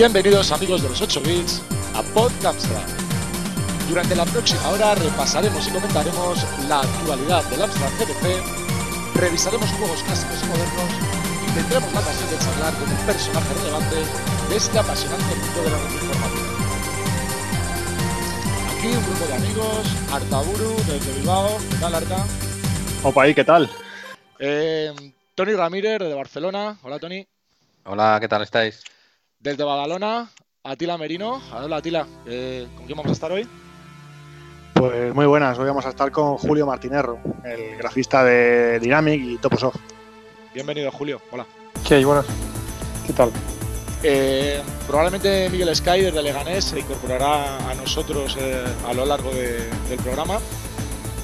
Bienvenidos 0.00 0.50
amigos 0.50 0.80
de 0.82 0.88
los 0.88 1.02
8 1.02 1.20
bits 1.20 1.60
a 1.94 2.02
Podcamstrad. 2.14 2.88
Durante 3.86 4.16
la 4.16 4.24
próxima 4.24 4.66
hora 4.70 4.94
repasaremos 4.94 5.68
y 5.68 5.72
comentaremos 5.72 6.38
la 6.70 6.80
actualidad 6.80 7.44
del 7.50 7.60
Amstrad 7.60 7.90
CPC, 7.98 8.40
revisaremos 9.20 9.68
juegos 9.72 10.02
clásicos 10.02 10.42
y 10.42 10.46
modernos 10.46 10.90
y 11.46 11.52
tendremos 11.52 11.92
la 11.92 12.00
ocasión 12.00 12.30
de 12.30 12.38
charlar 12.38 12.72
con 12.78 12.90
un 12.90 12.96
personaje 13.04 13.54
relevante 13.60 13.96
de 14.48 14.56
este 14.56 14.78
apasionante 14.78 15.34
mundo 15.36 15.62
de 15.64 15.70
la 15.70 15.76
red 15.76 15.92
informática. 15.92 16.48
Aquí 18.72 18.86
un 18.86 19.04
grupo 19.04 19.26
de 19.26 19.34
amigos, 19.34 19.86
Artaburu 20.14 20.76
desde 20.86 21.12
Bilbao, 21.12 21.58
¿qué 21.58 21.76
tal 21.76 21.94
Arta? 21.94 22.24
Opa, 23.02 23.28
¿y 23.28 23.34
qué 23.34 23.44
tal? 23.44 23.68
Eh, 24.38 24.94
Tony 25.34 25.52
Ramírez 25.52 25.98
de 25.98 26.14
Barcelona, 26.14 26.78
hola 26.84 26.98
Tony. 26.98 27.28
Hola, 27.84 28.16
¿qué 28.18 28.28
tal 28.28 28.40
estáis? 28.40 28.82
Desde 29.40 29.64
Badalona, 29.64 30.30
Atila 30.64 30.98
Merino. 30.98 31.40
Hola 31.52 31.76
Atila, 31.76 32.06
eh, 32.26 32.68
¿con 32.76 32.84
quién 32.86 32.96
vamos 32.96 33.10
a 33.10 33.14
estar 33.14 33.32
hoy? 33.32 33.46
Pues 34.74 35.14
muy 35.14 35.26
buenas, 35.26 35.58
hoy 35.58 35.66
vamos 35.66 35.84
a 35.86 35.90
estar 35.90 36.10
con 36.10 36.36
Julio 36.38 36.66
Martinerro, 36.66 37.18
el 37.44 37.76
grafista 37.76 38.22
de 38.24 38.78
Dynamic 38.80 39.20
y 39.22 39.36
Toposoft. 39.38 39.76
Bienvenido 40.54 40.90
Julio, 40.92 41.20
hola. 41.30 41.46
¿Qué 41.86 41.94
hay? 41.96 42.04
Buenas. 42.04 42.26
¿Qué 43.06 43.12
tal? 43.12 43.30
Eh, 44.02 44.60
probablemente 44.86 45.48
Miguel 45.50 45.74
Sky 45.74 46.00
desde 46.02 46.22
Leganés 46.22 46.64
se 46.64 46.80
incorporará 46.80 47.70
a 47.70 47.74
nosotros 47.74 48.36
eh, 48.40 48.64
a 48.86 48.92
lo 48.94 49.04
largo 49.04 49.30
de- 49.30 49.68
del 49.88 49.98
programa. 50.02 50.38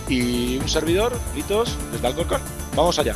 Y 0.09 0.59
un 0.59 0.69
servidor, 0.69 1.19
Litos, 1.35 1.77
desde 1.93 2.07
Alcorcón. 2.07 2.41
Vamos 2.77 2.99
allá. 2.99 3.15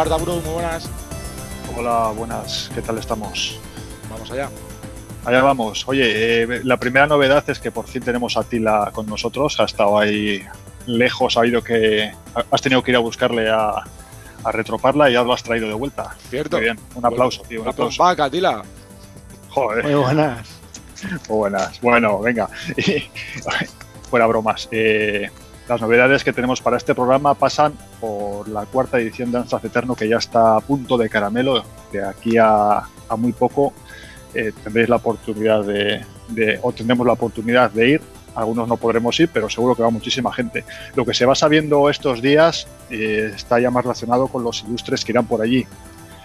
Muy 0.00 0.40
buenas. 0.54 0.88
Hola, 1.76 2.10
buenas, 2.16 2.70
¿qué 2.74 2.80
tal 2.80 2.96
estamos? 2.96 3.58
Vamos 4.08 4.30
allá. 4.30 4.48
Allá 5.26 5.42
vamos. 5.42 5.86
Oye, 5.86 6.42
eh, 6.44 6.60
la 6.64 6.78
primera 6.78 7.06
novedad 7.06 7.44
es 7.50 7.58
que 7.58 7.70
por 7.70 7.86
fin 7.86 8.02
tenemos 8.02 8.38
a 8.38 8.42
Tila 8.42 8.92
con 8.94 9.04
nosotros. 9.06 9.60
Ha 9.60 9.64
estado 9.64 9.98
ahí 9.98 10.42
lejos, 10.86 11.36
ha 11.36 11.40
oído 11.40 11.62
que 11.62 12.10
has 12.50 12.62
tenido 12.62 12.82
que 12.82 12.92
ir 12.92 12.96
a 12.96 13.00
buscarle 13.00 13.50
a, 13.50 13.72
a 14.42 14.52
retroparla 14.52 15.10
y 15.10 15.12
ya 15.12 15.22
lo 15.22 15.34
has 15.34 15.42
traído 15.42 15.68
de 15.68 15.74
vuelta. 15.74 16.16
Cierto. 16.30 16.56
Muy 16.56 16.64
bien, 16.64 16.80
un 16.94 17.04
aplauso, 17.04 17.42
tío, 17.42 17.60
un 17.60 17.68
aplauso. 17.68 18.02
back, 18.02 18.20
Atila. 18.20 18.62
Joder. 19.50 19.84
Muy 19.84 19.94
buenas. 19.96 20.48
Muy 21.28 21.36
buenas. 21.38 21.78
Bueno, 21.82 22.20
venga. 22.20 22.48
Fuera 24.08 24.26
bromas. 24.26 24.66
eh, 24.72 25.30
las 25.70 25.80
novedades 25.80 26.24
que 26.24 26.32
tenemos 26.32 26.60
para 26.60 26.76
este 26.76 26.96
programa 26.96 27.34
pasan 27.34 27.72
por 28.00 28.48
la 28.48 28.66
cuarta 28.66 28.98
edición 28.98 29.30
de 29.30 29.38
Amstrad 29.38 29.64
Eterno, 29.64 29.94
que 29.94 30.08
ya 30.08 30.16
está 30.16 30.56
a 30.56 30.60
punto 30.60 30.98
de 30.98 31.08
caramelo. 31.08 31.62
De 31.92 32.04
aquí 32.04 32.36
a, 32.38 32.78
a 33.08 33.16
muy 33.16 33.30
poco 33.32 33.72
eh, 34.34 34.50
tendréis 34.64 34.88
la 34.88 34.96
oportunidad 34.96 35.64
de, 35.64 36.04
de- 36.28 36.58
o 36.62 36.72
tendremos 36.72 37.06
la 37.06 37.12
oportunidad 37.12 37.70
de 37.70 37.88
ir. 37.88 38.02
Algunos 38.34 38.66
no 38.66 38.76
podremos 38.78 39.18
ir, 39.20 39.28
pero 39.32 39.48
seguro 39.48 39.76
que 39.76 39.82
va 39.84 39.90
muchísima 39.90 40.32
gente. 40.32 40.64
Lo 40.96 41.04
que 41.04 41.14
se 41.14 41.24
va 41.24 41.36
sabiendo 41.36 41.88
estos 41.88 42.20
días 42.20 42.66
eh, 42.90 43.30
está 43.34 43.60
ya 43.60 43.70
más 43.70 43.84
relacionado 43.84 44.26
con 44.26 44.42
los 44.42 44.64
ilustres 44.64 45.04
que 45.04 45.12
irán 45.12 45.26
por 45.26 45.40
allí. 45.40 45.64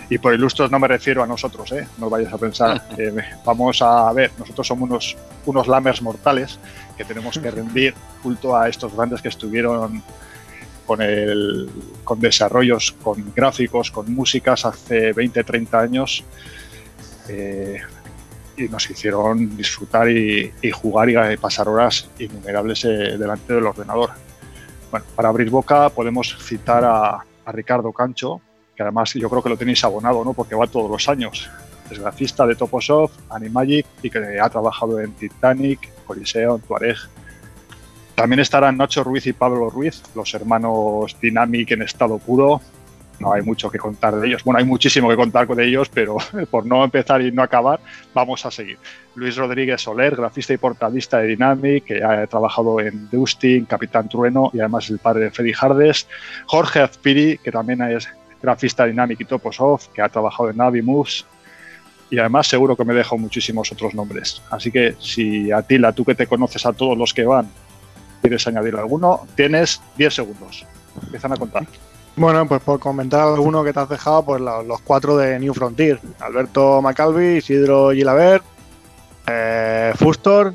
Y 0.09 0.17
por 0.19 0.33
ilustres 0.33 0.69
no 0.71 0.79
me 0.79 0.87
refiero 0.87 1.21
a 1.23 1.27
nosotros, 1.27 1.71
¿eh? 1.71 1.87
no 1.99 2.09
vayas 2.09 2.33
a 2.33 2.37
pensar. 2.39 2.81
Eh, 2.97 3.13
vamos 3.43 3.79
a 3.83 4.11
ver, 4.13 4.31
nosotros 4.39 4.65
somos 4.65 4.89
unos, 4.89 5.15
unos 5.45 5.67
lamers 5.67 6.01
mortales 6.01 6.57
que 6.97 7.05
tenemos 7.05 7.37
que 7.37 7.51
rendir 7.51 7.93
culto 8.23 8.55
a 8.55 8.69
estos 8.69 8.95
grandes 8.95 9.21
que 9.21 9.29
estuvieron 9.29 10.01
con, 10.85 11.01
el, 11.01 11.69
con 12.03 12.19
desarrollos, 12.19 12.93
con 13.03 13.33
gráficos, 13.35 13.91
con 13.91 14.13
músicas 14.13 14.65
hace 14.65 15.13
20, 15.13 15.43
30 15.43 15.79
años. 15.79 16.23
eh, 17.27 17.81
y 18.57 18.69
nos 18.69 18.89
hicieron 18.89 19.57
disfrutar 19.57 20.09
y, 20.09 20.53
y 20.61 20.71
jugar 20.71 21.09
y 21.09 21.37
pasar 21.37 21.67
horas 21.67 22.07
innumerables 22.19 22.85
eh, 22.85 23.17
delante 23.17 23.53
del 23.53 23.65
ordenador. 23.65 24.11
Bueno, 24.91 25.05
para 25.15 25.29
abrir 25.29 25.49
boca 25.49 25.89
podemos 25.89 26.37
citar 26.39 26.85
a, 26.85 27.25
a 27.45 27.51
Ricardo 27.51 27.91
Cancho, 27.91 28.39
que 28.75 28.83
además 28.83 29.13
yo 29.13 29.29
creo 29.29 29.43
que 29.43 29.49
lo 29.49 29.57
tenéis 29.57 29.83
abonado, 29.83 30.23
¿no? 30.23 30.33
Porque 30.33 30.55
va 30.55 30.67
todos 30.67 30.89
los 30.89 31.09
años. 31.09 31.49
Es 31.89 31.99
grafista 31.99 32.47
de 32.47 32.55
Toposoft, 32.55 33.13
Animagic 33.29 33.85
y 34.01 34.09
que 34.09 34.39
ha 34.39 34.49
trabajado 34.49 34.99
en 34.99 35.11
Titanic, 35.13 35.79
Coliseo, 36.05 36.57
Tuareg. 36.59 36.97
También 38.15 38.39
estarán 38.39 38.77
Nacho 38.77 39.03
Ruiz 39.03 39.27
y 39.27 39.33
Pablo 39.33 39.69
Ruiz, 39.69 40.01
los 40.15 40.33
hermanos 40.33 41.17
Dynamic 41.21 41.71
en 41.71 41.81
estado 41.81 42.17
puro. 42.17 42.61
No 43.19 43.31
hay 43.31 43.41
mucho 43.41 43.69
que 43.69 43.77
contar 43.77 44.15
de 44.15 44.27
ellos. 44.27 44.43
Bueno, 44.43 44.59
hay 44.59 44.65
muchísimo 44.65 45.09
que 45.09 45.15
contar 45.15 45.47
de 45.47 45.65
ellos, 45.65 45.89
pero 45.89 46.17
por 46.51 46.65
no 46.65 46.83
empezar 46.83 47.21
y 47.21 47.31
no 47.31 47.43
acabar, 47.43 47.79
vamos 48.13 48.45
a 48.45 48.51
seguir. 48.51 48.77
Luis 49.15 49.35
Rodríguez 49.35 49.81
Soler, 49.81 50.15
grafista 50.15 50.53
y 50.53 50.57
portadista 50.57 51.19
de 51.19 51.27
Dynamic, 51.27 51.85
que 51.85 52.03
ha 52.03 52.25
trabajado 52.27 52.79
en 52.79 53.09
Dustin, 53.09 53.65
Capitán 53.65 54.09
Trueno 54.09 54.49
y 54.53 54.59
además 54.59 54.89
el 54.89 54.99
padre 54.99 55.25
de 55.25 55.31
Freddy 55.31 55.53
Hardes. 55.59 56.07
Jorge 56.45 56.81
Azpiri, 56.81 57.37
que 57.37 57.51
también 57.51 57.81
es 57.81 58.09
grafista 58.41 58.85
Dynamic 58.85 59.21
y 59.21 59.25
Toposoft, 59.25 59.87
que 59.93 60.01
ha 60.01 60.09
trabajado 60.09 60.49
en 60.49 60.57
Navi 60.57 60.81
Moves. 60.81 61.25
Y 62.09 62.19
además 62.19 62.47
seguro 62.47 62.75
que 62.75 62.85
me 62.85 62.93
dejo 62.93 63.17
muchísimos 63.17 63.71
otros 63.71 63.93
nombres. 63.95 64.41
Así 64.51 64.71
que 64.71 64.95
si 64.99 65.51
Atila, 65.51 65.91
tú 65.91 66.05
que 66.05 66.15
te 66.15 66.27
conoces 66.27 66.65
a 66.65 66.73
todos 66.73 66.97
los 66.97 67.13
que 67.13 67.25
van, 67.25 67.49
quieres 68.21 68.45
añadir 68.47 68.75
alguno, 68.75 69.21
tienes 69.35 69.81
10 69.97 70.13
segundos. 70.13 70.65
Empiezan 71.03 71.33
a 71.33 71.37
contar. 71.37 71.65
Bueno, 72.15 72.47
pues 72.47 72.61
por 72.61 72.79
comentar 72.79 73.21
alguno 73.21 73.63
que 73.63 73.73
te 73.73 73.79
has 73.79 73.89
dejado, 73.89 74.23
pues 74.23 74.39
lo- 74.41 74.63
los, 74.63 74.79
cuatro 74.81 75.17
de 75.17 75.37
New 75.39 75.53
Frontier. 75.53 75.99
Alberto 76.19 76.81
Macalvi, 76.81 77.37
Isidro 77.37 77.91
Gilabert, 77.91 78.43
eh, 79.27 79.91
Fustor 79.95 80.53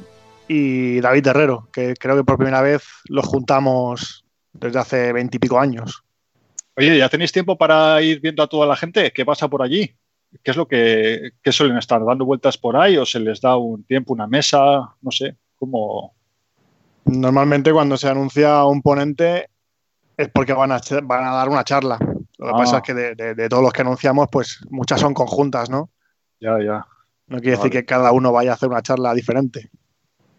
y 0.48 1.00
David 1.00 1.26
Herrero, 1.26 1.68
que 1.72 1.94
creo 1.94 2.16
que 2.16 2.24
por 2.24 2.36
primera 2.38 2.62
vez 2.62 2.82
los 3.08 3.26
juntamos 3.26 4.24
desde 4.52 4.78
hace 4.78 5.12
veintipico 5.12 5.58
años. 5.60 6.02
Oye, 6.76 6.96
¿ya 6.96 7.08
tenéis 7.08 7.32
tiempo 7.32 7.58
para 7.58 8.00
ir 8.02 8.20
viendo 8.20 8.42
a 8.42 8.46
toda 8.48 8.66
la 8.66 8.76
gente? 8.76 9.12
¿Qué 9.12 9.24
pasa 9.24 9.48
por 9.48 9.62
allí? 9.62 9.94
¿Qué 10.42 10.50
es 10.52 10.56
lo 10.56 10.66
que 10.68 11.32
qué 11.42 11.52
suelen 11.52 11.76
estar? 11.76 12.04
¿Dando 12.04 12.24
vueltas 12.24 12.56
por 12.56 12.76
ahí 12.76 12.96
o 12.96 13.04
se 13.04 13.18
les 13.20 13.40
da 13.40 13.56
un 13.56 13.84
tiempo, 13.84 14.12
una 14.12 14.26
mesa? 14.26 14.94
No 15.02 15.10
sé, 15.10 15.36
¿cómo? 15.56 16.14
Normalmente 17.04 17.72
cuando 17.72 17.96
se 17.96 18.08
anuncia 18.08 18.64
un 18.64 18.82
ponente 18.82 19.48
es 20.16 20.28
porque 20.28 20.52
van 20.52 20.70
a, 20.72 20.80
van 21.02 21.24
a 21.24 21.32
dar 21.32 21.48
una 21.48 21.64
charla. 21.64 21.98
Lo 22.38 22.46
que 22.46 22.52
Ah. 22.52 22.56
pasa 22.56 22.76
es 22.78 22.82
que 22.82 22.94
de, 22.94 23.14
de- 23.14 23.34
de 23.34 23.48
todos 23.48 23.62
los 23.62 23.72
que 23.72 23.82
anunciamos, 23.82 24.28
pues 24.30 24.60
muchas 24.70 25.00
son 25.00 25.14
conjuntas, 25.14 25.68
¿no? 25.70 25.90
Ya, 26.40 26.58
ya. 26.62 26.86
No 27.26 27.38
quiere 27.38 27.56
Vale. 27.56 27.68
decir 27.68 27.70
que 27.70 27.84
cada 27.86 28.12
uno 28.12 28.32
vaya 28.32 28.52
a 28.52 28.54
hacer 28.54 28.68
una 28.68 28.82
charla 28.82 29.12
diferente. 29.14 29.70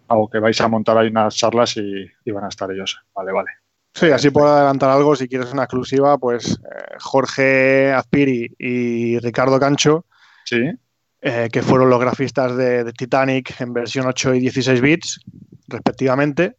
O 0.07 0.29
que 0.29 0.39
vais 0.39 0.59
a 0.61 0.67
montar 0.67 0.97
ahí 0.97 1.07
unas 1.07 1.35
charlas 1.35 1.77
y, 1.77 2.05
y 2.25 2.31
van 2.31 2.43
a 2.45 2.49
estar 2.49 2.69
ellos. 2.71 3.01
Vale, 3.15 3.31
vale. 3.31 3.49
Sí, 3.93 4.09
así 4.09 4.29
por 4.31 4.47
adelantar 4.47 4.89
algo, 4.89 5.15
si 5.15 5.27
quieres 5.27 5.51
una 5.51 5.63
exclusiva, 5.63 6.17
pues 6.17 6.51
eh, 6.63 6.95
Jorge 6.99 7.91
Azpiri 7.91 8.55
y 8.57 9.19
Ricardo 9.19 9.59
Cancho, 9.59 10.05
Sí. 10.45 10.61
eh, 11.21 11.49
que 11.51 11.61
fueron 11.61 11.89
los 11.89 11.99
grafistas 11.99 12.55
de, 12.55 12.83
de 12.85 12.93
Titanic 12.93 13.59
en 13.59 13.73
versión 13.73 14.07
8 14.07 14.35
y 14.35 14.39
16 14.39 14.81
bits, 14.81 15.19
respectivamente, 15.67 16.55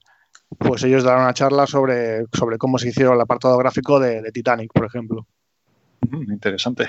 pues 0.58 0.84
ellos 0.84 1.04
darán 1.04 1.22
una 1.22 1.32
charla 1.34 1.66
sobre, 1.66 2.26
sobre 2.34 2.58
cómo 2.58 2.78
se 2.78 2.88
hicieron 2.90 3.14
el 3.14 3.20
apartado 3.22 3.56
gráfico 3.56 3.98
de, 3.98 4.20
de 4.20 4.30
Titanic, 4.32 4.70
por 4.72 4.84
ejemplo. 4.84 5.26
Mm, 6.10 6.32
interesante. 6.32 6.88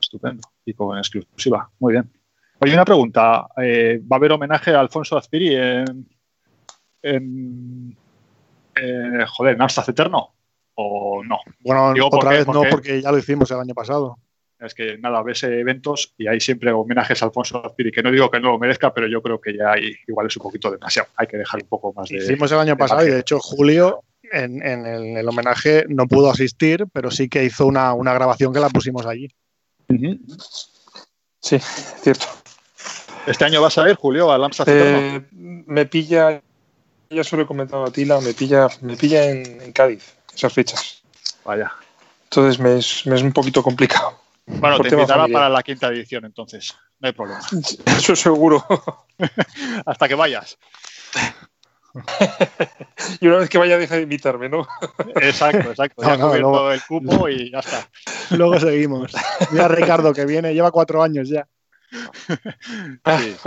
Estupendo. 0.00 0.42
Y 0.64 0.74
con 0.74 0.96
exclusiva. 0.96 1.68
Muy 1.80 1.94
bien. 1.94 2.08
Oye, 2.60 2.74
una 2.74 2.84
pregunta. 2.84 3.46
Eh, 3.60 4.00
¿Va 4.10 4.16
a 4.16 4.18
haber 4.18 4.32
homenaje 4.32 4.72
a 4.72 4.80
Alfonso 4.80 5.16
Azpiri 5.18 5.56
en, 5.56 6.08
en 7.02 7.96
eh, 8.80 9.26
joder, 9.26 9.54
en 9.54 9.62
Amstrad 9.62 9.90
Eterno? 9.90 10.34
¿O 10.74 11.22
no? 11.24 11.38
Bueno, 11.60 11.92
Digo, 11.92 12.10
¿por 12.10 12.20
otra 12.20 12.30
vez 12.30 12.44
¿Por 12.44 12.54
no, 12.54 12.62
porque 12.70 13.02
ya 13.02 13.10
lo 13.10 13.18
hicimos 13.18 13.50
el 13.50 13.58
año 13.58 13.74
pasado. 13.74 14.18
Es 14.60 14.74
que 14.74 14.98
nada, 14.98 15.22
ves 15.22 15.42
eventos 15.44 16.14
y 16.18 16.26
hay 16.26 16.40
siempre 16.40 16.72
homenajes 16.72 17.22
a 17.22 17.26
Alfonso 17.26 17.64
Azpiri, 17.64 17.92
que 17.92 18.02
no 18.02 18.10
digo 18.10 18.28
que 18.30 18.40
no 18.40 18.50
lo 18.50 18.58
merezca, 18.58 18.92
pero 18.92 19.06
yo 19.06 19.22
creo 19.22 19.40
que 19.40 19.56
ya 19.56 19.72
hay, 19.72 19.94
igual 20.06 20.26
es 20.26 20.36
un 20.36 20.42
poquito 20.42 20.70
demasiado. 20.70 21.08
Hay 21.16 21.28
que 21.28 21.36
dejar 21.36 21.62
un 21.62 21.68
poco 21.68 21.92
más 21.92 22.08
de. 22.08 22.16
Hicimos 22.16 22.50
el 22.50 22.58
año 22.58 22.76
pasado 22.76 23.06
y 23.06 23.10
de 23.10 23.20
hecho 23.20 23.38
Julio 23.38 24.02
en, 24.32 24.60
en 24.66 24.86
el, 24.86 25.16
el 25.16 25.28
homenaje 25.28 25.84
no 25.88 26.06
pudo 26.06 26.30
asistir, 26.30 26.86
pero 26.92 27.10
sí 27.10 27.28
que 27.28 27.44
hizo 27.44 27.66
una, 27.66 27.92
una 27.94 28.12
grabación 28.12 28.52
que 28.52 28.60
la 28.60 28.68
pusimos 28.68 29.06
allí. 29.06 29.28
Ujú. 29.88 30.18
Sí, 31.40 31.58
cierto. 31.60 32.26
¿Este 33.26 33.44
año 33.44 33.62
vas 33.62 33.78
a 33.78 33.88
ir, 33.88 33.96
Julio, 33.96 34.32
al 34.32 34.42
Amstrad 34.42 34.68
Eterno? 34.68 34.98
Eh, 34.98 35.28
me 35.30 35.86
pilla, 35.86 36.42
ya 37.10 37.24
se 37.24 37.36
lo 37.36 37.42
he 37.42 37.46
comentado 37.46 37.84
a 37.84 37.90
Tila, 37.90 38.20
me 38.20 38.34
pilla, 38.34 38.68
me 38.82 38.96
pilla 38.96 39.24
en, 39.30 39.60
en 39.60 39.72
Cádiz, 39.72 40.14
esas 40.34 40.52
fechas. 40.52 41.02
Vaya. 41.44 41.72
Entonces 42.24 42.58
me 42.60 42.78
es, 42.78 43.06
me 43.06 43.16
es 43.16 43.22
un 43.22 43.32
poquito 43.32 43.62
complicado. 43.62 44.20
Bueno, 44.46 44.78
te 44.80 44.88
invitará 44.88 45.20
familiar. 45.22 45.30
para 45.40 45.48
la 45.48 45.62
quinta 45.62 45.88
edición, 45.88 46.24
entonces. 46.24 46.74
No 47.00 47.08
hay 47.08 47.12
problema. 47.12 47.40
Eso 47.86 48.16
seguro. 48.16 48.64
Hasta 49.86 50.08
que 50.08 50.14
vayas. 50.14 50.58
Y 53.20 53.26
una 53.26 53.38
vez 53.38 53.48
que 53.48 53.58
vaya, 53.58 53.78
deja 53.78 53.96
de 53.96 54.02
invitarme, 54.02 54.48
¿no? 54.48 54.66
Exacto, 55.16 55.70
exacto. 55.70 56.02
Ya 56.02 56.16
No, 56.16 56.28
no, 56.28 56.38
luego- 56.38 56.70
el 56.72 56.82
cupo 56.82 57.28
y 57.28 57.50
ya 57.50 57.58
está. 57.58 57.88
Luego 58.30 58.60
seguimos. 58.60 59.12
Mira 59.50 59.66
Ricardo 59.68 60.12
que 60.12 60.24
viene, 60.26 60.54
lleva 60.54 60.70
cuatro 60.70 61.02
años 61.02 61.28
ya. 61.28 61.48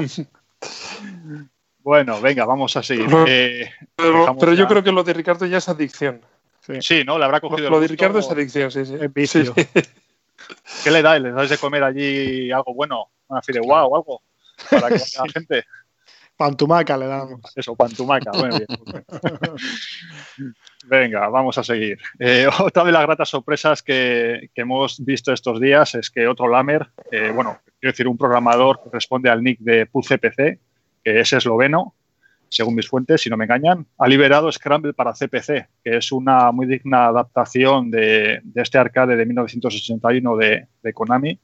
Sí. 0.07 0.27
Bueno, 1.83 2.21
venga, 2.21 2.45
vamos 2.45 2.75
a 2.77 2.83
seguir. 2.83 3.09
Lo- 3.09 3.25
Eh, 3.27 3.69
Pero, 3.95 4.35
pero 4.39 4.53
yo 4.53 4.67
creo 4.67 4.83
que 4.83 4.91
lo 4.91 5.03
de 5.03 5.13
Ricardo 5.13 5.45
ya 5.45 5.57
es 5.57 5.67
adicción. 5.69 6.21
sí, 6.79 7.03
¿no? 7.03 7.17
Le 7.17 7.25
habrá 7.25 7.39
Lo, 7.41 7.49
cogido 7.49 7.67
el 7.67 7.71
lo 7.73 7.79
de. 7.79 7.87
Ricardo 7.87 8.19
es 8.19 8.29
adicción, 8.29 8.69
sí, 8.71 8.85
sí. 8.85 8.95
Vicio. 9.13 9.53
Sí. 9.55 9.65
¿Qué 10.83 10.91
le 10.91 11.01
dais? 11.01 11.21
¿Les 11.21 11.33
dais 11.33 11.49
de 11.49 11.57
comer 11.57 11.83
allí 11.83 12.51
algo 12.51 12.73
bueno? 12.73 13.05
¿Una 13.27 13.41
fideuá 13.41 13.85
o 13.85 13.95
algo? 13.95 14.21
Para 14.69 14.89
que 14.89 14.95
la 14.95 15.23
gente. 15.33 15.63
Pantumaca 16.35 16.97
le 16.97 17.05
damos. 17.05 17.39
Eso, 17.55 17.75
pantumaca. 17.75 18.31
Muy 18.33 18.49
bien. 18.49 18.65
Venga, 20.85 21.27
vamos 21.29 21.57
a 21.57 21.63
seguir. 21.63 21.99
Eh, 22.19 22.47
otra 22.59 22.83
de 22.83 22.91
las 22.91 23.03
gratas 23.03 23.29
sorpresas 23.29 23.83
que, 23.83 24.49
que 24.53 24.61
hemos 24.61 25.03
visto 25.05 25.31
estos 25.31 25.59
días 25.61 25.93
es 25.95 26.09
que 26.09 26.27
otro 26.27 26.47
Lamer, 26.47 26.89
eh, 27.11 27.31
bueno, 27.33 27.59
quiero 27.79 27.91
decir, 27.93 28.07
un 28.07 28.17
programador 28.17 28.81
que 28.83 28.89
responde 28.91 29.29
al 29.29 29.43
nick 29.43 29.59
de 29.59 29.85
PuzCPC, 29.85 30.59
que 31.03 31.19
es 31.19 31.33
esloveno, 31.33 31.95
según 32.51 32.75
mis 32.75 32.87
fuentes, 32.87 33.21
si 33.21 33.29
no 33.29 33.37
me 33.37 33.45
engañan, 33.45 33.87
ha 33.97 34.07
liberado 34.09 34.51
Scramble 34.51 34.93
para 34.93 35.13
CPC, 35.13 35.69
que 35.83 35.97
es 35.97 36.11
una 36.11 36.51
muy 36.51 36.65
digna 36.65 37.05
adaptación 37.05 37.89
de, 37.89 38.41
este 38.55 38.77
arcade 38.77 39.15
de 39.15 39.25
1981 39.25 40.35
de, 40.35 40.67
de 40.83 40.93
Konami. 40.93 41.39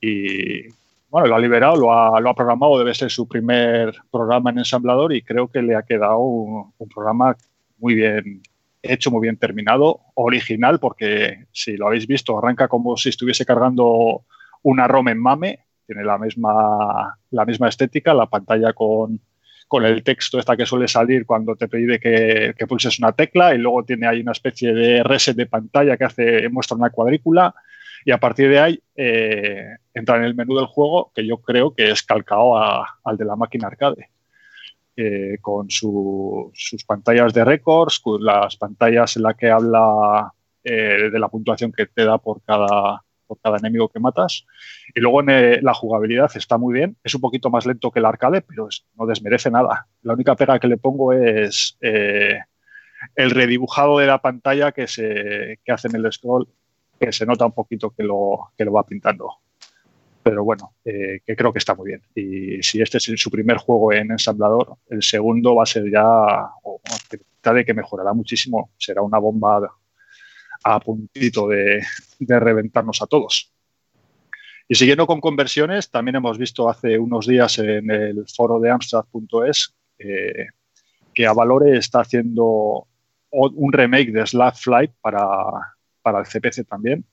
Y 0.00 0.62
bueno, 1.08 1.28
lo 1.28 1.36
ha 1.36 1.38
liberado, 1.38 1.76
lo 1.76 1.92
ha, 1.92 2.20
lo 2.20 2.30
ha 2.30 2.34
programado, 2.34 2.76
debe 2.76 2.92
ser 2.92 3.08
su 3.08 3.28
primer 3.28 3.94
programa 4.10 4.50
en 4.50 4.58
ensamblador 4.58 5.14
y 5.14 5.22
creo 5.22 5.46
que 5.46 5.62
le 5.62 5.76
ha 5.76 5.82
quedado 5.82 6.18
un, 6.18 6.72
un 6.76 6.88
programa 6.88 7.36
muy 7.78 7.94
bien 7.94 8.42
hecho, 8.82 9.12
muy 9.12 9.22
bien 9.22 9.36
terminado, 9.36 10.00
original, 10.14 10.80
porque 10.80 11.46
si 11.52 11.76
lo 11.76 11.86
habéis 11.86 12.08
visto, 12.08 12.36
arranca 12.36 12.66
como 12.66 12.96
si 12.96 13.10
estuviese 13.10 13.46
cargando 13.46 14.24
una 14.62 14.88
ROM 14.88 15.08
en 15.08 15.18
MAME, 15.20 15.65
tiene 15.86 16.04
la 16.04 16.18
misma, 16.18 17.18
la 17.30 17.44
misma 17.44 17.68
estética, 17.68 18.12
la 18.14 18.26
pantalla 18.26 18.72
con, 18.72 19.20
con 19.68 19.84
el 19.84 20.02
texto 20.02 20.38
esta 20.38 20.56
que 20.56 20.66
suele 20.66 20.88
salir 20.88 21.24
cuando 21.26 21.56
te 21.56 21.68
pide 21.68 21.98
que, 22.00 22.54
pulses 22.68 22.98
una 22.98 23.12
tecla 23.12 23.54
y 23.54 23.58
luego 23.58 23.84
tiene 23.84 24.06
ahí 24.06 24.20
una 24.20 24.32
especie 24.32 24.72
de 24.74 25.02
reset 25.02 25.36
de 25.36 25.46
pantalla 25.46 25.96
que 25.96 26.04
hace 26.04 26.48
muestra 26.48 26.76
una 26.76 26.90
cuadrícula 26.90 27.54
y 28.04 28.12
a 28.12 28.18
partir 28.18 28.48
de 28.50 28.58
ahí 28.60 28.80
eh, 28.94 29.76
entra 29.94 30.16
en 30.16 30.24
el 30.24 30.34
menú 30.34 30.56
del 30.56 30.66
juego 30.66 31.10
que 31.14 31.26
yo 31.26 31.38
creo 31.38 31.74
que 31.74 31.90
es 31.90 32.02
calcado 32.02 32.56
a- 32.58 32.98
al 33.04 33.16
de 33.16 33.24
la 33.24 33.36
máquina 33.36 33.66
arcade. 33.68 34.10
Eh, 34.98 35.36
con 35.42 35.70
su- 35.70 36.50
sus 36.54 36.82
pantallas 36.84 37.34
de 37.34 37.44
récords, 37.44 37.98
con 38.00 38.24
las 38.24 38.56
pantallas 38.56 39.14
en 39.16 39.24
las 39.24 39.36
que 39.36 39.50
habla 39.50 40.32
eh, 40.64 41.10
de 41.12 41.18
la 41.18 41.28
puntuación 41.28 41.70
que 41.70 41.84
te 41.86 42.04
da 42.06 42.16
por 42.18 42.40
cada, 42.42 43.02
por 43.26 43.38
cada 43.40 43.58
enemigo 43.58 43.88
que 43.88 44.00
matas. 44.00 44.44
Y 44.94 45.00
luego 45.00 45.20
en, 45.20 45.30
eh, 45.30 45.58
la 45.62 45.74
jugabilidad 45.74 46.30
está 46.36 46.58
muy 46.58 46.74
bien, 46.74 46.96
es 47.04 47.14
un 47.14 47.20
poquito 47.20 47.50
más 47.50 47.66
lento 47.66 47.90
que 47.90 47.98
el 47.98 48.04
arcade, 48.06 48.42
pero 48.42 48.68
es- 48.68 48.86
no 48.98 49.06
desmerece 49.06 49.50
nada. 49.50 49.86
La 50.02 50.14
única 50.14 50.36
pega 50.36 50.58
que 50.58 50.68
le 50.68 50.76
pongo 50.78 51.12
es 51.12 51.76
eh, 51.80 52.38
el 53.14 53.30
redibujado 53.30 53.98
de 53.98 54.06
la 54.06 54.20
pantalla 54.20 54.72
que, 54.72 54.86
se, 54.86 55.58
que 55.64 55.72
hace 55.72 55.88
en 55.88 55.96
el 55.96 56.12
scroll, 56.12 56.48
que 56.98 57.12
se 57.12 57.26
nota 57.26 57.46
un 57.46 57.52
poquito 57.52 57.90
que 57.90 58.02
lo, 58.02 58.52
que 58.56 58.64
lo 58.64 58.72
va 58.72 58.84
pintando. 58.86 59.30
Pero 60.22 60.42
bueno, 60.42 60.72
eh, 60.84 61.20
que 61.24 61.36
creo 61.36 61.52
que 61.52 61.58
está 61.60 61.74
muy 61.76 61.86
bien. 61.90 62.02
Y 62.14 62.60
si 62.62 62.80
este 62.82 62.98
es 62.98 63.04
su 63.04 63.30
primer 63.30 63.58
juego 63.58 63.92
en 63.92 64.10
ensamblador, 64.10 64.76
el 64.90 65.02
segundo 65.02 65.54
va 65.54 65.62
a 65.62 65.66
ser 65.66 65.84
ya, 65.88 66.02
o 66.64 66.80
pinta 67.08 67.52
de 67.52 67.64
que 67.64 67.74
mejorará 67.74 68.12
muchísimo. 68.12 68.70
Será 68.76 69.02
una 69.02 69.18
bomba 69.18 69.70
a 70.66 70.80
puntito 70.80 71.46
de, 71.46 71.80
reventarnos 72.18 73.00
a 73.00 73.06
todos. 73.06 73.52
Y 74.68 74.74
siguiendo 74.74 75.06
con 75.06 75.20
conversiones, 75.20 75.90
también 75.90 76.16
hemos 76.16 76.38
visto 76.38 76.68
hace 76.68 76.98
unos 76.98 77.26
días 77.28 77.58
en 77.60 77.88
el 77.88 78.24
foro 78.26 78.58
de 78.58 78.70
Amstrad.es 78.70 79.76
eh, 79.98 80.48
que 81.14 81.26
Avalore 81.26 81.78
está 81.78 82.00
haciendo 82.00 82.88
un 83.30 83.72
remake 83.72 84.10
de 84.10 84.26
Slap 84.26 84.56
Flight 84.56 84.90
para, 85.00 85.22
para 86.02 86.18
el 86.18 86.26
CPC 86.26 86.66
también. 86.66 87.04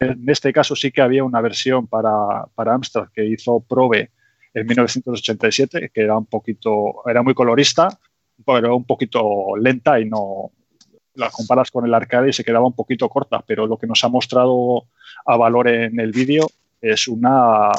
En 0.00 0.28
este 0.28 0.52
caso 0.52 0.76
sí 0.76 0.92
que 0.92 1.00
había 1.00 1.24
una 1.24 1.40
versión 1.40 1.86
para, 1.86 2.44
para 2.54 2.74
Amstrad 2.74 3.08
que 3.14 3.24
hizo 3.24 3.60
Probe 3.60 4.10
en 4.52 4.66
1987, 4.66 5.90
que 5.94 6.00
era 6.02 6.18
un 6.18 6.26
poquito, 6.26 7.08
era 7.08 7.22
muy 7.22 7.32
colorista, 7.32 7.88
pero 8.44 8.76
un 8.76 8.84
poquito 8.84 9.56
lenta 9.56 9.98
y 9.98 10.04
no 10.04 10.52
la 11.18 11.30
comparas 11.30 11.70
con 11.70 11.84
el 11.84 11.92
arcade 11.92 12.30
y 12.30 12.32
se 12.32 12.44
quedaba 12.44 12.66
un 12.66 12.72
poquito 12.72 13.08
corta, 13.08 13.42
pero 13.46 13.66
lo 13.66 13.76
que 13.76 13.86
nos 13.86 14.02
ha 14.04 14.08
mostrado 14.08 14.84
a 15.26 15.36
valor 15.36 15.68
en 15.68 15.98
el 16.00 16.12
vídeo 16.12 16.48
es 16.80 17.08
una 17.08 17.72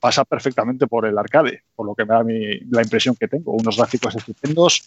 pasa 0.00 0.24
perfectamente 0.24 0.88
por 0.88 1.06
el 1.06 1.16
arcade, 1.16 1.62
por 1.76 1.86
lo 1.86 1.94
que 1.94 2.04
me 2.04 2.12
da 2.14 2.24
mi- 2.24 2.58
la 2.70 2.82
impresión 2.82 3.14
que 3.14 3.28
tengo, 3.28 3.52
unos 3.52 3.76
gráficos 3.76 4.16
estupendos, 4.16 4.82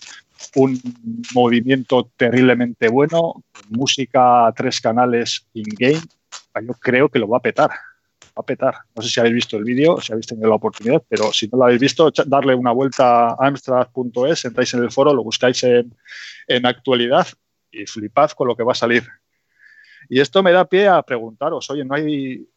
un 0.56 0.78
movimiento 1.34 2.10
terriblemente 2.18 2.90
bueno, 2.90 3.42
música 3.70 4.48
a 4.48 4.52
tres 4.52 4.81
canales 4.81 5.46
in-game, 5.54 6.02
yo 6.68 6.74
creo 6.81 7.08
que 7.08 7.20
lo 7.20 7.30
va 7.30 7.38
a 7.38 7.42
petar. 7.42 7.70
Va 8.38 8.42
a 8.42 8.44
petar. 8.44 8.76
No 8.94 9.02
sé 9.02 9.10
si 9.10 9.20
habéis 9.20 9.36
visto 9.36 9.58
el 9.58 9.64
vídeo, 9.64 10.00
si 10.02 10.12
habéis 10.12 10.28
tenido 10.28 10.50
la 10.50 10.56
oportunidad, 10.56 11.02
pero 11.08 11.31
si 11.31 11.48
no 11.48 11.58
lo 11.58 11.64
habéis 11.64 11.80
visto, 11.80 12.12
darle 12.26 12.54
una 12.56 12.72
vuelta 12.74 13.30
a 13.30 13.48
amstrad.es, 13.48 14.46
entráis 14.46 14.74
en 14.74 14.84
el 14.84 14.92
foro, 14.92 15.14
lo 15.14 15.24
buscáis 15.24 15.64
en, 15.64 15.94
en 16.48 16.66
actualidad 16.66 17.26
y 17.71 17.86
flipad 17.86 18.31
con 18.31 18.48
lo 18.48 18.56
que 18.56 18.63
va 18.63 18.74
a 18.74 18.75
salir. 18.75 19.04
Y 20.10 20.19
esto 20.19 20.42
me 20.42 20.51
da 20.51 20.66
pie 20.66 20.88
a 20.88 21.01
preguntaros, 21.01 21.69
oye, 21.69 21.86
¿no 21.86 21.95
hay 21.95 22.48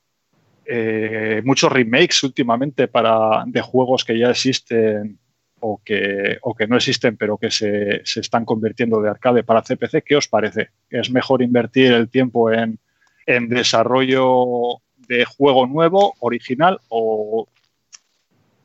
eh, 0.64 1.42
muchos 1.44 1.70
remakes 1.72 2.22
últimamente 2.22 2.88
para, 2.88 3.44
de 3.46 3.60
juegos 3.60 4.04
que 4.04 4.18
ya 4.18 4.30
existen 4.30 5.18
o 5.60 5.80
que, 5.84 6.38
o 6.42 6.54
que 6.54 6.66
no 6.66 6.76
existen, 6.76 7.16
pero 7.16 7.36
que 7.36 7.50
se, 7.50 8.00
se 8.04 8.20
están 8.20 8.44
convirtiendo 8.44 9.00
de 9.00 9.10
arcade 9.10 9.44
para 9.44 9.62
CPC? 9.62 10.02
¿Qué 10.04 10.16
os 10.16 10.28
parece? 10.28 10.70
¿Es 10.88 11.10
mejor 11.10 11.42
invertir 11.42 11.92
el 11.92 12.08
tiempo 12.08 12.50
en, 12.50 12.78
en 13.26 13.48
desarrollo 13.48 14.80
de 14.96 15.24
juego 15.24 15.66
nuevo, 15.66 16.14
original, 16.20 16.80
o 16.88 17.48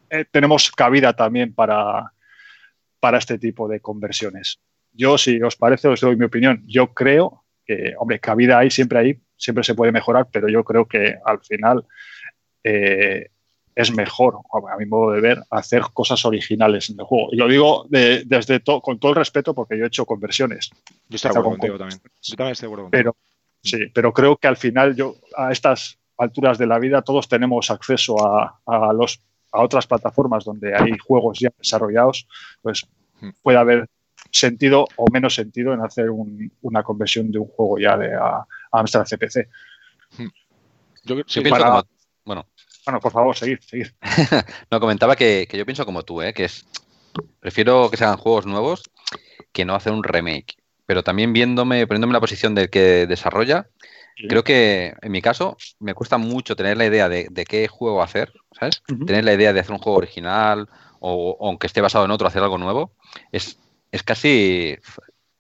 eh, 0.10 0.26
tenemos 0.32 0.72
cabida 0.72 1.14
también 1.14 1.54
para, 1.54 2.14
para 3.00 3.18
este 3.18 3.38
tipo 3.38 3.68
de 3.68 3.80
conversiones? 3.80 4.60
Yo, 4.98 5.18
si 5.18 5.42
os 5.42 5.56
parece, 5.56 5.88
os 5.88 6.02
doy 6.02 6.16
mi 6.16 6.26
opinión. 6.26 6.64
Yo 6.68 6.94
creo 6.94 7.44
que, 7.66 7.94
hombre, 8.00 8.20
cabida 8.20 8.60
hay, 8.60 8.72
siempre 8.72 9.00
hay, 9.00 9.20
siempre 9.36 9.64
se 9.64 9.76
puede 9.76 9.92
mejorar, 9.92 10.28
pero 10.32 10.48
yo 10.50 10.64
creo 10.64 10.86
que 10.88 11.16
al 11.24 11.40
final 11.42 11.86
eh, 12.64 13.28
es 13.76 13.92
mejor, 13.94 14.40
a 14.72 14.78
mi 14.78 14.86
modo 14.88 15.12
de 15.12 15.22
ver, 15.22 15.44
hacer 15.52 15.84
cosas 15.94 16.26
originales 16.26 16.90
en 16.90 17.00
el 17.00 17.06
juego. 17.06 17.30
Y 17.32 17.36
lo 17.36 17.48
digo 17.48 17.86
de- 17.90 18.24
desde 18.26 18.60
to- 18.60 18.82
con 18.82 19.00
todo 19.00 19.12
el 19.12 19.18
respeto 19.18 19.54
porque 19.54 19.78
yo 19.78 19.84
he 19.84 19.88
hecho 19.88 20.06
conversiones. 20.06 20.72
Yo 21.08 21.16
estoy 21.16 21.30
de 21.30 21.40
acuerdo 21.40 21.50
Con- 21.52 21.58
contigo 21.60 21.78
también. 21.78 22.02
Yo 22.24 22.36
también 22.36 22.52
estoy 22.54 22.68
de 22.68 22.74
acuerdo 22.74 22.90
contigo. 22.90 23.14
Pero 23.14 23.16
sí, 23.64 23.92
pero 23.94 24.14
creo 24.14 24.38
que 24.38 24.48
al 24.48 24.58
final 24.58 24.96
yo 24.96 25.16
a 25.36 25.52
estas 25.52 26.00
alturas 26.18 26.58
de 26.58 26.66
la 26.66 26.80
vida 26.80 27.04
todos 27.04 27.28
tenemos 27.30 27.70
acceso 27.70 28.16
a, 28.26 28.60
a 28.66 28.94
los 28.94 29.22
a 29.52 29.62
otras 29.62 29.88
plataformas 29.88 30.44
donde 30.44 30.76
hay 30.76 30.98
juegos 30.98 31.40
ya 31.40 31.50
desarrollados, 31.58 32.28
pues 32.62 32.86
Hmm. 33.20 33.30
puede 33.42 33.58
haber 33.58 33.88
sentido 34.40 34.88
o 34.96 35.06
menos 35.12 35.36
sentido 35.36 35.74
en 35.74 35.82
hacer 35.82 36.10
un- 36.10 36.52
una 36.62 36.84
conversión 36.84 37.32
de 37.32 37.40
un 37.40 37.48
juego 37.48 37.80
ya 37.80 37.98
de 37.98 38.14
a, 38.14 38.38
a 38.38 38.46
Amstrad 38.72 39.06
CPC. 39.06 39.48
Yo, 41.04 41.16
Yo 41.16 41.24
sí, 41.28 41.42
pienso 41.42 41.50
para- 41.52 41.66
como- 41.72 41.84
bueno, 42.26 42.46
Bueno, 42.86 43.00
por 43.00 43.12
favor, 43.12 43.36
seguid, 43.36 43.60
seguid. 43.62 43.88
no 44.72 44.80
comentaba 44.80 45.16
que, 45.16 45.48
que 45.50 45.58
yo 45.58 45.66
pienso 45.66 45.86
como 45.86 46.04
tú, 46.04 46.22
¿eh? 46.22 46.34
que 46.34 46.46
es 46.46 46.66
prefiero 47.40 47.90
que 47.90 47.98
se 47.98 48.04
hagan 48.06 48.18
juegos 48.18 48.46
nuevos 48.46 48.84
que 49.52 49.66
no 49.66 49.76
hacer 49.76 49.92
un 49.94 50.04
remake. 50.04 50.56
Pero 50.86 51.04
también 51.04 51.34
viéndome, 51.34 51.86
poniéndome 51.88 52.12
en 52.12 52.16
la 52.16 52.20
posición 52.22 52.56
del 52.56 52.70
que 52.70 53.06
desarrolla, 53.08 53.68
creo 54.30 54.44
que 54.44 54.94
en 55.02 55.12
mi 55.12 55.22
caso 55.22 55.58
me 55.80 55.94
cuesta 55.94 56.18
mucho 56.18 56.56
tener 56.56 56.78
la 56.78 56.86
idea 56.86 57.10
de, 57.10 57.28
de 57.30 57.46
qué 57.46 57.68
juego 57.68 58.02
hacer, 58.02 58.32
¿sabes? 58.58 58.82
Tener 59.06 59.24
la 59.26 59.34
idea 59.34 59.52
de 59.54 59.60
hacer 59.60 59.74
un 59.74 59.80
juego 59.80 59.98
original 59.98 60.70
o, 61.00 61.36
o 61.40 61.48
aunque 61.50 61.68
esté 61.68 61.82
basado 61.82 62.06
en 62.06 62.12
otro, 62.12 62.28
hacer 62.28 62.42
algo 62.42 62.58
nuevo, 62.58 62.94
es, 63.32 63.60
es 63.92 64.04
casi 64.04 64.78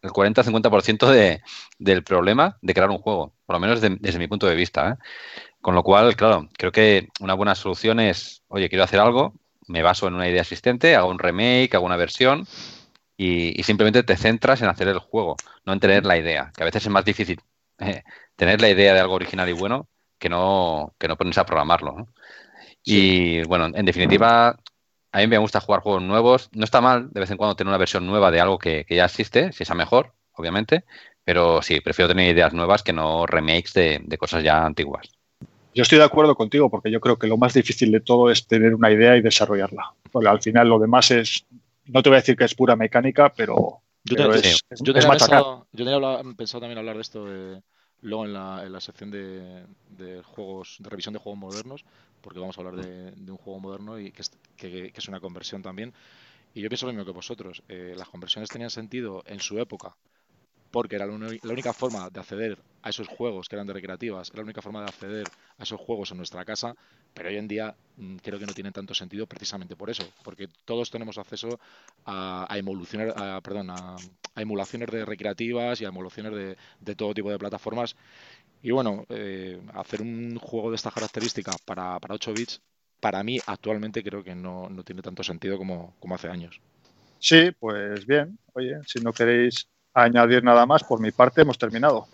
el 0.01 0.11
40-50% 0.11 1.09
de, 1.09 1.41
del 1.79 2.03
problema 2.03 2.57
de 2.61 2.73
crear 2.73 2.89
un 2.89 2.99
juego, 2.99 3.33
por 3.45 3.55
lo 3.55 3.59
menos 3.59 3.81
de- 3.81 3.97
desde 3.99 4.19
mi 4.19 4.27
punto 4.27 4.47
de 4.47 4.55
vista. 4.55 4.91
¿eh? 4.91 4.95
Con 5.61 5.75
lo 5.75 5.83
cual, 5.83 6.15
claro, 6.15 6.49
creo 6.57 6.71
que 6.71 7.09
una 7.19 7.33
buena 7.33 7.55
solución 7.55 7.99
es, 7.99 8.43
oye, 8.47 8.69
quiero 8.69 8.83
hacer 8.85 8.99
algo, 8.99 9.33
me 9.67 9.81
baso 9.83 10.07
en 10.07 10.15
una 10.15 10.29
idea 10.29 10.41
existente, 10.41 10.95
hago 10.95 11.09
un 11.09 11.19
remake, 11.19 11.75
hago 11.75 11.85
una 11.85 11.97
versión 11.97 12.47
y, 13.17 13.59
y 13.59 13.63
simplemente 13.63 14.03
te 14.03 14.15
centras 14.17 14.61
en 14.61 14.69
hacer 14.69 14.87
el 14.87 14.99
juego, 14.99 15.35
no 15.65 15.73
en 15.73 15.79
tener 15.79 16.05
la 16.05 16.17
idea, 16.17 16.51
que 16.55 16.63
a 16.63 16.65
veces 16.65 16.83
es 16.85 16.89
más 16.91 17.05
difícil 17.05 17.39
eh, 17.79 18.03
tener 18.35 18.61
la 18.61 18.69
idea 18.69 18.93
de 18.93 18.99
algo 18.99 19.15
original 19.15 19.49
y 19.49 19.53
bueno 19.53 19.87
que 20.19 20.29
no, 20.29 20.93
que 20.99 21.07
no 21.07 21.17
ponerse 21.17 21.39
a 21.41 21.45
programarlo. 21.45 21.93
¿no? 21.97 22.07
Y 22.83 23.43
bueno, 23.43 23.65
en 23.73 23.85
definitiva, 23.85 24.57
a 25.17 25.21
mí 25.21 25.27
me 25.27 25.37
gusta 25.37 25.59
jugar 25.61 25.81
juegos 25.81 26.03
nuevos. 26.03 26.49
No 26.53 26.63
está 26.63 26.81
mal 26.81 27.09
de 27.11 27.19
vez 27.21 27.31
en 27.31 27.37
cuando 27.37 27.55
tener 27.55 27.69
una 27.69 27.77
versión 27.77 28.05
nueva 28.05 28.31
de 28.31 28.39
algo 28.41 28.57
que, 28.59 28.85
que 28.85 28.95
ya 28.95 29.05
existe, 29.05 29.51
si 29.51 29.63
es 29.63 29.71
a 29.71 29.75
mejor, 29.75 30.13
obviamente. 30.33 30.83
Pero 31.23 31.61
sí, 31.61 31.81
prefiero 31.81 32.09
tener 32.09 32.33
ideas 32.33 32.53
nuevas 32.53 32.83
que 32.83 32.93
no 32.93 33.25
remakes 33.25 33.73
de, 33.73 34.01
de 34.03 34.17
cosas 34.17 34.43
ya 34.43 34.65
antiguas. 34.65 35.09
Yo 35.73 35.83
estoy 35.83 35.97
de 35.99 36.05
acuerdo 36.05 36.35
contigo 36.35 36.69
porque 36.69 36.89
yo 36.89 36.99
creo 36.99 37.19
que 37.19 37.27
lo 37.27 37.37
más 37.37 37.53
difícil 37.53 37.91
de 37.91 37.99
todo 37.99 38.31
es 38.31 38.47
tener 38.47 38.73
una 38.73 38.91
idea 38.91 39.15
y 39.17 39.21
desarrollarla. 39.21 39.93
Porque 40.11 40.29
al 40.29 40.41
final 40.41 40.69
lo 40.69 40.79
demás 40.79 41.11
es, 41.11 41.45
no 41.85 42.01
te 42.01 42.09
voy 42.09 42.17
a 42.17 42.21
decir 42.21 42.35
que 42.35 42.45
es 42.45 42.55
pura 42.55 42.75
mecánica, 42.75 43.31
pero, 43.33 43.81
Yo 44.03 44.15
pero 44.15 44.33
tenía, 44.33 44.51
es, 44.51 44.65
es- 44.69 44.79
yo 44.81 44.85
es 44.85 44.93
tenía 44.93 45.07
machacar. 45.09 45.37
pensado, 45.37 45.67
yo 45.71 45.83
tenía 45.85 45.95
habla- 45.95 46.23
pensado 46.35 46.61
también 46.61 46.79
hablar 46.79 46.95
de 46.95 47.01
esto 47.01 47.25
eh, 47.29 47.61
luego 48.01 48.25
en 48.25 48.33
la, 48.33 48.81
sección 48.81 49.11
de, 49.11 49.65
de 49.89 50.21
juegos, 50.23 50.77
de 50.79 50.89
revisión 50.89 51.13
de 51.13 51.19
juegos 51.19 51.39
modernos, 51.39 51.85
porque 52.21 52.39
vamos 52.39 52.57
a 52.57 52.61
hablar 52.61 52.75
de, 52.75 53.31
un 53.31 53.37
juego 53.37 53.59
moderno 53.59 53.99
y 53.99 54.11
que 54.11 54.21
es, 54.21 54.31
que 54.55 54.91
es 54.95 55.07
una 55.07 55.19
conversión 55.19 55.61
también. 55.61 55.93
Y 56.53 56.61
yo 56.61 56.69
pienso 56.69 56.85
lo 56.87 56.93
mismo 56.93 57.05
que 57.05 57.11
vosotros. 57.11 57.63
eh, 57.67 57.93
las 57.97 58.09
conversiones 58.09 58.49
tenían 58.49 58.69
sentido 58.69 59.23
en 59.27 59.39
su 59.39 59.59
época, 59.59 59.95
porque 60.71 60.95
era 60.95 61.05
la, 61.05 61.13
única 61.13 61.73
forma 61.73 62.09
de 62.09 62.19
acceder 62.19 62.57
a 62.81 62.89
esos 62.89 63.07
juegos 63.07 63.47
que 63.47 63.55
eran 63.55 63.67
de 63.67 63.73
recreativas, 63.73 64.29
era 64.29 64.37
la 64.37 64.45
única 64.45 64.61
forma 64.61 64.81
de 64.81 64.87
acceder 64.87 65.25
a 65.57 65.63
esos 65.63 65.79
juegos 65.79 66.11
en 66.11 66.17
nuestra 66.17 66.45
casa, 66.45 66.75
pero 67.13 67.29
hoy 67.29 67.37
en 67.37 67.47
día 67.47 67.75
mm, 67.97 68.17
creo 68.17 68.39
que 68.39 68.45
no 68.45 68.53
tienen 68.53 68.73
tanto 68.73 68.93
sentido 68.93 69.27
precisamente 69.27 69.75
por 69.75 69.89
eso, 69.89 70.03
porque 70.23 70.47
todos 70.65 70.89
tenemos 70.91 71.17
acceso 71.17 71.59
a, 72.05 72.45
a 72.45 72.57
a, 72.57 73.41
perdón, 73.41 73.69
a, 73.69 74.01
emulaciones 74.35 74.89
de 74.91 75.03
recreativas 75.05 75.81
y 75.81 75.85
a 75.85 75.89
emulaciones 75.89 76.33
de, 76.33 76.57
de 76.79 76.95
todo 76.95 77.13
tipo 77.13 77.31
de 77.31 77.39
plataformas. 77.39 77.95
Y 78.61 78.71
bueno, 78.71 79.05
eh, 79.09 79.61
hacer 79.73 80.01
un 80.01 80.37
juego 80.39 80.69
de 80.69 80.75
esta 80.75 80.91
característica 80.91 81.57
para, 81.65 81.99
para 81.99 82.15
8 82.15 82.33
bits, 82.33 82.61
para 82.99 83.23
mí 83.23 83.39
actualmente 83.45 84.03
creo 84.03 84.23
que 84.23 84.35
no, 84.35 84.69
no 84.69 84.83
tiene 84.83 85.01
tanto 85.01 85.23
sentido 85.23 85.57
como, 85.57 85.95
como 85.99 86.15
hace 86.15 86.27
años. 86.27 86.61
Sí, 87.19 87.51
pues 87.59 88.05
bien. 88.05 88.37
Oye, 88.53 88.77
si 88.85 88.99
no 88.99 89.13
queréis 89.13 89.67
añadir 89.93 90.43
nada 90.43 90.65
más, 90.65 90.83
por 90.83 90.99
mi 90.99 91.11
parte 91.11 91.41
hemos 91.41 91.57
terminado. 91.57 92.07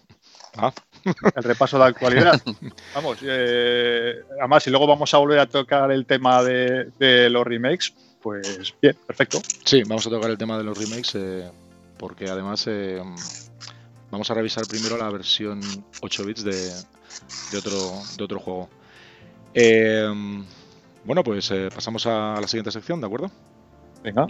Ah. 0.56 0.72
El 1.36 1.44
repaso 1.44 1.78
de 1.78 1.86
actualidad. 1.86 2.42
Vamos, 2.96 3.18
eh, 3.24 4.22
además, 4.40 4.64
si 4.64 4.70
luego 4.70 4.88
vamos 4.88 5.14
a 5.14 5.18
volver 5.18 5.40
a 5.40 5.48
tocar 5.48 5.92
el 5.92 6.06
tema 6.06 6.44
de, 6.44 6.92
de 6.98 7.30
los 7.30 7.46
remakes, 7.46 7.94
pues 8.22 8.74
bien, 8.82 8.96
perfecto. 9.06 9.42
Sí, 9.66 9.84
vamos 9.84 10.08
a 10.08 10.10
tocar 10.10 10.30
el 10.30 10.38
tema 10.38 10.58
de 10.58 10.64
los 10.64 10.78
remakes 10.78 11.16
eh, 11.16 11.52
porque 11.98 12.30
además 12.30 12.66
eh, 12.68 13.02
vamos 14.12 14.32
a 14.32 14.34
revisar 14.34 14.66
primero 14.66 14.98
la 14.98 15.10
versión 15.10 15.60
8 16.02 16.26
bits 16.26 16.44
de, 16.44 16.72
de 17.52 17.58
otro, 17.58 18.02
de 18.18 18.24
otro 18.24 18.40
juego. 18.40 18.70
Eh, 19.54 20.10
bueno, 21.06 21.24
pues 21.24 21.52
eh, 21.52 21.70
pasamos 21.74 22.06
a 22.08 22.40
la 22.40 22.48
siguiente 22.48 22.72
sección, 22.72 23.02
¿de 23.02 23.08
acuerdo? 23.08 23.30
Venga. 24.04 24.26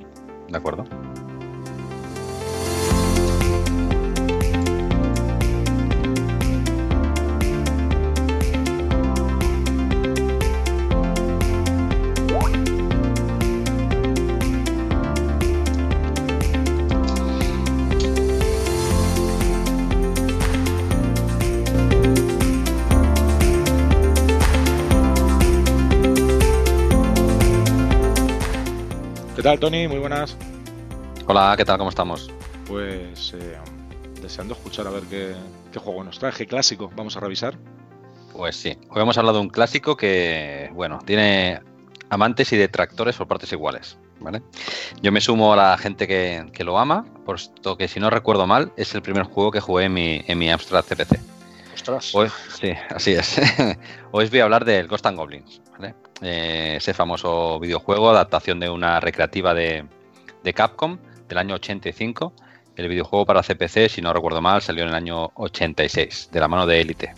¿De 0.49 0.57
acuerdo? 0.57 0.85
Tal, 29.53 29.59
Tony? 29.59 29.87
Muy 29.87 29.99
buenas. 29.99 30.35
Hola, 31.27 31.53
¿qué 31.55 31.65
tal? 31.65 31.77
¿Cómo 31.77 31.89
estamos? 31.89 32.31
Pues 32.67 33.33
eh, 33.33 33.57
deseando 34.21 34.55
escuchar 34.55 34.87
a 34.87 34.89
ver 34.89 35.03
qué, 35.03 35.35
qué 35.71 35.79
juego 35.79 36.03
nos 36.03 36.17
trae. 36.17 36.33
¿Qué 36.33 36.47
clásico 36.47 36.91
vamos 36.95 37.15
a 37.17 37.19
revisar? 37.19 37.55
Pues 38.31 38.55
sí, 38.55 38.75
hoy 38.89 39.01
hemos 39.01 39.17
hablado 39.17 39.37
de 39.37 39.43
un 39.43 39.49
clásico 39.49 39.95
que, 39.95 40.71
bueno, 40.73 40.99
tiene 41.05 41.61
amantes 42.09 42.51
y 42.53 42.57
detractores 42.57 43.15
por 43.15 43.27
partes 43.27 43.51
iguales, 43.51 43.97
¿vale? 44.19 44.41
Yo 45.03 45.11
me 45.11 45.21
sumo 45.21 45.53
a 45.53 45.55
la 45.55 45.77
gente 45.77 46.07
que, 46.07 46.47
que 46.51 46.63
lo 46.63 46.79
ama, 46.79 47.05
puesto 47.23 47.77
que 47.77 47.87
si 47.87 47.99
no 47.99 48.09
recuerdo 48.09 48.47
mal, 48.47 48.71
es 48.75 48.95
el 48.95 49.03
primer 49.03 49.23
juego 49.23 49.51
que 49.51 49.59
jugué 49.59 49.85
en 49.85 49.93
mi, 49.93 50.23
en 50.25 50.39
mi 50.39 50.49
Amstrad 50.49 50.83
CPC. 50.83 51.32
Hoy, 52.13 52.29
sí, 52.59 52.73
así 52.89 53.13
es. 53.13 53.39
Hoy 54.11 54.25
os 54.25 54.29
voy 54.29 54.39
a 54.39 54.43
hablar 54.43 54.65
del 54.65 54.87
Ghost 54.87 55.05
and 55.05 55.17
Goblins. 55.17 55.61
Eh, 56.21 56.75
ese 56.77 56.93
famoso 56.93 57.59
videojuego, 57.59 58.09
adaptación 58.09 58.59
de 58.59 58.69
una 58.69 58.99
recreativa 58.99 59.53
de, 59.53 59.85
de 60.43 60.53
Capcom 60.53 60.97
del 61.27 61.37
año 61.37 61.55
85. 61.55 62.33
El 62.75 62.87
videojuego 62.87 63.25
para 63.25 63.43
CPC, 63.43 63.89
si 63.89 64.01
no 64.01 64.13
recuerdo 64.13 64.41
mal, 64.41 64.61
salió 64.61 64.83
en 64.83 64.89
el 64.89 64.95
año 64.95 65.31
86, 65.35 66.29
de 66.31 66.39
la 66.39 66.47
mano 66.47 66.65
de 66.65 66.81
Elite. 66.81 67.13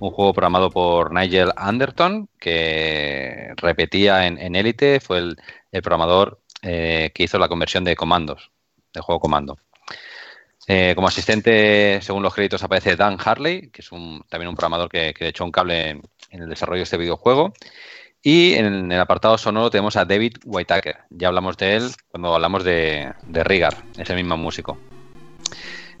Un 0.00 0.10
juego 0.10 0.32
programado 0.32 0.70
por 0.70 1.12
Nigel 1.12 1.52
Anderton, 1.56 2.28
que 2.38 3.52
repetía 3.56 4.26
en, 4.26 4.54
Elite, 4.54 5.00
fue 5.00 5.18
el, 5.18 5.36
programador 5.82 6.40
eh, 6.62 7.10
que 7.14 7.24
hizo 7.24 7.38
la 7.38 7.48
conversión 7.48 7.82
de 7.82 7.96
comandos, 7.96 8.50
del 8.92 9.02
juego 9.02 9.20
comando. 9.20 9.58
Eh, 10.70 10.92
como 10.94 11.08
asistente, 11.08 11.98
según 12.02 12.22
los 12.22 12.34
créditos, 12.34 12.62
aparece 12.62 12.94
Dan 12.94 13.16
Harley, 13.24 13.70
que 13.70 13.80
es 13.80 13.90
un, 13.90 14.22
también 14.28 14.50
un 14.50 14.54
programador 14.54 14.90
que, 14.90 15.14
que 15.14 15.28
echó 15.28 15.44
un 15.44 15.50
cable 15.50 15.88
en, 15.90 16.02
el 16.30 16.48
desarrollo 16.50 16.80
de 16.80 16.84
este 16.84 16.98
videojuego. 16.98 17.54
Y 18.22 18.52
en 18.52 18.92
el 18.92 19.00
apartado 19.00 19.38
sonoro 19.38 19.70
tenemos 19.70 19.96
a 19.96 20.04
David 20.04 20.36
Whitaker. 20.44 20.98
Ya 21.08 21.28
hablamos 21.28 21.56
de 21.56 21.76
él 21.76 21.90
cuando 22.10 22.34
hablamos 22.34 22.64
de, 22.64 23.10
de 23.26 23.44
Rigar, 23.44 23.78
ese 23.96 24.14
mismo 24.14 24.36
músico. 24.36 24.76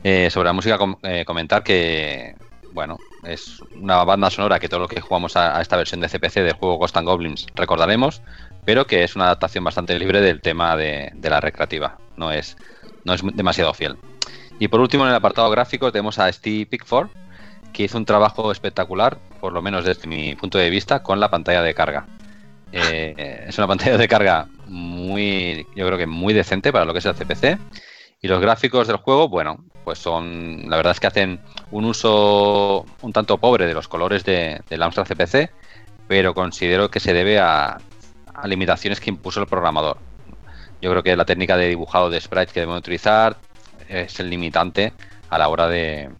Eh, 0.04 0.28
sobre 0.30 0.48
la 0.48 0.52
música, 0.52 0.78
eh, 1.02 1.24
comentar 1.24 1.62
que, 1.62 2.36
bueno, 2.72 2.98
es 3.24 3.62
una 3.74 4.04
banda 4.04 4.30
sonora 4.30 4.60
que 4.60 4.68
todo 4.68 4.80
lo 4.80 4.88
que 4.88 5.00
jugamos 5.00 5.34
a, 5.36 5.56
a, 5.56 5.62
esta 5.62 5.78
versión 5.78 6.02
de 6.02 6.08
CPC 6.08 6.34
del 6.42 6.52
juego 6.52 6.76
Ghost 6.76 6.96
and 6.98 7.08
Goblins 7.08 7.46
recordaremos, 7.54 8.20
pero 8.66 8.86
que 8.86 9.02
es 9.02 9.16
una 9.16 9.24
adaptación 9.24 9.64
bastante 9.64 9.98
libre 9.98 10.20
del 10.20 10.42
tema 10.42 10.76
de, 10.76 11.10
de 11.14 11.30
la 11.30 11.40
recreativa. 11.40 11.96
No 12.16 12.30
es, 12.30 12.56
no 13.04 13.14
es 13.14 13.22
demasiado 13.34 13.72
fiel. 13.72 13.96
Y 14.58 14.68
por 14.68 14.80
último, 14.80 15.04
en 15.04 15.10
el 15.10 15.16
apartado 15.16 15.50
gráfico 15.50 15.92
tenemos 15.92 16.18
a 16.18 16.32
Steve 16.32 16.66
Pickford, 16.66 17.08
que 17.72 17.84
hizo 17.84 17.96
un 17.96 18.04
trabajo 18.04 18.50
espectacular, 18.50 19.18
por 19.40 19.52
lo 19.52 19.62
menos 19.62 19.84
desde 19.84 20.08
mi 20.08 20.34
punto 20.34 20.58
de 20.58 20.70
vista, 20.70 21.02
con 21.02 21.20
la 21.20 21.30
pantalla 21.30 21.62
de 21.62 21.74
carga. 21.74 22.06
Eh, 22.72 23.44
es 23.48 23.56
una 23.56 23.66
pantalla 23.66 23.96
de 23.96 24.08
carga 24.08 24.48
muy, 24.66 25.66
yo 25.74 25.86
creo 25.86 25.98
que 25.98 26.06
muy 26.06 26.34
decente 26.34 26.72
para 26.72 26.84
lo 26.84 26.92
que 26.92 26.98
es 26.98 27.06
el 27.06 27.14
CPC. 27.14 27.58
Y 28.20 28.26
los 28.26 28.40
gráficos 28.40 28.88
del 28.88 28.96
juego, 28.96 29.28
bueno, 29.28 29.64
pues 29.84 30.00
son, 30.00 30.68
la 30.68 30.76
verdad 30.76 30.90
es 30.90 31.00
que 31.00 31.06
hacen 31.06 31.40
un 31.70 31.84
uso 31.84 32.84
un 33.00 33.12
tanto 33.12 33.38
pobre 33.38 33.66
de 33.66 33.74
los 33.74 33.86
colores 33.86 34.24
de, 34.24 34.60
del 34.68 34.82
Amstrad 34.82 35.06
CPC, 35.06 35.52
pero 36.08 36.34
considero 36.34 36.90
que 36.90 36.98
se 36.98 37.12
debe 37.12 37.38
a, 37.38 37.78
a 38.34 38.48
limitaciones 38.48 38.98
que 38.98 39.10
impuso 39.10 39.40
el 39.40 39.46
programador. 39.46 39.98
Yo 40.80 40.90
creo 40.90 41.02
que 41.02 41.16
la 41.16 41.24
técnica 41.24 41.56
de 41.56 41.68
dibujado 41.68 42.10
de 42.10 42.20
sprites 42.20 42.52
que 42.52 42.60
debemos 42.60 42.80
utilizar 42.80 43.36
es 43.88 44.20
el 44.20 44.30
limitante 44.30 44.92
a 45.30 45.38
la 45.38 45.48
hora 45.48 45.68
de, 45.68 46.10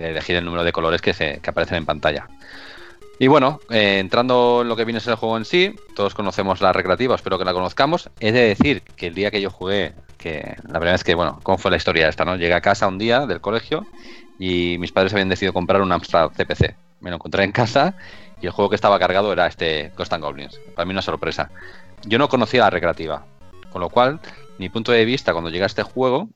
elegir 0.00 0.36
el 0.36 0.44
número 0.44 0.64
de 0.64 0.72
colores 0.72 1.00
que, 1.00 1.12
se, 1.12 1.40
que 1.40 1.50
aparecen 1.50 1.78
en 1.78 1.86
pantalla. 1.86 2.28
Y 3.18 3.28
bueno, 3.28 3.60
eh, 3.70 3.98
entrando 4.00 4.62
en 4.62 4.68
lo 4.68 4.74
que 4.74 4.84
viene 4.84 4.98
ser 4.98 5.12
el 5.12 5.16
juego 5.16 5.36
en 5.36 5.44
sí, 5.44 5.76
todos 5.94 6.14
conocemos 6.14 6.60
la 6.60 6.72
recreativa, 6.72 7.14
espero 7.14 7.38
que 7.38 7.44
la 7.44 7.52
conozcamos. 7.52 8.10
He 8.18 8.32
de 8.32 8.48
decir 8.48 8.82
que 8.96 9.08
el 9.08 9.14
día 9.14 9.30
que 9.30 9.40
yo 9.40 9.50
jugué, 9.50 9.92
que 10.18 10.56
la 10.64 10.80
primera 10.80 10.92
vez 10.92 11.04
que, 11.04 11.14
bueno, 11.14 11.38
¿cómo 11.42 11.58
fue 11.58 11.70
la 11.70 11.76
historia 11.76 12.08
esta? 12.08 12.24
no 12.24 12.36
Llegué 12.36 12.54
a 12.54 12.60
casa 12.60 12.88
un 12.88 12.98
día 12.98 13.26
del 13.26 13.40
colegio 13.40 13.86
y 14.38 14.76
mis 14.78 14.90
padres 14.90 15.12
habían 15.12 15.28
decidido 15.28 15.52
comprar 15.52 15.82
un 15.82 15.92
Amstrad 15.92 16.30
CPC. 16.30 16.74
Me 17.00 17.10
lo 17.10 17.16
encontré 17.16 17.44
en 17.44 17.52
casa 17.52 17.94
y 18.40 18.46
el 18.46 18.52
juego 18.52 18.70
que 18.70 18.74
estaba 18.74 18.98
cargado 18.98 19.32
era 19.32 19.46
este 19.46 19.92
Ghost 19.96 20.12
Goblins. 20.16 20.58
Para 20.74 20.84
mí 20.84 20.90
una 20.90 21.02
sorpresa. 21.02 21.50
Yo 22.04 22.18
no 22.18 22.28
conocía 22.28 22.62
la 22.62 22.70
recreativa, 22.70 23.24
con 23.70 23.82
lo 23.82 23.88
cual 23.88 24.20
mi 24.58 24.68
punto 24.68 24.90
de 24.90 25.04
vista 25.04 25.32
cuando 25.32 25.50
llegué 25.50 25.62
a 25.62 25.66
este 25.66 25.84
juego 25.84 26.28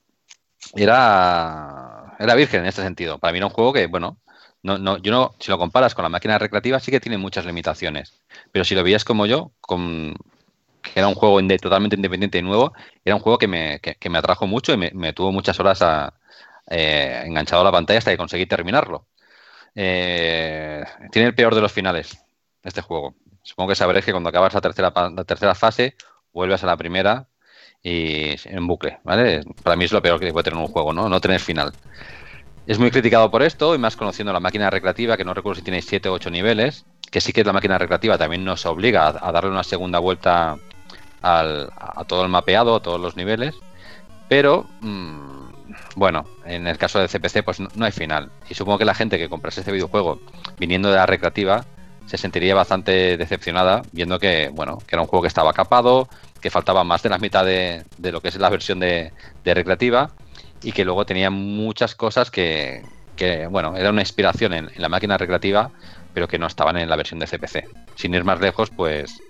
era, 0.74 2.16
era 2.18 2.34
virgen 2.34 2.60
en 2.60 2.66
este 2.66 2.82
sentido. 2.82 3.18
Para 3.18 3.32
mí 3.32 3.38
era 3.38 3.46
un 3.46 3.52
juego 3.52 3.72
que, 3.72 3.86
bueno, 3.86 4.18
no, 4.62 4.78
no, 4.78 4.98
yo 4.98 5.12
no, 5.12 5.34
si 5.38 5.50
lo 5.50 5.58
comparas 5.58 5.94
con 5.94 6.02
la 6.02 6.08
máquina 6.08 6.38
recreativa, 6.38 6.80
sí 6.80 6.90
que 6.90 7.00
tiene 7.00 7.18
muchas 7.18 7.46
limitaciones. 7.46 8.14
Pero 8.52 8.64
si 8.64 8.74
lo 8.74 8.82
veías 8.82 9.04
como 9.04 9.26
yo, 9.26 9.52
que 10.82 10.98
era 11.00 11.08
un 11.08 11.14
juego 11.14 11.40
totalmente 11.58 11.96
independiente 11.96 12.38
y 12.38 12.42
nuevo, 12.42 12.72
era 13.04 13.16
un 13.16 13.22
juego 13.22 13.38
que 13.38 13.48
me, 13.48 13.80
que, 13.80 14.10
me 14.10 14.18
atrajo 14.18 14.46
mucho 14.46 14.72
y 14.72 14.76
me, 14.76 14.90
me, 14.94 15.12
tuvo 15.12 15.32
muchas 15.32 15.58
horas 15.60 15.82
eh, 16.68 17.22
enganchado 17.24 17.62
a 17.62 17.64
la 17.64 17.72
pantalla 17.72 17.98
hasta 17.98 18.10
que 18.10 18.16
conseguí 18.16 18.46
terminarlo. 18.46 19.06
Eh, 19.74 20.84
tiene 21.12 21.28
el 21.28 21.34
peor 21.34 21.54
de 21.54 21.60
los 21.60 21.72
finales 21.72 22.18
este 22.62 22.80
juego. 22.80 23.14
Supongo 23.42 23.68
que 23.70 23.74
sabréis 23.76 24.04
que 24.04 24.12
cuando 24.12 24.30
acabas 24.30 24.54
la 24.54 24.60
tercera, 24.60 24.92
la 25.14 25.24
tercera 25.24 25.54
fase, 25.54 25.96
vuelves 26.32 26.64
a 26.64 26.66
la 26.66 26.76
primera 26.76 27.28
y 27.86 28.34
en 28.46 28.66
bucle, 28.66 28.98
¿vale? 29.04 29.42
Para 29.62 29.76
mí 29.76 29.84
es 29.84 29.92
lo 29.92 30.02
peor 30.02 30.18
que 30.18 30.32
puede 30.32 30.42
tener 30.42 30.58
un 30.58 30.66
juego, 30.66 30.92
¿no? 30.92 31.08
No 31.08 31.20
tener 31.20 31.38
final. 31.38 31.72
Es 32.66 32.80
muy 32.80 32.90
criticado 32.90 33.30
por 33.30 33.44
esto, 33.44 33.76
y 33.76 33.78
más 33.78 33.94
conociendo 33.94 34.32
la 34.32 34.40
máquina 34.40 34.68
recreativa, 34.70 35.16
que 35.16 35.24
no 35.24 35.32
recuerdo 35.32 35.60
si 35.60 35.62
tiene 35.62 35.80
7 35.80 36.08
o 36.08 36.14
8 36.14 36.30
niveles, 36.30 36.84
que 37.12 37.20
sí 37.20 37.32
que 37.32 37.44
la 37.44 37.52
máquina 37.52 37.78
recreativa 37.78 38.18
también 38.18 38.44
nos 38.44 38.66
obliga 38.66 39.06
a, 39.06 39.30
darle 39.30 39.50
una 39.50 39.62
segunda 39.62 40.00
vuelta 40.00 40.56
al, 41.22 41.70
a 41.76 42.02
todo 42.08 42.24
el 42.24 42.28
mapeado, 42.28 42.74
a 42.74 42.82
todos 42.82 43.00
los 43.00 43.16
niveles, 43.16 43.54
pero 44.28 44.66
mmm, 44.80 45.46
bueno, 45.94 46.24
en 46.44 46.66
el 46.66 46.78
caso 46.78 46.98
de 46.98 47.06
CPC 47.06 47.44
pues 47.44 47.60
no, 47.60 47.68
no, 47.76 47.84
hay 47.84 47.92
final. 47.92 48.32
Y 48.50 48.54
supongo 48.54 48.78
que 48.78 48.84
la 48.84 48.94
gente 48.94 49.16
que 49.16 49.28
comprase 49.28 49.60
este 49.60 49.70
videojuego 49.70 50.18
viniendo 50.58 50.90
de 50.90 50.96
la 50.96 51.06
recreativa 51.06 51.64
se 52.06 52.18
sentiría 52.18 52.56
bastante 52.56 53.16
decepcionada 53.16 53.82
viendo 53.92 54.18
que, 54.18 54.50
bueno, 54.52 54.78
que 54.78 54.96
era 54.96 55.02
un 55.02 55.08
juego 55.08 55.22
que 55.22 55.28
estaba 55.28 55.52
capado, 55.52 56.08
que 56.40 56.50
faltaba 56.50 56.84
más 56.84 57.02
de 57.02 57.08
la 57.08 57.18
mitad 57.18 57.44
de, 57.44 57.84
de 57.98 58.12
lo 58.12 58.20
que 58.20 58.28
es 58.28 58.36
la 58.36 58.50
versión 58.50 58.78
de, 58.80 59.12
de 59.44 59.54
recreativa 59.54 60.10
y 60.62 60.72
que 60.72 60.84
luego 60.84 61.06
tenía 61.06 61.30
muchas 61.30 61.94
cosas 61.94 62.30
que, 62.30 62.82
que 63.16 63.46
bueno, 63.46 63.76
era 63.76 63.90
una 63.90 64.02
inspiración 64.02 64.52
en, 64.52 64.70
en, 64.74 64.82
la 64.82 64.88
máquina 64.88 65.18
recreativa, 65.18 65.70
pero 66.14 66.28
que 66.28 66.38
no 66.38 66.46
estaban 66.46 66.76
en 66.76 66.88
la 66.88 66.96
versión 66.96 67.18
de 67.20 67.26
CPC. 67.26 67.68
Sin 67.94 68.14
ir 68.14 68.24
más 68.24 68.40
lejos, 68.40 68.70
pues 68.70 69.20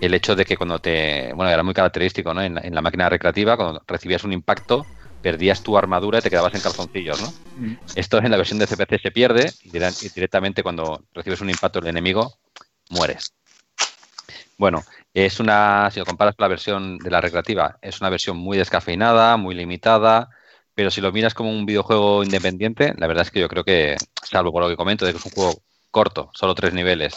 el 0.00 0.14
hecho 0.14 0.36
de 0.36 0.44
que 0.44 0.56
cuando 0.56 0.78
te, 0.78 1.32
bueno, 1.34 1.50
era 1.50 1.62
muy 1.62 1.74
característico, 1.74 2.34
¿no? 2.34 2.42
En, 2.42 2.58
en 2.58 2.74
la 2.74 2.82
máquina 2.82 3.08
recreativa, 3.08 3.56
cuando 3.56 3.82
recibías 3.86 4.24
un 4.24 4.32
impacto, 4.32 4.86
perdías 5.24 5.62
tu 5.62 5.78
armadura 5.78 6.18
y 6.18 6.22
te 6.22 6.28
quedabas 6.28 6.54
en 6.54 6.60
calzoncillos, 6.60 7.20
¿no? 7.22 7.32
Mm. 7.56 7.76
Esto 7.94 8.18
en 8.18 8.30
la 8.30 8.36
versión 8.36 8.58
de 8.58 8.66
CPC 8.66 9.00
se 9.00 9.10
pierde 9.10 9.50
y 9.62 9.70
directamente 9.70 10.62
cuando 10.62 11.02
recibes 11.14 11.40
un 11.40 11.48
impacto 11.48 11.80
del 11.80 11.88
enemigo, 11.88 12.36
mueres. 12.90 13.32
Bueno, 14.58 14.84
es 15.14 15.38
una, 15.40 15.88
si 15.92 16.00
lo 16.00 16.06
comparas 16.06 16.34
con 16.34 16.44
la 16.44 16.48
versión 16.48 16.98
de 16.98 17.10
la 17.10 17.20
recreativa, 17.20 17.78
es 17.80 18.00
una 18.00 18.10
versión 18.10 18.36
muy 18.36 18.58
descafeinada, 18.58 19.36
muy 19.36 19.54
limitada, 19.54 20.28
pero 20.74 20.90
si 20.90 21.00
lo 21.00 21.12
miras 21.12 21.34
como 21.34 21.50
un 21.50 21.64
videojuego 21.64 22.24
independiente, 22.24 22.94
la 22.98 23.06
verdad 23.06 23.22
es 23.22 23.30
que 23.30 23.40
yo 23.40 23.48
creo 23.48 23.64
que, 23.64 23.96
salvo 24.24 24.52
por 24.52 24.62
lo 24.62 24.68
que 24.68 24.76
comento, 24.76 25.06
de 25.06 25.12
que 25.12 25.18
es 25.18 25.24
un 25.24 25.30
juego 25.30 25.62
corto, 25.92 26.30
solo 26.34 26.54
tres 26.54 26.74
niveles, 26.74 27.14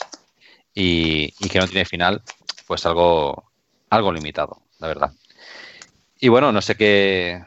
y, 0.75 1.33
y 1.39 1.49
que 1.49 1.59
no 1.59 1.67
tiene 1.67 1.85
final, 1.85 2.21
pues 2.67 2.85
algo, 2.85 3.51
algo 3.89 4.11
limitado, 4.11 4.61
la 4.79 4.87
verdad. 4.87 5.11
Y 6.19 6.29
bueno, 6.29 6.51
no 6.51 6.61
sé 6.61 6.75
qué, 6.75 7.43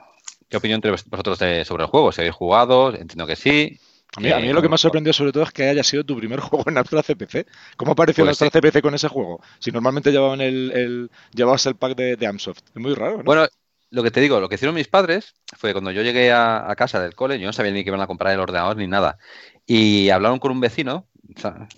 qué 0.49 0.57
opinión 0.57 0.80
tenéis 0.80 1.04
vosotros 1.09 1.38
sobre 1.38 1.85
el 1.85 1.90
juego. 1.90 2.12
Si 2.12 2.21
habéis 2.21 2.35
jugado, 2.35 2.95
entiendo 2.95 3.26
que 3.26 3.37
sí. 3.37 3.78
A 4.17 4.21
mí, 4.21 4.29
eh, 4.29 4.35
a 4.35 4.38
mí 4.38 4.52
lo 4.52 4.61
que 4.61 4.69
me 4.69 4.75
ha 4.75 4.79
sorprendido 4.79 5.12
sobre 5.12 5.33
todo 5.33 5.45
es 5.45 5.52
que 5.52 5.69
haya 5.69 5.85
sido 5.85 6.05
tu 6.05 6.17
primer 6.17 6.40
juego 6.40 6.69
en 6.69 6.79
Astra 6.79 7.02
CPC. 7.02 7.47
¿Cómo 7.76 7.93
apareció 7.93 8.25
pues 8.25 8.40
Astra. 8.40 8.61
CPC 8.61 8.83
con 8.83 8.95
ese 8.95 9.09
juego? 9.09 9.40
Si 9.59 9.71
normalmente 9.71 10.11
llevaban 10.11 10.40
el, 10.40 10.73
el 10.73 11.11
llevabas 11.33 11.67
el 11.67 11.76
pack 11.76 11.97
de, 11.97 12.17
de, 12.17 12.26
Amsoft. 12.26 12.62
Es 12.75 12.81
muy 12.81 12.95
raro, 12.95 13.19
¿no? 13.19 13.25
Bueno, 13.25 13.47
lo 13.90 14.02
que 14.02 14.11
te 14.11 14.21
digo, 14.21 14.40
lo 14.40 14.49
que 14.49 14.55
hicieron 14.55 14.75
mis 14.75 14.88
padres 14.88 15.35
fue 15.57 15.73
cuando 15.73 15.90
yo 15.90 16.02
llegué 16.02 16.33
a, 16.33 16.71
a 16.71 16.76
casa 16.76 17.00
del 17.00 17.14
cole, 17.14 17.38
yo 17.38 17.47
no 17.47 17.52
sabía 17.52 17.73
ni 17.73 17.85
que 17.85 17.90
iban 17.90 18.00
a 18.00 18.07
comprar 18.07 18.33
el 18.33 18.40
ordenador 18.40 18.76
ni 18.76 18.87
nada. 18.87 19.19
Y 19.67 20.11
hablaron 20.11 20.38
con 20.38 20.52
un 20.52 20.61
vecino 20.61 21.07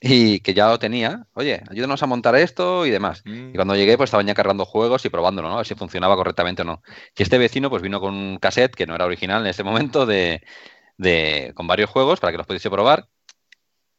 y 0.01 0.41
que 0.41 0.55
ya 0.55 0.69
lo 0.69 0.79
tenía, 0.79 1.27
oye, 1.35 1.63
ayúdanos 1.71 2.03
a 2.03 2.07
montar 2.07 2.35
esto 2.37 2.87
y 2.87 2.91
demás. 2.91 3.23
Mm. 3.25 3.51
Y 3.51 3.55
cuando 3.55 3.77
llegué, 3.77 3.97
pues 3.97 4.09
estaban 4.09 4.27
ya 4.27 4.35
cargando 4.35 4.65
juegos 4.65 5.05
y 5.05 5.11
probándolo, 5.11 5.49
¿no? 5.49 5.55
A 5.55 5.59
ver 5.59 5.67
si 5.67 5.75
funcionaba 5.75 6.17
correctamente 6.17 6.63
o 6.63 6.65
no. 6.65 6.83
Y 7.17 7.23
este 7.23 7.39
vecino, 7.39 7.71
pues 7.71 7.83
vino 7.83 8.01
con 8.01 8.15
un 8.15 8.39
cassette 8.39 8.75
que 8.75 8.87
no 8.87 8.95
era 8.95 9.05
original 9.05 9.43
en 9.43 9.49
ese 9.49 9.63
momento, 9.63 10.07
de, 10.07 10.43
de 10.97 11.53
con 11.55 11.67
varios 11.67 11.91
juegos 11.91 12.21
para 12.21 12.33
que 12.33 12.39
los 12.39 12.47
pudiese 12.47 12.71
probar. 12.71 13.09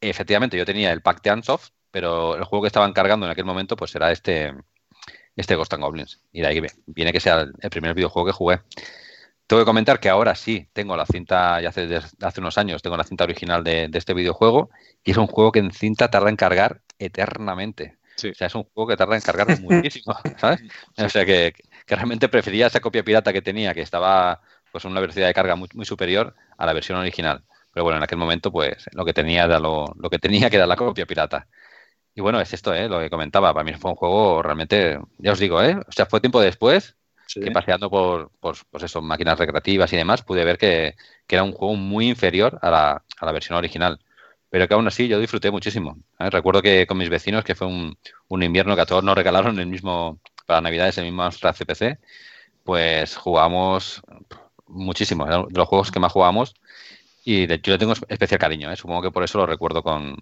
Efectivamente, 0.00 0.56
yo 0.56 0.64
tenía 0.64 0.92
el 0.92 1.02
pack 1.02 1.22
de 1.22 1.30
Ansoft, 1.30 1.70
pero 1.90 2.36
el 2.36 2.44
juego 2.44 2.62
que 2.62 2.68
estaban 2.68 2.92
cargando 2.92 3.26
en 3.26 3.32
aquel 3.32 3.44
momento, 3.44 3.76
pues 3.76 3.94
era 3.94 4.10
este, 4.10 4.54
este 5.36 5.54
Ghost 5.54 5.72
and 5.72 5.82
Goblins. 5.82 6.20
Y 6.32 6.40
de 6.40 6.46
ahí 6.46 6.62
viene 6.86 7.12
que 7.12 7.20
sea 7.20 7.46
el 7.60 7.70
primer 7.70 7.94
videojuego 7.94 8.26
que 8.26 8.32
jugué. 8.32 8.60
Tengo 9.46 9.62
que 9.62 9.66
comentar 9.66 10.00
que 10.00 10.08
ahora 10.08 10.34
sí 10.34 10.68
tengo 10.72 10.96
la 10.96 11.04
cinta, 11.04 11.60
ya 11.60 11.68
hace, 11.68 12.00
hace 12.22 12.40
unos 12.40 12.56
años, 12.56 12.82
tengo 12.82 12.96
la 12.96 13.04
cinta 13.04 13.24
original 13.24 13.62
de, 13.62 13.88
de, 13.88 13.98
este 13.98 14.14
videojuego 14.14 14.70
y 15.04 15.10
es 15.10 15.18
un 15.18 15.26
juego 15.26 15.52
que 15.52 15.58
en 15.58 15.70
cinta 15.70 16.10
tarda 16.10 16.30
en 16.30 16.36
cargar 16.36 16.80
eternamente. 16.98 17.98
Sí. 18.16 18.30
O 18.30 18.34
sea, 18.34 18.46
es 18.46 18.54
un 18.54 18.64
juego 18.64 18.88
que 18.88 18.96
tarda 18.96 19.16
en 19.16 19.22
cargar 19.22 19.46
muchísimo, 19.60 20.16
¿sabes? 20.38 20.62
O 20.96 21.08
sea, 21.08 21.26
que, 21.26 21.52
que, 21.84 21.94
realmente 21.94 22.28
prefería 22.28 22.68
esa 22.68 22.80
copia 22.80 23.04
pirata 23.04 23.32
que 23.32 23.42
tenía, 23.42 23.74
que 23.74 23.82
estaba 23.82 24.40
pues 24.74 24.84
una 24.86 24.98
velocidad 24.98 25.28
de 25.28 25.34
carga 25.34 25.54
muy, 25.54 25.68
muy, 25.74 25.84
superior 25.84 26.34
a 26.58 26.66
la 26.66 26.72
versión 26.72 26.98
original. 26.98 27.44
Pero 27.72 27.84
bueno, 27.84 27.98
en 27.98 28.02
aquel 28.02 28.18
momento, 28.18 28.50
pues 28.50 28.86
lo 28.92 29.04
que 29.04 29.12
tenía 29.12 29.44
era 29.44 29.60
lo, 29.60 29.86
lo 29.96 30.10
que 30.10 30.18
tenía 30.18 30.50
que 30.50 30.56
era 30.56 30.66
la 30.66 30.74
copia 30.74 31.06
pirata. 31.06 31.46
Y 32.12 32.20
bueno, 32.20 32.40
es 32.40 32.52
esto, 32.52 32.74
¿eh? 32.74 32.88
lo 32.88 32.98
que 32.98 33.08
comentaba. 33.08 33.54
Para 33.54 33.62
mí 33.62 33.72
fue 33.74 33.92
un 33.92 33.96
juego 33.96 34.42
realmente, 34.42 34.98
ya 35.18 35.30
os 35.30 35.38
digo, 35.38 35.62
¿eh? 35.62 35.76
o 35.76 35.92
sea, 35.92 36.06
fue 36.06 36.20
tiempo 36.20 36.40
después 36.40 36.96
Sí. 37.26 37.40
que 37.40 37.52
paseando 37.52 37.88
por, 37.88 38.32
por 38.40 38.56
pues 38.68 38.82
eso, 38.82 39.00
máquinas 39.00 39.38
recreativas 39.38 39.92
y 39.92 39.96
demás, 39.96 40.22
pude 40.22 40.44
ver 40.44 40.58
que, 40.58 40.96
que 41.26 41.36
era 41.36 41.44
un 41.44 41.52
juego 41.52 41.76
muy 41.76 42.08
inferior 42.08 42.58
a 42.62 42.70
la, 42.70 43.04
a 43.20 43.26
la, 43.26 43.32
versión 43.32 43.56
original. 43.56 44.00
Pero 44.50 44.66
que 44.66 44.74
aún 44.74 44.88
así 44.88 45.06
yo 45.06 45.20
disfruté 45.20 45.50
muchísimo. 45.52 45.98
¿eh? 46.18 46.30
Recuerdo 46.30 46.62
que 46.62 46.86
con 46.86 46.98
mis 46.98 47.10
vecinos, 47.10 47.44
que 47.44 47.54
fue 47.54 47.68
un, 47.68 47.96
un, 48.28 48.42
invierno 48.42 48.74
que 48.74 48.82
a 48.82 48.86
todos 48.86 49.04
nos 49.04 49.14
regalaron 49.14 49.58
el 49.60 49.66
mismo, 49.66 50.18
para 50.46 50.60
Navidades, 50.60 50.98
el 50.98 51.04
mismo 51.04 51.22
Amstrad 51.22 51.54
CPC, 51.54 51.98
pues 52.64 53.16
jugamos 53.16 54.02
muchísimo. 54.66 55.26
De 55.26 55.46
los 55.50 55.68
juegos 55.68 55.90
que 55.90 56.00
más 56.00 56.12
jugamos 56.12 56.54
y 57.24 57.46
de, 57.46 57.60
yo 57.62 57.72
le 57.72 57.78
tengo 57.78 57.92
especial 58.08 58.38
cariño. 58.38 58.70
¿eh? 58.70 58.76
Supongo 58.76 59.02
que 59.02 59.10
por 59.10 59.24
eso 59.24 59.38
lo 59.38 59.46
recuerdo 59.46 59.82
con, 59.82 60.16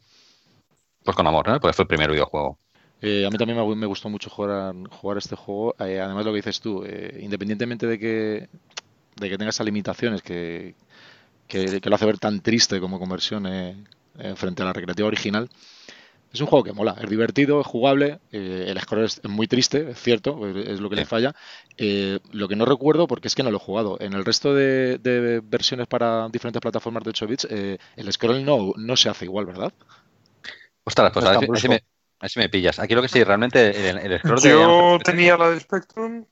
pues 1.05 1.17
con 1.17 1.27
amor, 1.27 1.49
¿no? 1.49 1.61
porque 1.61 1.75
fue 1.75 1.85
el 1.85 1.89
primer 1.89 2.11
videojuego. 2.11 2.59
Eh, 3.01 3.27
a 3.27 3.31
mí 3.31 3.37
también 3.37 3.59
me, 3.59 3.77
me, 3.77 3.87
gustó 3.87 4.09
mucho 4.09 4.31
jugar, 4.31 4.75
jugar 4.91 5.19
este 5.19 5.35
juego. 5.35 5.75
Eh, 5.81 6.01
además, 6.01 6.25
lo 6.25 6.31
que 6.31 6.37
dices 6.37 6.61
tú, 6.61 6.85
eh, 6.87 7.19
independientemente 7.21 7.87
de 7.87 7.99
que, 7.99 8.49
de 9.17 9.29
que 9.29 9.37
tenga 9.37 9.51
esas 9.51 9.67
limitaciones 9.67 10.23
que, 10.23 10.77
que, 11.49 11.81
que, 11.81 11.91
lo 11.91 11.97
hace 11.97 12.07
ver 12.07 12.19
tan 12.19 12.41
triste 12.41 12.79
como 12.79 13.01
conversión 13.01 13.47
eh, 13.49 13.77
frente 14.37 14.63
a 14.63 14.67
la 14.67 14.73
recreativa 14.73 15.09
original, 15.09 15.51
es 16.33 16.41
un 16.41 16.47
juego 16.47 16.65
que 16.65 16.73
mola, 16.73 16.97
es 17.01 17.09
divertido, 17.11 17.61
es 17.61 17.67
jugable. 17.67 18.21
el 18.31 18.81
score 18.81 19.05
es 19.05 19.23
muy 19.25 19.47
triste, 19.47 19.91
es 19.91 20.01
cierto, 20.01 20.47
es 20.49 20.81
lo 20.81 20.89
que 20.91 20.97
le 20.97 21.05
falla. 21.05 21.35
lo 21.79 22.49
que 22.49 22.57
no 22.57 22.65
recuerdo, 22.65 23.07
porque 23.07 23.29
es 23.29 23.35
que 23.35 23.43
no 23.43 23.51
lo 23.51 23.59
he 23.59 23.61
jugado. 23.61 23.99
En 24.01 24.15
el 24.15 24.25
resto 24.25 24.55
de, 24.55 24.99
de 24.99 25.41
versiones 25.45 25.87
para 25.87 26.29
diferentes 26.29 26.61
plataformas 26.61 27.05
de 27.05 27.11
8 27.11 27.27
bits, 27.27 27.45
el 27.51 28.13
scroll 28.13 28.45
no, 28.45 28.73
no 28.77 28.97
se 28.97 29.09
hace 29.09 29.27
igual, 29.27 29.47
¿verdad? 29.47 29.73
Ostras, 30.85 31.13
pues 31.13 31.25
a 31.25 31.39
ver 31.39 31.59
si 31.59 31.69
me, 31.69 31.77
a 31.77 32.23
ver 32.23 32.31
si 32.31 32.39
me 32.39 32.49
pillas. 32.49 32.79
Aquí 32.79 32.95
lo 32.95 33.03
que 33.03 33.09
sí, 33.09 33.23
realmente 33.23 33.91
el, 33.91 33.99
el 33.99 34.19
scroll 34.21 34.41
Yo 34.43 34.99
de... 34.99 35.05
tenía 35.05 35.37
la 35.37 35.51
de 35.51 35.61
Spectrum. 35.61 36.27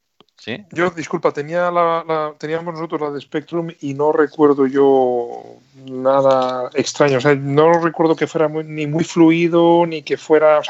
Yo, 0.72 0.90
disculpa, 0.90 1.32
tenía 1.32 1.70
la, 1.70 2.34
teníamos 2.38 2.74
nosotros 2.74 3.00
la 3.00 3.10
de 3.10 3.20
Spectrum 3.20 3.68
y 3.80 3.92
no 3.92 4.10
recuerdo 4.10 4.66
yo 4.66 5.58
nada 5.84 6.70
extraño. 6.74 7.18
O 7.18 7.20
sea, 7.20 7.34
no 7.34 7.72
recuerdo 7.74 8.16
que 8.16 8.26
fuera 8.26 8.48
ni 8.48 8.86
muy 8.86 9.04
fluido 9.04 9.84
ni 9.86 10.02
que 10.02 10.16
fuera. 10.16 10.62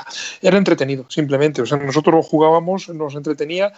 Era 0.42 0.59
entretenido, 0.59 1.06
simplemente. 1.09 1.62
O 1.62 1.66
sea, 1.66 1.78
nosotros 1.78 2.14
lo 2.14 2.22
jugábamos, 2.22 2.88
nos 2.88 3.14
entretenía. 3.14 3.72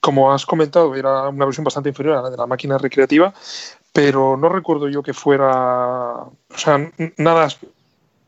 Como 0.00 0.32
has 0.32 0.44
comentado, 0.44 0.94
era 0.96 1.28
una 1.28 1.44
versión 1.44 1.64
bastante 1.64 1.90
inferior 1.90 2.16
a 2.16 2.22
la 2.22 2.30
de 2.30 2.36
la 2.36 2.46
máquina 2.46 2.76
recreativa, 2.76 3.32
pero 3.92 4.36
no 4.36 4.48
recuerdo 4.48 4.88
yo 4.88 5.02
que 5.04 5.14
fuera. 5.14 6.14
O 6.14 6.56
sea, 6.56 6.90
nada 7.16 7.48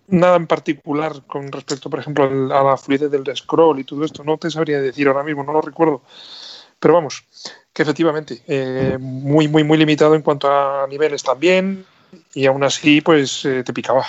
nada 0.07 0.37
en 0.37 0.47
particular 0.47 1.23
con 1.27 1.51
respecto, 1.51 1.91
por 1.91 1.99
ejemplo, 1.99 2.25
a 2.25 2.63
la 2.63 2.77
fluidez 2.77 3.11
del 3.11 3.25
scroll 3.37 3.81
y 3.81 3.85
todo 3.85 4.05
esto. 4.05 4.23
No 4.23 4.39
te 4.39 4.51
sabría 4.51 4.81
decir 4.81 5.09
ahora 5.09 5.23
mismo, 5.23 5.43
no 5.43 5.53
lo 5.53 5.61
recuerdo. 5.61 6.03
Pero 6.85 6.93
vamos, 6.93 7.25
que 7.73 7.81
efectivamente, 7.81 8.43
eh, 8.47 8.99
muy, 9.01 9.49
muy, 9.49 9.65
muy 9.65 9.79
limitado 9.79 10.15
en 10.15 10.21
cuanto 10.21 10.53
a 10.53 10.87
niveles 10.87 11.23
también. 11.23 11.87
Y 12.35 12.45
aún 12.45 12.63
así, 12.63 13.01
pues 13.01 13.43
eh, 13.47 13.65
te 13.65 13.73
picaba. 13.73 14.05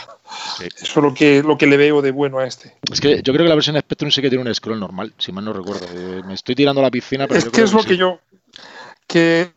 Sí. 0.58 0.68
Eso 0.76 1.00
es 1.00 1.04
lo 1.06 1.14
que, 1.14 1.42
lo 1.42 1.58
que 1.58 1.68
le 1.68 1.78
veo 1.78 2.02
de 2.02 2.12
bueno 2.12 2.40
a 2.40 2.46
este. 2.46 2.76
Es 2.92 3.00
que 3.00 3.22
yo 3.24 3.32
creo 3.32 3.46
que 3.46 3.50
la 3.50 3.56
versión 3.56 3.76
de 3.76 3.80
Spectrum 3.80 4.12
sí 4.12 4.22
que 4.22 4.28
tiene 4.28 4.44
un 4.44 4.54
scroll 4.54 4.78
normal, 4.78 5.14
si 5.18 5.32
mal 5.32 5.46
no 5.46 5.54
recuerdo. 5.54 5.86
Eh, 5.94 6.22
me 6.28 6.34
estoy 6.34 6.54
tirando 6.54 6.82
a 6.82 6.84
la 6.84 6.92
piscina, 6.92 7.28
pero. 7.28 7.40
Es 7.40 7.46
que 7.46 7.62
es 7.62 7.72
lo 7.72 7.80
que, 7.80 7.88
que 7.88 7.98
yo. 7.98 8.20
Que 9.08 9.54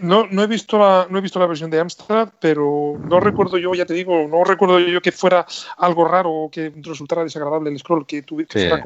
no, 0.00 0.28
no, 0.30 0.44
he 0.44 0.46
visto 0.46 0.78
la, 0.78 1.08
no 1.10 1.18
he 1.18 1.20
visto 1.20 1.40
la 1.40 1.46
versión 1.46 1.72
de 1.72 1.80
Amstrad, 1.80 2.28
pero 2.40 3.00
no 3.00 3.18
recuerdo 3.18 3.58
yo, 3.58 3.74
ya 3.74 3.84
te 3.84 3.94
digo, 3.94 4.28
no 4.28 4.44
recuerdo 4.44 4.78
yo 4.78 5.00
que 5.00 5.10
fuera 5.10 5.44
algo 5.78 6.06
raro 6.06 6.30
o 6.30 6.50
que 6.52 6.72
resultara 6.76 7.24
desagradable 7.24 7.70
el 7.70 7.80
scroll, 7.80 8.06
que, 8.06 8.22
tuviera 8.22 8.48
que 8.48 8.60
sí. 8.60 8.68
fuera 8.68 8.80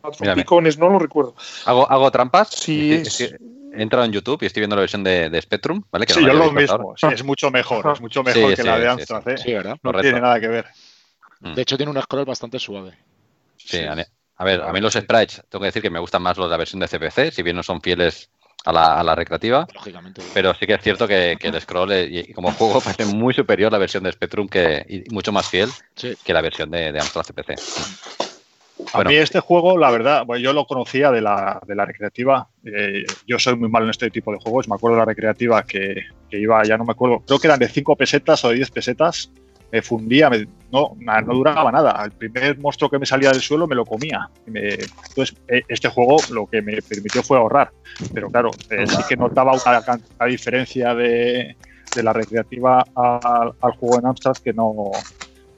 como 0.00 0.34
picones, 0.34 0.78
no 0.78 0.88
lo 0.88 0.98
recuerdo. 0.98 1.34
¿Hago, 1.64 1.90
hago 1.90 2.10
trampas? 2.10 2.50
Sí. 2.50 2.94
Es, 2.94 3.20
es, 3.20 3.34
he 3.72 3.82
entrado 3.82 4.04
en 4.04 4.12
YouTube 4.12 4.42
y 4.42 4.46
estoy 4.46 4.60
viendo 4.60 4.76
la 4.76 4.80
versión 4.80 5.04
de, 5.04 5.30
de 5.30 5.40
Spectrum, 5.40 5.82
¿vale? 5.90 6.06
Que 6.06 6.14
sí, 6.14 6.20
no 6.20 6.28
yo 6.28 6.34
lo 6.34 6.52
mismo. 6.52 6.94
Sí, 6.96 7.06
es 7.12 7.24
mucho 7.24 7.50
mejor, 7.50 7.90
es 7.92 8.00
mucho 8.00 8.22
mejor 8.24 8.50
sí, 8.50 8.56
que 8.56 8.62
la 8.62 8.78
de 8.78 8.88
Amstrad. 8.88 9.28
¿eh? 9.28 9.38
Sí, 9.38 9.52
¿verdad? 9.52 9.76
No 9.82 9.92
Correcto. 9.92 10.02
tiene 10.02 10.20
nada 10.20 10.40
que 10.40 10.48
ver. 10.48 10.66
Mm. 11.40 11.54
De 11.54 11.62
hecho, 11.62 11.76
tiene 11.76 11.92
un 11.92 12.00
scroll 12.00 12.24
bastante 12.24 12.58
suave. 12.58 12.96
Sí, 13.56 13.78
a, 13.78 13.96
a 14.36 14.44
ver, 14.44 14.62
a 14.62 14.72
mí 14.72 14.80
los 14.80 14.94
sprites, 14.94 15.42
tengo 15.48 15.62
que 15.62 15.66
decir 15.66 15.82
que 15.82 15.90
me 15.90 15.98
gustan 15.98 16.22
más 16.22 16.36
los 16.36 16.46
de 16.46 16.50
la 16.50 16.56
versión 16.56 16.80
de 16.80 16.88
CPC, 16.88 17.32
si 17.32 17.42
bien 17.42 17.56
no 17.56 17.62
son 17.62 17.80
fieles 17.80 18.30
a 18.64 18.72
la, 18.72 18.98
a 18.98 19.04
la 19.04 19.14
recreativa. 19.14 19.66
Lógicamente. 19.72 20.22
Pero 20.34 20.54
sí 20.54 20.66
que 20.66 20.74
es 20.74 20.82
cierto 20.82 21.06
que, 21.06 21.36
que 21.38 21.48
el 21.48 21.60
scroll 21.60 21.92
y 21.92 22.32
como 22.32 22.52
juego 22.58 22.80
parece 22.80 23.04
muy 23.04 23.34
superior 23.34 23.70
la 23.72 23.78
versión 23.78 24.02
de 24.02 24.12
Spectrum 24.12 24.48
que, 24.48 24.84
y 24.88 25.14
mucho 25.14 25.32
más 25.32 25.48
fiel 25.48 25.70
sí. 25.94 26.14
que 26.24 26.32
la 26.32 26.40
versión 26.40 26.70
de, 26.70 26.92
de 26.92 27.00
Amstrad 27.00 27.24
CPC. 27.24 28.29
A 28.92 29.04
mí 29.04 29.14
este 29.14 29.40
juego, 29.40 29.78
la 29.78 29.90
verdad, 29.90 30.24
yo 30.40 30.52
lo 30.52 30.66
conocía 30.66 31.10
de 31.10 31.20
la, 31.20 31.60
de 31.66 31.74
la 31.74 31.84
recreativa. 31.84 32.48
Eh, 32.64 33.04
yo 33.26 33.38
soy 33.38 33.56
muy 33.56 33.68
malo 33.68 33.86
en 33.86 33.90
este 33.90 34.10
tipo 34.10 34.32
de 34.32 34.38
juegos. 34.38 34.68
Me 34.68 34.74
acuerdo 34.74 34.96
de 34.96 35.00
la 35.00 35.06
recreativa 35.06 35.62
que, 35.62 36.04
iba, 36.30 36.62
ya 36.64 36.76
no 36.76 36.84
me 36.84 36.92
acuerdo, 36.92 37.22
creo 37.26 37.38
que 37.38 37.46
eran 37.46 37.58
de 37.58 37.68
5 37.68 37.96
pesetas 37.96 38.44
o 38.44 38.48
de 38.48 38.56
10 38.56 38.70
pesetas. 38.70 39.32
Me 39.72 39.82
fundía, 39.82 40.28
no, 40.72 40.96
no 40.98 41.34
duraba 41.34 41.70
nada. 41.70 42.02
El 42.04 42.10
primer 42.10 42.58
monstruo 42.58 42.90
que 42.90 42.98
me 42.98 43.06
salía 43.06 43.30
del 43.30 43.40
suelo 43.40 43.68
me 43.68 43.76
lo 43.76 43.84
comía. 43.86 44.28
entonces, 44.46 45.36
e, 45.46 45.62
este 45.68 45.88
juego 45.88 46.16
lo 46.30 46.46
que 46.46 46.60
me 46.60 46.82
permitió 46.82 47.22
fue 47.22 47.38
ahorrar. 47.38 47.70
Pero 48.12 48.28
claro, 48.30 48.50
eh, 48.70 48.86
sí 48.88 48.98
que 49.08 49.16
notaba 49.16 49.52
una, 49.52 50.26
diferencia 50.26 50.92
de, 50.94 51.56
de 51.94 52.02
la 52.02 52.12
recreativa 52.12 52.84
al, 52.96 53.52
al, 53.60 53.72
juego 53.76 54.00
en 54.00 54.06
Amstrad 54.06 54.36
que 54.38 54.52
no 54.52 54.90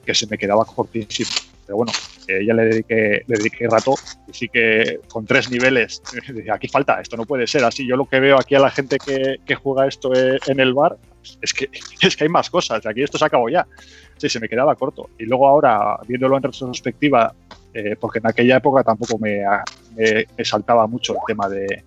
que 0.05 0.13
se 0.13 0.27
me 0.27 0.37
quedaba 0.37 0.65
cortísimo. 0.65 1.31
Pero 1.65 1.77
bueno, 1.77 1.91
ya 2.27 2.53
le 2.53 2.65
dediqué, 2.65 3.23
le 3.27 3.37
dediqué 3.37 3.67
rato 3.67 3.95
y 4.27 4.33
sí 4.33 4.49
que 4.49 4.99
con 5.07 5.25
tres 5.25 5.49
niveles, 5.51 6.01
aquí 6.53 6.67
falta, 6.67 7.01
esto 7.01 7.17
no 7.17 7.25
puede 7.25 7.47
ser 7.47 7.63
así. 7.63 7.87
Yo 7.87 7.95
lo 7.95 8.05
que 8.05 8.19
veo 8.19 8.39
aquí 8.39 8.55
a 8.55 8.59
la 8.59 8.71
gente 8.71 8.97
que, 8.97 9.55
juega 9.55 9.87
esto 9.87 10.13
e, 10.13 10.39
en 10.47 10.59
el 10.59 10.73
bar 10.73 10.97
es 11.41 11.53
que, 11.53 11.69
es 12.01 12.15
que 12.15 12.23
hay 12.23 12.29
más 12.29 12.49
cosas, 12.49 12.85
aquí 12.85 13.03
esto 13.03 13.17
se 13.17 13.25
acabó 13.25 13.49
ya. 13.49 13.67
Sí, 14.17 14.29
se 14.29 14.39
me 14.39 14.47
quedaba 14.47 14.75
corto. 14.75 15.09
Y 15.17 15.25
luego 15.25 15.47
ahora, 15.47 15.97
viéndolo 16.07 16.37
en 16.37 16.43
retrospectiva, 16.43 17.33
eh, 17.73 17.95
porque 17.99 18.19
en 18.19 18.27
aquella 18.27 18.57
época 18.57 18.83
tampoco 18.83 19.17
me, 19.17 19.41
me, 19.95 20.45
saltaba 20.45 20.85
mucho 20.87 21.13
el 21.13 21.19
tema 21.25 21.49
de, 21.49 21.83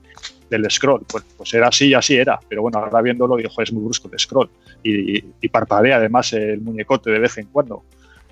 del 0.50 0.70
scroll. 0.70 1.04
Pues, 1.06 1.24
pues 1.36 1.54
era 1.54 1.68
así 1.68 1.88
y 1.88 1.94
así 1.94 2.16
era. 2.16 2.38
Pero 2.48 2.62
bueno, 2.62 2.78
ahora 2.78 3.00
viéndolo, 3.00 3.36
digo, 3.36 3.50
es 3.58 3.72
muy 3.72 3.84
brusco 3.84 4.10
el 4.12 4.18
scroll. 4.18 4.50
Y, 4.82 5.18
y, 5.40 5.48
parpadea 5.48 5.96
además 5.96 6.32
el 6.32 6.60
muñecote 6.60 7.10
de 7.10 7.18
vez 7.18 7.38
en 7.38 7.46
cuando. 7.46 7.84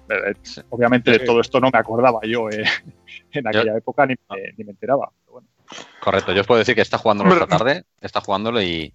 Eh, 0.08 0.34
obviamente 0.70 1.10
de 1.10 1.20
todo 1.20 1.40
esto 1.40 1.60
no 1.60 1.70
me 1.70 1.78
acordaba 1.78 2.20
yo 2.24 2.50
eh, 2.50 2.64
en 3.32 3.46
aquella 3.46 3.76
época 3.76 4.06
ni 4.06 4.14
me, 4.28 4.70
enteraba. 4.70 5.10
Correcto, 6.00 6.32
yo 6.32 6.42
os 6.42 6.46
puedo 6.46 6.58
decir 6.58 6.74
que 6.74 6.82
está 6.82 6.98
jugándolo 6.98 7.32
esta 7.32 7.46
tarde, 7.46 7.84
está 8.00 8.20
jugándolo 8.20 8.62
y, 8.62 8.92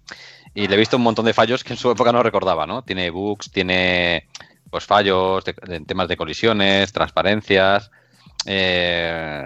le 0.54 0.74
he 0.74 0.76
visto 0.76 0.96
un 0.96 1.02
montón 1.02 1.24
de 1.24 1.34
fallos 1.34 1.64
que 1.64 1.72
en 1.72 1.78
su 1.78 1.90
época 1.90 2.12
no 2.12 2.22
recordaba, 2.22 2.66
¿no? 2.66 2.82
Tiene 2.82 3.10
bugs, 3.10 3.50
tiene 3.50 4.28
pues 4.70 4.84
fallos 4.84 5.42
en 5.66 5.84
temas 5.84 6.08
de 6.08 6.16
colisiones, 6.16 6.92
transparencias. 6.92 7.90
Eh, 8.46 9.44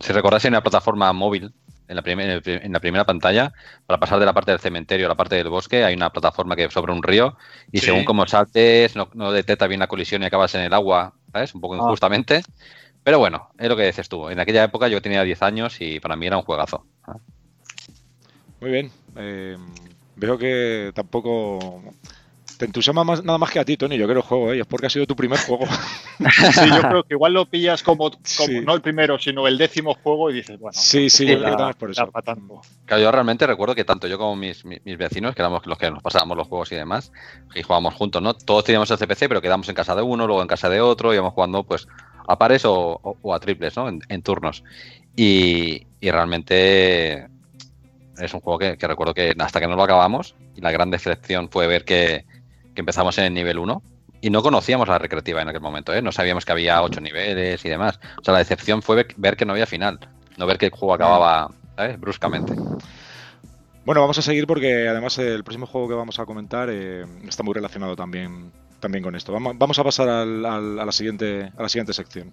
si 0.00 0.12
recordáis 0.12 0.44
en 0.44 0.52
la 0.52 0.62
plataforma 0.62 1.12
móvil 1.12 1.52
en 1.92 1.96
la, 1.96 2.42
en 2.44 2.72
la 2.72 2.80
primera 2.80 3.04
pantalla, 3.04 3.52
para 3.86 4.00
pasar 4.00 4.18
de 4.18 4.26
la 4.26 4.32
parte 4.32 4.50
del 4.50 4.60
cementerio 4.60 5.06
a 5.06 5.08
la 5.10 5.14
parte 5.14 5.36
del 5.36 5.48
bosque, 5.48 5.84
hay 5.84 5.94
una 5.94 6.10
plataforma 6.10 6.56
que 6.56 6.70
sobre 6.70 6.92
un 6.92 7.02
río 7.02 7.36
y 7.70 7.78
según 7.78 8.04
como 8.04 8.26
saltes, 8.26 8.96
no, 8.96 9.32
detecta 9.32 9.66
bien 9.66 9.80
la 9.80 9.86
colisión 9.86 10.22
y 10.22 10.26
acabas 10.26 10.54
en 10.54 10.62
el 10.62 10.72
agua, 10.74 11.14
¿sabes? 11.32 11.54
Un 11.54 11.60
poco 11.60 11.74
ah. 11.74 11.78
injustamente. 11.78 12.42
Pero 13.04 13.18
bueno, 13.18 13.50
es 13.58 13.68
lo 13.68 13.76
que 13.76 13.86
dices 13.86 14.08
tú. 14.08 14.28
En 14.28 14.38
aquella 14.38 14.64
época 14.64 14.88
yo 14.88 15.02
tenía 15.02 15.22
10 15.24 15.42
años 15.42 15.80
y 15.80 15.98
para 15.98 16.16
mí 16.16 16.26
era 16.26 16.36
un 16.36 16.44
juegazo. 16.44 16.86
Muy 18.60 18.70
bien. 18.70 18.90
Eh, 19.16 19.56
veo 20.16 20.38
que 20.38 20.92
tampoco 20.94 21.82
te 22.62 22.66
entusiasma 22.66 23.02
más, 23.02 23.24
nada 23.24 23.38
más 23.38 23.50
que 23.50 23.58
a 23.58 23.64
ti, 23.64 23.76
Tony. 23.76 23.98
Yo 23.98 24.06
quiero 24.06 24.20
el 24.20 24.26
juego, 24.26 24.52
¿eh? 24.52 24.60
es 24.60 24.66
porque 24.66 24.86
ha 24.86 24.90
sido 24.90 25.04
tu 25.04 25.16
primer 25.16 25.36
juego. 25.40 25.66
sí, 26.52 26.68
yo 26.68 26.80
creo 26.80 27.02
que 27.02 27.14
igual 27.14 27.32
lo 27.32 27.44
pillas 27.44 27.82
como, 27.82 28.12
no 28.62 28.74
el 28.74 28.80
primero, 28.80 29.18
sino 29.18 29.48
el 29.48 29.58
décimo 29.58 29.96
juego 30.00 30.30
y 30.30 30.34
dices, 30.34 30.60
bueno. 30.60 30.78
Sí, 30.78 31.10
sí, 31.10 31.26
yo 31.26 31.40
creo 31.40 31.56
que 31.56 31.74
por 31.74 31.90
eso. 31.90 32.08
Claro, 32.86 33.02
yo 33.02 33.10
realmente 33.10 33.48
recuerdo 33.48 33.74
que 33.74 33.84
tanto 33.84 34.06
yo 34.06 34.16
como 34.16 34.36
mis, 34.36 34.62
vecinos, 34.62 35.34
que 35.34 35.42
éramos 35.42 35.66
los 35.66 35.76
que 35.76 35.90
nos 35.90 36.04
pasábamos 36.04 36.36
los 36.36 36.46
juegos 36.46 36.70
y 36.70 36.76
demás, 36.76 37.10
y 37.52 37.62
jugábamos 37.62 37.94
juntos, 37.94 38.22
¿no? 38.22 38.32
Todos 38.34 38.62
teníamos 38.62 38.88
el 38.92 38.98
CPC, 38.98 39.26
pero 39.26 39.42
quedamos 39.42 39.68
en 39.68 39.74
casa 39.74 39.96
de 39.96 40.02
uno, 40.02 40.28
luego 40.28 40.40
en 40.40 40.46
casa 40.46 40.68
de 40.68 40.80
otro, 40.80 41.12
íbamos 41.12 41.32
jugando, 41.32 41.64
pues, 41.64 41.88
a 42.28 42.38
pares 42.38 42.62
o, 42.64 43.16
a 43.34 43.40
triples, 43.40 43.76
¿no? 43.76 43.88
En, 43.88 44.22
turnos. 44.22 44.62
Y, 45.16 45.84
realmente 46.00 47.26
es 48.18 48.32
un 48.32 48.40
juego 48.40 48.60
que, 48.60 48.78
que, 48.78 48.86
recuerdo 48.86 49.14
que 49.14 49.34
hasta 49.36 49.58
que 49.58 49.66
no 49.66 49.74
lo 49.74 49.82
acabamos, 49.82 50.36
y 50.54 50.60
la 50.60 50.70
gran 50.70 50.92
decepción 50.92 51.48
fue 51.48 51.66
ver 51.66 51.84
que, 51.84 52.24
que 52.74 52.80
empezamos 52.80 53.16
en 53.18 53.24
el 53.24 53.34
nivel 53.34 53.58
1 53.58 53.82
y 54.20 54.30
no 54.30 54.42
conocíamos 54.42 54.88
la 54.88 54.98
recreativa 54.98 55.42
en 55.42 55.48
aquel 55.48 55.60
momento, 55.60 55.92
¿eh? 55.92 56.00
no 56.00 56.12
sabíamos 56.12 56.44
que 56.44 56.52
había 56.52 56.82
8 56.82 57.00
niveles 57.00 57.64
y 57.64 57.68
demás. 57.68 57.98
O 58.20 58.24
sea, 58.24 58.32
la 58.32 58.38
decepción 58.38 58.82
fue 58.82 59.06
ver 59.16 59.36
que 59.36 59.44
no 59.44 59.52
había 59.52 59.66
final, 59.66 59.98
no 60.36 60.46
ver 60.46 60.58
que 60.58 60.66
el 60.66 60.72
juego 60.72 60.94
acababa 60.94 61.50
bruscamente. 61.98 62.54
Bueno, 63.84 64.00
vamos 64.00 64.16
a 64.18 64.22
seguir 64.22 64.46
porque 64.46 64.88
además 64.88 65.18
el 65.18 65.42
próximo 65.42 65.66
juego 65.66 65.88
que 65.88 65.94
vamos 65.94 66.20
a 66.20 66.24
comentar 66.24 66.68
eh, 66.70 67.04
está 67.26 67.42
muy 67.42 67.52
relacionado 67.52 67.96
también, 67.96 68.52
también 68.78 69.02
con 69.02 69.16
esto. 69.16 69.32
Vamos, 69.32 69.78
a 69.78 69.84
pasar 69.84 70.08
a, 70.08 70.24
la 70.24 70.92
siguiente, 70.92 71.50
a 71.56 71.62
la 71.62 71.68
siguiente 71.68 71.92
sección. 71.92 72.32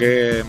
Porque 0.00 0.42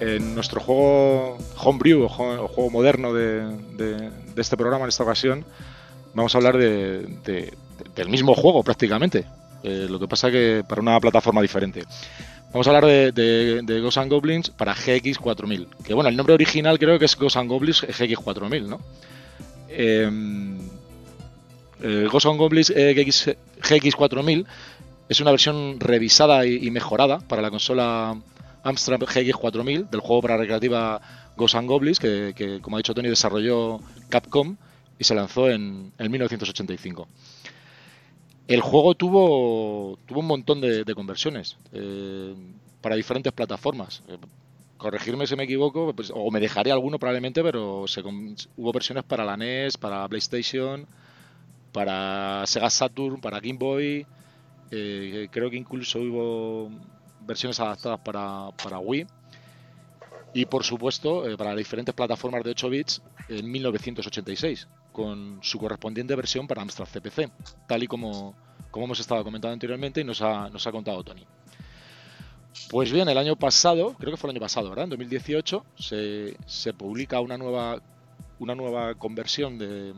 en 0.00 0.34
nuestro 0.34 0.60
juego 0.60 1.38
homebrew 1.56 2.02
o 2.02 2.08
juego, 2.08 2.68
moderno 2.70 3.14
de, 3.14 4.10
este 4.36 4.58
programa 4.58 4.84
en 4.84 4.90
esta 4.90 5.04
ocasión 5.04 5.42
vamos 6.12 6.34
a 6.34 6.38
hablar 6.38 6.58
de, 6.58 7.54
del 7.96 8.08
mismo 8.10 8.34
juego 8.34 8.62
prácticamente. 8.62 9.24
Eh, 9.62 9.86
lo 9.88 9.98
que 9.98 10.06
pasa 10.06 10.30
que 10.30 10.62
para 10.68 10.82
una 10.82 11.00
plataforma 11.00 11.40
diferente. 11.40 11.82
Vamos 12.52 12.66
a 12.66 12.70
hablar 12.70 12.84
de, 12.84 13.62
de, 13.62 13.80
Ghosts 13.80 13.96
and 13.96 14.10
Goblins 14.10 14.50
para 14.50 14.74
GX4000. 14.74 15.68
Que 15.82 15.94
bueno, 15.94 16.10
el 16.10 16.16
nombre 16.16 16.34
original 16.34 16.78
creo 16.78 16.98
que 16.98 17.06
es 17.06 17.16
Ghosts 17.16 17.38
and 17.38 17.48
Goblins 17.48 17.84
GX4000, 17.84 18.66
¿no? 18.66 18.80
Eh, 19.70 20.10
Ghosts 22.10 22.26
and 22.28 22.38
Goblins 22.38 22.68
GX, 22.68 23.28
GX4000 23.62 24.44
es 25.08 25.20
una 25.20 25.30
versión 25.30 25.80
revisada 25.80 26.44
y 26.44 26.70
mejorada 26.70 27.20
para 27.20 27.40
la 27.40 27.48
consola 27.48 28.14
Amstrad 28.68 29.00
GX 29.00 29.34
4000 29.34 29.90
del 29.90 30.00
juego 30.00 30.22
para 30.22 30.36
recreativa 30.36 31.00
Ghosts 31.36 31.56
and 31.56 31.68
Goblins, 31.68 31.98
que, 31.98 32.58
como 32.62 32.76
ha 32.76 32.78
dicho 32.78 32.94
Tony 32.94 33.08
desarrolló 33.08 33.80
Capcom 34.08 34.56
y 34.98 35.04
se 35.04 35.14
lanzó 35.14 35.50
en, 35.50 35.92
1985. 35.98 37.08
El 38.48 38.60
juego 38.60 38.94
tuvo, 38.94 39.98
tuvo 40.06 40.20
un 40.20 40.26
montón 40.26 40.60
de, 40.60 40.94
conversiones 40.94 41.56
eh, 41.72 42.34
para 42.80 42.96
diferentes 42.96 43.32
plataformas. 43.32 44.02
Eh, 44.08 44.16
corregirme 44.78 45.26
si 45.26 45.36
me 45.36 45.44
equivoco, 45.44 45.92
pues, 45.94 46.10
o 46.14 46.30
me 46.30 46.40
dejaré 46.40 46.72
alguno 46.72 46.98
probablemente, 46.98 47.42
pero 47.42 47.84
hubo 48.56 48.72
versiones 48.72 49.04
para 49.04 49.24
la 49.24 49.36
NES, 49.36 49.76
para 49.76 50.08
PlayStation, 50.08 50.86
para 51.72 52.44
Sega 52.46 52.70
Saturn, 52.70 53.20
para 53.20 53.40
Game 53.40 53.58
Boy. 53.58 54.06
Eh, 54.70 55.28
creo 55.30 55.50
que 55.50 55.56
incluso 55.56 55.98
hubo 56.00 56.70
versiones 57.28 57.60
adaptadas 57.60 58.00
para, 58.00 58.78
Wii. 58.80 59.06
Y 60.34 60.46
por 60.46 60.64
supuesto, 60.64 61.28
eh, 61.28 61.36
para 61.36 61.54
diferentes 61.54 61.94
plataformas 61.94 62.42
de 62.42 62.50
8 62.50 62.70
bits 62.70 63.02
en 63.28 63.50
1986, 63.50 64.66
con 64.92 65.38
su 65.42 65.58
correspondiente 65.58 66.16
versión 66.16 66.46
para 66.46 66.62
Amstrad 66.62 66.88
CPC, 66.88 67.30
tal 67.66 67.82
y 67.82 67.86
como, 67.86 68.34
como 68.70 68.86
hemos 68.86 69.00
estado 69.00 69.22
comentando 69.22 69.52
anteriormente 69.52 70.00
y 70.00 70.04
nos 70.04 70.20
ha, 70.22 70.48
nos 70.48 70.66
ha 70.66 70.72
contado 70.72 71.02
Tony. 71.04 71.24
Pues 72.70 72.90
bien, 72.90 73.08
el 73.08 73.16
año 73.16 73.36
pasado, 73.36 73.94
creo 73.98 74.12
que 74.12 74.16
fue 74.16 74.28
el 74.30 74.36
año 74.36 74.40
pasado, 74.40 74.68
¿verdad? 74.68 74.84
En 74.84 74.90
2018 74.90 75.64
se, 75.76 76.36
se 76.46 76.72
publica 76.72 77.20
una 77.20 77.38
nueva, 77.38 77.80
una 78.38 78.54
nueva 78.54 78.94
conversión 78.96 79.58
de 79.58 79.94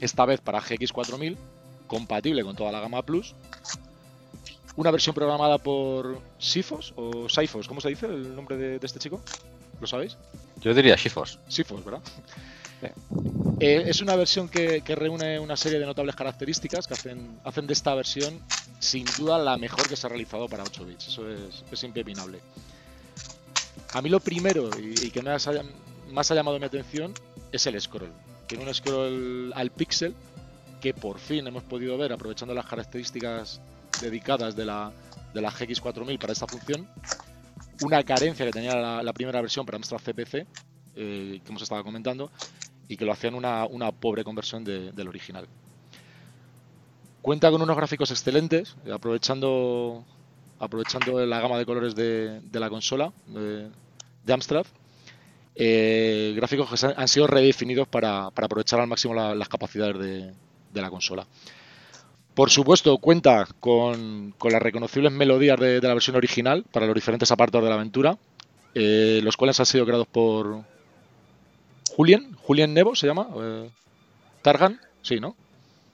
esta 0.00 0.24
vez 0.24 0.40
para 0.40 0.60
GX4000, 0.60 1.36
compatible 1.86 2.42
con 2.42 2.56
toda 2.56 2.72
la 2.72 2.80
gama 2.80 3.02
Plus, 3.02 3.34
una 4.76 4.90
versión 4.90 5.14
programada 5.14 5.58
por 5.58 6.20
Sifos 6.38 6.92
o 6.96 7.28
Sifos, 7.28 7.68
¿cómo 7.68 7.80
se 7.80 7.90
dice 7.90 8.06
el 8.06 8.34
nombre 8.34 8.56
de, 8.56 8.78
este 8.82 8.98
chico? 8.98 9.20
¿Lo 9.80 9.86
sabéis? 9.86 10.16
Yo 10.60 10.72
diría 10.74 10.96
Sifos. 10.96 11.38
Sifos, 11.48 11.84
¿verdad? 11.84 12.00
Eh, 13.60 13.84
es 13.86 14.00
una 14.00 14.16
versión 14.16 14.48
que, 14.48 14.82
reúne 14.96 15.38
una 15.38 15.56
serie 15.56 15.78
de 15.78 15.86
notables 15.86 16.16
características 16.16 16.86
que 16.86 16.94
hacen, 16.94 17.38
hacen 17.44 17.66
de 17.66 17.72
esta 17.72 17.94
versión 17.94 18.40
sin 18.80 19.14
duda 19.14 19.38
la 19.38 19.56
mejor 19.56 19.88
que 19.88 19.94
se 19.94 20.06
ha 20.06 20.10
realizado 20.10 20.48
para 20.48 20.64
8 20.64 20.84
bits. 20.84 21.08
Eso 21.08 21.30
es, 21.30 21.64
es 21.70 21.84
impepinable. 21.84 22.40
A 23.92 24.02
mí 24.02 24.08
lo 24.08 24.20
primero 24.20 24.78
y, 24.78 25.10
que 25.10 25.22
más 25.22 25.46
ha, 25.46 25.52
más 26.10 26.30
ha 26.30 26.34
llamado 26.34 26.58
mi 26.58 26.64
atención 26.64 27.14
es 27.52 27.66
el 27.66 27.80
scroll. 27.80 28.10
Tiene 28.46 28.64
un 28.64 28.74
scroll 28.74 29.52
al 29.54 29.70
pixel 29.70 30.14
que 30.80 30.94
por 30.94 31.18
fin 31.18 31.46
hemos 31.46 31.62
podido 31.62 31.96
ver 31.96 32.12
aprovechando 32.12 32.54
las 32.54 32.66
características 32.66 33.60
dedicadas 34.02 34.54
de 34.54 34.66
la, 34.66 34.92
de 35.32 35.40
la 35.40 35.50
GX4000 35.50 36.18
para 36.18 36.32
esta 36.32 36.46
función. 36.46 36.86
Una 37.82 38.02
carencia 38.02 38.44
que 38.44 38.52
tenía 38.52 38.74
la, 39.02 39.12
primera 39.12 39.40
versión 39.40 39.64
para 39.64 39.76
Amstrad 39.76 40.00
CPC, 40.00 40.46
eh, 40.94 41.40
que 41.42 41.48
hemos 41.48 41.62
estado 41.62 41.82
comentando. 41.82 42.30
y 42.88 42.96
que 42.96 43.06
lo 43.06 43.12
hacían 43.12 43.34
una, 43.34 43.64
una 43.64 43.90
pobre 43.92 44.22
conversión 44.22 44.64
del 44.64 45.08
original. 45.08 45.48
Cuenta 47.22 47.50
con 47.52 47.62
unos 47.62 47.76
gráficos 47.76 48.10
excelentes, 48.10 48.76
aprovechando, 48.92 50.04
aprovechando 50.58 51.24
la 51.24 51.40
gama 51.40 51.56
de 51.56 51.64
colores 51.64 51.94
de, 51.94 52.42
la 52.52 52.68
consola 52.68 53.12
de, 53.28 54.32
Amstrad. 54.32 54.66
Eh, 55.54 56.32
gráficos 56.34 56.68
que 56.68 56.94
han 56.96 57.08
sido 57.08 57.28
redefinidos 57.28 57.86
para, 57.86 58.26
aprovechar 58.26 58.80
al 58.80 58.88
máximo 58.88 59.14
las 59.14 59.48
capacidades 59.48 59.98
de, 59.98 60.82
la 60.82 60.90
consola. 60.90 61.26
Por 62.34 62.50
supuesto, 62.50 62.96
cuenta 62.98 63.46
con, 63.60 64.34
las 64.50 64.62
reconocibles 64.62 65.12
melodías 65.12 65.58
de, 65.60 65.80
la 65.80 65.94
versión 65.94 66.16
original 66.16 66.64
para 66.72 66.86
los 66.86 66.94
diferentes 66.94 67.30
apartados 67.30 67.64
de 67.64 67.68
la 67.70 67.76
aventura, 67.76 68.16
eh, 68.74 69.20
los 69.22 69.36
cuales 69.36 69.60
han 69.60 69.66
sido 69.66 69.84
creados 69.84 70.06
por 70.06 70.62
Julien, 71.94 72.34
Julien 72.36 72.72
Nevo 72.72 72.94
se 72.94 73.06
llama, 73.06 73.28
eh, 73.36 73.70
Targan, 74.40 74.80
sí, 75.02 75.20
¿no? 75.20 75.36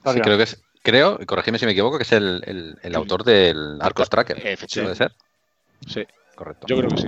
Sí, 0.05 0.21
creo 0.21 0.37
que 0.37 0.43
es, 0.43 0.61
creo, 0.81 1.19
corrígeme 1.25 1.59
si 1.59 1.65
me 1.65 1.73
equivoco, 1.73 1.97
que 1.97 2.03
es 2.03 2.11
el, 2.13 2.77
autor 2.93 3.25
del 3.25 3.77
Arcos 3.81 4.09
Tracker. 4.09 4.41
¿Puede 4.41 4.95
ser? 4.95 5.13
Sí, 5.87 6.05
correcto. 6.35 6.67
Yo 6.67 6.77
creo 6.77 6.89
que 6.89 7.01
sí. 7.01 7.07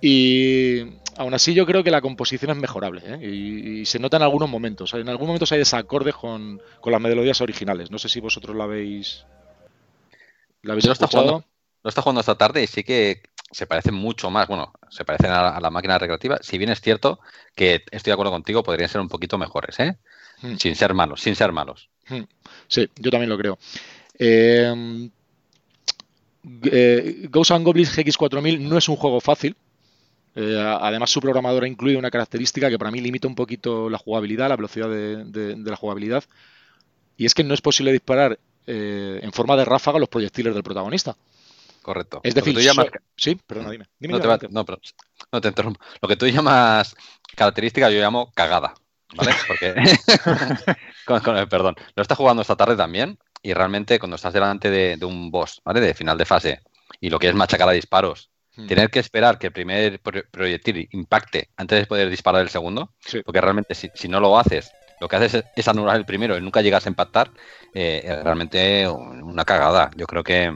Y 0.00 0.80
aún 1.16 1.34
así 1.34 1.52
yo 1.52 1.66
creo 1.66 1.84
que 1.84 1.90
la 1.90 2.00
composición 2.00 2.50
es 2.52 2.56
mejorable 2.56 3.02
¿eh? 3.04 3.26
y, 3.26 3.86
se 3.86 3.98
nota 3.98 4.16
en 4.16 4.22
algunos 4.22 4.48
momentos. 4.48 4.94
En 4.94 5.08
algunos 5.08 5.28
momentos 5.28 5.52
hay 5.52 5.58
desacordes 5.58 6.14
con, 6.14 6.60
las 6.84 7.00
melodías 7.00 7.40
originales. 7.40 7.90
No 7.90 7.98
sé 7.98 8.08
si 8.08 8.20
vosotros 8.20 8.56
la 8.56 8.64
habéis, 8.64 9.24
la 10.62 10.72
habéis 10.72 10.86
escuchado. 10.86 11.44
Lo 11.82 11.88
está 11.88 12.02
jugando 12.02 12.20
esta 12.20 12.36
tarde 12.36 12.62
y 12.62 12.66
sí 12.66 12.84
que 12.84 13.22
se 13.50 13.66
parecen 13.66 13.94
mucho 13.94 14.30
más, 14.30 14.46
bueno, 14.46 14.72
se 14.90 15.04
parecen 15.04 15.30
a 15.30 15.58
la, 15.58 15.70
máquina 15.70 15.98
recreativa. 15.98 16.38
Si 16.42 16.58
bien 16.58 16.70
es 16.70 16.80
cierto 16.80 17.20
que 17.54 17.84
estoy 17.90 18.10
de 18.10 18.12
acuerdo 18.12 18.32
contigo, 18.32 18.62
podrían 18.62 18.88
ser 18.88 19.00
un 19.00 19.08
poquito 19.08 19.38
mejores, 19.38 19.80
¿eh? 19.80 19.96
Hmm. 20.42 20.56
Sin 20.56 20.76
ser 20.76 20.94
malos, 20.94 21.20
sin 21.20 21.34
ser 21.36 21.52
malos. 21.52 21.88
Hmm. 22.08 22.22
Sí, 22.68 22.88
yo 22.96 23.10
también 23.10 23.30
lo 23.30 23.38
creo. 23.38 23.58
Eh, 24.18 25.10
eh, 26.64 27.26
Ghosts 27.30 27.50
and 27.52 27.64
Goblins 27.64 27.96
GX4000 27.96 28.60
no 28.60 28.78
es 28.78 28.88
un 28.88 28.96
juego 28.96 29.20
fácil. 29.20 29.56
Eh, 30.34 30.56
además, 30.80 31.10
su 31.10 31.20
programador 31.20 31.64
ha 31.64 31.68
incluido 31.68 31.98
una 31.98 32.10
característica 32.10 32.68
que 32.68 32.78
para 32.78 32.90
mí 32.90 33.00
limita 33.00 33.28
un 33.28 33.34
poquito 33.34 33.90
la 33.90 33.98
jugabilidad, 33.98 34.48
la 34.48 34.56
velocidad 34.56 34.88
de, 34.88 35.56
la 35.56 35.76
jugabilidad. 35.76 36.24
Y 37.16 37.26
es 37.26 37.34
que 37.34 37.44
no 37.44 37.54
es 37.54 37.60
posible 37.60 37.92
disparar 37.92 38.38
en 38.66 39.32
forma 39.32 39.56
de 39.56 39.64
ráfaga 39.64 39.98
los 39.98 40.08
proyectiles 40.08 40.54
del 40.54 40.62
protagonista. 40.62 41.16
Correcto. 41.82 42.20
Es 42.22 42.34
decir, 42.34 42.56
sí, 43.16 43.34
perdona, 43.46 43.70
dime. 43.70 43.86
no, 44.00 44.38
te 44.38 44.48
no, 44.48 44.64
pero, 44.64 44.80
no 45.32 45.40
te 45.40 45.48
interrumpo. 45.48 45.80
Lo 46.00 46.08
que 46.08 46.16
tú 46.16 46.26
llamas 46.26 46.94
característica, 47.34 47.90
yo 47.90 48.00
llamo 48.00 48.32
cagada. 48.34 48.74
¿Vale? 49.14 49.32
Porque. 49.48 49.74
perdón. 51.50 51.74
Lo 51.94 52.02
está 52.02 52.14
jugando 52.14 52.42
esta 52.42 52.56
tarde 52.56 52.76
también. 52.76 53.18
Y 53.42 53.54
realmente, 53.54 53.98
cuando 53.98 54.16
estás 54.16 54.34
delante 54.34 54.70
de, 54.70 55.04
un 55.04 55.30
boss, 55.30 55.62
¿vale? 55.64 55.80
De 55.80 55.94
final 55.94 56.18
de 56.18 56.26
fase, 56.26 56.60
y 57.00 57.08
lo 57.08 57.18
que 57.18 57.28
es 57.28 57.34
machacar 57.34 57.68
a 57.68 57.72
disparos, 57.72 58.30
hmm. 58.62 58.66
tener 58.66 58.90
que 58.90 58.98
esperar 58.98 59.38
que 59.38 59.48
el 59.48 59.52
primer 59.52 60.00
proyectil 60.30 60.88
impacte 60.92 61.48
antes 61.56 61.80
de 61.80 61.86
poder 61.86 62.10
disparar 62.10 62.42
el 62.42 62.48
segundo, 62.48 62.92
porque 63.24 63.40
realmente 63.40 63.74
si, 63.74 64.08
no 64.08 64.20
lo 64.20 64.38
haces, 64.38 64.72
lo 65.00 65.08
que 65.08 65.16
haces 65.16 65.44
es, 65.56 65.68
anular 65.68 65.96
el 65.96 66.04
primero 66.04 66.36
y 66.36 66.40
nunca 66.40 66.62
llegas 66.62 66.86
a 66.86 66.88
impactar, 66.88 67.30
eh, 67.74 68.02
es 68.04 68.22
realmente 68.22 68.88
una 68.88 69.44
cagada. 69.44 69.90
Yo 69.96 70.06
creo 70.06 70.22
que. 70.22 70.52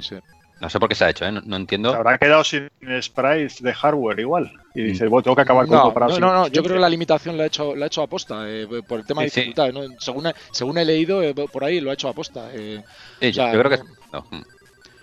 No 0.61 0.71
sé 0.71 0.79
por 0.79 0.89
qué 0.89 0.95
se 0.95 1.05
ha 1.05 1.11
hecho, 1.11 1.27
¿eh? 1.27 1.33
no, 1.33 1.57
entiendo. 1.57 1.91
Se 1.91 1.97
habrá 1.97 2.17
quedado 2.17 2.43
sin 2.43 2.71
sprites 3.03 3.63
de 3.63 3.75
hardware 3.75 4.21
igual. 4.21 4.51
Y 4.75 4.81
mm. 4.81 4.87
dice, 4.87 5.09
bueno, 5.09 5.23
tengo 5.23 5.37
que 5.37 5.43
acabar 5.43 5.67
con 5.67 5.77
no, 5.77 5.93
No, 5.93 6.19
no, 6.19 6.33
no, 6.33 6.47
yo 6.47 6.63
creo 6.63 6.77
que 6.77 6.81
la 6.81 6.89
limitación 6.89 7.37
la 7.37 7.45
ha 7.45 7.47
hecho, 7.49 7.75
la 7.75 7.85
ha 7.85 7.89
hecho 7.89 8.03
aposta, 8.03 8.49
eh, 8.49 8.67
por 8.89 9.01
el 9.01 9.05
tema 9.05 9.21
de 9.23 9.27
dificultad. 9.27 9.73
¿no? 9.73 9.83
Según, 9.99 10.33
según 10.53 10.79
he 10.79 10.85
leído, 10.85 11.23
eh, 11.23 11.35
por 11.35 11.65
ahí 11.65 11.81
lo 11.81 11.91
ha 11.91 11.95
hecho 11.95 12.09
aposta. 12.09 12.49
Eh, 12.53 12.83
sí, 13.21 13.33
yo, 13.33 13.51
creo 13.51 13.69
que. 13.69 13.79
No, 14.13 14.25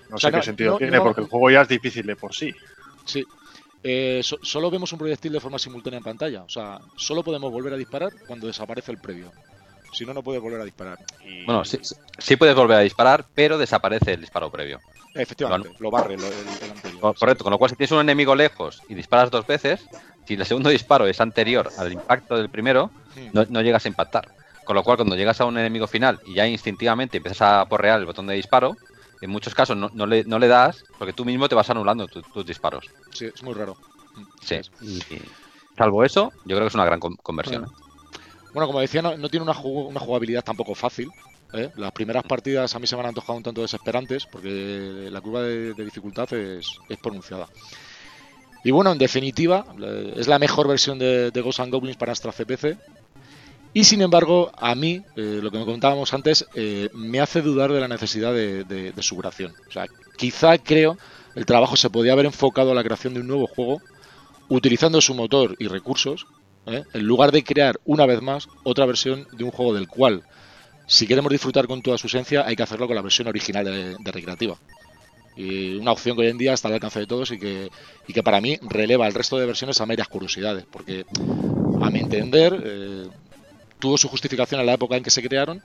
no 0.09 0.17
sé 0.17 0.31
qué 0.31 0.41
sentido 0.41 0.77
tiene, 0.77 0.99
porque 0.99 1.21
el 1.21 1.27
juego 1.27 1.51
ya 1.51 1.61
es 1.61 1.67
difícil 1.67 2.07
de 2.07 2.15
por 2.15 2.33
sí. 2.33 2.55
Sí. 3.05 3.25
solo 4.21 4.71
vemos 4.71 4.91
un 4.93 4.99
proyectil 4.99 5.33
de 5.33 5.39
forma 5.39 5.59
simultánea 5.59 5.97
en 5.97 6.03
pantalla. 6.03 6.43
O 6.43 6.49
sea, 6.49 6.79
solo 6.95 7.23
podemos 7.23 7.51
volver 7.51 7.73
a 7.73 7.77
disparar 7.77 8.11
cuando 8.27 8.47
desaparece 8.47 8.91
el 8.91 8.99
previo. 8.99 9.31
Si 9.93 10.05
no, 10.05 10.13
no 10.13 10.23
puedes 10.23 10.41
volver 10.41 10.61
a 10.61 10.65
disparar. 10.65 10.97
Bueno, 11.45 11.65
sí, 11.65 11.79
sí 12.17 12.35
puedes 12.37 12.55
volver 12.55 12.77
a 12.77 12.81
disparar, 12.81 13.25
pero 13.35 13.57
desaparece 13.57 14.13
el 14.13 14.21
disparo 14.21 14.49
previo. 14.49 14.79
Efectivamente, 15.13 15.69
lo, 15.79 15.91
barre 15.91 16.13
el, 16.13 16.23
anterior. 16.23 17.15
Correcto, 17.17 17.43
con 17.43 17.51
lo 17.51 17.57
cual 17.57 17.71
si 17.71 17.75
tienes 17.75 17.91
un 17.91 17.99
enemigo 17.99 18.33
lejos 18.33 18.81
y 18.87 18.93
disparas 18.93 19.29
dos 19.29 19.45
veces, 19.45 19.85
si 20.25 20.35
el 20.35 20.45
segundo 20.45 20.69
disparo 20.69 21.07
es 21.07 21.19
anterior 21.19 21.69
al 21.77 21.91
impacto 21.91 22.37
del 22.37 22.49
primero, 22.49 22.91
hmm. 23.15 23.39
no, 23.49 23.61
llegas 23.61 23.85
a 23.85 23.89
impactar. 23.89 24.29
Con 24.63 24.75
lo 24.75 24.83
cual, 24.83 24.97
cuando 24.97 25.15
llegas 25.15 25.41
a 25.41 25.45
un 25.45 25.57
enemigo 25.57 25.87
final 25.87 26.21
y 26.25 26.35
ya 26.35 26.47
instintivamente 26.47 27.17
empiezas 27.17 27.41
a 27.41 27.65
porrear 27.65 27.99
el 27.99 28.05
botón 28.05 28.27
de 28.27 28.35
disparo, 28.35 28.77
en 29.21 29.29
muchos 29.29 29.53
casos 29.53 29.77
no, 29.77 30.05
le, 30.05 30.23
no 30.23 30.39
le, 30.39 30.47
das 30.47 30.83
porque 30.97 31.13
tú 31.13 31.23
mismo 31.23 31.47
te 31.47 31.55
vas 31.55 31.69
anulando 31.69 32.07
tus 32.07 32.45
disparos. 32.45 32.85
Sí, 33.11 33.25
es 33.25 33.43
muy 33.43 33.53
raro. 33.53 33.77
Sí. 34.41 34.59
salvo 35.77 36.03
eso, 36.03 36.31
yo 36.45 36.55
creo 36.55 36.61
que 36.61 36.67
es 36.67 36.75
una 36.75 36.85
gran 36.85 36.99
conversión. 36.99 37.67
Bueno, 38.53 38.67
como 38.67 38.81
decía, 38.81 39.01
no, 39.01 39.29
tiene 39.29 39.45
una, 39.45 39.57
una, 39.59 39.99
jugabilidad 39.99 40.43
tampoco 40.43 40.75
fácil. 40.75 41.09
¿eh? 41.53 41.71
Las 41.77 41.91
primeras 41.91 42.23
partidas 42.23 42.75
a 42.75 42.79
mí 42.79 42.87
se 42.87 42.95
me 42.95 43.01
han 43.01 43.09
antojado 43.09 43.37
un 43.37 43.43
tanto 43.43 43.61
desesperantes 43.61 44.25
porque 44.25 45.07
la 45.09 45.21
curva 45.21 45.43
de, 45.43 45.73
dificultad 45.73 46.31
es, 46.33 46.67
pronunciada. 47.01 47.47
Y 48.63 48.71
bueno, 48.71 48.91
en 48.91 48.97
definitiva, 48.97 49.65
es 50.15 50.27
la 50.27 50.37
mejor 50.37 50.67
versión 50.67 50.99
de, 50.99 51.31
Ghosts 51.33 51.61
and 51.61 51.71
Goblins 51.71 51.97
para 51.97 52.11
Astra 52.11 52.31
CPC. 52.31 52.77
Y 53.73 53.85
sin 53.85 54.01
embargo, 54.01 54.51
a 54.57 54.75
mí, 54.75 55.01
eh, 55.15 55.39
lo 55.41 55.49
que 55.49 55.57
me 55.57 55.65
comentábamos 55.65 56.13
antes, 56.13 56.45
eh, 56.55 56.89
me 56.93 57.21
hace 57.21 57.41
dudar 57.41 57.71
de 57.71 57.79
la 57.79 57.87
necesidad 57.87 58.33
de, 58.33 58.93
su 58.99 59.17
creación. 59.17 59.53
O 59.69 59.71
sea, 59.71 59.85
quizá 60.17 60.57
creo 60.57 60.97
el 61.35 61.45
trabajo 61.45 61.77
se 61.77 61.89
podía 61.89 62.11
haber 62.11 62.25
enfocado 62.25 62.71
a 62.71 62.75
la 62.75 62.83
creación 62.83 63.13
de 63.13 63.21
un 63.21 63.27
nuevo 63.27 63.47
juego 63.47 63.81
utilizando 64.49 64.99
su 64.99 65.13
motor 65.13 65.55
y 65.59 65.67
recursos, 65.67 66.27
en 66.65 67.03
lugar 67.03 67.31
de 67.31 67.43
crear 67.43 67.79
una 67.85 68.05
vez 68.05 68.21
más 68.21 68.49
otra 68.63 68.85
versión 68.85 69.25
de 69.31 69.45
un 69.45 69.51
juego 69.51 69.73
del 69.73 69.87
cual 69.87 70.23
si 70.91 71.07
queremos 71.07 71.31
disfrutar 71.31 71.67
con 71.67 71.81
toda 71.81 71.97
su 71.97 72.07
esencia, 72.07 72.45
hay 72.45 72.57
que 72.57 72.63
hacerlo 72.63 72.85
con 72.85 72.97
la 72.97 73.01
versión 73.01 73.29
original 73.29 73.63
de, 73.63 74.11
recreativa. 74.11 74.57
Y 75.37 75.75
una 75.75 75.93
opción 75.93 76.17
que 76.17 76.23
hoy 76.23 76.27
en 76.27 76.37
día 76.37 76.51
está 76.51 76.67
al 76.67 76.73
alcance 76.73 76.99
de 76.99 77.07
todos 77.07 77.31
y 77.31 77.39
que, 77.39 77.69
y 78.07 78.11
que 78.11 78.21
para 78.21 78.41
mí 78.41 78.59
releva 78.61 79.07
el 79.07 79.13
resto 79.13 79.37
de 79.37 79.45
versiones 79.45 79.79
a 79.79 79.85
meras 79.85 80.09
curiosidades, 80.09 80.65
porque 80.69 81.05
a 81.81 81.89
mi 81.89 81.99
entender 81.99 82.61
eh, 82.65 83.07
tuvo 83.81 83.97
su 83.97 84.07
justificación 84.07 84.61
en 84.61 84.67
la 84.67 84.73
época 84.73 84.95
en 84.95 85.03
que 85.03 85.09
se 85.09 85.21
crearon, 85.21 85.61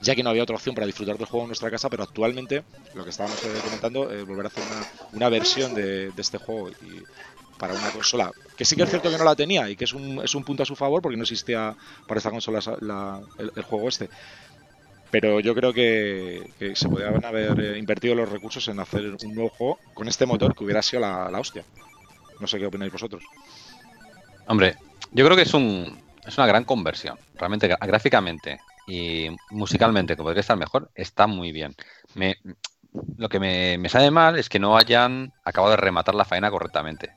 ya 0.00 0.14
que 0.14 0.22
no 0.22 0.30
había 0.30 0.44
otra 0.44 0.54
opción 0.54 0.74
para 0.74 0.86
disfrutar 0.86 1.16
del 1.18 1.26
juego 1.26 1.44
en 1.44 1.48
nuestra 1.48 1.70
casa, 1.70 1.88
pero 1.90 2.04
actualmente 2.04 2.62
lo 2.94 3.02
que 3.02 3.10
estábamos 3.10 3.42
eh, 3.42 3.48
comentando 3.64 4.12
es 4.12 4.24
volver 4.24 4.44
a 4.44 4.48
hacer 4.48 4.62
una, 5.12 5.28
versión 5.28 5.74
de, 5.74 6.12
este 6.16 6.38
juego 6.38 6.70
para 7.58 7.74
una 7.74 7.90
consola 7.90 8.30
que 8.56 8.64
sí 8.64 8.74
que 8.76 8.82
es 8.82 8.90
cierto 8.90 9.10
que 9.10 9.16
no 9.16 9.24
la 9.24 9.36
tenía 9.36 9.70
y 9.70 9.76
que 9.76 9.84
es 9.84 9.92
un, 9.92 10.20
es 10.22 10.34
un 10.34 10.42
punto 10.42 10.64
a 10.64 10.66
su 10.66 10.74
favor 10.74 11.00
porque 11.00 11.16
no 11.16 11.22
existía 11.22 11.74
para 12.06 12.18
esta 12.18 12.30
consola 12.30 12.60
el, 13.38 13.62
juego 13.62 13.88
este 13.88 14.08
pero 15.12 15.38
yo 15.38 15.54
creo 15.54 15.72
que, 15.72 16.50
se 16.74 16.88
podrían 16.88 17.24
haber 17.24 17.60
eh, 17.60 17.78
invertido 17.78 18.16
los 18.16 18.28
recursos 18.28 18.66
en 18.66 18.80
hacer 18.80 19.16
un 19.24 19.34
nuevo 19.34 19.50
juego 19.50 19.78
con 19.94 20.08
este 20.08 20.26
motor 20.26 20.56
que 20.56 20.64
hubiera 20.64 20.82
sido 20.82 21.02
la, 21.02 21.38
hostia. 21.38 21.62
No 22.40 22.48
sé 22.48 22.58
qué 22.58 22.66
opináis 22.66 22.90
vosotros. 22.90 23.22
Hombre, 24.48 24.74
yo 25.12 25.24
creo 25.24 25.36
que 25.36 25.44
es 25.44 25.54
un 25.54 26.03
es 26.26 26.38
una 26.38 26.46
gran 26.46 26.64
conversión. 26.64 27.18
Realmente 27.34 27.68
gráficamente 27.68 28.60
y 28.86 29.28
musicalmente, 29.50 30.16
que 30.16 30.22
podría 30.22 30.40
estar 30.40 30.56
mejor, 30.56 30.90
está 30.94 31.26
muy 31.26 31.52
bien. 31.52 31.74
Me, 32.14 32.36
lo 33.16 33.28
que 33.28 33.40
me, 33.40 33.78
me 33.78 33.88
sale 33.88 34.10
mal 34.10 34.38
es 34.38 34.48
que 34.48 34.58
no 34.58 34.76
hayan 34.76 35.32
acabado 35.44 35.72
de 35.72 35.78
rematar 35.78 36.14
la 36.14 36.24
faena 36.24 36.50
correctamente. 36.50 37.10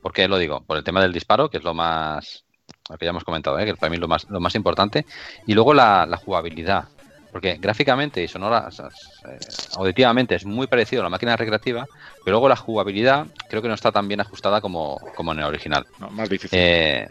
¿Por 0.00 0.12
qué 0.12 0.28
lo 0.28 0.38
digo? 0.38 0.62
Por 0.62 0.76
el 0.76 0.84
tema 0.84 1.00
del 1.00 1.12
disparo, 1.12 1.48
que 1.48 1.58
es 1.58 1.64
lo 1.64 1.74
más, 1.74 2.44
lo 2.90 2.98
que 2.98 3.06
ya 3.06 3.10
hemos 3.10 3.24
comentado, 3.24 3.58
¿eh? 3.58 3.64
que 3.64 3.74
para 3.74 3.90
mí 3.90 3.96
es 3.96 4.00
lo 4.00 4.08
más, 4.08 4.28
lo 4.28 4.40
más 4.40 4.54
importante. 4.54 5.06
Y 5.46 5.54
luego 5.54 5.72
la, 5.72 6.06
la 6.06 6.16
jugabilidad 6.16 6.88
porque 7.34 7.56
gráficamente 7.60 8.22
y 8.22 8.28
sonora, 8.28 8.68
eh, 8.70 9.38
auditivamente 9.76 10.36
es 10.36 10.46
muy 10.46 10.68
parecido 10.68 11.02
a 11.02 11.06
la 11.06 11.10
máquina 11.10 11.36
recreativa, 11.36 11.84
pero 12.24 12.34
luego 12.34 12.48
la 12.48 12.54
jugabilidad 12.54 13.26
creo 13.48 13.60
que 13.60 13.66
no 13.66 13.74
está 13.74 13.90
tan 13.90 14.06
bien 14.06 14.20
ajustada 14.20 14.60
como, 14.60 15.00
como 15.16 15.32
en 15.32 15.40
el 15.40 15.46
original. 15.46 15.84
más 16.12 16.28
difícil. 16.28 16.56
Eh, 16.56 17.08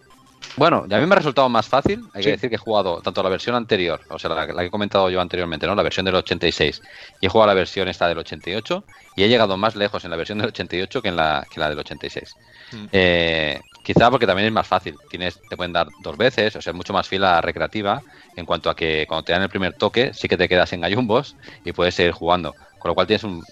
bueno, 0.56 0.86
ya 0.88 0.98
a 0.98 1.00
mí 1.00 1.08
me 1.08 1.14
ha 1.14 1.18
resultado 1.18 1.50
más 1.50 1.68
fácil. 1.68 2.06
Hay 2.14 2.24
que 2.24 2.32
decir 2.32 2.50
que 2.50 2.56
he 2.56 2.60
jugado 2.60 3.02
tanto 3.02 3.24
la 3.24 3.30
versión 3.30 3.56
anterior, 3.56 4.02
o 4.10 4.20
sea, 4.20 4.30
la, 4.30 4.48
que 4.48 4.66
he 4.66 4.70
comentado 4.70 5.10
yo 5.10 5.20
anteriormente, 5.20 5.66
¿no? 5.66 5.76
La 5.76 5.84
versión 5.84 6.06
del 6.06 6.16
86, 6.16 6.82
y 7.20 7.26
he 7.26 7.30
jugado 7.30 7.48
la 7.48 7.54
versión 7.54 7.88
esta 7.88 8.08
del 8.08 8.20
88, 8.20 8.84
y 9.16 9.24
he 9.24 9.30
llegado 9.30 9.58
más 9.58 9.76
lejos 9.76 10.04
en 10.06 10.12
la 10.12 10.18
versión 10.18 10.38
del 10.38 10.48
88 10.48 11.02
que 11.02 11.08
en 11.08 11.16
la, 11.16 11.46
que 11.52 11.60
la 11.60 11.70
del 11.70 11.80
86. 11.80 12.36
Mm. 12.72 12.86
Eh, 12.92 13.62
quizá 13.84 14.12
porque 14.12 14.28
también 14.28 14.48
es 14.48 14.54
más 14.54 14.68
fácil. 14.68 14.96
Tienes, 15.10 15.40
te 15.50 15.58
pueden 15.58 15.74
dar 15.74 15.88
dos 16.04 16.18
veces, 16.18 16.56
o 16.56 16.62
sea, 16.62 16.74
mucho 16.74 16.94
más 16.94 17.08
fila 17.08 17.42
recreativa 17.42 18.02
en 18.36 18.46
cuanto 18.46 18.70
a 18.70 18.76
que 18.76 19.06
cuando 19.08 19.24
te 19.24 19.34
dan 19.34 19.42
el 19.42 19.50
primer 19.50 19.74
toque, 19.74 20.14
sí 20.14 20.28
que 20.28 20.38
te 20.38 20.48
quedas 20.48 20.72
en 20.74 20.82
gallumbos 20.82 21.36
y 21.66 21.72
puedes 21.72 21.96
seguir 21.96 22.12
jugando. 22.12 22.54
Con 22.80 22.90
lo 22.90 22.96
cual 22.96 23.08
tienes 23.08 23.24
un, 23.24 23.44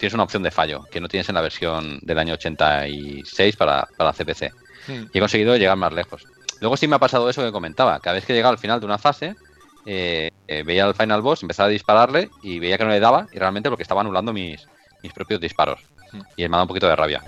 tienes 0.00 0.14
una 0.14 0.22
opción 0.22 0.42
de 0.42 0.50
fallo 0.50 0.84
que 0.90 1.00
no 1.00 1.08
tienes 1.08 1.28
en 1.28 1.34
la 1.34 1.42
versión 1.42 1.98
del 2.02 2.18
año 2.18 2.34
86 2.34 3.56
para, 3.56 3.86
para 3.96 4.12
CPC. 4.12 4.50
Hmm. 4.86 5.04
Y 5.12 5.18
he 5.18 5.20
conseguido 5.20 5.56
llegar 5.56 5.76
más 5.76 5.92
lejos. 5.92 6.26
Luego 6.60 6.76
sí 6.76 6.86
me 6.88 6.96
ha 6.96 6.98
pasado 6.98 7.28
eso 7.30 7.42
que 7.42 7.52
comentaba. 7.52 8.00
Cada 8.00 8.14
vez 8.14 8.26
que 8.26 8.34
llegaba 8.34 8.52
al 8.52 8.58
final 8.58 8.80
de 8.80 8.86
una 8.86 8.98
fase, 8.98 9.34
eh, 9.86 10.30
eh, 10.46 10.62
veía 10.62 10.84
al 10.84 10.94
final 10.94 11.22
boss, 11.22 11.42
empezaba 11.42 11.68
a 11.68 11.72
dispararle 11.72 12.30
y 12.42 12.58
veía 12.58 12.76
que 12.76 12.84
no 12.84 12.90
le 12.90 13.00
daba, 13.00 13.26
y 13.32 13.38
realmente 13.38 13.70
porque 13.70 13.82
estaba 13.82 14.02
anulando 14.02 14.32
mis, 14.32 14.66
mis 15.02 15.12
propios 15.12 15.40
disparos. 15.40 15.80
Hmm. 16.12 16.20
Y 16.36 16.42
me 16.42 16.48
ha 16.48 16.50
dado 16.50 16.64
un 16.64 16.68
poquito 16.68 16.88
de 16.88 16.96
rabia. 16.96 17.22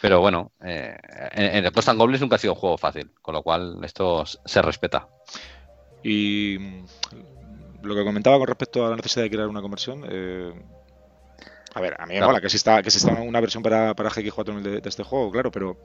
Pero 0.00 0.20
bueno, 0.20 0.52
eh, 0.62 0.96
en, 1.32 1.64
el 1.64 1.70
Ghost 1.70 1.88
and 1.88 1.98
Goblins 1.98 2.20
nunca 2.20 2.36
ha 2.36 2.38
sido 2.38 2.54
un 2.54 2.58
juego 2.58 2.78
fácil, 2.78 3.10
con 3.20 3.34
lo 3.34 3.42
cual 3.42 3.78
esto 3.82 4.24
se 4.26 4.62
respeta. 4.62 5.08
Y 6.02 6.56
mm, 6.58 6.84
lo 7.82 7.94
que 7.94 8.04
comentaba 8.04 8.38
con 8.38 8.46
respecto 8.46 8.86
a 8.86 8.90
la 8.90 8.96
necesidad 8.96 9.24
de 9.24 9.30
crear 9.30 9.48
una 9.48 9.60
conversión, 9.60 10.06
eh, 10.08 10.52
a 11.74 11.80
ver, 11.80 11.96
a 11.98 12.06
mí 12.06 12.14
me 12.14 12.24
mola 12.24 12.40
que 12.40 12.46
exista, 12.46 12.80
que 12.82 12.88
exista 12.88 13.12
una 13.12 13.40
versión 13.40 13.62
para, 13.62 13.94
para 13.94 14.10
GX4 14.10 14.62
de, 14.62 14.80
de, 14.80 14.88
este 14.88 15.02
juego, 15.02 15.30
claro, 15.30 15.50
pero 15.50 15.76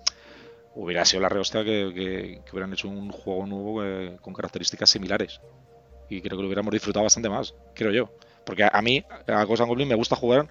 hubiera 0.75 1.05
sido 1.05 1.21
la 1.21 1.29
rehostia 1.29 1.63
que, 1.63 2.41
que, 2.45 2.51
hubieran 2.51 2.73
hecho 2.73 2.87
un 2.87 3.11
juego 3.11 3.45
nuevo 3.45 3.83
eh, 3.83 4.17
con 4.21 4.33
características 4.33 4.89
similares. 4.89 5.41
Y 6.09 6.21
creo 6.21 6.37
que 6.37 6.41
lo 6.41 6.47
hubiéramos 6.47 6.71
disfrutado 6.71 7.03
bastante 7.03 7.29
más, 7.29 7.53
creo 7.75 7.91
yo. 7.91 8.09
Porque 8.45 8.67
a, 8.71 8.81
mí, 8.81 9.03
a 9.27 9.43
Ghost 9.43 9.61
and 9.61 9.69
Goblins 9.69 9.89
me 9.89 9.95
gusta 9.95 10.15
jugar 10.15 10.47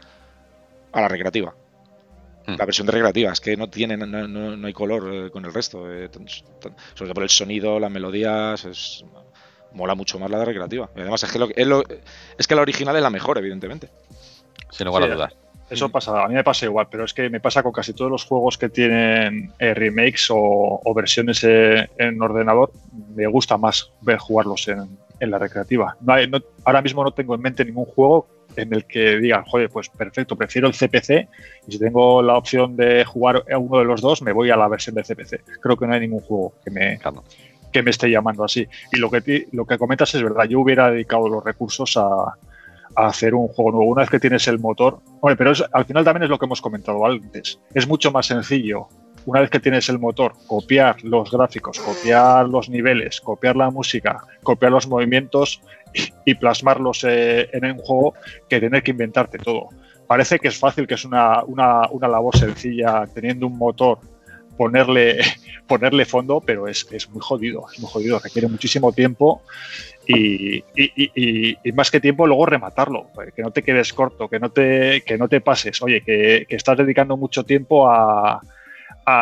a 0.92 1.00
la 1.00 1.08
recreativa. 1.08 1.54
Hmm. 2.46 2.54
La 2.56 2.64
versión 2.64 2.86
de 2.86 2.92
recreativa, 2.92 3.32
es 3.32 3.40
que 3.40 3.56
no 3.56 3.68
tiene, 3.68 3.96
no, 3.96 4.06
no, 4.28 4.66
hay 4.66 4.72
color 4.72 5.12
eh, 5.12 5.30
con 5.30 5.44
el 5.44 5.52
resto. 5.52 5.92
Eh, 5.92 6.08
sobre 6.10 7.08
todo 7.08 7.14
por 7.14 7.22
el 7.24 7.30
sonido, 7.30 7.80
las 7.80 7.90
melodías, 7.90 8.64
es, 8.64 9.04
mola 9.72 9.94
mucho 9.94 10.18
más 10.18 10.30
la 10.30 10.38
de 10.38 10.44
recreativa. 10.44 10.90
Y 10.94 11.00
además 11.00 11.22
es 11.24 11.32
que, 11.32 11.38
lo, 11.38 11.48
es, 11.54 11.66
lo, 11.66 11.82
es 12.38 12.46
que 12.46 12.54
la 12.54 12.62
original 12.62 12.94
es 12.96 13.02
la 13.02 13.10
mejor, 13.10 13.38
evidentemente. 13.38 13.90
Sin 14.70 14.86
lugar 14.86 15.04
a 15.04 15.14
dudas. 15.14 15.36
Eso 15.70 15.88
pasa, 15.90 16.24
a 16.24 16.28
mí 16.28 16.34
me 16.34 16.44
pasa 16.44 16.64
igual, 16.64 16.88
pero 16.90 17.04
es 17.04 17.12
que 17.12 17.28
me 17.28 17.40
pasa 17.40 17.62
con 17.62 17.72
casi 17.72 17.92
todos 17.92 18.10
los 18.10 18.24
juegos 18.24 18.56
que 18.56 18.68
tienen 18.68 19.52
eh, 19.58 19.74
remakes 19.74 20.28
o, 20.30 20.80
versiones 20.94 21.44
en 21.44 22.22
ordenador. 22.22 22.72
Me 23.14 23.26
gusta 23.26 23.58
más 23.58 23.92
ver 24.00 24.18
jugarlos 24.18 24.66
en, 24.68 24.88
en 25.20 25.30
la 25.30 25.38
recreativa. 25.38 25.96
No 26.00 26.14
ahora 26.64 26.82
mismo 26.82 27.04
no 27.04 27.12
tengo 27.12 27.34
en 27.34 27.40
mente 27.40 27.64
ningún 27.64 27.84
juego 27.84 28.26
en 28.56 28.72
el 28.72 28.84
que 28.86 29.18
diga, 29.18 29.44
joder, 29.46 29.70
pues 29.70 29.88
perfecto, 29.88 30.36
prefiero 30.36 30.68
el 30.68 30.74
CPC 30.74 31.28
y 31.66 31.72
si 31.72 31.78
tengo 31.78 32.22
la 32.22 32.36
opción 32.36 32.76
de 32.76 33.04
jugar 33.04 33.44
a 33.50 33.58
uno 33.58 33.78
de 33.78 33.84
los 33.84 34.00
dos, 34.00 34.22
me 34.22 34.32
voy 34.32 34.50
a 34.50 34.56
la 34.56 34.68
versión 34.68 34.96
de 34.96 35.02
CPC. 35.02 35.60
Creo 35.60 35.76
que 35.76 35.86
no 35.86 35.94
hay 35.94 36.00
ningún 36.00 36.20
juego 36.20 36.54
que 36.64 36.70
me, 36.70 36.98
que 37.72 37.82
me 37.82 37.90
esté 37.90 38.10
llamando 38.10 38.44
así. 38.44 38.66
Y 38.92 38.98
lo 38.98 39.10
que, 39.10 39.46
lo 39.52 39.64
que 39.64 39.78
comentas 39.78 40.14
es 40.14 40.22
verdad, 40.22 40.44
yo 40.44 40.60
hubiera 40.60 40.90
dedicado 40.90 41.28
los 41.28 41.44
recursos 41.44 41.96
a, 41.96 42.34
hacer 43.06 43.34
un 43.34 43.48
juego 43.48 43.72
nuevo. 43.72 43.90
Una 43.90 44.02
vez 44.02 44.10
que 44.10 44.20
tienes 44.20 44.46
el 44.48 44.58
motor, 44.58 45.00
pero 45.36 45.52
al 45.72 45.84
final 45.84 46.04
también 46.04 46.24
es 46.24 46.30
lo 46.30 46.38
que 46.38 46.46
hemos 46.46 46.60
comentado 46.60 47.04
antes. 47.06 47.60
Es 47.74 47.86
mucho 47.86 48.10
más 48.10 48.26
sencillo 48.26 48.88
una 49.28 49.40
vez 49.40 49.50
que 49.50 49.60
tienes 49.60 49.88
el 49.90 49.98
motor, 49.98 50.32
copiar 50.46 51.04
los 51.04 51.30
gráficos, 51.30 51.78
copiar 51.78 52.48
los 52.48 52.70
niveles, 52.70 53.20
copiar 53.20 53.56
la 53.56 53.70
música, 53.70 54.24
copiar 54.42 54.72
los 54.72 54.88
movimientos 54.88 55.60
y, 56.24 56.34
plasmarlos 56.34 57.04
eh, 57.04 57.50
en 57.52 57.64
un 57.66 57.78
juego 57.78 58.14
que 58.48 58.58
tener 58.58 58.82
que 58.82 58.92
inventarte 58.92 59.36
todo. 59.36 59.68
Parece 60.06 60.38
que 60.38 60.48
es 60.48 60.58
fácil, 60.58 60.86
que 60.86 60.94
es 60.94 61.04
una, 61.04 61.42
labor 62.00 62.36
sencilla 62.38 63.04
teniendo 63.12 63.46
un 63.46 63.58
motor, 63.58 63.98
ponerle, 64.56 65.18
ponerle 65.66 66.06
fondo, 66.06 66.40
pero 66.40 66.66
es, 66.66 66.86
muy 67.10 67.20
jodido, 67.20 67.66
es 67.70 67.80
muy 67.80 67.90
jodido, 67.90 68.18
requiere 68.18 68.48
muchísimo 68.48 68.92
tiempo 68.92 69.42
y, 70.08 71.72
más 71.72 71.90
que 71.90 72.00
tiempo 72.00 72.26
luego 72.26 72.46
rematarlo, 72.46 73.08
que 73.34 73.42
no 73.42 73.50
te 73.50 73.62
quedes 73.62 73.92
corto, 73.92 74.28
que 74.28 74.40
no 74.40 74.50
te, 74.50 75.02
que 75.02 75.18
no 75.18 75.28
te 75.28 75.40
pases, 75.40 75.80
oye, 75.82 76.02
que 76.02 76.46
estás 76.48 76.78
dedicando 76.78 77.16
mucho 77.16 77.44
tiempo 77.44 77.88
a, 77.88 78.40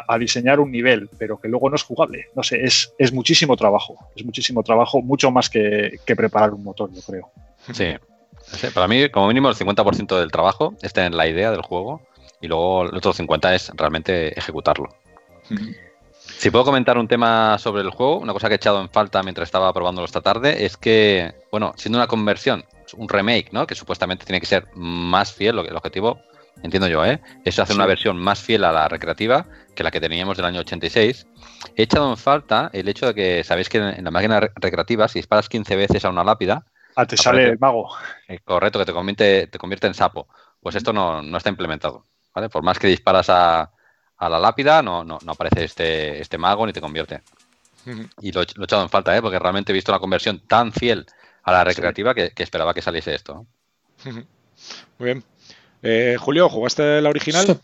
a, 0.06 0.18
diseñar 0.18 0.58
un 0.60 0.70
nivel, 0.70 1.08
pero 1.18 1.38
que 1.38 1.48
luego 1.48 1.70
no 1.70 1.76
es 1.76 1.82
jugable. 1.82 2.26
No 2.34 2.42
sé, 2.42 2.64
es, 2.64 2.92
es 2.98 3.12
muchísimo 3.12 3.56
trabajo. 3.56 3.96
Es 4.16 4.24
muchísimo 4.24 4.62
trabajo, 4.62 5.00
mucho 5.00 5.30
más 5.30 5.48
que, 5.48 5.98
preparar 6.04 6.52
un 6.52 6.64
motor, 6.64 6.90
yo 6.92 7.02
creo. 7.02 7.30
Sí. 7.72 7.94
Para 8.74 8.88
mí, 8.88 9.08
como 9.10 9.28
mínimo, 9.28 9.48
el 9.48 9.54
50% 9.54 10.18
del 10.18 10.30
trabajo 10.30 10.74
está 10.82 11.06
en 11.06 11.16
la 11.16 11.26
idea 11.28 11.50
del 11.50 11.62
juego 11.62 12.02
y 12.40 12.48
luego 12.48 12.84
el 12.84 12.96
otro 12.96 13.12
50% 13.12 13.54
es 13.54 13.70
realmente 13.74 14.36
ejecutarlo. 14.38 14.88
Si 16.38 16.50
puedo 16.50 16.64
comentar 16.64 16.98
un 16.98 17.08
tema 17.08 17.58
sobre 17.58 17.82
el 17.82 17.90
juego, 17.90 18.18
una 18.18 18.32
cosa 18.32 18.48
que 18.48 18.54
he 18.54 18.56
echado 18.56 18.80
en 18.80 18.90
falta 18.90 19.22
mientras 19.22 19.48
estaba 19.48 19.72
probándolo 19.72 20.04
esta 20.04 20.20
tarde 20.20 20.64
es 20.64 20.76
que, 20.76 21.34
bueno, 21.50 21.72
siendo 21.76 21.98
una 21.98 22.06
conversión, 22.06 22.64
un 22.96 23.08
remake, 23.08 23.52
¿no? 23.52 23.66
Que 23.66 23.74
supuestamente 23.74 24.26
tiene 24.26 24.40
que 24.40 24.46
ser 24.46 24.66
más 24.74 25.32
fiel, 25.32 25.58
el 25.58 25.76
objetivo 25.76 26.20
entiendo 26.62 26.88
yo, 26.88 27.04
¿eh? 27.04 27.20
Es 27.44 27.58
hacer 27.58 27.76
una 27.76 27.86
versión 27.86 28.18
más 28.18 28.40
fiel 28.40 28.64
a 28.64 28.72
la 28.72 28.88
recreativa 28.88 29.46
que 29.74 29.82
la 29.82 29.90
que 29.90 30.00
teníamos 30.00 30.36
del 30.36 30.46
año 30.46 30.60
86. 30.60 31.26
He 31.74 31.82
echado 31.82 32.10
en 32.10 32.16
falta 32.16 32.70
el 32.72 32.88
hecho 32.88 33.06
de 33.06 33.14
que, 33.14 33.44
sabéis 33.44 33.68
que 33.68 33.78
en 33.78 34.04
la 34.04 34.10
máquina 34.10 34.40
recreativa, 34.40 35.08
si 35.08 35.18
disparas 35.18 35.48
15 35.48 35.76
veces 35.76 36.04
a 36.04 36.10
una 36.10 36.24
lápida... 36.24 36.64
Ah, 36.94 37.06
te 37.06 37.16
sale 37.16 37.44
el 37.44 37.58
mago. 37.58 37.90
Eh, 38.26 38.38
correcto, 38.42 38.78
que 38.78 38.86
te 38.86 38.92
convierte, 38.92 39.46
te 39.48 39.58
convierte 39.58 39.86
en 39.86 39.94
sapo. 39.94 40.28
Pues 40.60 40.76
esto 40.76 40.92
no, 40.92 41.20
está 41.36 41.50
implementado, 41.50 42.06
¿vale? 42.34 42.48
Por 42.48 42.62
más 42.62 42.78
que 42.78 42.86
disparas 42.86 43.28
a, 43.28 43.70
la 44.18 44.38
lápida, 44.38 44.82
no, 44.82 45.04
no, 45.04 45.18
aparece 45.26 45.64
este, 45.64 46.20
este 46.20 46.38
mago 46.38 46.66
ni 46.66 46.72
te 46.72 46.80
convierte. 46.80 47.22
Y 48.20 48.32
lo, 48.32 48.40
he 48.40 48.44
echado 48.44 48.82
en 48.82 48.88
falta, 48.88 49.16
¿eh? 49.16 49.22
Porque 49.22 49.38
realmente 49.38 49.72
he 49.72 49.74
visto 49.74 49.92
una 49.92 50.00
conversión 50.00 50.40
tan 50.40 50.72
fiel 50.72 51.06
a 51.44 51.52
la 51.52 51.64
recreativa 51.64 52.14
que, 52.14 52.32
esperaba 52.36 52.74
que 52.74 52.82
saliese 52.82 53.14
esto. 53.14 53.46
Muy 54.04 54.24
bien. 54.98 55.24
Eh, 55.82 56.16
Julio, 56.18 56.48
¿jugaste 56.48 57.00
la 57.00 57.10
original? 57.10 57.60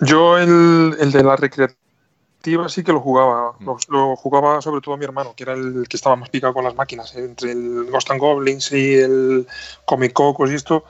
Yo 0.00 0.36
el, 0.38 1.12
de 1.12 1.22
la 1.22 1.36
recreativa 1.36 2.68
sí 2.68 2.82
que 2.82 2.92
lo 2.92 3.00
jugaba. 3.00 3.54
Mm. 3.60 3.70
Lo, 3.88 4.16
jugaba 4.16 4.60
sobre 4.60 4.80
todo 4.80 4.96
mi 4.96 5.04
hermano, 5.04 5.34
que 5.36 5.44
era 5.44 5.52
el 5.52 5.86
que 5.88 5.96
estaba 5.96 6.16
más 6.16 6.30
picado 6.30 6.52
con 6.52 6.64
las 6.64 6.74
máquinas. 6.74 7.14
¿eh? 7.14 7.24
Entre 7.24 7.52
el 7.52 7.88
Ghost 7.90 8.10
and 8.10 8.20
Goblins 8.20 8.72
y 8.72 8.94
el 8.94 9.46
Comic 9.84 10.12
Cocos 10.12 10.50
y 10.50 10.54
esto. 10.54 10.84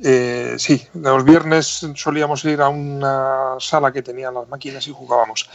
Eh, 0.00 0.54
sí, 0.58 0.86
los 0.94 1.24
viernes 1.24 1.86
solíamos 1.94 2.44
ir 2.44 2.60
a 2.60 2.68
una 2.68 3.56
sala 3.58 3.92
que 3.92 4.02
tenía 4.02 4.30
las 4.30 4.48
máquinas 4.48 4.86
y 4.86 4.92
jugábamos. 4.92 5.48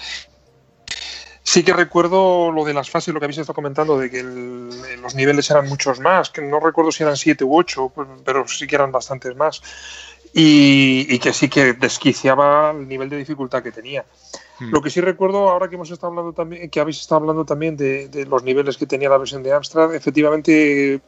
Sí 1.46 1.64
que 1.64 1.74
recuerdo 1.74 2.52
lo 2.52 2.64
de 2.64 2.74
las 2.74 2.90
fases, 2.90 3.14
lo 3.14 3.20
que 3.20 3.26
habéis 3.26 3.38
estado 3.38 3.56
comentando, 3.56 3.98
de 3.98 4.10
que 4.10 4.24
los 4.24 5.14
niveles 5.14 5.50
eran 5.52 5.68
muchos 5.68 6.00
más, 6.00 6.30
que 6.30 6.42
no 6.42 6.60
recuerdo 6.60 6.92
si 6.92 7.04
eran 7.04 7.18
siete 7.18 7.44
u 7.44 7.58
ocho, 7.58 7.92
pues, 7.94 8.08
pero 8.24 8.48
sí 8.48 8.66
que 8.66 8.76
eran 8.76 8.92
bastantes 8.92 9.36
más. 9.36 9.62
Y, 10.36 11.20
que 11.20 11.32
sí 11.32 11.48
que 11.48 11.74
desquiciaba 11.74 12.72
el 12.72 12.88
nivel 12.88 13.08
de 13.08 13.18
dificultad 13.18 13.62
que 13.62 13.72
tenía. 13.72 14.04
Hmm. 14.60 14.72
Lo 14.72 14.82
que 14.82 14.90
sí 14.90 15.00
recuerdo, 15.00 15.50
ahora 15.50 15.70
que 15.70 15.76
hemos 15.76 15.92
estado 15.92 16.08
hablando 16.08 16.34
también, 16.34 16.70
que 16.72 16.80
habéis 16.80 17.02
estado 17.02 17.22
hablando 17.22 17.46
también 17.46 17.78
de, 17.78 18.26
los 18.28 18.42
niveles 18.42 18.78
que 18.78 18.88
tenía 18.88 19.10
la 19.10 19.20
versión 19.20 19.44
de 19.44 19.54
Amstrad, 19.54 19.94
efectivamente, 19.94 21.02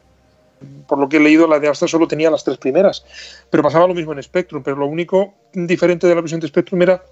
por 0.86 0.98
lo 0.98 1.08
que 1.08 1.18
he 1.18 1.20
leído, 1.20 1.46
la 1.46 1.58
de 1.58 1.68
Amstrad 1.68 1.88
solo 1.88 2.08
tenía 2.08 2.30
las 2.30 2.44
tres 2.44 2.58
primeras, 2.58 3.04
pero 3.50 3.62
pasaba 3.62 3.86
lo 3.86 3.94
mismo 3.94 4.12
en 4.12 4.22
Spectrum, 4.22 4.62
pero 4.62 4.76
lo 4.76 4.86
único 4.86 5.34
diferente 5.52 6.06
de 6.06 6.14
la 6.14 6.20
versión 6.20 6.40
de 6.40 6.48
Spectrum 6.48 6.80
era 6.82 7.02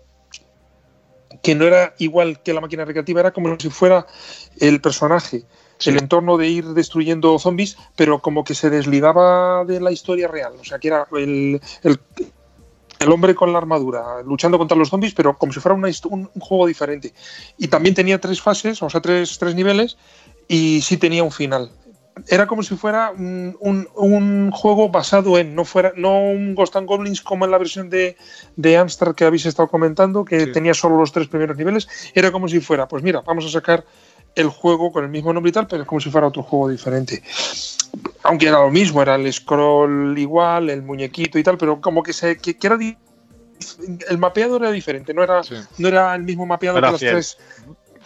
que 1.42 1.54
no 1.54 1.66
era 1.66 1.94
igual 1.98 2.42
que 2.42 2.54
la 2.54 2.60
máquina 2.60 2.84
recreativa, 2.84 3.20
era 3.20 3.32
como 3.32 3.58
si 3.58 3.68
fuera 3.68 4.06
el 4.60 4.80
personaje, 4.80 5.44
el 5.84 5.98
entorno 5.98 6.38
de 6.38 6.48
ir 6.48 6.64
destruyendo 6.68 7.38
zombies, 7.38 7.76
pero 7.96 8.20
como 8.20 8.44
que 8.44 8.54
se 8.54 8.70
desligaba 8.70 9.64
de 9.64 9.80
la 9.80 9.92
historia 9.92 10.28
real. 10.28 10.54
O 10.58 10.64
sea, 10.64 10.78
que 10.78 10.88
era 10.88 11.06
el, 11.12 11.60
el, 11.82 13.12
hombre 13.12 13.34
con 13.34 13.52
la 13.52 13.58
armadura 13.58 14.22
luchando 14.24 14.56
contra 14.56 14.78
los 14.78 14.88
zombies, 14.88 15.12
pero 15.12 15.36
como 15.36 15.52
si 15.52 15.60
fuera 15.60 15.74
un, 15.74 15.84
un, 15.84 16.40
juego 16.40 16.66
diferente. 16.66 17.12
Y 17.58 17.68
también 17.68 17.94
tenía 17.94 18.18
tres 18.18 18.40
fases, 18.40 18.82
o 18.82 18.88
sea, 18.88 19.02
tres, 19.02 19.36
tres 19.38 19.54
niveles, 19.54 19.98
y 20.48 20.80
sí 20.80 20.96
tenía 20.96 21.22
un 21.22 21.32
final 21.32 21.70
era 22.28 22.46
como 22.46 22.62
si 22.62 22.76
fuera 22.76 23.10
un, 23.10 24.50
juego 24.52 24.88
basado 24.88 25.38
en, 25.38 25.54
no 25.54 25.64
fuera 25.64 25.92
no 25.96 26.20
un 26.20 26.54
Ghost 26.54 26.76
and 26.76 26.86
Goblins 26.86 27.20
como 27.20 27.44
en 27.44 27.50
la 27.50 27.58
versión 27.58 27.90
de, 27.90 28.16
de 28.56 28.76
Amstrad 28.76 29.14
que 29.14 29.24
habéis 29.24 29.46
estado 29.46 29.68
comentando, 29.68 30.24
que 30.24 30.46
tenía 30.46 30.74
solo 30.74 30.96
los 30.96 31.12
tres 31.12 31.28
primeros 31.28 31.56
niveles, 31.56 31.88
era 32.14 32.30
como 32.30 32.48
si 32.48 32.60
fuera, 32.60 32.86
pues 32.86 33.02
mira, 33.02 33.20
vamos 33.22 33.44
a 33.46 33.50
sacar 33.50 33.84
el 34.34 34.48
juego 34.48 34.92
con 34.92 35.04
el 35.04 35.10
mismo 35.10 35.32
nombre 35.32 35.50
y 35.50 35.52
tal, 35.52 35.66
pero 35.66 35.82
es 35.82 35.88
como 35.88 36.00
si 36.00 36.10
fuera 36.10 36.26
otro 36.26 36.42
juego 36.42 36.68
diferente. 36.68 37.22
Aunque 38.22 38.48
era 38.48 38.60
lo 38.60 38.70
mismo, 38.70 39.02
era 39.02 39.14
el 39.14 39.32
scroll 39.32 40.16
igual, 40.18 40.70
el 40.70 40.82
muñequito 40.82 41.38
y 41.38 41.42
tal, 41.42 41.58
pero 41.58 41.80
como 41.80 42.02
que 42.02 42.12
se 42.12 42.38
que, 42.38 42.56
era 42.62 42.78
el 44.08 44.18
mapeado 44.18 44.56
era 44.56 44.72
diferente, 44.72 45.14
no 45.14 45.22
era, 45.22 45.42
no 45.78 45.88
era 45.88 46.14
el 46.14 46.22
mismo 46.22 46.46
mapeado 46.46 46.76
que 46.76 46.80
las 46.80 46.98
tres. 46.98 47.38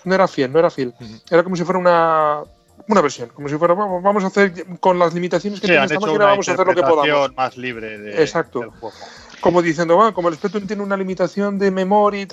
No 0.05 0.15
era 0.15 0.29
fiel, 0.29 0.53
no 0.53 0.59
era 0.59 0.71
fiel. 0.71 0.95
Era 1.31 1.43
como 1.43 1.57
si 1.57 1.65
fuera 1.65 1.79
una 1.79 2.45
una 2.87 3.01
versión, 3.01 3.29
como 3.31 3.49
si 3.49 3.57
fuera, 3.57 3.75
vamos 3.75 4.25
a 4.25 4.29
hacer 4.29 4.65
con 4.81 4.99
las 4.99 5.15
limitaciones 5.15 5.61
que 5.61 5.67
tiene 5.67 5.85
esta 5.85 6.01
máquina, 6.01 6.27
vamos 6.27 6.49
a 6.49 6.53
hacer 6.53 6.67
lo 6.67 6.75
que 6.75 6.83
podamos. 6.83 7.35
más 7.37 7.57
libre 7.57 7.99
de, 7.99 8.23
Exacto. 8.23 8.61
del 8.61 8.71
juego. 8.71 8.95
Como 9.41 9.63
diciendo, 9.63 9.97
bueno, 9.97 10.15
como 10.15 10.29
el 10.29 10.35
Spectrum 10.35 10.67
tiene 10.67 10.83
una 10.83 10.97
limitación 10.97 11.59
de 11.59 11.71
memoria, 11.71 12.27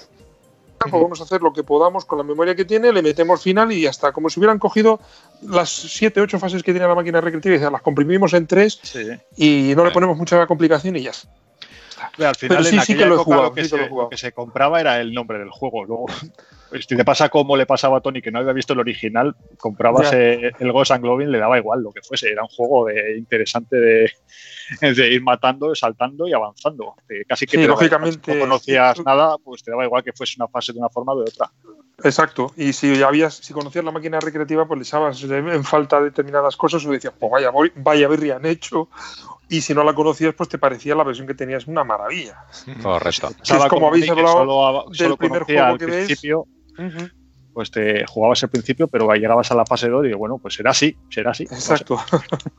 pues 0.79 0.91
vamos 0.91 1.19
a 1.19 1.23
hacer 1.23 1.41
lo 1.41 1.53
que 1.53 1.63
podamos 1.63 2.05
con 2.05 2.17
la 2.17 2.23
memoria 2.23 2.55
que 2.55 2.65
tiene, 2.65 2.91
le 2.91 3.01
metemos 3.01 3.41
final 3.41 3.71
y 3.71 3.81
ya 3.81 3.89
está. 3.89 4.11
Como 4.11 4.29
si 4.29 4.39
hubieran 4.39 4.59
cogido 4.59 4.99
las 5.41 5.69
7, 5.69 6.21
8 6.21 6.39
fases 6.39 6.63
que 6.63 6.71
tiene 6.71 6.87
la 6.87 6.95
máquina 6.95 7.21
recreativa 7.21 7.55
y 7.55 7.59
las 7.59 7.81
comprimimos 7.81 8.33
en 8.33 8.47
3 8.47 8.81
y 9.37 9.73
no 9.75 9.85
le 9.85 9.91
ponemos 9.91 10.17
mucha 10.17 10.45
complicación 10.47 10.95
y 10.95 11.03
ya 11.03 11.11
está. 11.11 11.29
al 12.29 12.35
final, 12.35 12.65
sí, 12.65 12.79
sí 12.81 12.95
que 12.95 13.05
lo 13.05 13.15
he 13.15 13.23
jugado, 13.23 13.53
que, 13.53 13.65
se, 13.65 13.77
lo 13.77 14.09
que 14.09 14.17
se 14.17 14.31
compraba 14.31 14.79
era 14.79 14.99
el 14.99 15.13
nombre 15.13 15.39
del 15.39 15.49
juego. 15.49 15.85
Luego 15.85 16.05
si 16.81 16.95
te 16.95 17.05
pasa 17.05 17.29
como 17.29 17.55
le 17.57 17.65
pasaba 17.65 17.97
a 17.97 18.01
Tony, 18.01 18.21
que 18.21 18.31
no 18.31 18.39
había 18.39 18.53
visto 18.53 18.73
el 18.73 18.79
original, 18.79 19.35
comprabas 19.57 20.11
el 20.13 20.71
Ghost 20.71 20.91
and 20.91 21.03
Globin, 21.03 21.31
le 21.31 21.39
daba 21.39 21.57
igual 21.57 21.81
lo 21.81 21.91
que 21.91 22.01
fuese. 22.01 22.29
Era 22.29 22.43
un 22.43 22.49
juego 22.49 22.85
de, 22.85 23.17
interesante 23.17 23.75
de, 23.77 24.11
de 24.81 25.13
ir 25.13 25.21
matando, 25.21 25.73
saltando 25.75 26.27
y 26.27 26.33
avanzando. 26.33 26.95
casi 27.27 27.45
que 27.45 27.67
lógicamente, 27.67 28.33
no 28.33 28.41
conocías 28.41 29.03
nada, 29.05 29.37
pues 29.37 29.63
te 29.63 29.71
daba 29.71 29.85
igual 29.85 30.03
que 30.03 30.13
fuese 30.13 30.35
una 30.37 30.47
fase 30.47 30.73
de 30.73 30.79
una 30.79 30.89
forma 30.89 31.13
o 31.13 31.21
de 31.21 31.29
otra. 31.29 31.51
Exacto. 32.03 32.51
Y 32.57 32.73
si 32.73 33.01
habías, 33.01 33.35
si 33.35 33.53
conocías 33.53 33.85
la 33.85 33.91
máquina 33.91 34.19
recreativa, 34.19 34.67
pues 34.67 34.79
le 34.79 34.83
echabas 34.83 35.23
en 35.23 35.63
falta 35.63 36.01
determinadas 36.01 36.57
cosas 36.57 36.85
o 36.85 36.91
decías, 36.91 37.13
pues 37.17 37.31
vaya, 37.31 37.51
vaya 37.75 38.35
han 38.35 38.45
hecho. 38.45 38.89
Y 39.47 39.61
si 39.61 39.73
no 39.73 39.83
la 39.83 39.93
conocías, 39.93 40.33
pues 40.33 40.49
te 40.49 40.57
parecía 40.57 40.95
la 40.95 41.03
versión 41.03 41.27
que 41.27 41.35
tenías 41.35 41.67
una 41.67 41.83
maravilla. 41.83 42.45
Correcto. 42.81 43.29
es 43.43 43.65
como 43.69 43.87
habéis 43.87 44.09
hablado 44.09 44.85
del 44.97 45.17
primer 45.17 45.43
juego 45.43 45.77
que 45.77 45.85
ves 45.85 46.21
pues 47.55 47.71
te 47.71 48.05
jugabas 48.05 48.43
al 48.43 48.49
principio, 48.49 48.89
pero 48.89 49.09
llegabas 49.13 49.49
a 49.49 49.55
la 49.55 49.65
fase 49.65 49.87
2 49.87 50.03
y 50.03 50.07
digo, 50.07 50.19
bueno, 50.19 50.37
pues 50.39 50.55
será 50.55 50.71
así, 50.71 50.97
será 51.09 51.31
así. 51.31 51.43
Exacto. 51.43 51.97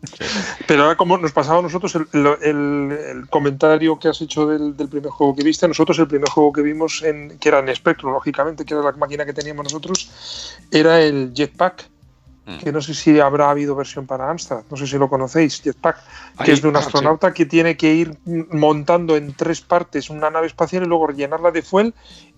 pero 0.67 0.85
ahora 0.85 0.97
como 0.97 1.19
nos 1.19 1.33
pasaba 1.33 1.59
a 1.59 1.63
nosotros 1.63 1.95
el, 2.15 3.27
comentario 3.29 3.99
que 3.99 4.09
has 4.09 4.23
hecho 4.23 4.47
del, 4.47 4.75
primer 4.89 5.11
juego 5.11 5.37
que 5.37 5.45
viste, 5.45 5.69
nosotros 5.69 5.99
el 5.99 6.09
primer 6.09 6.31
juego 6.31 6.51
que 6.51 6.63
vimos, 6.63 7.03
en, 7.03 7.39
que 7.39 7.51
era 7.51 7.59
en 7.59 7.75
Spectrum, 7.77 8.11
lógicamente, 8.11 8.65
que 8.65 8.73
era 8.73 8.83
la 8.83 8.93
máquina 8.93 9.27
que 9.27 9.35
teníamos 9.35 9.65
nosotros, 9.65 10.57
era 10.71 11.03
el 11.03 11.33
Jetpack 11.35 11.91
Mm. 12.47 12.59
que 12.59 12.71
no 12.71 12.81
sé 12.81 12.95
si 12.95 13.19
habrá 13.19 13.51
habido 13.51 13.75
versión 13.75 14.07
para 14.07 14.31
Amstrad, 14.31 14.63
no 14.71 14.77
sé 14.77 14.87
si 14.87 14.97
lo 14.97 15.09
conocéis, 15.09 15.61
Jetpack, 15.63 15.97
que 16.45 16.53
es 16.53 16.63
de 16.63 16.69
un 16.69 16.77
ah, 16.77 16.79
astronauta 16.79 17.35
que 17.35 17.45
tiene 17.45 17.77
que 17.77 17.93
ir 17.93 18.17
montando 18.25 19.17
en 19.17 19.35
tres 19.35 19.61
partes 19.61 20.11
una 20.11 20.31
nave 20.31 20.47
espacial 20.47 20.85
y 20.85 20.87
luego 20.87 21.09
rellenarla 21.09 21.51
de 21.51 21.63
fuel 21.63 21.93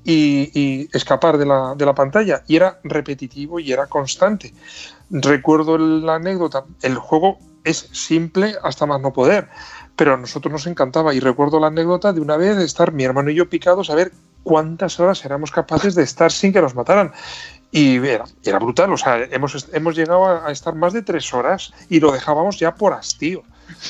y, 0.05 0.89
escapar 0.97 1.37
de 1.37 1.45
la, 1.45 1.75
de 1.77 1.85
la, 1.85 1.95
pantalla. 1.95 2.43
Y 2.47 2.57
era 2.57 2.81
repetitivo 2.85 3.61
y 3.61 3.71
era 3.71 3.87
constante. 3.87 4.55
Recuerdo 5.11 5.77
la 5.77 6.15
anécdota, 6.15 6.65
el 6.81 6.97
juego 6.97 7.39
es 7.65 7.91
simple 7.93 8.55
hasta 8.63 8.87
más 8.87 9.03
no 9.03 9.13
poder, 9.13 9.49
pero 9.95 10.15
a 10.15 10.17
nosotros 10.17 10.51
nos 10.51 10.67
encantaba 10.67 11.13
y 11.13 11.21
recuerdo 11.21 11.61
la 11.61 11.67
anécdota 11.67 12.15
de 12.15 12.21
una 12.23 12.39
vez 12.39 12.57
estar 12.57 12.93
mi 12.93 13.05
hermano 13.05 13.31
y 13.31 13.35
yo 13.35 13.51
picados 13.51 13.91
a 13.91 13.95
ver 13.95 14.13
cuántas 14.43 14.99
horas 14.99 15.23
éramos 15.25 15.51
capaces 15.51 15.95
de 15.95 16.03
estar 16.03 16.33
sin 16.33 16.53
que 16.53 16.63
nos 16.63 16.75
mataran. 16.75 17.13
Y 17.71 17.97
era, 17.97 18.25
era, 18.45 18.59
brutal, 18.59 18.93
o 18.93 18.97
sea, 18.97 19.23
hemos, 19.31 19.69
hemos 19.73 19.95
llegado 19.95 20.27
a, 20.27 20.51
estar 20.51 20.75
más 20.75 20.95
de 20.95 21.03
tres 21.03 21.35
horas 21.35 21.73
y 21.91 22.01
lo 22.01 22.13
dejábamos 22.13 22.59
ya 22.59 22.75
por 22.75 22.95
hastío. 22.95 23.43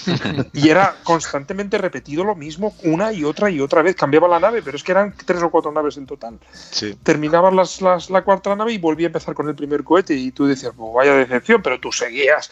y 0.53 0.71
era 0.71 0.97
constantemente 1.05 1.79
repetido 1.79 2.25
lo 2.25 2.35
mismo 2.35 2.75
una 2.83 3.13
y 3.13 3.23
otra 3.23 3.51
y 3.51 3.61
otra 3.61 3.83
vez. 3.83 3.95
Cambiaba 3.95 4.27
la 4.27 4.41
nave, 4.41 4.63
pero 4.63 4.77
es 4.77 4.83
que 4.83 4.91
eran 4.91 5.15
tres 5.25 5.41
o 5.43 5.51
cuatro 5.51 5.71
naves 5.71 5.97
en 5.97 6.07
total. 6.07 6.41
Sí. 6.53 6.97
Terminabas 7.05 7.55
las, 7.55 7.81
las, 7.81 8.11
la 8.11 8.23
cuarta 8.23 8.57
nave 8.57 8.73
y 8.73 8.79
volvía 8.79 9.07
a 9.07 9.11
empezar 9.11 9.35
con 9.35 9.49
el 9.49 9.55
primer 9.55 9.85
cohete 9.85 10.15
y 10.15 10.33
tú 10.33 10.47
decías, 10.47 10.73
pues 10.77 10.93
vaya 10.93 11.15
decepción, 11.15 11.63
pero 11.63 11.79
tú 11.79 11.93
seguías. 11.93 12.51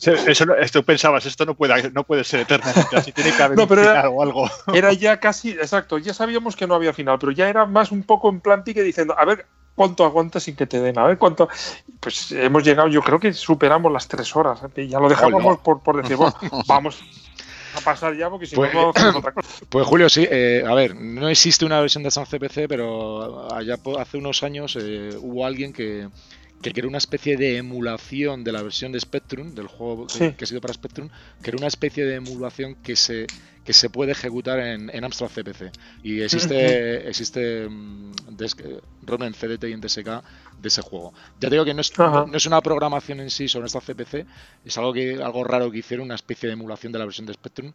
Eso, 0.00 0.54
esto 0.56 0.82
pensabas, 0.82 1.24
esto 1.24 1.46
no 1.46 1.54
puede, 1.54 1.90
no 1.90 2.04
puede 2.04 2.24
ser 2.24 2.40
eternamente 2.40 2.96
así, 2.96 3.12
tiene 3.12 3.34
que 3.34 3.42
haber 3.42 3.56
no, 3.68 3.74
era, 3.74 4.08
o 4.08 4.22
algo. 4.22 4.50
Era 4.72 4.92
ya 4.92 5.18
casi, 5.18 5.50
exacto, 5.50 5.98
ya 5.98 6.12
sabíamos 6.12 6.56
que 6.56 6.66
no 6.66 6.74
había 6.74 6.92
final, 6.92 7.18
pero 7.18 7.32
ya 7.32 7.48
era 7.48 7.64
más 7.64 7.92
un 7.92 8.02
poco 8.02 8.28
en 8.28 8.40
plan 8.40 8.64
pique 8.64 8.82
diciendo, 8.82 9.14
a 9.18 9.24
ver, 9.24 9.46
cuánto 9.74 10.04
aguantas 10.04 10.42
sin 10.42 10.56
que 10.56 10.66
te 10.66 10.80
den, 10.80 10.98
a 10.98 11.04
ver 11.04 11.18
cuánto. 11.18 11.48
Pues 12.00 12.32
hemos 12.32 12.64
llegado, 12.64 12.88
yo 12.88 13.02
creo 13.02 13.18
que 13.18 13.32
superamos 13.32 13.92
las 13.92 14.08
tres 14.08 14.34
horas, 14.36 14.60
¿eh? 14.76 14.88
ya 14.88 15.00
lo 15.00 15.08
dejamos 15.08 15.58
por, 15.58 15.80
por, 15.80 16.00
decir, 16.02 16.16
bueno, 16.16 16.34
vamos 16.66 17.02
a 17.74 17.80
pasar 17.80 18.16
ya 18.16 18.30
porque 18.30 18.46
si 18.46 18.56
pues, 18.56 18.72
no, 18.72 18.92
no 18.92 19.18
otra 19.18 19.32
cosa. 19.32 19.48
Pues 19.68 19.86
Julio, 19.86 20.08
sí, 20.08 20.26
eh, 20.30 20.62
a 20.66 20.74
ver, 20.74 20.94
no 20.94 21.28
existe 21.28 21.64
una 21.64 21.80
versión 21.80 22.04
de 22.04 22.10
San 22.10 22.26
CPC, 22.26 22.68
pero 22.68 23.52
allá 23.52 23.78
hace 23.98 24.18
unos 24.18 24.42
años 24.42 24.76
eh, 24.80 25.10
hubo 25.20 25.44
alguien 25.46 25.72
que 25.72 26.08
que 26.72 26.80
era 26.80 26.88
una 26.88 26.98
especie 26.98 27.36
de 27.36 27.58
emulación 27.58 28.44
de 28.44 28.52
la 28.52 28.62
versión 28.62 28.92
de 28.92 29.00
Spectrum, 29.00 29.54
del 29.54 29.66
juego 29.66 30.06
que, 30.06 30.36
ha 30.40 30.46
sido 30.46 30.60
para 30.60 30.72
Spectrum, 30.72 31.08
que 31.42 31.50
era 31.50 31.58
una 31.58 31.66
especie 31.66 32.04
de 32.04 32.16
emulación 32.16 32.76
que 32.76 32.96
se, 32.96 33.26
que 33.64 33.72
se 33.72 33.90
puede 33.90 34.12
ejecutar 34.12 34.58
en, 34.60 34.90
en 34.94 35.04
Amstrad 35.04 35.28
CPC. 35.28 35.72
Y 36.02 36.20
existe, 36.20 37.08
existe 37.08 37.66
um, 37.66 38.12
en 38.12 39.34
CDT 39.34 39.64
y 39.64 39.72
en 39.72 39.80
TSK 39.80 40.08
de 40.60 40.68
ese 40.68 40.82
juego. 40.82 41.12
Ya 41.40 41.50
digo 41.50 41.64
que 41.64 41.74
no 41.74 41.80
es, 41.80 41.96
no, 41.98 42.30
es 42.32 42.46
una 42.46 42.60
programación 42.60 43.20
en 43.20 43.30
sí 43.30 43.48
sobre 43.48 43.66
esta 43.66 43.80
CPC, 43.80 44.26
es 44.64 44.78
algo, 44.78 44.92
que, 44.92 45.22
algo 45.22 45.44
raro 45.44 45.70
que 45.70 45.78
hicieron, 45.78 46.06
una 46.06 46.14
especie 46.14 46.46
de 46.46 46.54
emulación 46.54 46.92
de 46.92 46.98
la 46.98 47.04
versión 47.04 47.26
de 47.26 47.34
Spectrum. 47.34 47.72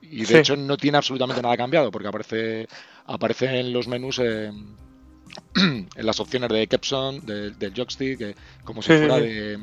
Y 0.00 0.24
de 0.24 0.40
hecho 0.40 0.56
no 0.56 0.76
tiene 0.76 0.98
absolutamente 0.98 1.42
nada 1.42 1.56
cambiado, 1.56 1.90
porque 1.90 2.08
aparece, 2.08 2.68
aparece 3.06 3.60
en 3.60 3.72
los 3.72 3.86
menús. 3.86 4.18
Eh, 4.18 4.50
en 5.54 5.88
las 5.96 6.20
opciones 6.20 6.48
de 6.50 6.66
Capson, 6.66 7.24
del 7.24 7.74
joystick, 7.74 8.36
como 8.64 8.82
si 8.82 8.88
fuera 8.88 9.16
de, 9.18 9.58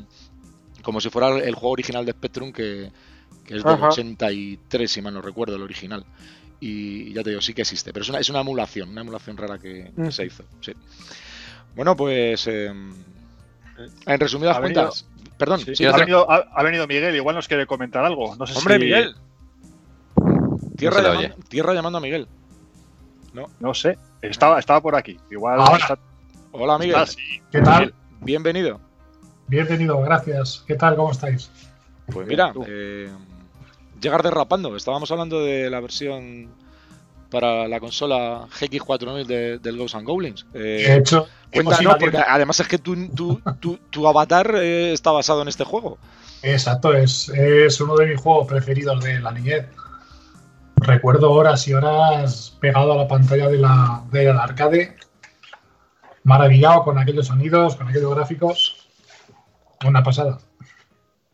como 0.82 1.02
si 1.02 1.10
fuera 1.10 1.30
el 1.38 1.56
juego 1.56 1.72
original 1.72 2.06
de 2.06 2.12
Spectrum 2.12 2.52
que, 2.52 2.92
es 3.48 3.64
del 3.64 3.84
83, 3.84 4.92
si 4.92 5.02
mal 5.02 5.14
no 5.14 5.22
recuerdo, 5.22 5.56
el 5.56 5.62
original. 5.64 6.06
Y 6.60 7.14
ya 7.14 7.24
te 7.24 7.30
digo, 7.30 7.42
sí 7.42 7.54
que 7.54 7.62
existe, 7.62 7.94
pero 7.94 8.04
es 8.04 8.10
una, 8.10 8.20
es 8.20 8.30
una 8.30 8.42
emulación, 8.42 8.90
una 8.90 9.02
emulación 9.02 9.38
rara 9.38 9.58
que, 9.58 9.92
mm. 9.96 10.10
se 10.10 10.26
hizo. 10.26 10.44
Sí. 10.62 10.74
Bueno, 11.76 11.96
pues 11.96 12.46
em, 12.48 12.94
en 14.06 14.20
resumidas 14.20 14.60
cuentas, 14.60 15.08
perdón, 15.38 15.62
ha, 15.62 16.64
venido, 16.64 16.88
Miguel, 16.88 17.16
igual 17.16 17.36
nos 17.36 17.48
quiere 17.48 17.66
comentar 17.66 18.04
algo. 18.04 18.36
No 18.36 18.46
sé 18.46 18.58
Hombre, 18.58 18.78
Miguel. 18.78 19.16
Tierra, 20.76 21.02
llamando, 21.02 21.36
tierra 21.48 21.74
llamando 21.74 21.98
a 21.98 22.02
Miguel. 22.02 22.28
No, 23.34 23.46
no 23.60 23.74
sé. 23.74 23.98
Estaba, 24.22 24.60
estaba 24.60 24.82
por 24.82 24.96
aquí. 24.96 25.18
Igual. 25.32 25.60
Hola, 26.52 26.78
Miguel. 26.78 27.06
¿Qué 27.52 27.62
tal? 27.62 27.94
Bienvenido. 28.22 28.80
Bienvenido, 29.48 30.00
gracias. 30.02 30.64
¿Qué 30.68 30.76
tal? 30.76 30.96
¿Cómo 30.96 31.12
estáis? 31.12 31.50
Pues 32.12 32.28
mira, 32.28 32.54
eh, 32.68 33.10
llegar 34.02 34.22
derrapando. 34.24 34.76
Estábamos 34.76 35.10
hablando 35.12 35.42
de 35.42 35.70
la 35.70 35.80
versión 35.80 36.50
para 37.32 37.68
la 37.68 37.80
consola 37.80 38.48
GX4000 38.60 39.26
de, 39.26 39.60
del 39.60 39.78
Ghosts 39.78 39.96
and 39.96 40.08
Goblins. 40.08 40.46
Eh, 40.54 40.60
de 40.60 40.96
hecho, 40.98 41.28
cuéntanos, 41.54 41.96
porque 42.00 42.18
además 42.18 42.60
es 42.60 42.68
que 42.68 42.80
tu, 42.80 43.08
tu, 43.10 43.42
tu, 43.60 43.78
tu 43.90 44.08
avatar 44.08 44.56
eh, 44.56 44.92
está 44.92 45.12
basado 45.12 45.44
en 45.44 45.48
este 45.48 45.64
juego. 45.64 45.98
Exacto, 46.42 46.94
es, 46.94 47.30
es 47.30 47.80
uno 47.80 47.96
de 47.96 48.08
mis 48.08 48.20
juegos 48.20 48.48
preferidos 48.48 49.04
de 49.04 49.20
la 49.20 49.32
niñez 49.32 49.66
recuerdo 50.82 51.32
horas 51.32 51.68
y 51.68 51.74
horas 51.74 52.58
pegado 52.60 52.94
a 52.94 52.98
la 52.98 53.08
pantalla 53.08 53.48
de 53.48 53.58
la, 53.58 54.04
del 54.12 54.38
arcade, 54.38 54.96
maravillado 56.24 56.84
con 56.84 56.98
aquellos 56.98 57.28
sonidos, 57.28 57.76
con 57.76 57.88
aquellos 57.88 58.14
gráficos. 58.16 58.88
Una 59.86 60.04
pasada. 60.04 60.40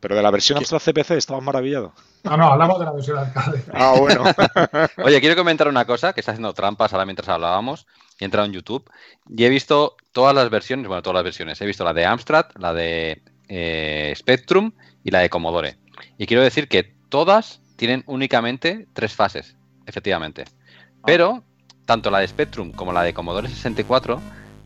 Pero 0.00 0.14
de 0.14 0.22
la 0.22 0.30
versión 0.30 0.58
Amstrad 0.58 0.80
CPC 0.80 1.12
estabas 1.12 1.42
maravillado. 1.42 1.92
No, 2.22 2.36
no, 2.36 2.52
hablamos 2.52 2.78
de 2.78 2.84
la 2.84 2.92
versión 2.92 3.18
arcade. 3.18 3.64
Ah, 3.72 3.94
bueno. 3.98 4.24
Oye, 5.04 5.20
quiero 5.20 5.36
comentar 5.36 5.68
una 5.68 5.84
cosa 5.84 6.12
que 6.12 6.20
está 6.20 6.32
haciendo 6.32 6.54
trampas 6.54 6.92
ahora 6.92 7.04
mientras 7.04 7.28
hablábamos. 7.28 7.86
He 8.18 8.24
entrado 8.24 8.46
en 8.46 8.52
YouTube 8.52 8.88
y 9.28 9.44
he 9.44 9.48
visto 9.48 9.96
todas 10.12 10.34
las 10.34 10.48
versiones, 10.48 10.86
bueno, 10.86 11.02
todas 11.02 11.16
las 11.16 11.24
versiones. 11.24 11.60
He 11.60 11.66
visto 11.66 11.84
la 11.84 11.92
de 11.92 12.06
Amstrad, 12.06 12.46
la 12.56 12.72
de 12.72 13.22
eh, 13.48 14.12
Spectrum 14.16 14.72
y 15.02 15.10
la 15.10 15.20
de 15.20 15.30
Commodore. 15.30 15.78
Y 16.18 16.26
quiero 16.26 16.42
decir 16.42 16.68
que 16.68 16.84
todas 17.08 17.60
tienen 17.76 18.02
únicamente 18.06 18.86
tres 18.92 19.14
fases, 19.14 19.56
efectivamente. 19.86 20.44
Ah. 20.46 21.02
Pero 21.06 21.44
tanto 21.86 22.10
la 22.10 22.18
de 22.18 22.28
Spectrum 22.28 22.72
como 22.72 22.92
la 22.92 23.02
de 23.02 23.14
Commodore 23.14 23.48
64 23.48 24.20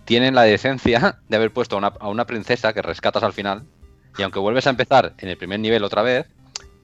tienen 0.04 0.34
la 0.34 0.42
decencia 0.42 1.20
de 1.28 1.36
haber 1.36 1.52
puesto 1.52 1.78
a 1.78 2.08
una, 2.08 2.26
princesa 2.26 2.72
que 2.72 2.82
rescatas 2.82 3.22
al 3.22 3.32
final. 3.32 3.64
Y 4.18 4.22
aunque 4.22 4.40
vuelves 4.40 4.66
a 4.66 4.70
empezar 4.70 5.14
en 5.18 5.28
el 5.28 5.36
primer 5.36 5.60
nivel 5.60 5.84
otra 5.84 6.02
vez, 6.02 6.26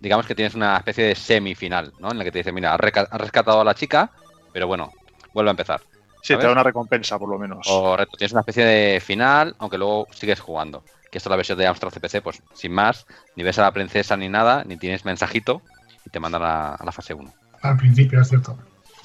digamos 0.01 0.27
que 0.27 0.35
tienes 0.35 0.55
una 0.55 0.77
especie 0.77 1.05
de 1.05 1.15
semifinal, 1.17 1.93
¿no? 1.99 2.11
En 2.13 2.19
la 2.19 2.25
que 2.25 2.31
te 2.31 2.39
dice, 2.39 2.53
mira, 2.53 2.75
has 2.75 2.81
rescatado 2.81 3.61
a 3.61 3.65
la 3.65 3.75
chica, 3.75 4.13
pero 4.53 4.69
bueno, 4.69 4.93
vuelve 5.35 5.51
a 5.51 5.53
empezar. 5.53 5.81
Sí, 6.23 6.37
te 6.37 6.43
da 6.45 6.53
una 6.53 6.63
recompensa 6.63 7.19
por 7.19 7.29
lo 7.29 7.39
menos. 7.39 7.67
Correcto, 7.67 8.17
tienes 8.17 8.33
una 8.33 8.41
especie 8.41 8.65
de 8.65 9.01
final, 9.01 9.55
aunque 9.59 9.79
luego 9.79 10.07
sigues 10.13 10.41
jugando. 10.41 10.85
Que 11.11 11.19
esto 11.19 11.29
es 11.29 11.31
la 11.31 11.37
versión 11.37 11.59
de 11.59 11.67
Amstrad 11.67 11.93
CPC, 11.93 12.21
pues 12.23 12.43
sin 12.53 12.73
más, 12.73 13.07
ni 13.37 13.43
ves 13.43 13.59
a 13.59 13.63
la 13.63 13.73
princesa 13.73 14.17
ni 14.17 14.29
nada, 14.29 14.65
ni 14.65 14.77
tienes 14.77 15.05
mensajito, 15.05 15.63
y 16.07 16.11
te 16.11 16.21
mandan 16.21 16.43
a, 16.43 16.79
la 16.83 16.93
fase 16.93 17.13
1. 17.13 17.35
Al 17.63 17.77
principio, 17.77 18.21
es 18.21 18.29
cierto. 18.29 18.57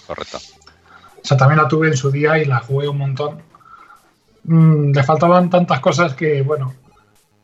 Correcto. 0.06 0.38
O 0.38 1.26
sea, 1.26 1.36
también 1.36 1.62
la 1.62 1.68
tuve 1.68 1.88
en 1.88 1.98
su 1.98 2.12
día 2.12 2.38
y 2.38 2.46
la 2.46 2.60
jugué 2.60 2.88
un 2.88 2.98
montón. 2.98 3.42
Mm, 4.44 4.92
le 4.92 5.04
faltaban 5.04 5.50
tantas 5.50 5.80
cosas 5.80 6.14
que, 6.14 6.42
bueno, 6.42 6.74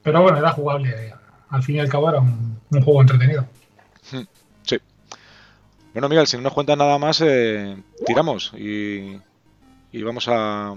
pero 0.03 0.21
bueno, 0.21 0.37
era 0.37 0.51
jugable. 0.51 1.13
Al 1.49 1.63
fin 1.63 1.75
y 1.77 1.79
al 1.79 1.89
cabo 1.89 2.09
era 2.09 2.19
un, 2.19 2.59
juego 2.83 3.01
entretenido. 3.01 3.45
Sí. 4.63 4.77
Bueno, 5.93 6.09
Miguel, 6.09 6.27
si 6.27 6.37
no 6.37 6.43
nos 6.43 6.53
cuentas 6.53 6.77
nada 6.77 6.97
más, 6.99 7.21
eh, 7.21 7.75
tiramos 8.05 8.53
y, 8.55 9.19
vamos 10.03 10.27
a, 10.27 10.75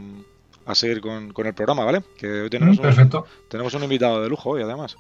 a 0.65 0.75
seguir 0.75 1.01
con, 1.03 1.33
el 1.37 1.55
programa, 1.55 1.85
¿vale? 1.85 2.03
Que 2.17 2.43
hoy 2.43 2.51
tenemos, 2.51 2.79
mm, 2.79 2.83
perfecto. 2.83 3.27
tenemos 3.51 3.75
un 3.75 3.83
invitado 3.83 4.23
de 4.23 4.29
lujo 4.29 4.51
hoy, 4.51 4.63
además. 4.63 4.97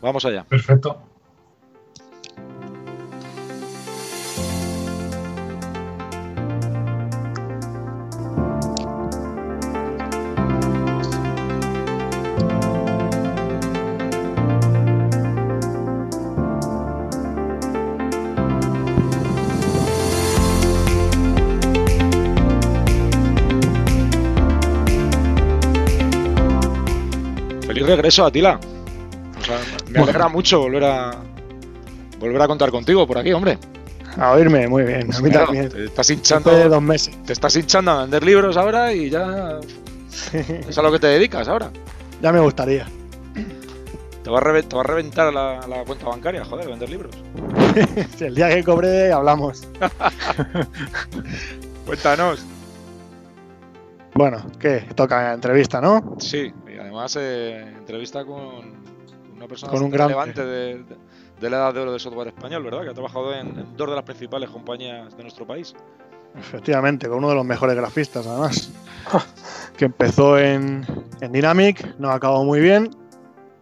Vamos 0.00 0.24
allá. 0.24 0.44
Perfecto. 0.44 1.02
Regreso, 27.88 28.24
Atila. 28.24 28.58
me 29.90 30.00
alegra 30.00 30.28
mucho 30.28 30.60
volver 30.60 30.84
a 30.84 31.10
volver 32.18 32.42
a 32.42 32.46
contar 32.46 32.70
contigo 32.70 33.06
por 33.06 33.18
aquí, 33.18 33.32
hombre. 33.32 33.58
A 34.16 34.32
oírme, 34.32 34.66
muy 34.66 34.82
bien. 34.82 35.14
A 35.14 35.20
mí 35.20 35.30
también. 35.30 35.68
Te 35.68 35.84
estás 35.84 36.10
hinchando. 36.10 36.50
de 36.50 36.68
dos 36.68 36.82
meses. 36.82 37.16
Te 37.24 37.32
estás 37.32 37.54
hinchando 37.56 37.92
a 37.92 38.00
vender 38.02 38.24
libros 38.24 38.56
ahora 38.56 38.92
y 38.92 39.10
ya. 39.10 39.60
es 40.68 40.76
a 40.76 40.82
lo 40.82 40.90
que 40.90 40.98
te 40.98 41.06
dedicas 41.06 41.46
ahora. 41.48 41.70
Ya 42.20 42.32
me 42.32 42.40
gustaría. 42.40 42.86
Te 44.22 44.30
va 44.30 44.38
a, 44.38 44.82
reventar 44.82 45.32
la, 45.32 45.84
cuenta 45.86 46.06
bancaria, 46.06 46.44
joder, 46.44 46.68
vender 46.68 46.90
libros. 46.90 47.16
el 48.20 48.34
día 48.34 48.48
que 48.50 48.64
cobre 48.64 49.12
hablamos. 49.12 49.66
Cuéntanos. 51.86 52.44
Bueno, 54.14 54.44
¿qué? 54.58 54.84
Toca 54.94 55.32
entrevista, 55.32 55.80
¿no? 55.80 56.16
Sí, 56.18 56.52
además 56.88 57.16
eh, 57.16 57.60
entrevista 57.60 58.24
con 58.24 58.98
una 59.36 59.46
persona 59.46 59.72
con 59.72 59.82
un 59.82 59.92
relevante 59.92 60.44
de, 60.44 60.84
la 61.40 61.48
edad 61.48 61.74
de 61.74 61.80
oro 61.80 61.92
del 61.92 62.00
software 62.00 62.28
español, 62.28 62.64
¿verdad? 62.64 62.82
Que 62.82 62.90
ha 62.90 62.94
trabajado 62.94 63.34
en, 63.34 63.76
dos 63.76 63.88
de 63.88 63.94
las 63.94 64.04
principales 64.04 64.50
compañías 64.50 65.16
de 65.16 65.22
nuestro 65.22 65.46
país. 65.46 65.74
Efectivamente, 66.36 67.08
con 67.08 67.18
uno 67.18 67.30
de 67.30 67.34
los 67.36 67.44
mejores 67.44 67.76
grafistas, 67.76 68.26
además. 68.26 68.70
que 69.76 69.84
empezó 69.84 70.38
en, 70.38 70.84
en 71.20 71.32
Dynamic, 71.32 71.96
no 71.98 72.10
acabó 72.10 72.44
muy 72.44 72.60
bien 72.60 72.90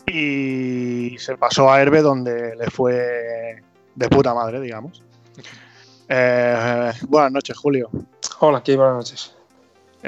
y 0.07 1.19
se 1.19 1.37
pasó 1.37 1.71
a 1.71 1.81
Herbe 1.81 2.01
donde 2.01 2.55
le 2.57 2.71
fue 2.71 3.63
de 3.95 4.09
puta 4.09 4.35
madre, 4.35 4.61
digamos. 4.61 5.03
Eh, 6.09 6.93
buenas 7.09 7.33
noches, 7.33 7.59
Julio. 7.59 7.91
Hola, 8.39 8.63
¿qué 8.63 8.77
buenas 8.77 8.95
noches. 8.95 9.36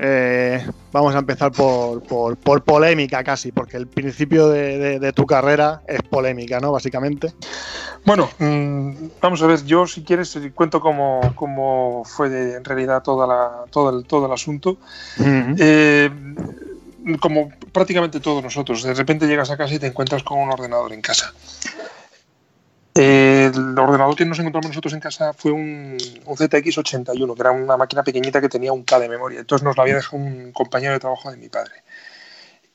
Eh, 0.00 0.64
vamos 0.92 1.14
a 1.14 1.18
empezar 1.18 1.50
por, 1.50 2.02
por, 2.02 2.62
polémica 2.62 3.24
casi, 3.24 3.50
porque 3.50 3.76
el 3.76 3.88
principio 3.88 4.48
de, 4.48 5.12
tu 5.12 5.26
carrera 5.26 5.82
es 5.88 6.00
polémica, 6.02 6.60
¿no? 6.60 6.70
Básicamente. 6.70 7.34
Bueno, 8.04 8.30
mm, 8.38 8.92
vamos 9.20 9.42
a 9.42 9.46
ver, 9.46 9.64
yo 9.64 9.86
si 9.86 10.04
quieres 10.04 10.38
cuento 10.54 10.80
cómo, 10.80 11.20
cómo 11.34 12.04
fue 12.04 12.28
en 12.56 12.64
realidad 12.64 13.02
toda 13.02 13.26
la, 13.26 13.64
todo, 13.70 13.98
el, 13.98 14.04
todo 14.04 14.26
el 14.26 14.32
asunto. 14.32 14.78
Eh, 15.18 16.10
como 17.20 17.50
prácticamente 17.72 18.20
todos 18.20 18.42
nosotros, 18.42 18.82
de 18.82 18.94
repente 18.94 19.26
llegas 19.26 19.50
a 19.50 19.56
casa 19.56 19.74
y 19.74 19.78
te 19.78 19.86
encuentras 19.86 20.22
con 20.22 20.38
un 20.38 20.50
ordenador 20.50 20.92
en 20.92 21.00
casa. 21.00 21.32
El 22.98 23.78
ordenador 23.78 24.16
que 24.16 24.24
nos 24.24 24.40
encontramos 24.40 24.70
nosotros 24.70 24.92
en 24.92 24.98
casa 24.98 25.32
fue 25.32 25.52
un, 25.52 25.96
ZX81, 25.98 27.34
que 27.34 27.40
era 27.40 27.52
una 27.52 27.76
máquina 27.76 28.02
pequeñita 28.02 28.40
que 28.40 28.48
tenía 28.48 28.72
un 28.72 28.82
K 28.82 28.98
de 28.98 29.08
memoria. 29.08 29.38
Entonces 29.38 29.64
nos 29.64 29.76
la 29.76 29.84
había 29.84 29.94
dejado 29.94 30.16
un 30.16 30.50
compañero 30.50 30.94
de 30.94 30.98
trabajo 30.98 31.30
de 31.30 31.36
mi 31.36 31.48
padre. 31.48 31.84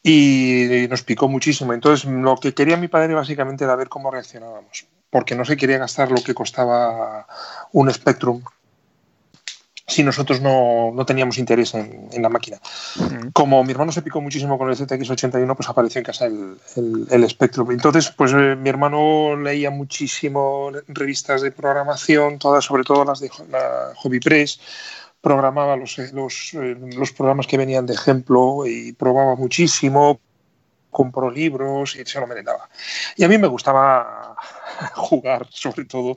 Y 0.01 0.87
nos 0.89 1.03
picó 1.03 1.27
muchísimo. 1.27 1.73
Entonces 1.73 2.09
lo 2.09 2.37
que 2.37 2.53
quería 2.53 2.77
mi 2.77 2.87
padre 2.87 3.13
básicamente 3.13 3.65
era 3.65 3.75
ver 3.75 3.89
cómo 3.89 4.11
reaccionábamos, 4.11 4.87
porque 5.09 5.35
no 5.35 5.43
se 5.43 5.57
quería 5.57 5.77
gastar 5.77 6.09
lo 6.09 6.23
que 6.23 6.33
costaba 6.33 7.27
un 7.73 7.91
Spectrum 7.91 8.43
si 9.85 10.03
nosotros 10.03 10.39
no, 10.41 10.93
teníamos 11.05 11.37
interés 11.37 11.73
en, 11.73 12.09
la 12.21 12.29
máquina. 12.29 12.59
Como 13.33 13.63
mi 13.63 13.71
hermano 13.71 13.91
se 13.91 14.01
picó 14.01 14.21
muchísimo 14.21 14.57
con 14.57 14.69
el 14.69 14.77
ZX81, 14.77 15.55
pues 15.55 15.69
apareció 15.69 15.99
en 15.99 16.05
casa 16.05 16.25
el, 16.25 16.57
el, 17.09 17.29
Spectrum. 17.29 17.71
Entonces, 17.71 18.09
pues 18.11 18.31
eh, 18.33 18.55
mi 18.55 18.69
hermano 18.69 19.35
leía 19.35 19.71
muchísimo 19.71 20.71
revistas 20.87 21.41
de 21.41 21.51
programación, 21.51 22.39
todas, 22.39 22.63
sobre 22.63 22.83
todo 22.83 23.03
las 23.03 23.19
de 23.19 23.29
la 23.49 23.93
Hobby 23.97 24.19
Press, 24.19 24.59
programaba 25.19 25.75
los, 25.75 25.99
eh, 25.99 26.11
los, 26.13 26.53
eh, 26.53 26.77
los 26.95 27.11
programas 27.11 27.47
que 27.47 27.57
venían 27.57 27.85
de 27.85 27.93
ejemplo 27.93 28.65
y 28.65 28.93
probaba 28.93 29.35
muchísimo, 29.35 30.19
compró 30.89 31.29
libros 31.29 31.97
y 31.97 32.05
se 32.05 32.19
lo 32.21 32.27
merendaba. 32.27 32.69
Y 33.17 33.25
a 33.25 33.27
mí 33.27 33.37
me 33.37 33.47
gustaba 33.47 34.37
jugar, 34.95 35.47
sobre 35.49 35.83
todo, 35.85 36.15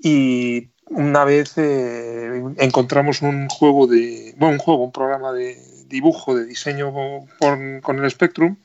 y 0.00 0.68
una 0.90 1.24
vez 1.24 1.54
eh, 1.56 2.42
encontramos 2.58 3.22
un 3.22 3.48
juego 3.48 3.86
de, 3.86 4.34
bueno, 4.36 4.54
un 4.54 4.58
juego, 4.58 4.84
un 4.84 4.92
programa 4.92 5.32
de 5.32 5.58
dibujo, 5.86 6.34
de 6.34 6.44
diseño 6.44 6.92
con 7.38 8.04
el 8.04 8.10
Spectrum 8.10 8.56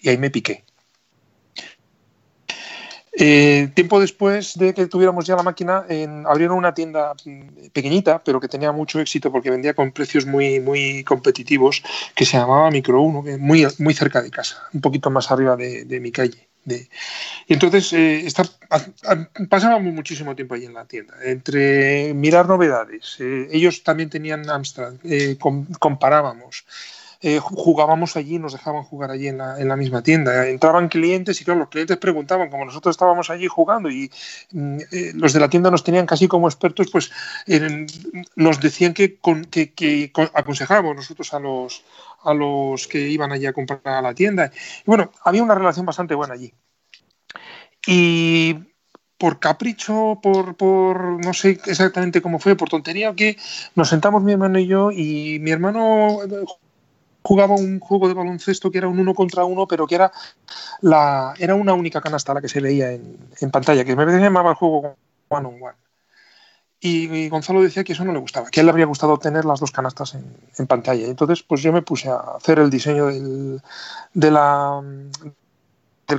y 0.00 0.08
ahí 0.08 0.18
me 0.18 0.30
piqué. 0.30 0.64
Eh, 3.16 3.68
tiempo 3.74 4.00
después 4.00 4.58
de 4.58 4.74
que 4.74 4.86
tuviéramos 4.86 5.24
ya 5.24 5.36
la 5.36 5.44
máquina, 5.44 5.86
abrieron 6.26 6.58
una 6.58 6.74
tienda 6.74 7.12
pequeñita, 7.72 8.22
pero 8.24 8.40
que 8.40 8.48
tenía 8.48 8.72
mucho 8.72 8.98
éxito 8.98 9.30
porque 9.30 9.50
vendía 9.50 9.74
con 9.74 9.92
precios 9.92 10.26
muy, 10.26 10.58
muy 10.58 11.04
competitivos, 11.04 11.82
que 12.16 12.24
se 12.24 12.36
llamaba 12.36 12.70
Micro 12.72 13.00
1, 13.00 13.22
que 13.22 13.36
muy, 13.38 13.66
muy 13.78 13.94
cerca 13.94 14.20
de 14.20 14.30
casa, 14.30 14.56
un 14.72 14.80
poquito 14.80 15.10
más 15.10 15.30
arriba 15.30 15.56
de 15.56 16.00
mi 16.00 16.10
calle. 16.10 16.48
Y 16.66 17.52
entonces 17.52 17.92
eh, 17.92 18.26
pasábamos 19.48 19.92
muchísimo 19.92 20.34
tiempo 20.34 20.54
ahí 20.54 20.64
en 20.64 20.74
la 20.74 20.86
tienda, 20.86 21.14
entre 21.24 22.14
mirar 22.14 22.48
novedades. 22.48 23.16
Eh, 23.20 23.48
ellos 23.52 23.82
también 23.82 24.10
tenían 24.10 24.48
Amstrad, 24.48 24.94
eh, 25.04 25.36
comparábamos. 25.78 26.64
Jugábamos 27.40 28.16
allí, 28.16 28.38
nos 28.38 28.52
dejaban 28.52 28.82
jugar 28.82 29.10
allí 29.10 29.28
en 29.28 29.38
la, 29.38 29.58
en 29.58 29.68
la, 29.68 29.76
misma 29.76 30.02
tienda. 30.02 30.46
Entraban 30.46 30.88
clientes 30.88 31.40
y 31.40 31.44
claro, 31.44 31.60
los 31.60 31.68
clientes 31.70 31.96
preguntaban, 31.96 32.50
como 32.50 32.66
nosotros 32.66 32.94
estábamos 32.94 33.30
allí 33.30 33.46
jugando 33.46 33.90
y 33.90 34.10
mm, 34.52 34.78
los 35.14 35.32
de 35.32 35.40
la 35.40 35.48
tienda 35.48 35.70
nos 35.70 35.84
tenían 35.84 36.06
casi 36.06 36.28
como 36.28 36.48
expertos, 36.48 36.90
pues 36.90 37.10
nos 38.36 38.60
decían 38.60 38.92
que, 38.92 39.18
que, 39.18 40.12
aconsejábamos 40.34 40.96
nosotros 40.96 41.32
a 41.32 41.38
los, 41.38 41.84
a 42.22 42.34
los 42.34 42.86
que 42.86 43.08
iban 43.08 43.32
allí 43.32 43.46
a 43.46 43.52
comprar 43.52 43.80
a 43.84 44.02
la 44.02 44.14
tienda. 44.14 44.52
Bueno, 44.84 45.10
había 45.24 45.42
una 45.42 45.54
relación 45.54 45.86
bastante 45.86 46.14
buena 46.14 46.34
allí. 46.34 46.52
Y 47.86 48.56
por 49.16 49.38
capricho, 49.38 50.18
por, 50.22 50.56
por 50.56 51.24
no 51.24 51.32
sé 51.32 51.58
exactamente 51.66 52.20
cómo 52.20 52.38
fue, 52.38 52.56
por 52.56 52.68
tontería, 52.68 53.14
que 53.14 53.36
nos 53.74 53.88
sentamos 53.88 54.22
mi 54.22 54.32
hermano 54.32 54.58
y 54.58 54.66
yo 54.66 54.90
y 54.90 55.38
mi 55.40 55.50
hermano 55.50 56.18
jugaba 57.24 57.54
un 57.54 57.80
juego 57.80 58.08
de 58.08 58.14
baloncesto 58.14 58.70
que 58.70 58.78
era 58.78 58.88
un 58.88 58.98
uno 58.98 59.14
contra 59.14 59.44
uno, 59.44 59.66
pero 59.66 59.86
que 59.86 59.96
era 59.96 60.12
la 60.82 61.34
era 61.38 61.54
una 61.54 61.74
única 61.74 62.00
canasta 62.00 62.34
la 62.34 62.40
que 62.40 62.48
se 62.48 62.60
leía 62.60 62.92
en, 62.92 63.18
en 63.40 63.50
pantalla, 63.50 63.84
que 63.84 63.96
me 63.96 64.04
llamaba 64.04 64.50
el 64.50 64.56
juego 64.56 64.96
One 65.28 65.48
on 65.48 65.62
One. 65.62 65.84
Y, 66.86 67.30
Gonzalo 67.30 67.62
decía 67.62 67.82
que 67.82 67.94
eso 67.94 68.04
no 68.04 68.12
le 68.12 68.18
gustaba, 68.18 68.50
que 68.50 68.58
a 68.58 68.60
él 68.60 68.66
le 68.66 68.72
habría 68.72 68.84
gustado 68.84 69.16
tener 69.16 69.46
las 69.46 69.58
dos 69.58 69.70
canastas 69.70 70.16
en, 70.16 70.66
pantalla. 70.66 71.06
Entonces, 71.06 71.42
pues 71.42 71.62
yo 71.62 71.72
me 71.72 71.80
puse 71.80 72.10
a 72.10 72.16
hacer 72.36 72.58
el 72.58 72.68
diseño 72.68 73.06
del, 73.06 73.62
del 74.12 74.34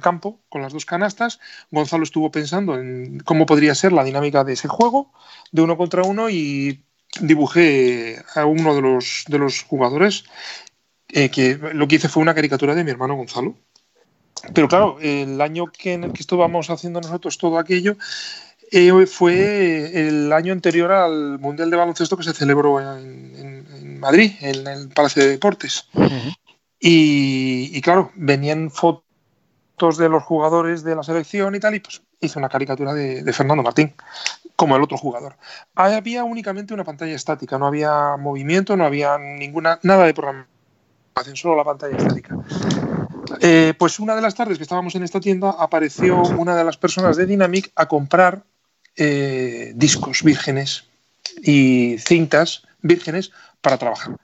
campo 0.01 0.39
con 0.49 0.63
las 0.63 0.73
dos 0.73 0.87
canastas. 0.87 1.39
Gonzalo 1.69 2.03
estuvo 2.03 2.31
pensando 2.31 2.79
en 2.79 3.19
cómo 3.19 3.45
podría 3.45 3.75
ser 3.75 3.93
la 3.93 4.03
dinámica 4.03 4.43
de 4.43 4.53
ese 4.53 4.67
juego, 4.67 5.11
de 5.51 5.61
uno 5.61 5.77
contra 5.77 6.01
uno, 6.01 6.31
y 6.31 6.83
dibujé 7.21 8.23
a 8.33 8.47
uno 8.47 8.73
de 8.73 8.81
los, 8.81 9.25
de 9.27 9.37
los 9.37 9.61
jugadores, 9.61 10.23
eh, 11.09 11.29
que 11.29 11.57
lo 11.73 11.87
que 11.87 11.95
hice 11.95 12.09
fue 12.09 12.21
una 12.21 12.35
caricatura 12.35 12.75
de 12.75 12.83
mi 12.83 12.91
hermano 12.91 13.15
Gonzalo. 13.15 13.55
Pero 14.53 14.67
claro, 14.67 14.97
el 15.01 15.39
año 15.41 15.67
que 15.67 15.93
en 15.93 16.03
el 16.03 16.13
que 16.13 16.21
estábamos 16.21 16.69
haciendo 16.69 17.01
nosotros 17.01 17.37
todo 17.37 17.57
aquello, 17.57 17.97
eh, 18.71 19.05
fue 19.05 20.07
el 20.07 20.31
año 20.33 20.51
anterior 20.51 20.91
al 20.91 21.39
Mundial 21.39 21.69
de 21.69 21.77
Baloncesto 21.77 22.17
que 22.17 22.23
se 22.23 22.33
celebró 22.33 22.79
en, 22.79 23.99
Madrid, 23.99 24.33
en 24.41 24.67
el 24.67 24.89
Palacio 24.89 25.23
de 25.23 25.29
Deportes. 25.29 25.87
y, 26.79 27.81
claro, 27.81 28.11
venían 28.15 28.69
fotos 28.69 29.97
de 29.97 30.09
los 30.09 30.23
jugadores 30.23 30.83
de 30.83 30.95
la 30.95 31.03
selección 31.03 31.55
y 31.55 31.59
tal, 31.59 31.75
y 31.75 31.79
pues 31.79 32.01
hice 32.19 32.39
una 32.39 32.49
caricatura 32.49 32.93
de, 32.93 33.33
Fernando 33.33 33.63
Martín, 33.63 33.93
como 34.55 34.75
el 34.75 34.83
otro 34.83 34.97
jugador. 34.97 35.37
Había 35.75 36.23
únicamente 36.23 36.73
una 36.73 36.83
pantalla 36.83 37.15
estática, 37.15 37.57
no 37.57 37.67
había 37.67 38.17
movimiento, 38.17 38.75
no 38.75 38.85
había 38.85 39.17
ninguna, 39.17 39.79
nada 39.83 40.05
de 40.05 40.13
programación, 40.13 40.54
solo 41.33 41.55
la 41.55 41.63
pantalla 41.63 41.97
estática. 41.97 42.37
Eh, 43.41 43.73
pues 43.77 43.99
una 43.99 44.15
de 44.15 44.21
las 44.21 44.35
tardes 44.35 44.57
que 44.57 44.63
estábamos 44.63 44.95
en 44.95 45.03
esta 45.03 45.19
tienda 45.19 45.55
apareció 45.57 46.21
una 46.21 46.55
de 46.55 46.63
las 46.63 46.77
personas 46.77 47.15
de 47.15 47.25
Dynamic 47.25 47.71
a 47.75 47.87
comprar 47.87 48.43
eh, 48.97 49.71
discos 49.75 50.23
vírgenes 50.23 50.85
y 51.41 51.97
cintas 51.99 52.63
vírgenes 52.81 53.31
para 53.61 53.77
trabajar. 53.77 54.17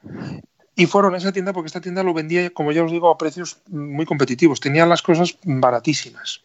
Y 0.75 0.85
fueron 0.85 1.15
a 1.15 1.17
esa 1.17 1.31
tienda 1.31 1.53
porque 1.53 1.67
esta 1.67 1.81
tienda 1.81 2.03
lo 2.03 2.13
vendía, 2.13 2.49
como 2.51 2.71
ya 2.71 2.83
os 2.83 2.91
digo, 2.91 3.09
a 3.09 3.17
precios 3.17 3.57
muy 3.67 4.05
competitivos. 4.05 4.59
Tenían 4.59 4.89
las 4.89 5.01
cosas 5.01 5.37
baratísimas. 5.43 6.41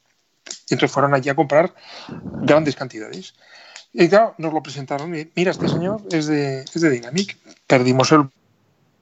Entonces 0.70 0.92
fueron 0.92 1.14
allí 1.14 1.28
a 1.28 1.34
comprar 1.34 1.74
grandes 2.42 2.76
cantidades. 2.76 3.34
Y 3.92 4.08
claro, 4.08 4.34
nos 4.38 4.52
lo 4.52 4.62
presentaron. 4.62 5.10
Mira, 5.10 5.50
este 5.50 5.68
señor 5.68 6.02
es 6.10 6.26
de, 6.26 6.60
es 6.62 6.80
de 6.80 6.90
Dynamic. 6.90 7.36
Perdimos 7.66 8.12
el 8.12 8.28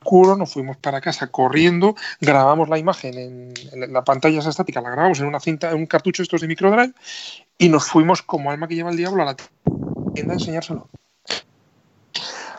culo, 0.05 0.37
nos 0.37 0.53
fuimos 0.53 0.77
para 0.77 1.01
casa 1.01 1.27
corriendo, 1.27 1.97
grabamos 2.21 2.69
la 2.69 2.79
imagen 2.79 3.19
en, 3.19 3.93
la 3.93 4.05
pantalla 4.05 4.39
estática, 4.39 4.81
la 4.81 4.91
grabamos 4.91 5.19
en 5.21 5.27
una 5.27 5.41
cinta, 5.41 5.71
en 5.71 5.79
un 5.79 5.87
cartucho 5.87 6.23
estos 6.23 6.41
de 6.43 6.49
microdrive 6.49 6.93
y 7.59 7.69
nos 7.69 7.87
fuimos 7.87 8.23
como 8.23 8.51
alma 8.51 8.69
que 8.69 8.75
lleva 8.77 8.91
el 8.91 8.97
diablo 8.97 9.23
a 9.23 9.27
la 9.27 9.37
tienda 10.15 10.35
a 10.35 10.37
enseñárselo. 10.37 10.89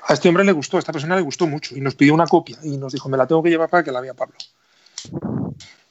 A 0.07 0.13
este 0.13 0.29
hombre 0.29 0.43
le 0.43 0.51
gustó, 0.51 0.77
a 0.77 0.79
esta 0.79 0.91
persona 0.91 1.15
le 1.15 1.21
gustó 1.21 1.47
mucho 1.47 1.75
y 1.75 1.81
nos 1.81 1.95
pidió 1.95 2.13
una 2.13 2.27
copia 2.27 2.57
y 2.63 2.77
nos 2.77 2.93
dijo, 2.93 3.09
me 3.09 3.17
la 3.17 3.25
tengo 3.25 3.41
que 3.41 3.49
llevar 3.49 3.69
para 3.69 3.83
que 3.83 3.91
la 3.91 4.01
vea 4.01 4.13
Pablo. 4.13 4.35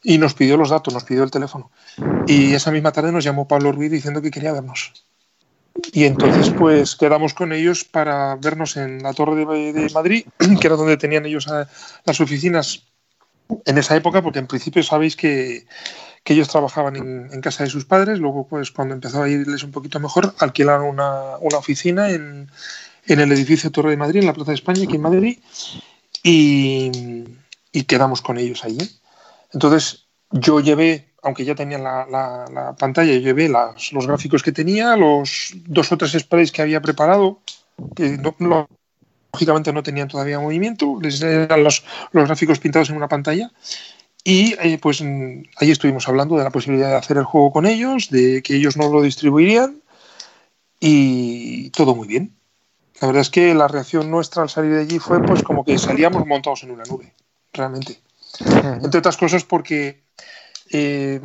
y 0.02 0.18
nos 0.18 0.34
pidió 0.34 0.56
los 0.56 0.70
datos, 0.70 0.92
nos 0.92 1.04
pidió 1.04 1.22
el 1.22 1.30
teléfono. 1.30 1.70
Y 2.26 2.54
esa 2.54 2.70
misma 2.70 2.92
tarde 2.92 3.10
nos 3.10 3.24
llamó 3.24 3.48
Pablo 3.48 3.72
Ruiz 3.72 3.90
diciendo 3.90 4.20
que 4.20 4.30
quería 4.30 4.52
vernos. 4.52 5.03
Y 5.92 6.04
entonces 6.04 6.50
pues 6.56 6.94
quedamos 6.94 7.34
con 7.34 7.52
ellos 7.52 7.84
para 7.84 8.36
vernos 8.36 8.76
en 8.76 9.02
la 9.02 9.12
Torre 9.12 9.44
de, 9.44 9.90
Madrid, 9.92 10.26
que 10.60 10.66
era 10.66 10.76
donde 10.76 10.96
tenían 10.96 11.26
ellos 11.26 11.46
las 12.04 12.20
oficinas 12.20 12.84
en 13.64 13.78
esa 13.78 13.96
época, 13.96 14.22
porque 14.22 14.38
en 14.38 14.46
principio 14.46 14.82
sabéis 14.82 15.16
que, 15.16 15.66
ellos 16.26 16.48
trabajaban 16.48 16.96
en, 16.96 17.40
casa 17.42 17.64
de 17.64 17.70
sus 17.70 17.84
padres, 17.84 18.18
luego 18.18 18.46
pues 18.48 18.70
cuando 18.70 18.94
empezó 18.94 19.22
a 19.22 19.28
irles 19.28 19.62
un 19.62 19.72
poquito 19.72 20.00
mejor, 20.00 20.34
alquilaron 20.38 20.86
una, 20.86 21.36
oficina 21.58 22.08
en, 22.08 22.50
en, 23.06 23.20
el 23.20 23.30
edificio 23.32 23.70
Torre 23.70 23.90
de 23.90 23.98
Madrid, 23.98 24.20
en 24.20 24.26
la 24.26 24.32
Plaza 24.32 24.52
de 24.52 24.56
España, 24.56 24.84
aquí 24.84 24.96
en 24.96 25.02
Madrid, 25.02 25.38
y, 26.22 27.24
y 27.72 27.82
quedamos 27.82 28.22
con 28.22 28.38
ellos 28.38 28.64
allí. 28.64 28.78
Entonces 29.52 30.03
yo 30.34 30.60
llevé, 30.60 31.06
aunque 31.22 31.44
ya 31.44 31.54
tenía 31.54 31.78
la, 31.78 32.74
pantalla, 32.78 33.12
yo 33.12 33.20
llevé 33.20 33.48
los 33.48 34.06
gráficos 34.06 34.42
que 34.42 34.52
tenía, 34.52 34.96
los 34.96 35.52
dos 35.66 35.92
o 35.92 35.96
tres 35.96 36.12
sprays 36.12 36.50
que 36.50 36.62
había 36.62 36.82
preparado, 36.82 37.38
que 37.94 38.18
lógicamente 39.32 39.72
no 39.72 39.82
tenían 39.82 40.08
todavía 40.08 40.40
movimiento, 40.40 40.98
les 41.00 41.22
eran 41.22 41.62
los, 41.62 41.84
gráficos 42.12 42.58
pintados 42.58 42.90
en 42.90 42.96
una 42.96 43.08
pantalla. 43.08 43.52
Y 44.24 44.54
eh, 44.60 44.78
pues 44.80 45.02
ahí 45.02 45.70
estuvimos 45.70 46.08
hablando 46.08 46.36
de 46.36 46.44
la 46.44 46.50
posibilidad 46.50 46.88
de 46.88 46.96
hacer 46.96 47.18
el 47.18 47.24
juego 47.24 47.52
con 47.52 47.66
ellos, 47.66 48.08
de 48.10 48.42
que 48.42 48.56
ellos 48.56 48.76
no 48.76 48.88
lo 48.88 49.02
distribuirían 49.02 49.82
y 50.80 51.70
todo 51.70 51.94
muy 51.94 52.08
bien. 52.08 52.34
La 53.00 53.08
verdad 53.08 53.20
es 53.20 53.30
que 53.30 53.54
la 53.54 53.68
reacción 53.68 54.10
nuestra 54.10 54.42
al 54.42 54.48
salir 54.48 54.72
de 54.72 54.80
allí 54.80 54.98
fue 54.98 55.22
pues 55.22 55.42
como 55.42 55.64
que 55.64 55.78
salíamos 55.78 56.26
montados 56.26 56.62
en 56.62 56.70
una 56.70 56.84
nube, 56.84 57.12
realmente. 57.52 58.00
Entre 58.82 58.98
otras 58.98 59.16
cosas 59.18 59.44
porque 59.44 60.03
eh, 60.76 61.20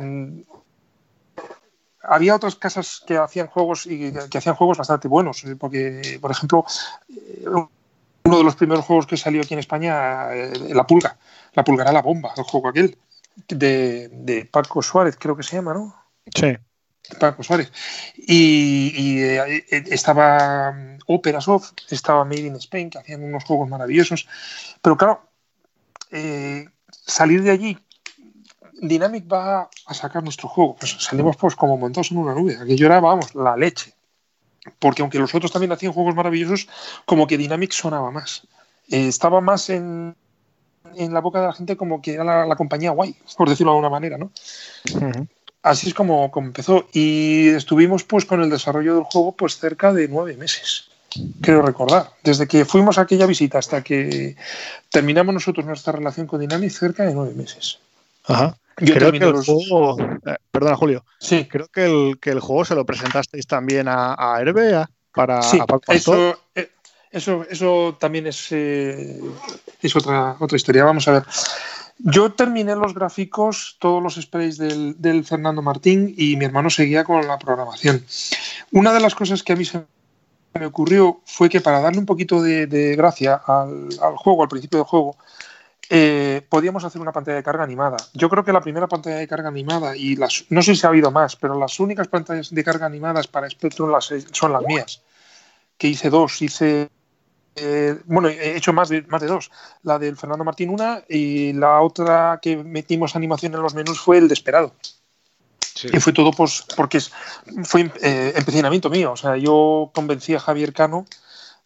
había 2.02 2.36
otras 2.36 2.54
casas 2.54 3.02
que 3.04 3.16
hacían 3.16 3.48
juegos 3.48 3.84
y 3.86 4.12
que 4.30 4.38
hacían 4.38 4.54
juegos 4.54 4.78
bastante 4.78 5.08
buenos. 5.08 5.44
Eh, 5.44 5.56
porque, 5.56 6.18
por 6.20 6.30
ejemplo, 6.30 6.64
eh, 7.08 7.44
uno 8.24 8.38
de 8.38 8.44
los 8.44 8.54
primeros 8.54 8.84
juegos 8.84 9.08
que 9.08 9.16
salió 9.16 9.42
aquí 9.42 9.54
en 9.54 9.60
España, 9.60 10.28
La 10.68 10.86
Pulga. 10.86 11.18
La 11.54 11.64
Pulga 11.64 11.82
era 11.82 11.92
la 11.92 12.02
bomba, 12.02 12.32
el 12.36 12.44
juego 12.44 12.68
aquel. 12.68 12.96
De, 13.48 14.48
Paco 14.52 14.82
Suárez, 14.82 15.16
creo 15.18 15.36
que 15.36 15.42
se 15.42 15.56
llama, 15.56 15.74
¿no? 15.74 15.96
Sí. 16.32 16.56
Paco 17.18 17.42
Suárez. 17.42 17.72
Y, 18.16 19.18
estaba 19.70 20.96
Opera 21.06 21.40
Soft, 21.40 21.72
estaba 21.90 22.24
Made 22.24 22.46
in 22.46 22.56
Spain, 22.56 22.90
que 22.90 22.98
hacían 22.98 23.24
unos 23.24 23.42
juegos 23.42 23.68
maravillosos. 23.68 24.28
Pero 24.80 24.96
claro, 24.96 25.22
salir 26.90 27.42
de 27.42 27.50
allí, 27.50 27.78
Dynamic 28.80 29.30
va 29.30 29.68
a 29.86 29.94
sacar 29.94 30.22
nuestro 30.22 30.48
juego. 30.48 30.76
Pues 30.76 30.96
salimos 30.98 31.36
pues 31.36 31.54
como 31.54 31.76
montados 31.76 32.10
en 32.10 32.18
una 32.18 32.34
nube. 32.34 32.56
Aquello 32.60 32.86
era, 32.86 33.00
vamos, 33.00 33.34
la 33.34 33.56
leche. 33.56 33.94
Porque 34.78 35.02
aunque 35.02 35.18
los 35.18 35.34
otros 35.34 35.52
también 35.52 35.72
hacían 35.72 35.92
juegos 35.92 36.14
maravillosos, 36.14 36.68
como 37.04 37.26
que 37.26 37.38
Dynamic 37.38 37.72
sonaba 37.72 38.10
más. 38.10 38.46
Eh, 38.88 39.08
estaba 39.08 39.40
más 39.40 39.70
en, 39.70 40.16
en, 40.96 41.14
la 41.14 41.20
boca 41.20 41.40
de 41.40 41.46
la 41.46 41.52
gente 41.52 41.76
como 41.76 42.02
que 42.02 42.14
era 42.14 42.46
la, 42.46 42.56
compañía 42.56 42.90
guay, 42.90 43.16
por 43.36 43.48
decirlo 43.48 43.72
de 43.72 43.76
alguna 43.76 43.90
manera, 43.90 44.18
¿no? 44.18 44.30
Así 45.62 45.88
es 45.88 45.94
como, 45.94 46.30
como, 46.30 46.48
empezó. 46.48 46.88
Y 46.92 47.48
estuvimos 47.48 48.04
pues 48.04 48.24
con 48.24 48.42
el 48.42 48.50
desarrollo 48.50 48.94
del 48.94 49.04
juego 49.04 49.32
pues 49.32 49.58
cerca 49.58 49.92
de 49.92 50.08
nueve 50.08 50.36
meses 50.36 50.90
creo 51.40 51.62
recordar. 51.62 52.10
Desde 52.22 52.46
que 52.46 52.64
fuimos 52.64 52.98
a 52.98 53.02
aquella 53.02 53.26
visita 53.26 53.58
hasta 53.58 53.82
que 53.82 54.36
terminamos 54.88 55.34
nosotros 55.34 55.66
nuestra 55.66 55.92
relación 55.92 56.26
con 56.26 56.40
Dynamic, 56.40 56.70
cerca 56.70 57.04
de 57.04 57.14
nueve 57.14 57.34
meses. 57.34 57.78
Ajá. 58.24 58.56
Creo 58.80 59.12
que 59.12 59.18
el 59.18 59.44
juego. 59.44 60.00
Eh, 60.00 60.36
perdona, 60.50 60.76
Julio. 60.76 61.04
Sí. 61.18 61.46
Creo 61.50 61.68
que 61.68 61.84
el, 61.84 62.18
que 62.20 62.30
el 62.30 62.40
juego 62.40 62.64
se 62.64 62.74
lo 62.74 62.84
presentasteis 62.86 63.46
también 63.46 63.88
a, 63.88 64.14
a 64.18 64.40
Herbe, 64.40 64.84
para. 65.12 65.42
Sí, 65.42 65.58
eso, 65.88 66.38
eh, 66.54 66.70
eso, 67.10 67.44
eso, 67.48 67.96
también 68.00 68.26
es, 68.26 68.48
eh, 68.52 69.20
es 69.80 69.96
otra, 69.96 70.36
otra 70.38 70.56
historia. 70.56 70.84
Vamos 70.84 71.06
a 71.08 71.12
ver. 71.12 71.24
Yo 72.02 72.32
terminé 72.32 72.74
los 72.76 72.94
gráficos, 72.94 73.76
todos 73.78 74.02
los 74.02 74.14
sprays 74.14 74.56
del, 74.56 74.94
del 74.98 75.22
Fernando 75.24 75.60
Martín 75.60 76.14
y 76.16 76.36
mi 76.36 76.46
hermano 76.46 76.70
seguía 76.70 77.04
con 77.04 77.26
la 77.26 77.38
programación. 77.38 78.04
Una 78.72 78.92
de 78.94 79.00
las 79.00 79.14
cosas 79.14 79.42
que 79.42 79.52
a 79.52 79.56
mí 79.56 79.66
se 79.66 79.84
me 80.58 80.66
ocurrió 80.66 81.20
fue 81.26 81.48
que 81.48 81.60
para 81.60 81.80
darle 81.80 81.98
un 81.98 82.06
poquito 82.06 82.42
de, 82.42 82.94
gracia 82.96 83.40
al, 83.46 84.16
juego, 84.16 84.42
al 84.42 84.48
principio 84.48 84.78
del 84.78 84.86
juego, 84.86 85.16
eh, 85.92 86.46
podíamos 86.48 86.84
hacer 86.84 87.02
una 87.02 87.10
pantalla 87.10 87.38
de 87.38 87.42
carga 87.42 87.64
animada. 87.64 87.96
Yo 88.14 88.30
creo 88.30 88.44
que 88.44 88.52
la 88.52 88.60
primera 88.60 88.86
pantalla 88.86 89.16
de 89.16 89.26
carga 89.26 89.48
animada, 89.48 89.96
y 89.96 90.14
las, 90.14 90.44
no 90.48 90.62
sé 90.62 90.76
si 90.76 90.86
ha 90.86 90.90
habido 90.90 91.10
más, 91.10 91.34
pero 91.34 91.58
las 91.58 91.80
únicas 91.80 92.06
pantallas 92.06 92.54
de 92.54 92.62
carga 92.62 92.86
animadas 92.86 93.26
para 93.26 93.50
Spectrum 93.50 93.90
las, 93.90 94.08
son 94.30 94.52
las 94.52 94.62
mías, 94.62 95.02
que 95.76 95.88
hice 95.88 96.08
dos, 96.08 96.40
hice... 96.40 96.88
Eh, 97.56 97.98
bueno, 98.04 98.28
he 98.28 98.56
hecho 98.56 98.72
más 98.72 98.88
de, 98.88 99.02
más 99.02 99.20
de 99.20 99.26
dos. 99.26 99.50
La 99.82 99.98
del 99.98 100.16
Fernando 100.16 100.44
Martín 100.44 100.70
una 100.70 101.02
y 101.08 101.52
la 101.54 101.80
otra 101.80 102.38
que 102.40 102.56
metimos 102.56 103.16
animación 103.16 103.52
en 103.54 103.60
los 103.60 103.74
menús 103.74 103.98
fue 103.98 104.18
el 104.18 104.28
de 104.28 104.34
Esperado. 104.34 104.72
Y 105.92 105.98
fue 105.98 106.12
todo 106.12 106.30
pues, 106.30 106.64
porque 106.76 107.00
fue 107.64 107.90
eh, 108.00 108.32
empecinamiento 108.36 108.88
mío. 108.88 109.12
O 109.12 109.16
sea, 109.16 109.36
yo 109.36 109.90
convencí 109.92 110.36
a 110.36 110.40
Javier 110.40 110.72
Cano 110.72 111.06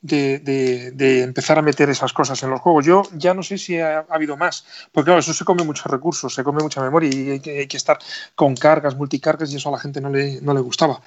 de, 0.04 1.22
empezar 1.22 1.58
a 1.58 1.62
meter 1.62 1.88
esas 1.88 2.12
cosas 2.12 2.42
en 2.42 2.50
los 2.50 2.60
juegos. 2.60 2.84
Yo 2.84 3.02
ya 3.14 3.34
no 3.34 3.42
sé 3.42 3.58
si 3.58 3.78
ha, 3.78 4.04
habido 4.10 4.36
más, 4.36 4.64
porque 4.92 5.06
claro, 5.06 5.20
eso 5.20 5.32
se 5.32 5.44
come 5.44 5.64
muchos 5.64 5.86
recursos, 5.86 6.34
se 6.34 6.44
come 6.44 6.62
mucha 6.62 6.82
memoria 6.82 7.10
y 7.12 7.30
hay 7.30 7.40
que, 7.40 7.76
estar 7.76 7.98
con 8.34 8.54
cargas, 8.54 8.96
multicargas 8.96 9.50
y 9.52 9.56
eso 9.56 9.70
a 9.70 9.72
la 9.72 9.78
gente 9.78 10.00
no 10.00 10.10
le, 10.10 10.40
no 10.42 10.52
le 10.52 10.60
gustaba. 10.60 11.00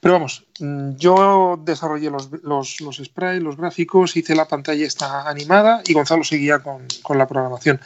Pero 0.00 0.14
vamos, 0.14 0.44
mm, 0.58 0.96
yo 0.96 1.60
desarrollé 1.64 2.10
los, 2.10 2.30
los, 2.42 2.80
los 2.80 2.96
sprays, 2.96 3.42
los 3.42 3.56
gráficos, 3.56 4.16
hice 4.16 4.34
la 4.34 4.48
pantalla 4.48 4.84
esta 4.84 5.28
animada 5.28 5.82
y 5.86 5.92
Gonzalo 5.92 6.24
seguía 6.24 6.58
con, 6.58 6.86
con 7.02 7.18
la 7.18 7.28
programación. 7.28 7.80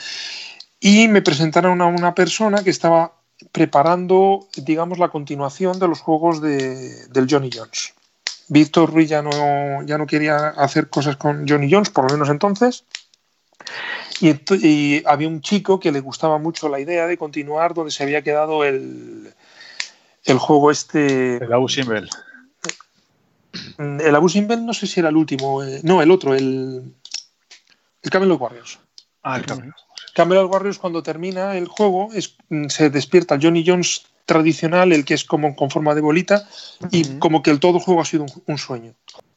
Y 0.80 1.08
me 1.08 1.22
presentaron 1.22 1.80
a 1.82 1.86
una 1.86 2.14
persona 2.14 2.62
que 2.62 2.70
estaba 2.70 3.12
preparando, 3.52 4.48
digamos, 4.56 4.98
la 4.98 5.08
continuación 5.08 5.78
de 5.78 5.88
los 5.88 6.00
juegos 6.00 6.40
de, 6.40 7.06
del 7.08 7.26
Johnny 7.28 7.50
Jones. 7.52 7.92
Víctor 8.48 8.92
Ruiz 8.92 9.08
ya 9.08 9.22
no, 9.22 9.82
ya 9.84 9.98
no 9.98 10.06
quería 10.06 10.48
hacer 10.48 10.88
cosas 10.88 11.16
con 11.16 11.48
Johnny 11.48 11.70
Jones, 11.70 11.90
por 11.90 12.04
lo 12.04 12.12
menos 12.12 12.28
entonces. 12.28 12.84
Y, 14.20 15.02
había 15.06 15.28
un 15.28 15.40
chico 15.40 15.78
que 15.78 15.92
le 15.92 16.00
gustaba 16.00 16.38
mucho 16.38 16.68
la 16.68 16.80
idea 16.80 17.06
de 17.06 17.18
continuar 17.18 17.74
donde 17.74 17.90
se 17.90 18.02
había 18.02 18.22
quedado 18.22 18.64
el, 18.64 19.34
el 20.24 20.38
juego 20.38 20.70
este. 20.70 21.36
El 21.36 21.52
Abu 21.52 21.68
Simbel. 21.68 22.08
El 23.78 24.14
Abu 24.14 24.28
Simbel 24.28 24.64
no 24.64 24.72
sé 24.72 24.86
si 24.86 25.00
era 25.00 25.10
el 25.10 25.16
último. 25.16 25.62
Eh, 25.62 25.80
no, 25.82 26.00
el 26.00 26.10
otro, 26.10 26.34
el. 26.34 26.94
El 28.02 28.10
Camelot 28.10 28.40
Warriors. 28.40 28.78
Ah, 29.22 29.36
el 29.36 29.44
Camelot. 29.44 29.74
Camelot 30.14 30.50
Warriors 30.50 30.78
cuando 30.78 31.02
termina 31.02 31.58
el 31.58 31.66
juego 31.66 32.08
es, 32.14 32.36
se 32.68 32.88
despierta 32.88 33.38
Johnny 33.40 33.64
Jones 33.66 34.06
tradicional, 34.26 34.92
el 34.92 35.04
que 35.04 35.14
es 35.14 35.24
como 35.24 35.56
con 35.56 35.70
forma 35.70 35.94
de 35.94 36.00
bolita, 36.00 36.46
y 36.90 37.18
como 37.18 37.42
que 37.42 37.50
el 37.50 37.60
todo 37.60 37.80
juego 37.80 38.00
ha 38.00 38.04
sido 38.04 38.26
un, 38.46 38.58
sueño. 38.58 38.92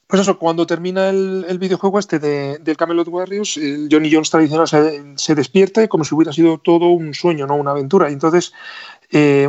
Pues 0.06 0.22
eso, 0.22 0.38
cuando 0.38 0.66
termina 0.66 1.08
el, 1.08 1.58
videojuego 1.58 1.98
este 1.98 2.18
de, 2.18 2.58
del 2.58 2.76
Camelot 2.76 3.08
Warriors, 3.08 3.56
el 3.56 3.88
Johnny 3.90 4.12
Jones 4.12 4.30
tradicional 4.30 4.68
se, 5.16 5.34
despierta 5.34 5.86
como 5.88 6.04
si 6.04 6.14
hubiera 6.14 6.32
sido 6.32 6.58
todo 6.58 6.88
un 6.88 7.14
sueño, 7.14 7.46
no 7.46 7.54
una 7.54 7.70
aventura. 7.70 8.10
Y 8.10 8.12
entonces, 8.12 8.52
eh, 9.12 9.48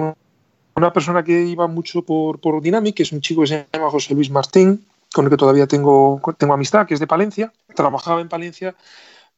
una 0.76 0.94
persona 0.94 1.24
que 1.24 1.42
iba 1.42 1.68
mucho 1.68 2.04
por, 2.04 2.40
por 2.40 2.62
Dynamic, 2.62 2.96
que 2.96 3.04
es 3.04 3.12
un 3.12 3.22
chico 3.22 3.42
que 3.42 3.48
se 3.48 3.68
llama 3.74 3.90
José 3.90 4.14
Luis 4.14 4.30
Martín, 4.30 4.86
con 5.12 5.26
el 5.26 5.32
que 5.32 5.38
todavía 5.38 5.68
tengo, 5.68 6.22
tengo 6.38 6.54
amistad, 6.54 6.86
que 6.86 6.94
es 6.94 7.00
de 7.00 7.08
Palencia, 7.08 7.52
trabajaba 7.76 8.22
en 8.22 8.30
Palencia 8.30 8.76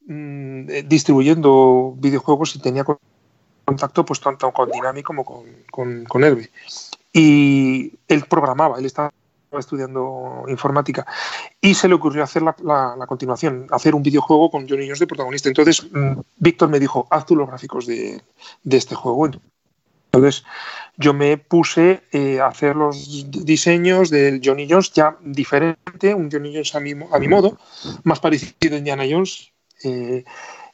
Mm, 0.05 0.69
eh, 0.69 0.83
distribuyendo 0.85 1.95
videojuegos 1.97 2.55
y 2.55 2.59
tenía 2.59 2.83
contacto 3.65 4.05
pues 4.05 4.19
tanto 4.19 4.51
con 4.51 4.69
Dynamic 4.71 5.05
como 5.05 5.23
con, 5.23 5.45
con, 5.71 6.03
con 6.05 6.23
Herbe. 6.23 6.49
Y 7.11 7.93
él 8.07 8.25
programaba, 8.27 8.79
él 8.79 8.85
estaba 8.85 9.11
estudiando 9.59 10.45
informática 10.47 11.05
y 11.61 11.73
se 11.75 11.87
le 11.87 11.95
ocurrió 11.95 12.23
hacer 12.23 12.41
la, 12.41 12.55
la, 12.97 13.05
continuación, 13.07 13.67
hacer 13.71 13.95
un 13.95 14.03
videojuego 14.03 14.49
con 14.49 14.67
Johnny 14.67 14.85
Jones 14.85 14.99
de 14.99 15.07
protagonista. 15.07 15.49
Entonces, 15.49 15.87
mm, 15.91 16.19
Víctor 16.37 16.69
me 16.69 16.79
dijo, 16.79 17.07
haz 17.09 17.25
tú 17.25 17.35
los 17.35 17.47
gráficos 17.47 17.85
de, 17.85 18.21
de, 18.63 18.77
este 18.77 18.95
juego. 18.95 19.29
Entonces, 20.11 20.43
yo 20.97 21.13
me 21.13 21.37
puse 21.37 22.03
eh, 22.11 22.39
a 22.39 22.47
hacer 22.47 22.75
los 22.75 23.31
diseños 23.31 24.09
del 24.09 24.41
Johnny 24.43 24.67
Jones 24.69 24.91
ya 24.93 25.17
diferente, 25.21 26.13
un 26.13 26.31
Johnny 26.31 26.53
Jones 26.53 26.75
a 26.75 26.79
mi, 26.79 26.91
a 26.91 27.19
mi 27.19 27.27
modo, 27.27 27.57
más 28.03 28.19
parecido 28.19 28.75
a 28.75 28.79
Indiana 28.79 29.03
Jones, 29.09 29.51
eh, 29.83 30.23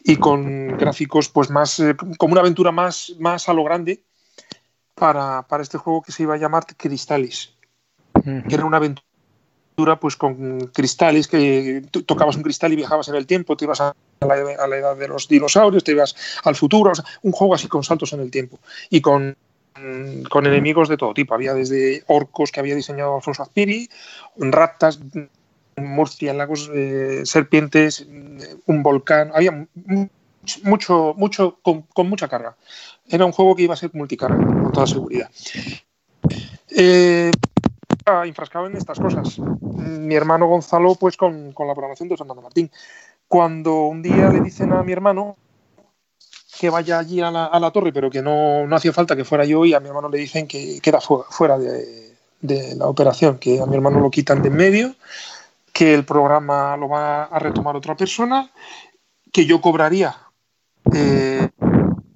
y 0.04 0.18
con 0.18 0.78
gráficos 0.78 1.30
pues 1.30 1.50
más, 1.50 1.80
eh, 1.80 1.96
como 2.18 2.34
una 2.34 2.42
aventura 2.42 2.72
más, 2.72 3.14
más 3.20 3.50
a 3.50 3.54
lo 3.54 3.64
grande 3.64 4.04
para, 4.96 5.44
para, 5.44 5.64
este 5.64 5.78
juego 5.78 6.02
que 6.02 6.12
se 6.12 6.24
iba 6.24 6.36
a 6.36 6.38
llamar 6.38 6.66
Cristalis, 6.66 7.54
que 8.24 8.56
era 8.56 8.66
una 8.66 8.78
aventura 8.78 10.00
pues 10.00 10.16
con 10.16 10.68
cristales, 10.74 11.28
que 11.28 11.84
tocabas 12.06 12.36
un 12.36 12.44
cristal 12.44 12.74
y 12.74 12.78
viajabas 12.78 13.08
en 13.08 13.16
el 13.16 13.26
tiempo, 13.26 13.56
te 13.56 13.66
ibas 13.66 13.80
a 13.82 13.96
a 14.22 14.28
la, 14.68 14.78
edad 14.78 14.98
de 14.98 15.08
los 15.08 15.28
dinosaurios, 15.28 15.84
te 15.84 15.92
ibas 15.92 16.16
al 16.44 16.56
futuro, 16.56 16.92
un 17.22 17.32
juego 17.32 17.56
así 17.56 17.68
con 17.68 17.84
saltos 17.84 18.14
en 18.14 18.20
el 18.20 18.32
tiempo 18.32 18.60
y 18.90 19.02
con, 19.02 19.36
con 20.30 20.46
enemigos 20.46 20.90
de 20.90 20.98
todo 20.98 21.14
tipo. 21.14 21.34
Había 21.34 21.54
desde 21.54 22.04
orcos 22.08 22.52
que 22.52 22.60
había 22.60 22.76
diseñado 22.76 23.16
Alfonso 23.16 23.44
Azpiri, 23.44 23.90
ratas, 24.38 25.00
murciélagos, 25.86 26.70
eh, 26.74 27.22
serpientes, 27.26 28.08
un 28.66 28.84
volcán, 28.84 29.32
había 29.34 29.68
mucho, 30.64 31.14
mucho, 31.18 31.60
con, 31.62 32.10
mucha 32.10 32.28
carga. 32.28 32.56
Era 33.08 33.26
un 33.26 33.32
juego 33.32 33.56
que 33.56 33.64
iba 33.64 33.74
a 33.74 33.78
ser 33.78 33.92
multicarga, 33.94 34.38
con 34.38 34.72
toda 34.72 34.88
seguridad. 34.88 35.30
Eh, 36.70 37.32
infrascado 38.26 38.68
en 38.68 38.76
estas 38.76 39.00
cosas. 39.00 39.40
Mi 39.40 40.16
hermano 40.16 40.48
Gonzalo, 40.48 40.96
pues 40.96 41.18
con, 41.18 41.52
con 41.54 41.68
la 41.68 41.74
programación 41.74 42.10
de 42.10 42.18
Fernando 42.18 42.42
Martín. 42.42 42.72
Cuando 43.28 43.84
un 43.84 44.02
día 44.02 44.30
le 44.30 44.42
dicen 44.42 44.74
a 44.74 44.82
mi 44.82 44.92
hermano 44.92 45.38
que 46.60 46.70
vaya 46.70 47.00
allí 47.00 47.22
a 47.22 47.32
la, 47.32 47.72
torre, 47.72 47.94
pero 47.94 48.10
que 48.10 48.22
no, 48.22 48.68
no, 48.68 48.76
hacía 48.76 48.92
falta 48.92 49.16
que 49.16 49.24
fuera 49.24 49.46
yo, 49.46 49.66
y 49.66 49.74
a 49.74 49.80
mi 49.80 49.88
hermano 49.88 50.10
le 50.10 50.18
dicen 50.18 50.46
que 50.46 50.82
queda 50.82 51.00
fuera 51.00 51.58
de, 51.58 52.16
la 52.76 52.88
operación, 52.88 53.38
que 53.38 53.62
a 53.62 53.66
mi 53.66 53.76
hermano 53.76 54.02
lo 54.02 54.12
quitan 54.12 54.42
de 54.42 54.50
en 54.50 54.56
medio, 54.56 54.96
que 55.80 55.94
el 55.94 56.04
programa 56.04 56.76
lo 56.76 56.90
va 56.90 57.24
a 57.24 57.40
retomar 57.40 57.74
otra 57.74 57.96
persona, 57.96 58.52
que 59.32 59.46
yo 59.46 59.62
cobraría 59.62 60.14
eh, 60.94 61.48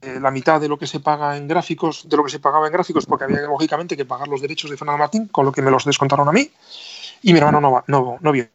eh, 0.02 0.20
la 0.20 0.32
mitad 0.32 0.60
de 0.60 0.68
lo 0.68 0.78
que 0.78 0.86
se 0.86 1.00
paga 1.00 1.38
en 1.38 1.48
gráficos, 1.48 2.10
de 2.10 2.18
lo 2.18 2.26
que 2.26 2.30
se 2.30 2.42
pagaba 2.42 2.68
en 2.68 2.74
gráficos, 2.74 3.06
porque 3.06 3.24
había 3.24 3.40
lógicamente 3.44 3.96
que 3.96 4.04
pagar 4.04 4.28
los 4.28 4.42
derechos 4.42 4.70
de 4.70 4.76
Fernando 4.76 4.98
Martín, 4.98 5.30
con 5.30 5.46
lo 5.46 5.54
que 5.54 5.62
me 5.62 5.72
los 5.72 5.86
descontaron 5.86 6.28
a 6.28 6.34
mí, 6.34 6.52
y 7.22 7.32
mi 7.32 7.40
hermano 7.40 7.62
no, 7.62 7.86
no, 7.88 8.18
no 8.20 8.32
vio 8.34 8.50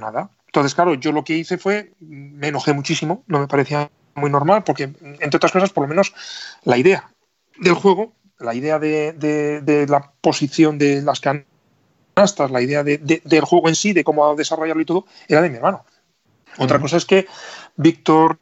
nada. 0.00 0.30
Entonces, 0.46 0.76
claro, 0.76 0.94
yo 0.94 1.10
lo 1.10 1.24
que 1.24 1.36
hice 1.36 1.58
fue, 1.58 1.94
me 1.98 2.46
enojé 2.46 2.72
muchísimo, 2.72 3.24
no 3.26 3.40
me 3.40 3.48
parecía 3.48 3.90
muy 4.14 4.30
normal, 4.30 4.62
porque, 4.62 4.84
entre 4.84 5.38
otras 5.38 5.50
cosas, 5.50 5.72
por 5.72 5.82
lo 5.82 5.88
menos 5.88 6.14
la 6.62 6.78
idea 6.78 7.10
del 7.58 7.74
juego, 7.74 8.12
la 8.38 8.54
idea 8.54 8.78
de, 8.78 9.86
la 9.88 10.12
posición 10.20 10.78
de 10.78 11.02
las 11.02 11.20
canastas, 12.14 12.50
la 12.50 12.60
idea 12.60 12.82
del 12.82 13.44
juego 13.44 13.68
en 13.68 13.74
sí, 13.74 13.92
de 13.92 14.04
cómo 14.04 14.34
desarrollarlo 14.34 14.82
y 14.82 14.86
todo, 14.86 15.06
era 15.28 15.42
de 15.42 15.50
mi 15.50 15.56
hermano. 15.56 15.84
Otra 16.58 16.78
cosa 16.78 16.96
es 16.96 17.04
que 17.04 17.26
Víctor 17.76 18.38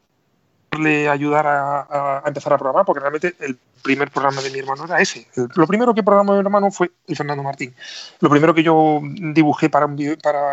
le 0.79 1.09
ayudara 1.09 1.87
a, 1.89 2.23
empezar 2.25 2.53
a 2.53 2.57
programar, 2.57 2.85
porque 2.85 3.01
realmente 3.01 3.35
el 3.39 3.57
primer 3.81 4.09
programa 4.11 4.41
de 4.41 4.51
mi 4.51 4.59
hermano 4.59 4.85
era 4.85 5.01
ese. 5.01 5.27
lo 5.55 5.67
primero 5.67 5.93
que 5.93 6.03
programó 6.03 6.33
mi 6.33 6.39
hermano 6.39 6.71
fue 6.71 6.91
el 7.07 7.15
Fernando 7.15 7.43
Martín. 7.43 7.73
Lo 8.19 8.29
primero 8.29 8.53
que 8.53 8.63
yo 8.63 9.01
dibujé 9.01 9.69
para, 9.69 9.87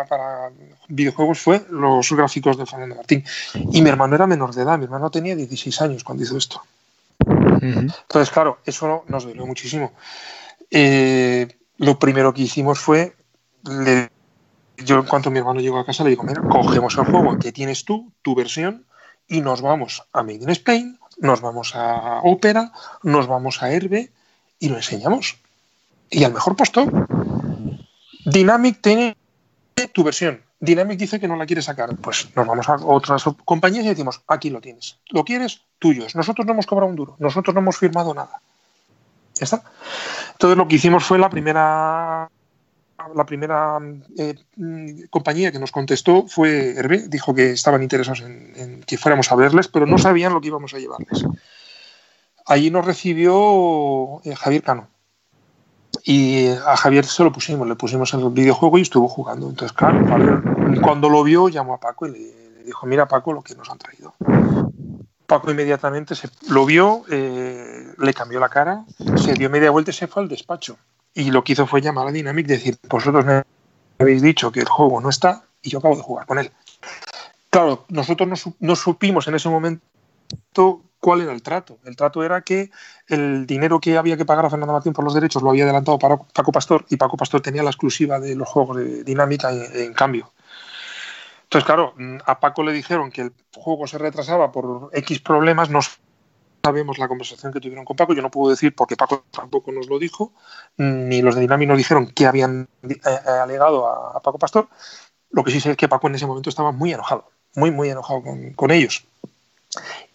para, 0.09 0.49
videojuegos 0.87 1.39
fue 1.39 1.65
los 1.69 2.11
gráficos 2.11 2.57
de 2.57 2.65
Fernando 2.65 2.95
Martín. 2.95 3.23
Y 3.71 3.81
mi 3.81 3.89
hermano 3.89 4.15
era 4.15 4.27
menor 4.27 4.53
de 4.53 4.63
edad, 4.63 4.77
mi 4.77 4.85
hermano 4.85 5.09
tenía 5.09 5.35
16 5.35 5.81
años 5.81 6.03
cuando 6.03 6.23
hizo 6.23 6.37
esto. 6.37 6.61
Entonces, 7.61 8.31
claro, 8.31 8.59
eso 8.65 9.03
nos 9.07 9.23
dolió 9.25 9.45
muchísimo. 9.45 9.93
Eh, 10.71 11.47
lo 11.79 11.97
primero 11.97 12.33
que 12.33 12.43
hicimos 12.43 12.77
fue, 12.79 13.15
yo 14.77 14.95
en 14.99 15.05
cuanto 15.05 15.31
mi 15.31 15.39
hermano 15.39 15.61
llegó 15.61 15.79
a 15.79 15.85
casa 15.85 16.03
le 16.03 16.11
digo, 16.11 16.23
mira, 16.23 16.41
cogemos 16.41 16.97
el 16.97 17.05
juego 17.05 17.39
que 17.39 17.51
tienes 17.51 17.85
tú, 17.85 18.11
tu 18.21 18.35
versión, 18.35 18.85
y 19.27 19.41
nos 19.41 19.61
vamos 19.61 20.03
a 20.11 20.21
Made 20.21 20.43
in 20.43 20.49
Spain, 20.49 20.99
nos 21.19 21.39
vamos 21.41 21.75
a 21.75 22.19
Opera, 22.23 22.73
nos 23.03 23.27
vamos 23.27 23.63
a 23.63 23.71
Herbe 23.71 24.11
y 24.59 24.69
lo 24.69 24.75
enseñamos. 24.75 25.37
Y 26.09 26.23
al 26.25 26.33
mejor 26.33 26.55
postor, 26.55 27.07
Dynamic 28.25 28.81
tiene 28.81 29.15
tu 29.93 30.03
versión. 30.03 30.41
Dynamic 30.59 30.99
dice 30.99 31.19
que 31.19 31.27
no 31.27 31.37
la 31.37 31.45
quiere 31.45 31.61
sacar. 31.61 31.95
Pues 31.95 32.29
nos 32.35 32.45
vamos 32.45 32.67
a 32.67 32.75
otras 32.75 33.23
compañías 33.45 33.85
y 33.85 33.89
decimos, 33.89 34.21
aquí 34.27 34.49
lo 34.49 34.59
tienes. 34.59 34.97
¿Lo 35.09 35.23
quieres? 35.23 35.61
Tuyos. 35.77 36.15
Nosotros 36.15 36.45
no 36.45 36.53
hemos 36.53 36.65
cobrado 36.65 36.89
un 36.89 36.97
duro. 36.97 37.15
Nosotros 37.19 37.53
no 37.53 37.61
hemos 37.61 37.77
firmado 37.77 38.13
nada. 38.13 38.41
Ya. 39.39 39.63
Entonces 40.33 40.57
lo 40.57 40.67
que 40.67 40.75
hicimos 40.75 41.03
fue 41.03 41.17
la 41.17 41.29
primera 41.29 42.29
la 43.15 43.25
primera 43.25 43.79
eh, 44.17 44.35
compañía 45.09 45.51
que 45.51 45.59
nos 45.59 45.71
contestó 45.71 46.27
fue 46.27 46.75
Herbe, 46.75 47.07
dijo 47.07 47.33
que 47.33 47.51
estaban 47.51 47.81
interesados 47.81 48.21
en, 48.21 48.83
que 48.85 48.97
fuéramos 48.97 49.31
a 49.31 49.35
verles, 49.35 49.67
pero 49.67 49.85
no 49.85 49.97
sabían 49.97 50.33
lo 50.33 50.41
que 50.41 50.47
íbamos 50.47 50.73
a 50.73 50.79
llevarles. 50.79 51.25
Allí 52.45 52.71
nos 52.71 52.85
recibió 52.85 54.21
eh, 54.23 54.35
Javier 54.35 54.63
Cano. 54.63 54.87
Y 56.03 56.47
a 56.47 56.77
Javier 56.77 57.05
se 57.05 57.23
lo 57.23 57.31
pusimos, 57.31 57.67
le 57.67 57.75
pusimos 57.75 58.13
el 58.13 58.29
videojuego 58.29 58.77
y 58.77 58.81
estuvo 58.81 59.07
jugando. 59.07 59.49
Entonces, 59.49 59.75
claro, 59.75 60.03
cuando 60.81 61.09
lo 61.09 61.23
vio, 61.23 61.49
llamó 61.49 61.73
a 61.73 61.79
Paco 61.79 62.07
y 62.07 62.11
le, 62.11 62.63
dijo, 62.63 62.85
mira 62.85 63.07
Paco 63.07 63.33
lo 63.33 63.41
que 63.41 63.55
nos 63.55 63.69
han 63.69 63.77
traído. 63.77 64.13
Paco 65.29 65.49
inmediatamente 65.49 66.15
se, 66.15 66.27
lo 66.49 66.65
vio, 66.65 67.05
eh, 67.09 67.93
le 67.97 68.13
cambió 68.13 68.41
la 68.41 68.49
cara, 68.49 68.83
se 69.15 69.33
dio 69.33 69.49
media 69.49 69.71
vuelta 69.71 69.91
y 69.91 69.93
se 69.93 70.07
fue 70.07 70.23
al 70.23 70.27
despacho 70.27 70.77
y 71.13 71.31
lo 71.31 71.43
que 71.43 71.53
hizo 71.53 71.67
fue 71.67 71.81
llamar 71.81 72.07
a 72.07 72.11
Dynamic 72.11 72.45
y 72.47 72.51
decir, 72.51 72.77
vosotros 72.89 73.25
me 73.25 73.43
habéis 73.99 74.21
dicho 74.21 74.51
que 74.51 74.61
el 74.61 74.67
juego 74.67 75.01
no 75.01 75.09
está 75.09 75.43
y 75.61 75.69
yo 75.69 75.79
acabo 75.79 75.95
de 75.95 76.01
jugar 76.01 76.25
con 76.25 76.39
él. 76.39 76.51
Claro, 77.49 77.85
nosotros 77.89 78.55
no, 78.59 78.75
supimos 78.75 79.27
en 79.27 79.35
ese 79.35 79.49
momento 79.49 80.81
cuál 80.99 81.21
era 81.21 81.33
el 81.33 81.41
trato. 81.41 81.79
El 81.83 81.95
trato 81.95 82.23
era 82.23 82.41
que 82.41 82.69
el 83.07 83.45
dinero 83.45 83.79
que 83.79 83.97
había 83.97 84.17
que 84.17 84.25
pagar 84.25 84.45
a 84.45 84.49
Fernando 84.49 84.73
Martín 84.73 84.93
por 84.93 85.03
los 85.03 85.13
derechos 85.13 85.41
lo 85.41 85.49
había 85.49 85.63
adelantado 85.63 85.97
para 85.97 86.17
Paco 86.17 86.51
Pastor 86.51 86.85
y 86.89 86.97
Paco 86.97 87.17
Pastor 87.17 87.41
tenía 87.41 87.63
la 87.63 87.71
exclusiva 87.71 88.19
de 88.19 88.35
los 88.35 88.47
juegos 88.47 88.77
de 88.77 89.03
dinámica 89.03 89.51
en, 89.51 89.93
cambio. 89.93 90.31
Entonces, 91.49 91.65
claro, 91.65 91.95
a 92.27 92.39
Paco 92.39 92.61
le 92.61 92.71
dijeron 92.71 93.09
que 93.09 93.21
el 93.21 93.33
juego 93.55 93.87
se 93.87 93.97
retrasaba 93.97 94.51
por 94.51 94.91
X 94.93 95.19
problemas, 95.19 95.71
no 95.71 95.79
sabemos 96.63 96.99
la 96.99 97.07
conversación 97.07 97.51
que 97.51 97.59
tuvieron 97.59 97.85
con 97.85 97.95
Paco, 97.95 98.13
yo 98.13 98.21
no 98.21 98.29
puedo 98.29 98.51
decir 98.51 98.75
porque 98.75 98.95
Paco 98.95 99.23
tampoco 99.31 99.71
nos 99.71 99.87
lo 99.87 99.97
dijo, 99.97 100.31
ni 100.77 101.23
los 101.23 101.33
de 101.33 101.41
Dinami 101.41 101.65
nos 101.65 101.79
dijeron 101.79 102.05
que 102.05 102.27
habían 102.27 102.67
eh, 102.83 102.99
eh, 103.03 103.29
alegado 103.41 103.87
a, 103.87 104.19
Paco 104.21 104.37
Pastor. 104.37 104.67
Lo 105.31 105.43
que 105.43 105.49
sí 105.49 105.59
sé 105.59 105.71
es 105.71 105.77
que 105.77 105.87
Paco 105.87 106.05
en 106.07 106.13
ese 106.13 106.27
momento 106.27 106.51
estaba 106.51 106.71
muy 106.71 106.93
enojado, 106.93 107.31
muy, 107.55 107.71
muy 107.71 107.89
enojado 107.89 108.21
con, 108.55 108.69
ellos. 108.69 109.05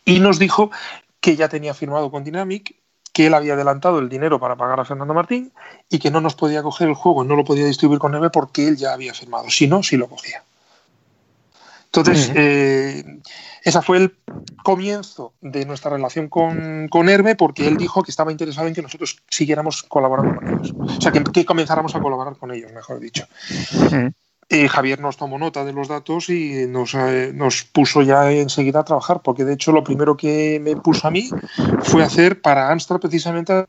Y 0.05 0.21
nos 0.21 0.39
dijo 0.39 0.71
que 1.19 1.35
ya 1.35 1.49
tenía 1.49 1.75
firmado 1.75 2.13
con 2.13 2.23
Dynamic, 2.23 2.77
que 3.13 3.27
él 3.27 3.35
había 3.35 3.55
adelantado 3.55 3.99
el 3.99 4.09
dinero 4.09 4.39
para 4.39 4.55
pagar 4.55 4.79
a 4.79 4.85
Fernando 4.85 5.15
Martín 5.15 5.53
y 5.91 5.99
que 5.99 6.13
no 6.13 6.21
nos 6.21 6.37
podía 6.37 6.63
coger 6.63 6.87
el 6.87 6.95
juego, 6.95 7.25
no 7.25 7.35
lo 7.35 7.45
podía 7.45 7.67
distribuir 7.67 7.99
con 7.99 8.15
él 8.15 8.31
porque 8.33 8.69
él 8.69 8.77
ya 8.77 8.93
había 8.93 9.15
firmado. 9.15 9.51
Si 9.51 9.67
no, 9.67 9.83
sí 9.83 9.97
lo 9.97 10.09
cogía. 10.09 10.45
Entonces, 11.97 12.33
eh, 12.35 13.05
ese 13.63 13.83
fue 13.83 13.99
el 13.99 14.17
comienzo 14.65 15.35
de 15.41 15.65
nuestra 15.65 15.93
relación 15.93 16.29
con, 16.29 16.89
con, 16.89 17.09
Herbe 17.09 17.37
porque 17.37 17.69
él 17.69 17.77
dijo 17.77 18.03
que 18.03 18.11
estaba 18.11 18.33
interesado 18.33 18.67
en 18.67 18.75
que 18.75 18.83
nosotros 18.83 19.23
siguiéramos 19.31 19.85
colaborando 19.85 20.35
con 20.35 20.49
ellos. 20.49 20.75
O 20.77 21.01
sea, 21.01 21.13
que, 21.13 21.45
comenzáramos 21.45 21.95
a 21.95 22.01
colaborar 22.01 22.37
con 22.37 22.51
ellos, 22.51 22.73
mejor 22.73 22.99
dicho. 22.99 23.27
Eh, 24.49 24.69
Javier 24.69 25.01
nos 25.01 25.17
tomó 25.17 25.39
nota 25.39 25.65
de 25.65 25.73
los 25.73 25.87
datos 25.87 26.29
y 26.31 26.67
nos, 26.67 26.95
eh, 26.95 27.31
nos, 27.33 27.63
puso 27.63 28.03
ya 28.03 28.31
enseguida 28.33 28.81
a 28.81 28.85
trabajar, 28.85 29.23
porque 29.23 29.45
de 29.45 29.55
hecho 29.55 29.71
lo 29.71 29.85
primero 29.85 30.17
que 30.17 30.61
me 30.61 30.75
puso 30.77 31.07
a 31.07 31.13
mí 31.13 31.31
fue 31.83 32.03
hacer 32.03 32.43
para 32.43 32.71
Amstrad 32.73 32.99
precisamente 32.99 33.67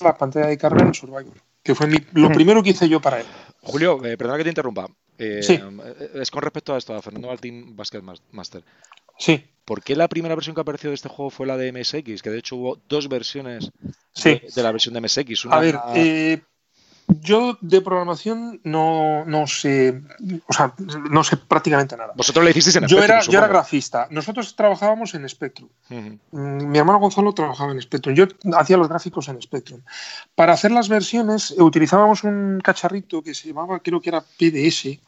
la 0.00 0.16
pantalla 0.16 0.48
de 0.48 0.58
carga 0.58 0.84
en 0.84 0.94
Survivor, 0.94 1.32
que 1.62 1.76
fue 1.76 1.88
lo 2.12 2.30
primero 2.32 2.62
que 2.62 2.70
hice 2.70 2.88
yo 2.88 3.00
para 3.00 3.20
él. 3.20 3.26
Julio, 3.62 4.04
eh, 4.04 4.16
perdona 4.16 4.38
que 4.38 4.44
te 4.44 4.50
interrumpa. 4.50 4.88
Eh, 5.18 5.40
es 6.14 6.30
con 6.30 6.42
respecto 6.42 6.74
a 6.74 6.78
esto, 6.78 6.94
a 6.94 7.02
Fernando 7.02 7.28
Martín 7.28 7.76
Basket 7.76 8.02
Master. 8.32 8.64
Sí. 9.18 9.44
¿Por 9.64 9.82
qué 9.82 9.94
la 9.94 10.08
primera 10.08 10.34
versión 10.34 10.54
que 10.54 10.60
apareció 10.60 10.90
de 10.90 10.94
este 10.94 11.08
juego 11.08 11.30
fue 11.30 11.46
la 11.46 11.56
de 11.56 11.72
MSX? 11.72 12.22
Que 12.22 12.30
de 12.30 12.38
hecho 12.38 12.56
hubo 12.56 12.80
dos 12.88 13.08
versiones 13.08 13.70
de, 14.24 14.42
la 14.56 14.72
versión 14.72 14.94
de 14.94 15.00
MSX. 15.00 15.46
a 15.48 15.60
ver, 15.60 15.78
eh, 15.94 16.40
yo 17.08 17.58
de 17.60 17.80
programación 17.80 18.60
no, 18.64 19.24
no 19.26 19.46
sé, 19.46 20.02
o 20.46 20.52
sea, 20.52 20.74
no 21.10 21.24
sé 21.24 21.36
prácticamente 21.36 21.96
nada. 21.96 22.12
Vosotros 22.16 22.44
le 22.44 22.50
hicisteis 22.50 22.76
en 22.76 22.86
yo 22.86 22.98
Spectrum. 22.98 23.18
Era, 23.18 23.20
yo 23.20 23.38
era 23.38 23.48
grafista. 23.48 24.06
Nosotros 24.10 24.54
trabajábamos 24.56 25.14
en 25.14 25.28
Spectrum. 25.28 25.68
Mm, 25.88 26.66
mi 26.70 26.78
hermano 26.78 27.00
Gonzalo 27.00 27.32
trabajaba 27.32 27.72
en 27.72 27.80
Spectrum. 27.80 28.14
Yo 28.14 28.26
hacía 28.56 28.76
los 28.76 28.88
gráficos 28.88 29.28
en 29.28 29.40
Spectrum. 29.42 29.80
Para 30.34 30.52
hacer 30.52 30.70
las 30.70 30.88
versiones 30.88 31.54
utilizábamos 31.58 32.24
un 32.24 32.60
cacharrito 32.62 33.22
que 33.22 33.34
se 33.34 33.48
llamaba, 33.48 33.80
creo 33.80 34.00
que 34.00 34.10
era 34.10 34.20
PDS, 34.20 34.98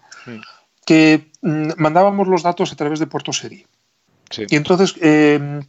que 0.85 1.31
mm, 1.43 1.71
mandábamos 1.77 2.29
los 2.29 2.43
datos 2.43 2.73
a 2.73 2.77
través 2.77 2.99
de 2.99 3.07
puerto 3.07 3.33
serie. 3.33 3.67
Y 4.37 4.57
entonces, 4.57 4.95
eh, 5.01 5.61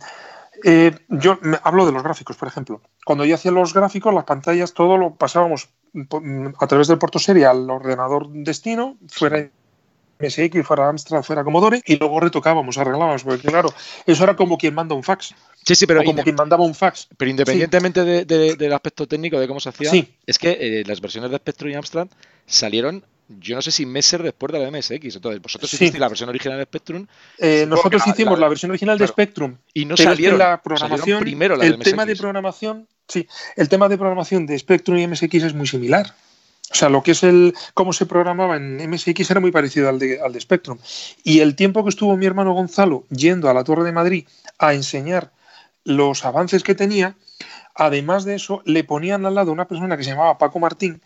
eh, 0.63 0.97
yo 1.09 1.37
hablo 1.63 1.85
de 1.85 1.91
los 1.91 2.03
gráficos, 2.03 2.35
por 2.37 2.47
ejemplo. 2.47 2.81
Cuando 3.05 3.25
yo 3.25 3.35
hacía 3.35 3.51
los 3.51 3.73
gráficos, 3.73 4.13
las 4.13 4.23
pantallas, 4.23 4.73
todo 4.73 4.97
lo 4.97 5.13
pasábamos 5.13 5.69
a 6.59 6.67
través 6.67 6.87
del 6.87 6.97
puerto 6.97 7.19
serie 7.19 7.45
al 7.45 7.69
ordenador 7.69 8.29
destino, 8.29 8.97
fuera 9.07 9.49
MSX, 10.19 10.65
fuera 10.65 10.89
Amstrad, 10.89 11.23
fuera 11.23 11.43
Commodore, 11.43 11.81
y 11.85 11.97
luego 11.97 12.19
retocábamos, 12.19 12.77
arreglábamos, 12.77 13.23
porque 13.23 13.47
claro, 13.47 13.73
eso 14.05 14.23
era 14.23 14.35
como 14.35 14.57
quien 14.57 14.73
manda 14.73 14.95
un 14.95 15.03
fax. 15.03 15.35
Sí, 15.65 15.75
sí, 15.75 15.85
pero 15.85 16.03
como 16.03 16.23
quien 16.23 16.35
mandaba 16.35 16.63
un 16.63 16.75
fax. 16.75 17.07
Pero 17.17 17.31
independientemente 17.31 18.25
del 18.25 18.73
aspecto 18.73 19.07
técnico 19.07 19.39
de 19.39 19.47
cómo 19.47 19.59
se 19.59 19.69
hacía, 19.69 19.91
es 20.25 20.39
que 20.39 20.51
eh, 20.51 20.83
las 20.85 21.01
versiones 21.01 21.31
de 21.31 21.37
Spectrum 21.37 21.71
y 21.71 21.75
Amstrad 21.75 22.07
salieron 22.45 23.03
yo 23.27 23.55
no 23.55 23.61
sé 23.61 23.71
si 23.71 23.85
después 23.85 24.51
de 24.51 24.59
la 24.59 24.71
MSX. 24.71 25.15
Entonces, 25.15 25.41
vosotros 25.41 25.73
hicisteis 25.73 25.99
la 25.99 26.07
versión 26.07 26.29
original 26.29 26.57
de 26.57 26.65
Spectrum. 26.65 27.07
Eh, 27.39 27.65
nosotros 27.67 28.05
hicimos 28.07 28.37
la, 28.39 28.47
versión 28.47 28.71
original 28.71 28.97
de 28.97 29.07
Spectrum. 29.07 29.57
Y 29.73 29.85
no 29.85 29.97
salieron, 29.97 30.39
la 30.39 30.61
programación, 30.61 31.19
primero 31.19 31.55
la 31.55 31.65
el 31.65 31.79
tema 31.79 32.05
de 32.05 32.15
programación, 32.15 32.87
sí, 33.07 33.27
el 33.55 33.69
tema 33.69 33.89
de 33.89 33.97
programación 33.97 34.45
de 34.45 34.57
Spectrum 34.57 34.97
y 34.97 35.07
MSX 35.07 35.35
es 35.35 35.53
muy 35.53 35.67
similar. 35.67 36.13
O 36.71 36.75
sea, 36.75 36.89
lo 36.89 37.03
que 37.03 37.11
es 37.11 37.23
el 37.23 37.53
cómo 37.73 37.93
se 37.93 38.05
programaba 38.05 38.57
en 38.57 38.89
MSX 38.89 39.31
era 39.31 39.39
muy 39.39 39.51
parecido 39.51 39.87
al 39.89 39.99
de, 39.99 40.19
al 40.19 40.33
de 40.33 40.41
Spectrum. 40.41 40.77
Y 41.23 41.39
el 41.39 41.55
tiempo 41.55 41.83
que 41.83 41.89
estuvo 41.89 42.17
mi 42.17 42.25
hermano 42.25 42.53
Gonzalo 42.53 43.05
yendo 43.09 43.49
a 43.49 43.53
la 43.53 43.63
Torre 43.63 43.83
de 43.83 43.91
Madrid 43.91 44.27
a 44.57 44.73
enseñar 44.73 45.31
los 45.83 46.25
avances 46.25 46.63
que 46.63 46.73
tenía, 46.73 47.15
además 47.75 48.25
de 48.25 48.35
eso, 48.35 48.61
le 48.65 48.83
ponían 48.83 49.25
al 49.25 49.35
lado 49.35 49.51
una 49.51 49.67
persona 49.67 49.95
que 49.95 50.03
se 50.03 50.11
llamaba 50.11 50.37
Paco 50.37 50.59
Martín, 50.59 51.01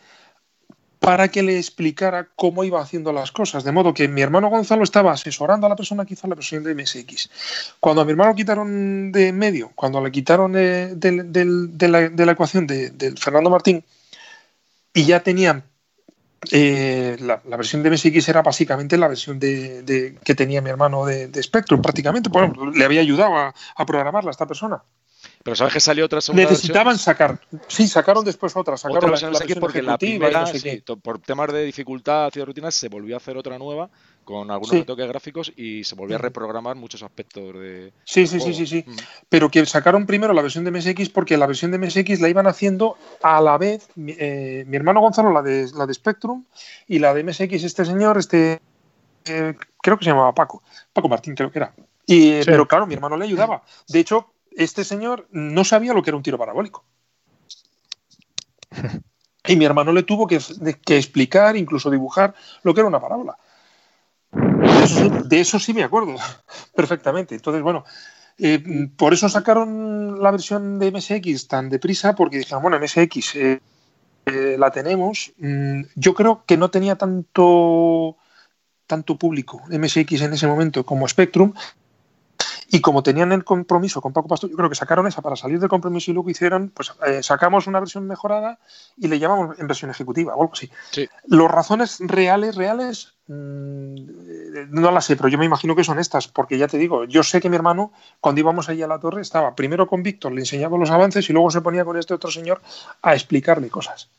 para 1.00 1.30
que 1.30 1.42
le 1.42 1.58
explicara 1.58 2.28
cómo 2.36 2.64
iba 2.64 2.82
haciendo 2.82 3.14
las 3.14 3.32
cosas. 3.32 3.64
De 3.64 3.72
modo 3.72 3.94
que 3.94 4.08
mi 4.08 4.22
hermano 4.22 4.50
Gonzalo 4.50 4.84
estaba 4.84 5.14
asesorando 5.14 5.66
a 5.66 5.70
la 5.70 5.76
persona 5.76 6.06
que 6.06 6.14
hizo 6.14 6.28
la 6.28 6.36
versión 6.36 6.64
de 6.64 6.76
MSX. 6.76 7.30
Cuando 7.80 8.02
a 8.02 8.06
mi 8.06 8.12
hermano 8.12 8.36
quitaron 8.36 9.12
de 9.12 9.32
medio, 9.32 9.72
cuando 9.76 10.04
le 10.04 10.12
quitaron 10.12 10.52
de, 10.52 10.98
la, 11.82 12.32
ecuación 12.32 12.68
de, 12.68 13.14
Fernando 13.18 13.50
Martín, 13.50 13.84
y 14.94 15.06
ya 15.06 15.22
tenían 15.22 15.64
eh, 16.52 17.18
la, 17.20 17.42
versión 17.58 17.82
de 17.84 17.92
MSX 17.92 18.28
era 18.30 18.42
básicamente 18.42 18.98
la 18.98 19.08
versión 19.08 19.40
de, 19.40 20.18
que 20.24 20.36
tenía 20.36 20.62
mi 20.62 20.70
hermano 20.70 21.06
de, 21.06 21.42
Spectrum, 21.42 21.82
prácticamente. 21.82 22.30
Bueno, 22.30 22.72
le 22.72 22.84
había 22.84 23.00
ayudado 23.00 23.38
a, 23.38 23.54
a 23.76 23.86
programarla 23.86 24.30
a 24.30 24.32
esta 24.32 24.48
persona. 24.48 24.84
Pero 25.44 25.56
sabes 25.56 25.74
que 25.74 25.80
salió 25.80 26.06
otra 26.06 26.20
segunda 26.20 26.50
Necesitaban 26.50 26.98
sacar. 26.98 27.40
Sí, 27.68 27.88
sacaron 27.88 28.26
después 28.26 28.56
otra. 28.56 28.76
Sacaron 28.76 29.14
otra 29.14 29.32
la, 29.32 29.60
porque 29.60 29.82
la 29.82 29.98
primera, 29.98 30.46
por 31.02 31.20
temas 31.20 31.54
de 31.54 31.64
dificultad 31.64 32.30
y 32.36 32.40
de 32.40 32.46
rutinas, 32.46 32.76
se 32.76 32.90
volvió 32.90 33.16
a 33.16 33.18
hacer 33.18 33.38
otra 33.38 33.58
nueva 33.58 33.90
con 34.26 34.52
algunos 34.52 34.76
retoques 34.76 35.08
gráficos 35.08 35.54
y 35.56 35.84
se 35.86 35.96
volvió 35.96 36.18
a 36.18 36.20
reprogramar 36.20 36.76
muchos 36.76 37.02
aspectos 37.04 37.54
de. 37.54 37.94
Sí, 38.04 38.28
sí, 38.28 38.40
sí, 38.42 38.54
sí, 38.54 38.68
sí. 38.68 38.86
Pero 39.30 39.50
que 39.50 39.66
sacaron 39.66 40.06
primero 40.06 40.34
la 40.34 40.42
versión 40.42 40.66
de 40.66 40.72
MSX 40.72 41.10
porque 41.10 41.38
la 41.38 41.48
versión 41.48 41.72
de 41.72 41.80
MSX 41.80 42.20
la 42.20 42.28
iban 42.28 42.46
haciendo 42.46 42.98
a 43.24 43.40
la 43.40 43.58
vez 43.58 43.88
eh, 43.96 44.66
mi 44.68 44.76
hermano 44.76 45.00
Gonzalo, 45.00 45.32
la 45.32 45.42
de, 45.42 45.72
la 45.74 45.86
de 45.88 45.94
Spectrum, 45.94 46.44
y 46.88 47.00
la 47.00 47.14
de 47.14 47.24
MSX, 47.24 47.64
este 47.64 47.86
señor, 47.86 48.18
este. 48.18 48.62
Eh, 49.26 49.54
creo 49.82 49.98
que 49.98 50.04
se 50.04 50.12
llamaba 50.12 50.34
Paco. 50.34 50.64
Paco 50.92 51.08
Martín, 51.08 51.34
creo 51.34 51.50
que 51.50 51.60
era. 51.60 51.74
Y, 52.06 52.44
Pero 52.44 52.68
claro, 52.68 52.86
mi 52.86 52.96
hermano 52.96 53.16
le 53.16 53.26
ayudaba. 53.26 53.64
De 53.88 54.00
hecho, 54.00 54.34
este 54.60 54.84
señor 54.84 55.28
no 55.32 55.64
sabía 55.64 55.94
lo 55.94 56.04
que 56.04 56.10
era 56.10 56.18
un 56.18 56.24
tiro 56.24 56.38
parabólico. 56.38 56.84
Y 59.48 59.56
mi 59.56 59.66
hermano 59.66 59.94
le 59.94 60.04
tuvo 60.04 60.28
que, 60.28 60.36
explicar, 60.36 61.56
incluso 61.56 61.90
dibujar, 61.90 62.36
lo 62.64 62.74
que 62.74 62.82
era 62.82 62.88
una 62.88 63.00
parábola. 63.00 63.38
De 65.26 65.40
eso, 65.40 65.60
sí 65.60 65.74
me 65.74 65.84
acuerdo 65.84 66.16
perfectamente. 66.76 67.36
Entonces, 67.36 67.64
bueno, 67.64 67.86
eh, 68.38 68.90
por 68.96 69.14
eso 69.14 69.30
sacaron 69.30 70.22
la 70.22 70.32
versión 70.32 70.78
de 70.78 70.92
MSX 70.92 71.48
tan 71.48 71.70
deprisa, 71.70 72.14
porque 72.14 72.38
dijeron, 72.38 72.62
bueno, 72.62 72.78
MSX 72.80 73.36
eh, 73.38 73.62
eh, 74.26 74.56
la 74.60 74.72
tenemos. 74.72 75.32
Mm, 75.38 75.84
yo 75.96 76.14
creo 76.14 76.44
que 76.46 76.58
no 76.58 76.70
tenía 76.70 76.98
tanto, 76.98 78.18
tanto 78.86 79.18
público 79.18 79.64
MSX 79.70 80.22
en 80.22 80.34
ese 80.34 80.48
momento 80.48 80.86
como 80.86 81.08
Spectrum, 81.08 81.54
y 82.72 82.82
como 82.82 83.02
tenían 83.02 83.32
el 83.32 83.44
compromiso 83.44 84.02
con 84.02 84.14
Paco 84.14 84.28
Pastor, 84.28 84.50
yo 84.50 84.56
creo 84.56 84.70
que 84.70 84.76
sacaron 84.76 85.08
esa 85.08 85.22
para 85.22 85.36
salir 85.36 85.60
del 85.60 85.70
compromiso 85.70 86.12
y 86.12 86.14
luego 86.14 86.30
hicieron, 86.30 86.70
pues 86.70 86.94
eh, 87.08 87.24
sacamos 87.24 87.68
una 87.68 87.80
versión 87.80 88.06
mejorada 88.06 88.60
y 88.96 89.08
le 89.08 89.18
llamamos 89.18 89.58
en 89.60 89.68
versión 89.68 89.90
ejecutiva 89.90 90.36
o 90.36 90.42
algo 90.42 90.54
así. 90.54 90.70
Sí. 90.92 91.10
Las 91.26 91.50
razones 91.50 91.98
reales, 92.00 92.56
reales, 92.56 93.16
mmm, 93.28 93.96
no 94.70 94.92
las 94.92 95.06
sé, 95.06 95.16
pero 95.16 95.30
yo 95.30 95.38
me 95.38 95.46
imagino 95.46 95.76
que 95.76 95.84
son 95.84 96.00
estas, 96.00 96.28
porque 96.28 96.58
ya 96.58 96.68
te 96.68 96.78
digo, 96.78 97.06
yo 97.06 97.24
sé 97.24 97.42
que 97.42 97.50
mi 97.50 97.56
hermano, 97.56 97.92
cuando 98.20 98.42
íbamos 98.42 98.70
allí 98.70 98.84
a 98.84 98.88
la 98.88 99.00
torre, 99.00 99.22
estaba 99.22 99.56
primero 99.56 99.88
con 99.88 100.04
Víctor, 100.04 100.32
le 100.32 100.42
enseñaba 100.42 100.78
los 100.78 100.92
avances 100.92 101.30
y 101.30 101.34
luego 101.34 101.50
se 101.50 101.62
ponía 101.62 101.86
con 101.86 101.98
este 101.98 102.14
otro 102.14 102.30
señor 102.30 102.62
a 103.02 103.14
explicarle 103.14 103.70
cosas. 103.70 104.10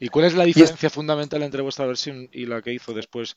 ¿Y 0.00 0.08
cuál 0.08 0.26
es 0.26 0.34
la 0.34 0.44
diferencia 0.44 0.90
fundamental 0.90 1.42
entre 1.42 1.62
vuestra 1.62 1.86
versión 1.86 2.28
y 2.32 2.46
la 2.46 2.62
que 2.62 2.72
hizo 2.72 2.92
después 2.92 3.36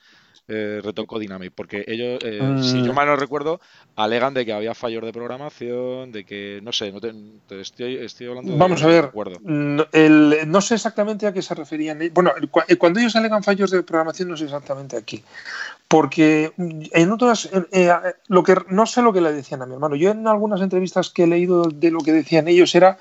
eh, 0.49 0.79
retocó 0.81 1.19
Dynamic, 1.19 1.51
porque 1.53 1.83
ellos, 1.87 2.19
eh, 2.23 2.39
si 2.61 2.81
yo 2.81 2.93
mm. 2.93 2.95
mal 2.95 3.07
no 3.07 3.17
recuerdo, 3.17 3.59
alegan 3.97 4.33
de 4.33 4.45
que 4.45 4.53
había 4.53 4.73
fallos 4.73 5.03
de 5.03 5.11
programación, 5.11 6.13
de 6.13 6.23
que, 6.23 6.61
no 6.63 6.71
sé, 6.71 6.89
no 6.91 7.01
te, 7.01 7.11
estoy, 7.59 7.97
estoy, 7.97 8.27
hablando 8.27 8.55
Vamos 8.55 8.81
a 8.81 8.87
ver, 8.87 9.11
no, 9.43 9.85
no 10.47 10.61
sé 10.61 10.75
exactamente 10.75 11.27
a 11.27 11.33
qué 11.33 11.41
se 11.41 11.53
referían. 11.53 11.99
Bueno, 12.13 12.31
eh, 12.67 12.77
cuando 12.77 13.01
ellos 13.01 13.15
alegan 13.17 13.43
fallos 13.43 13.71
de 13.71 13.83
programación, 13.83 14.29
no 14.29 14.37
sé 14.37 14.45
exactamente 14.45 14.95
aquí, 14.95 15.21
porque 15.89 16.53
en 16.57 17.11
otras, 17.11 17.49
eh, 17.73 17.91
lo 18.27 18.43
que 18.43 18.55
no 18.69 18.85
sé 18.85 19.01
lo 19.01 19.11
que 19.11 19.19
le 19.19 19.33
decían 19.33 19.61
a 19.63 19.65
mi 19.65 19.73
hermano. 19.73 19.97
Yo 19.97 20.11
en 20.11 20.27
algunas 20.27 20.61
entrevistas 20.61 21.09
que 21.09 21.23
he 21.23 21.27
leído 21.27 21.63
de 21.63 21.91
lo 21.91 21.99
que 21.99 22.13
decían 22.13 22.47
ellos 22.47 22.73
era 22.73 22.97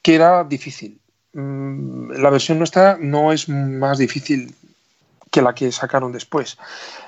que 0.00 0.14
era 0.14 0.44
difícil. 0.44 0.98
Mm, 1.36 2.12
la 2.12 2.30
versión 2.30 2.56
nuestra 2.56 2.96
no 2.98 3.30
es 3.30 3.46
más 3.50 3.98
difícil 3.98 4.54
que 5.30 5.42
la 5.42 5.54
que 5.54 5.70
sacaron 5.70 6.10
después. 6.10 6.56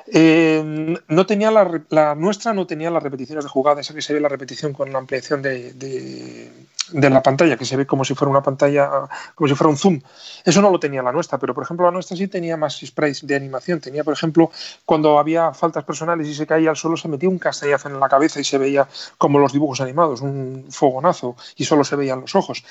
Eh, 0.06 0.98
no 1.08 1.24
tenía 1.24 1.50
la, 1.50 2.14
nuestra 2.14 2.52
no 2.52 2.66
tenía 2.66 2.90
las 2.90 3.02
repeticiones 3.02 3.44
de 3.44 3.48
jugada, 3.48 3.80
esa 3.80 3.94
que 3.94 4.02
se 4.02 4.12
ve 4.12 4.20
la 4.20 4.28
repetición 4.28 4.74
con 4.74 4.92
la 4.92 4.98
ampliación 4.98 5.40
de, 5.40 6.52
la 6.92 7.22
pantalla, 7.22 7.56
que 7.56 7.64
se 7.64 7.76
ve 7.78 7.86
como 7.86 8.04
si 8.04 8.14
fuera 8.14 8.30
una 8.30 8.42
pantalla, 8.42 8.90
como 9.34 9.48
si 9.48 9.54
fuera 9.54 9.70
un 9.70 9.78
zoom. 9.78 10.02
Eso 10.44 10.60
no 10.60 10.70
lo 10.70 10.78
tenía 10.78 11.02
la 11.02 11.12
nuestra, 11.12 11.38
pero 11.38 11.54
por 11.54 11.64
ejemplo 11.64 11.86
la 11.86 11.92
nuestra 11.92 12.14
sí 12.14 12.28
tenía 12.28 12.58
más 12.58 12.78
sprays 12.84 13.26
de 13.26 13.34
animación. 13.34 13.80
Tenía, 13.80 14.04
por 14.04 14.12
ejemplo, 14.12 14.50
cuando 14.84 15.18
había 15.18 15.54
faltas 15.54 15.84
personales 15.84 16.28
y 16.28 16.34
se 16.34 16.46
caía 16.46 16.68
al 16.68 16.76
suelo, 16.76 16.98
se 16.98 17.08
metía 17.08 17.30
un 17.30 17.38
castañazo 17.38 17.88
en 17.88 17.98
la 17.98 18.10
cabeza 18.10 18.40
y 18.40 18.44
se 18.44 18.58
veía 18.58 18.86
como 19.16 19.38
los 19.38 19.54
dibujos 19.54 19.80
animados, 19.80 20.20
un 20.20 20.66
fogonazo, 20.68 21.34
y 21.56 21.64
solo 21.64 21.82
se 21.82 21.96
veían 21.96 22.20
los 22.20 22.34
ojos. 22.34 22.62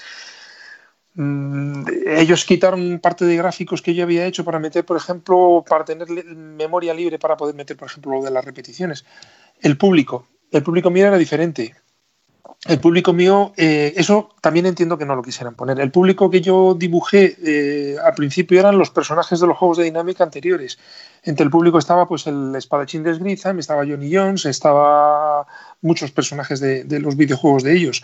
Mm, 1.20 1.84
ellos 2.06 2.46
quitaron 2.46 3.00
parte 3.00 3.26
de 3.26 3.36
gráficos 3.36 3.82
que 3.82 3.96
yo 3.96 4.04
había 4.04 4.28
hecho 4.28 4.46
para 4.46 4.60
meter, 4.60 4.86
por 4.86 4.98
ejemplo, 4.98 5.66
para 5.68 5.84
tener 5.84 6.08
memoria 6.08 6.94
libre 6.94 7.18
para 7.18 7.36
poder 7.36 7.56
meter, 7.56 7.76
por 7.76 7.88
ejemplo, 7.88 8.12
lo 8.12 8.24
de 8.24 8.30
las 8.30 8.46
repeticiones. 8.46 9.04
El 9.60 9.78
público, 9.80 10.28
el 10.52 10.62
público 10.62 10.92
mío 10.92 11.08
era 11.08 11.18
diferente. 11.18 11.76
El 12.66 12.80
público 12.80 13.14
mío, 13.14 13.52
eh, 13.58 13.94
eso 13.98 14.30
también 14.42 14.68
entiendo 14.68 14.96
que 14.96 15.06
no 15.06 15.16
lo 15.16 15.24
quisieran 15.24 15.56
poner. 15.56 15.80
El 15.80 15.90
público 15.90 16.30
que 16.30 16.40
yo 16.40 16.76
dibujé 16.76 17.36
eh, 17.44 17.96
al 18.04 18.14
principio 18.14 18.60
eran 18.60 18.78
los 18.78 18.92
personajes 18.92 19.40
de 19.40 19.48
los 19.48 19.58
juegos 19.58 19.78
de 19.80 19.86
dinámica 19.86 20.24
anteriores. 20.24 20.78
Entre 21.24 21.44
el 21.44 21.50
público 21.50 21.80
estaba 21.80 22.08
pues 22.08 22.28
el 22.28 22.54
espadachín 22.56 23.02
de 23.02 23.16
Sgrizam, 23.16 23.58
estaba 23.58 23.86
Johnny 23.88 24.14
Jones, 24.14 24.46
estaba 24.46 25.48
muchos 25.82 26.12
personajes 26.12 26.60
de 26.60 27.00
los 27.00 27.16
videojuegos 27.16 27.64
de 27.64 27.76
ellos. 27.76 28.04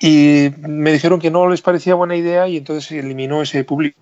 Y 0.00 0.50
me 0.58 0.92
dijeron 0.92 1.20
que 1.20 1.30
no 1.30 1.48
les 1.48 1.62
parecía 1.62 1.94
buena 1.94 2.16
idea 2.16 2.46
y 2.48 2.56
entonces 2.56 2.84
se 2.84 2.98
eliminó 2.98 3.42
ese 3.42 3.64
público. 3.64 3.98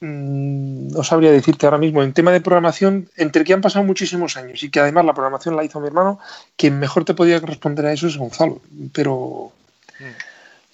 Mm, 0.00 0.88
no 0.92 1.04
sabría 1.04 1.30
decirte 1.30 1.66
ahora 1.66 1.78
mismo. 1.78 2.02
En 2.02 2.12
tema 2.12 2.32
de 2.32 2.40
programación, 2.40 3.08
entre 3.16 3.44
que 3.44 3.52
han 3.52 3.60
pasado 3.60 3.84
muchísimos 3.84 4.36
años 4.36 4.62
y 4.62 4.70
que 4.70 4.80
además 4.80 5.04
la 5.04 5.14
programación 5.14 5.56
la 5.56 5.64
hizo 5.64 5.80
mi 5.80 5.86
hermano, 5.86 6.18
quien 6.56 6.78
mejor 6.78 7.04
te 7.04 7.14
podía 7.14 7.38
responder 7.40 7.86
a 7.86 7.92
eso 7.92 8.06
es 8.06 8.16
Gonzalo. 8.16 8.60
Pero 8.92 9.52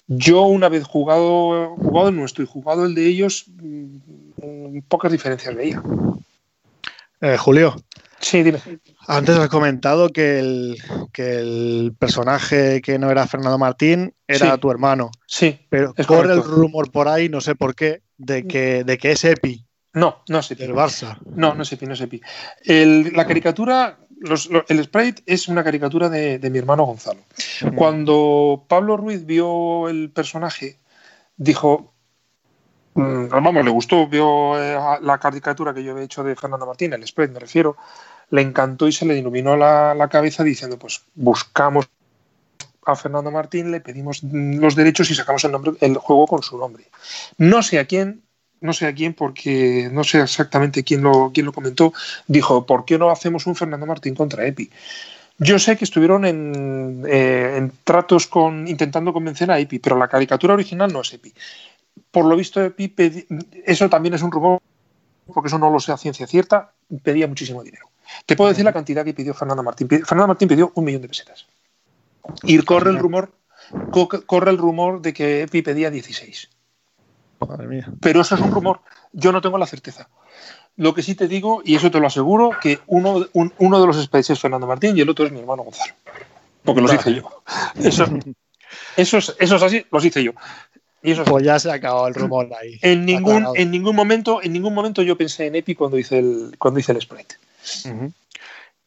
yo 0.07 0.43
una 0.43 0.69
vez 0.69 0.85
jugado, 0.85 1.75
jugado 1.75 2.09
el 2.09 2.15
nuestro 2.15 2.43
y 2.43 2.47
jugado 2.47 2.85
el 2.85 2.95
de 2.95 3.05
ellos, 3.05 3.45
mm, 3.47 4.79
pocas 4.87 5.11
diferencias 5.11 5.55
veía. 5.55 5.81
Eh, 7.21 7.37
Julio. 7.37 7.75
Sí, 8.19 8.43
dime. 8.43 8.59
Antes 9.07 9.37
has 9.37 9.49
comentado 9.49 10.09
que 10.09 10.39
el, 10.39 10.77
que 11.13 11.39
el 11.39 11.95
personaje 11.97 12.81
que 12.81 12.97
no 12.97 13.11
era 13.11 13.27
Fernando 13.27 13.57
Martín 13.57 14.13
era 14.27 14.57
tu 14.57 14.71
hermano. 14.71 15.11
Sí. 15.27 15.59
Pero 15.69 15.93
corre 16.05 16.33
el 16.33 16.43
rumor 16.43 16.91
por 16.91 17.07
ahí, 17.07 17.29
no 17.29 17.41
sé 17.41 17.55
por 17.55 17.75
qué, 17.75 18.01
de 18.17 18.47
que, 18.47 18.83
de 18.83 18.97
que 18.97 19.11
es 19.11 19.23
Epi. 19.23 19.65
No, 19.93 20.23
no 20.29 20.39
es 20.39 20.51
Epi. 20.51 20.63
El 20.63 20.73
Barça. 20.73 21.17
No, 21.25 21.53
no 21.53 21.63
es 21.63 21.71
Epi, 21.71 21.85
no 21.85 21.93
es 21.93 22.01
Epi. 22.01 22.21
El, 22.63 23.13
la 23.13 23.25
caricatura, 23.25 23.99
el 24.67 24.83
sprite 24.83 25.23
es 25.25 25.47
una 25.47 25.63
caricatura 25.63 26.09
de, 26.09 26.49
mi 26.49 26.57
hermano 26.57 26.85
Gonzalo. 26.85 27.21
Cuando 27.75 28.65
Pablo 28.67 28.97
Ruiz 28.97 29.25
vio 29.25 29.89
el 29.89 30.11
personaje, 30.11 30.79
dijo, 31.35 31.95
mm, 31.95 31.96
vamos, 32.97 33.63
le 33.63 33.71
gustó, 33.71 34.07
vio 34.07 34.61
eh, 34.61 34.77
la 35.01 35.17
caricatura 35.19 35.73
que 35.73 35.83
yo 35.83 35.91
había 35.91 36.03
hecho 36.03 36.23
de 36.23 36.35
Fernando 36.35 36.65
Martín, 36.65 36.93
el 36.93 37.05
sprite 37.05 37.33
me 37.33 37.39
refiero, 37.39 37.77
le 38.31 38.41
encantó 38.41 38.87
y 38.87 38.91
se 38.91 39.05
le 39.05 39.17
iluminó 39.17 39.55
la, 39.55 40.07
cabeza 40.11 40.43
diciendo, 40.43 40.77
pues 40.77 41.03
buscamos 41.15 41.87
a 42.85 42.95
Fernando 42.95 43.31
Martín, 43.31 43.71
le 43.71 43.81
pedimos 43.81 44.23
los 44.23 44.75
derechos 44.75 45.11
y 45.11 45.15
sacamos 45.15 45.43
el 45.43 45.51
nombre, 45.51 45.73
el 45.81 45.97
juego 45.97 46.25
con 46.25 46.41
su 46.41 46.57
nombre. 46.57 46.85
No 47.37 47.61
sé 47.61 47.79
a 47.79 47.85
quién, 47.85 48.23
no 48.61 48.73
sé 48.73 48.87
a 48.87 48.93
quién, 48.93 49.13
porque 49.13 49.89
no 49.91 50.03
sé 50.03 50.21
exactamente 50.21 50.83
quién 50.83 51.03
lo, 51.03 51.31
quién 51.33 51.45
lo 51.45 51.53
comentó, 51.53 51.93
dijo, 52.27 52.65
¿por 52.65 52.85
qué 52.85 52.97
no 52.97 53.09
hacemos 53.09 53.45
un 53.45 53.55
Fernando 53.55 53.85
Martín 53.85 54.15
contra 54.15 54.45
Epi? 54.45 54.69
Yo 55.39 55.59
sé 55.59 55.77
que 55.77 55.85
estuvieron 55.85 56.25
en, 56.25 57.03
eh, 57.07 57.69
tratos 57.83 58.25
con 58.25 58.67
intentando 58.67 59.13
convencer 59.13 59.51
a 59.51 59.59
Epi, 59.59 59.77
pero 59.77 59.95
la 59.95 60.07
caricatura 60.07 60.55
original 60.55 60.91
no 60.91 61.01
es 61.01 61.13
Epi. 61.13 61.31
Por 62.11 62.25
lo 62.25 62.35
visto, 62.35 62.63
Epi, 62.63 62.93
eso 63.65 63.89
también 63.89 64.13
es 64.13 64.21
un 64.21 64.31
rumor 64.31 64.61
porque 65.33 65.47
eso 65.47 65.59
no 65.59 65.69
lo 65.69 65.79
sé 65.79 65.91
a 65.91 65.97
ciencia 65.97 66.25
cierta, 66.27 66.71
pedía 67.03 67.27
muchísimo 67.27 67.63
dinero. 67.63 67.89
Te 68.25 68.35
puedo 68.35 68.49
decir 68.49 68.63
la 68.63 68.73
cantidad 68.73 69.03
que 69.03 69.13
pidió 69.13 69.33
Fernando 69.33 69.63
Martín. 69.63 69.87
Fernando 69.89 70.27
Martín 70.27 70.47
pidió 70.47 70.71
un 70.75 70.85
millón 70.85 71.01
de 71.01 71.09
pesetas. 71.09 71.45
Y 72.43 72.57
corre 72.59 72.91
el 72.91 72.97
rumor, 72.97 73.33
corre 74.25 74.51
el 74.51 74.57
rumor 74.57 75.01
de 75.01 75.13
que 75.13 75.41
Epi 75.43 75.61
pedía 75.61 75.89
16. 75.89 76.49
Madre 77.47 77.67
mía. 77.67 77.91
Pero 77.99 78.21
eso 78.21 78.35
es 78.35 78.41
un 78.41 78.51
rumor. 78.51 78.81
Yo 79.11 79.31
no 79.31 79.41
tengo 79.41 79.57
la 79.57 79.67
certeza. 79.67 80.09
Lo 80.75 80.93
que 80.93 81.03
sí 81.03 81.15
te 81.15 81.27
digo, 81.27 81.61
y 81.63 81.75
eso 81.75 81.91
te 81.91 81.99
lo 81.99 82.07
aseguro, 82.07 82.51
que 82.61 82.79
uno, 82.87 83.25
uno 83.33 83.81
de 83.81 83.87
los 83.87 84.01
specs 84.01 84.29
es 84.31 84.39
Fernando 84.39 84.67
Martín 84.67 84.97
y 84.97 85.01
el 85.01 85.09
otro 85.09 85.25
es 85.25 85.31
mi 85.31 85.39
hermano 85.39 85.63
Gonzalo. 85.63 85.93
Porque 86.63 86.81
los 86.81 86.93
hice 86.93 87.15
yo. 87.15 87.43
Eso, 87.75 88.05
eso, 88.97 89.17
es, 89.17 89.51
así, 89.51 89.85
los 89.91 90.05
hice 90.05 90.23
yo. 90.23 90.33
Y 91.03 91.11
eso 91.11 91.23
pues 91.23 91.43
ya 91.43 91.59
se 91.59 91.69
ha 91.69 91.75
acabado 91.75 92.07
el 92.07 92.15
rumor 92.15 92.49
ahí. 92.59 92.79
En 92.81 93.05
ningún, 93.05 93.45
en 93.55 93.71
ningún 93.71 93.95
momento, 93.95 94.41
en 94.41 94.53
ningún 94.53 94.73
momento 94.73 95.03
yo 95.03 95.17
pensé 95.17 95.47
en 95.47 95.55
Epi 95.55 95.75
cuando 95.75 95.97
hice 95.97 96.19
el, 96.19 96.55
cuando 96.57 96.79
hice 96.79 96.91
el 96.91 97.01
sprite. 97.01 97.35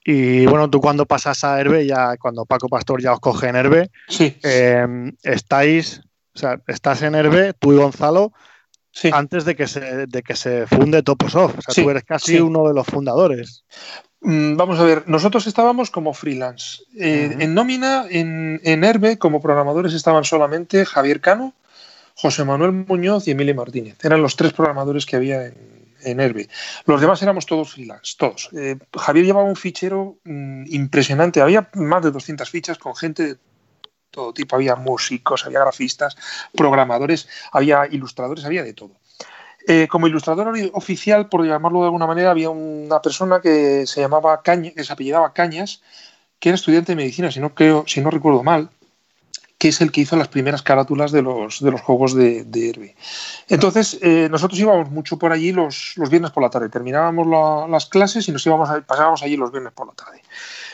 Y 0.05 0.47
bueno, 0.47 0.69
tú 0.71 0.81
cuando 0.81 1.07
pasas 1.07 1.45
a 1.45 1.61
Herbe, 1.61 1.87
ya 1.87 2.17
cuando 2.17 2.47
Paco 2.47 2.69
Pastor 2.69 3.03
ya 3.03 3.13
os 3.13 3.21
coge 3.21 3.49
en 3.49 3.57
Herbe, 3.57 3.91
sí. 4.09 4.37
Em, 4.43 5.15
estáis, 5.23 6.01
o 6.35 6.39
sea, 6.39 6.61
estás 6.67 7.03
en 7.03 7.15
Herbe, 7.15 7.53
tú 7.53 7.73
y 7.73 7.77
Gonzalo, 7.77 8.33
antes 9.13 9.45
de 9.45 9.55
que 9.55 9.69
se, 9.69 10.07
de 10.07 10.23
que 10.23 10.35
se 10.35 10.67
funde 10.67 11.03
Toposoft. 11.03 11.59
O 11.59 11.63
sea, 11.63 11.85
tú 11.85 11.91
eres 11.91 12.05
casi 12.05 12.41
uno 12.41 12.67
de 12.67 12.75
los 12.75 12.87
fundadores. 12.87 13.65
Mm, 14.23 14.57
vamos 14.57 14.79
a 14.79 14.85
ver, 14.85 15.05
nosotros 15.07 15.47
estábamos 15.47 15.91
como 15.91 16.13
freelance. 16.13 16.83
Eh, 16.99 17.37
en 17.39 17.55
nómina, 17.55 18.07
en, 18.11 18.61
en 18.65 18.85
Herbe, 18.85 19.19
como 19.19 19.41
programadores 19.41 19.95
estaban 19.95 20.25
solamente 20.25 20.85
Javier 20.85 21.21
Cano, 21.21 21.55
José 22.15 22.45
Manuel 22.45 22.73
Muñoz 22.73 23.27
y 23.29 23.33
Emilio 23.33 23.55
Martínez. 23.55 23.97
Eran 24.05 24.23
los 24.23 24.37
tres 24.37 24.53
programadores 24.53 25.07
que 25.07 25.17
había 25.17 25.47
en, 25.47 25.81
en 26.03 26.21
Herbe. 26.21 26.49
Los 26.87 27.01
demás 27.01 27.23
éramos 27.23 27.47
todos 27.47 27.73
freelance, 27.73 28.15
todos. 28.19 28.51
Eh, 28.53 28.77
Javier 28.97 29.27
llevaba 29.27 29.47
un 29.47 29.57
fichero 29.57 30.19
mm, 30.25 30.65
impresionante. 30.69 31.41
Había 31.41 31.69
más 31.75 32.03
de 32.03 32.11
200 32.11 32.49
fichas 32.49 32.79
con 32.79 32.97
gente 32.97 33.23
de 33.27 33.37
todo 34.11 34.33
tipo. 34.33 34.57
Había 34.57 34.77
músicos, 34.77 35.47
había 35.47 35.61
grafistas, 35.61 36.17
programadores, 36.55 37.29
había 37.53 37.87
ilustradores, 37.91 38.45
había 38.45 38.63
de 38.63 38.75
todo. 38.75 38.93
Eh, 39.67 39.89
como 39.89 40.07
ilustrador 40.07 40.53
oficial, 40.73 41.29
por 41.29 41.45
llamarlo 41.45 41.81
de 41.81 41.87
alguna 41.87 42.07
manera, 42.07 42.31
había 42.31 42.51
una 42.51 43.03
persona 43.03 43.41
que 43.41 43.87
se 43.87 44.01
llamaba 44.01 44.43
Caña, 44.43 44.73
que 44.75 44.85
se 44.85 44.93
apellidaba 44.93 45.35
Cañas, 45.35 45.83
que 46.39 46.49
era 46.49 46.57
estudiante 46.57 46.93
de 46.93 46.97
medicina, 46.97 47.31
si 47.31 47.41
no 47.41 47.55
creo, 47.55 47.85
si 47.87 48.01
no 48.01 48.11
recuerdo 48.11 48.43
mal, 48.43 48.71
que 49.61 49.69
es 49.69 49.83
el 49.83 49.93
que 49.93 50.01
hizo 50.01 50.17
las 50.17 50.29
primeras 50.29 50.63
carátulas 50.63 51.13
de 51.13 51.21
los, 51.21 51.61
de 51.61 51.71
los 51.71 51.83
juegos 51.83 52.15
de, 52.15 52.45
de 52.45 52.95
Entonces, 53.47 53.99
eh, 54.01 54.27
nosotros 54.31 54.59
íbamos 54.59 54.91
mucho 54.91 55.19
por 55.19 55.33
allí 55.33 55.53
los, 55.53 55.93
los 55.97 56.09
viernes 56.09 56.31
por 56.31 56.43
la 56.43 56.49
tarde. 56.49 56.71
Terminábamos 56.71 57.69
las 57.69 57.85
clases 57.85 58.27
y 58.27 58.33
nos 58.33 58.47
íbamos 58.47 58.71
pasábamos 58.87 59.23
allí 59.23 59.37
los 59.37 59.53
viernes 59.53 59.75
por 59.75 59.87
la 59.87 59.93
tarde. 59.93 60.23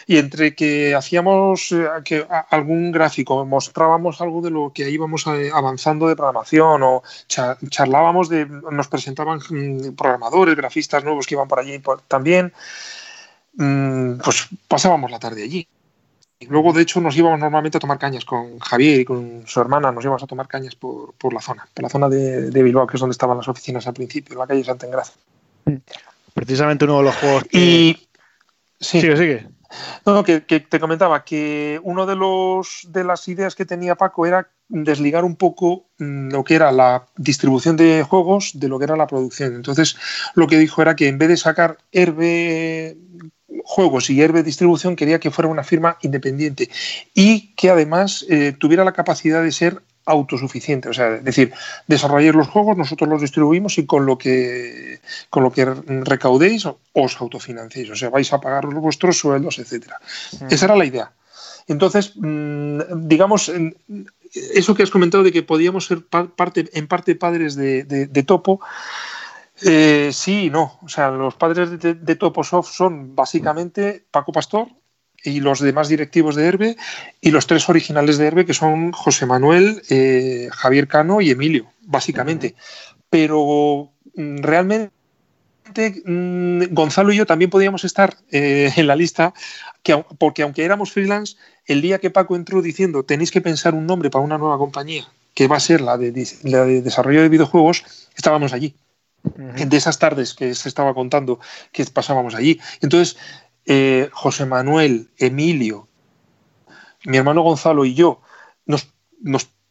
Y 0.06 0.18
entre 0.18 0.54
que 0.54 0.94
hacíamos 0.94 1.72
eh, 1.72 1.88
que, 2.04 2.28
algún 2.50 2.92
gráfico, 2.92 3.44
mostrábamos 3.44 4.20
algo 4.20 4.40
de 4.40 4.52
lo 4.52 4.70
que 4.72 4.88
íbamos 4.88 5.26
eh, 5.26 5.50
avanzando 5.52 6.06
de 6.06 6.14
programación 6.14 6.80
o 6.84 7.02
charlábamos 7.26 8.28
de, 8.28 8.46
nos 8.46 8.86
presentaban 8.86 9.40
mm, 9.50 9.96
programadores, 9.96 10.54
grafistas 10.54 11.02
nuevos 11.02 11.26
que 11.26 11.34
iban 11.34 11.48
por 11.48 11.58
allí 11.58 11.82
también, 12.06 12.52
mm, 13.54 14.18
pues 14.22 14.46
pasábamos 14.68 15.10
la 15.10 15.18
tarde 15.18 15.42
allí. 15.42 15.66
Y 16.38 16.46
luego, 16.46 16.72
de 16.72 16.82
hecho, 16.82 17.00
nos 17.00 17.16
íbamos 17.16 17.40
normalmente 17.40 17.78
a 17.78 17.80
tomar 17.80 17.98
cañas 17.98 18.24
con 18.24 18.58
Javier 18.58 19.00
y 19.00 19.04
con 19.04 19.44
su 19.46 19.60
hermana, 19.60 19.90
nos 19.90 20.04
íbamos 20.04 20.22
a 20.22 20.26
tomar 20.26 20.46
cañas 20.48 20.74
por, 20.74 21.14
por 21.14 21.32
la 21.32 21.40
zona, 21.40 21.66
por 21.72 21.82
la 21.82 21.88
zona 21.88 22.08
de, 22.08 22.50
de, 22.50 22.62
Bilbao, 22.62 22.86
que 22.86 22.96
es 22.96 23.00
donde 23.00 23.12
estaban 23.12 23.38
las 23.38 23.48
oficinas 23.48 23.86
al 23.86 23.94
principio, 23.94 24.34
en 24.34 24.40
la 24.40 24.46
calle 24.46 24.62
Santa 24.62 24.86
Engracia. 24.86 25.14
Precisamente 26.34 26.84
uno 26.84 26.98
de 26.98 27.04
los 27.04 27.16
juegos 27.16 27.44
Y... 27.52 27.96
Sí. 28.78 29.00
Sigue, 29.00 29.16
sigue. 29.16 29.48
No, 30.04 30.22
que, 30.22 30.44
que, 30.44 30.60
te 30.60 30.78
comentaba 30.78 31.24
que 31.24 31.80
uno 31.82 32.04
de 32.04 32.14
los 32.14 32.86
de 32.88 33.04
las 33.04 33.26
ideas 33.28 33.54
que 33.54 33.64
tenía 33.64 33.94
Paco 33.94 34.26
era 34.26 34.50
desligar 34.68 35.24
un 35.24 35.36
poco 35.36 35.86
mm, 35.98 36.30
lo 36.30 36.44
que 36.44 36.54
era 36.54 36.72
la 36.72 37.06
distribución 37.16 37.76
de 37.76 38.02
juegos 38.02 38.52
de 38.54 38.68
lo 38.68 38.78
que 38.78 38.84
era 38.84 38.96
la 38.96 39.06
producción. 39.06 39.54
Entonces, 39.54 39.96
lo 40.34 40.46
que 40.46 40.58
dijo 40.58 40.82
era 40.82 40.96
que 40.96 41.08
en 41.08 41.18
vez 41.18 41.28
de 41.28 41.36
sacar 41.36 41.78
Herbe 41.92 42.96
Juegos 43.68 44.10
y 44.10 44.22
Herbe 44.22 44.44
Distribución 44.44 44.94
quería 44.94 45.18
que 45.18 45.32
fuera 45.32 45.50
una 45.50 45.64
firma 45.64 45.98
independiente 46.02 46.70
y 47.14 47.52
que 47.56 47.68
además 47.68 48.24
eh, 48.30 48.54
tuviera 48.56 48.84
la 48.84 48.92
capacidad 48.92 49.42
de 49.42 49.50
ser 49.50 49.82
autosuficiente, 50.04 50.88
o 50.88 50.92
sea, 50.92 51.16
es 51.16 51.24
decir, 51.24 51.52
desarrollar 51.88 52.36
los 52.36 52.46
juegos, 52.46 52.76
nosotros 52.76 53.10
los 53.10 53.20
distribuimos 53.20 53.76
y 53.78 53.86
con 53.86 54.06
lo 54.06 54.18
que 54.18 55.00
con 55.30 55.42
lo 55.42 55.50
que 55.50 55.64
recaudéis 55.64 56.64
os 56.92 57.20
autofinancéis, 57.20 57.90
o 57.90 57.96
sea, 57.96 58.08
vais 58.08 58.32
a 58.32 58.40
pagar 58.40 58.66
vuestros 58.66 59.18
sueldos, 59.18 59.58
etcétera. 59.58 59.98
Mm. 60.40 60.46
Esa 60.48 60.66
era 60.66 60.76
la 60.76 60.84
idea. 60.84 61.10
Entonces, 61.66 62.12
mm, 62.14 63.08
digamos, 63.08 63.50
eso 64.32 64.74
que 64.76 64.84
has 64.84 64.90
comentado 64.90 65.24
de 65.24 65.32
que 65.32 65.42
podíamos 65.42 65.86
ser 65.86 66.06
parte, 66.06 66.70
en 66.72 66.86
parte 66.86 67.16
padres 67.16 67.56
de 67.56 68.24
Topo, 68.24 68.60
eh, 69.62 70.10
sí 70.12 70.44
y 70.44 70.50
no. 70.50 70.78
O 70.82 70.88
sea, 70.88 71.10
los 71.10 71.34
padres 71.34 71.80
de, 71.80 71.94
de, 71.94 72.16
Toposoft 72.16 72.72
son 72.72 73.14
básicamente 73.14 74.04
Paco 74.10 74.32
Pastor 74.32 74.68
y 75.22 75.40
los 75.40 75.60
demás 75.60 75.88
directivos 75.88 76.36
de 76.36 76.46
Herbe 76.46 76.76
y 77.20 77.30
los 77.30 77.46
tres 77.46 77.68
originales 77.68 78.18
de 78.18 78.26
Herbe 78.26 78.46
que 78.46 78.54
son 78.54 78.92
José 78.92 79.26
Manuel, 79.26 79.82
eh, 79.88 80.48
Javier 80.52 80.88
Cano 80.88 81.20
y 81.20 81.30
Emilio, 81.30 81.66
básicamente. 81.82 82.54
Pero 83.08 83.92
mm, 84.14 84.38
realmente 84.38 84.92
mm, 86.04 86.74
Gonzalo 86.74 87.12
y 87.12 87.16
yo 87.16 87.26
también 87.26 87.50
podíamos 87.50 87.84
estar 87.84 88.16
eh, 88.30 88.72
en 88.76 88.86
la 88.86 88.96
lista 88.96 89.32
que, 89.82 90.04
porque 90.18 90.42
aunque 90.42 90.64
éramos 90.64 90.92
freelance, 90.92 91.36
el 91.64 91.80
día 91.80 91.98
que 91.98 92.10
Paco 92.10 92.36
entró 92.36 92.60
diciendo 92.60 93.04
tenéis 93.04 93.30
que 93.30 93.40
pensar 93.40 93.74
un 93.74 93.86
nombre 93.86 94.10
para 94.10 94.24
una 94.24 94.38
nueva 94.38 94.58
compañía 94.58 95.08
que 95.34 95.48
va 95.48 95.56
a 95.56 95.60
ser 95.60 95.80
la 95.80 95.98
de, 95.98 96.26
la 96.44 96.64
de 96.64 96.80
desarrollo 96.80 97.20
de 97.20 97.28
videojuegos, 97.28 97.84
estábamos 98.14 98.52
allí 98.52 98.74
de 99.34 99.76
esas 99.76 99.98
tardes 99.98 100.34
que 100.34 100.54
se 100.54 100.68
estaba 100.68 100.94
contando 100.94 101.40
que 101.72 101.84
pasábamos 101.86 102.34
allí. 102.34 102.60
Entonces, 102.80 103.16
eh, 103.64 104.08
José 104.12 104.46
Manuel, 104.46 105.10
Emilio, 105.18 105.88
mi 107.04 107.16
hermano 107.16 107.42
Gonzalo 107.42 107.84
y 107.84 107.94
yo 107.94 108.20
nos, 108.64 108.88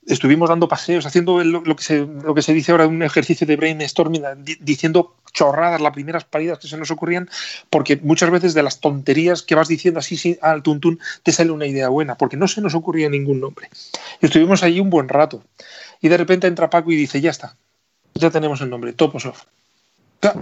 estuvimos 0.06 0.50
dando 0.50 0.68
paseos, 0.68 1.06
haciendo 1.06 1.44
lo, 1.44 1.76
que 1.76 1.84
se, 1.84 2.00
lo 2.06 2.34
que 2.34 2.42
se 2.42 2.54
dice 2.54 2.72
ahora 2.72 2.88
un 2.88 3.04
ejercicio 3.04 3.46
de 3.48 3.56
brainstorming, 3.56 4.24
diciendo 4.62 5.16
chorradas, 5.34 5.82
las 5.82 5.94
primeras 5.94 6.24
paridas 6.24 6.60
que 6.60 6.68
se 6.68 6.78
nos 6.78 6.92
ocurrían, 6.92 7.30
porque 7.70 7.98
muchas 7.98 8.32
veces 8.32 8.54
de 8.54 8.64
las 8.64 8.80
tonterías 8.80 9.42
que 9.42 9.56
vas 9.56 9.68
diciendo 9.68 10.00
así 10.00 10.38
al 10.42 10.64
tuntún 10.64 11.00
te 11.24 11.32
sale 11.32 11.52
una 11.52 11.66
idea 11.66 11.90
buena, 11.90 12.16
porque 12.16 12.38
no 12.38 12.48
se 12.48 12.62
nos 12.62 12.76
ocurría 12.76 13.10
ningún 13.10 13.40
nombre. 13.40 13.70
Y 14.22 14.28
estuvimos 14.28 14.64
allí 14.64 14.80
un 14.80 14.90
buen 14.90 15.10
rato. 15.10 15.44
Y 16.02 16.08
de 16.08 16.18
repente 16.18 16.48
entra 16.48 16.70
Paco 16.70 16.92
y 16.92 16.96
dice, 16.96 17.20
ya 17.20 17.32
está, 17.32 17.58
ya 18.16 18.30
tenemos 18.30 18.62
el 18.62 18.70
nombre, 18.70 18.94
Toposoft. 18.94 19.44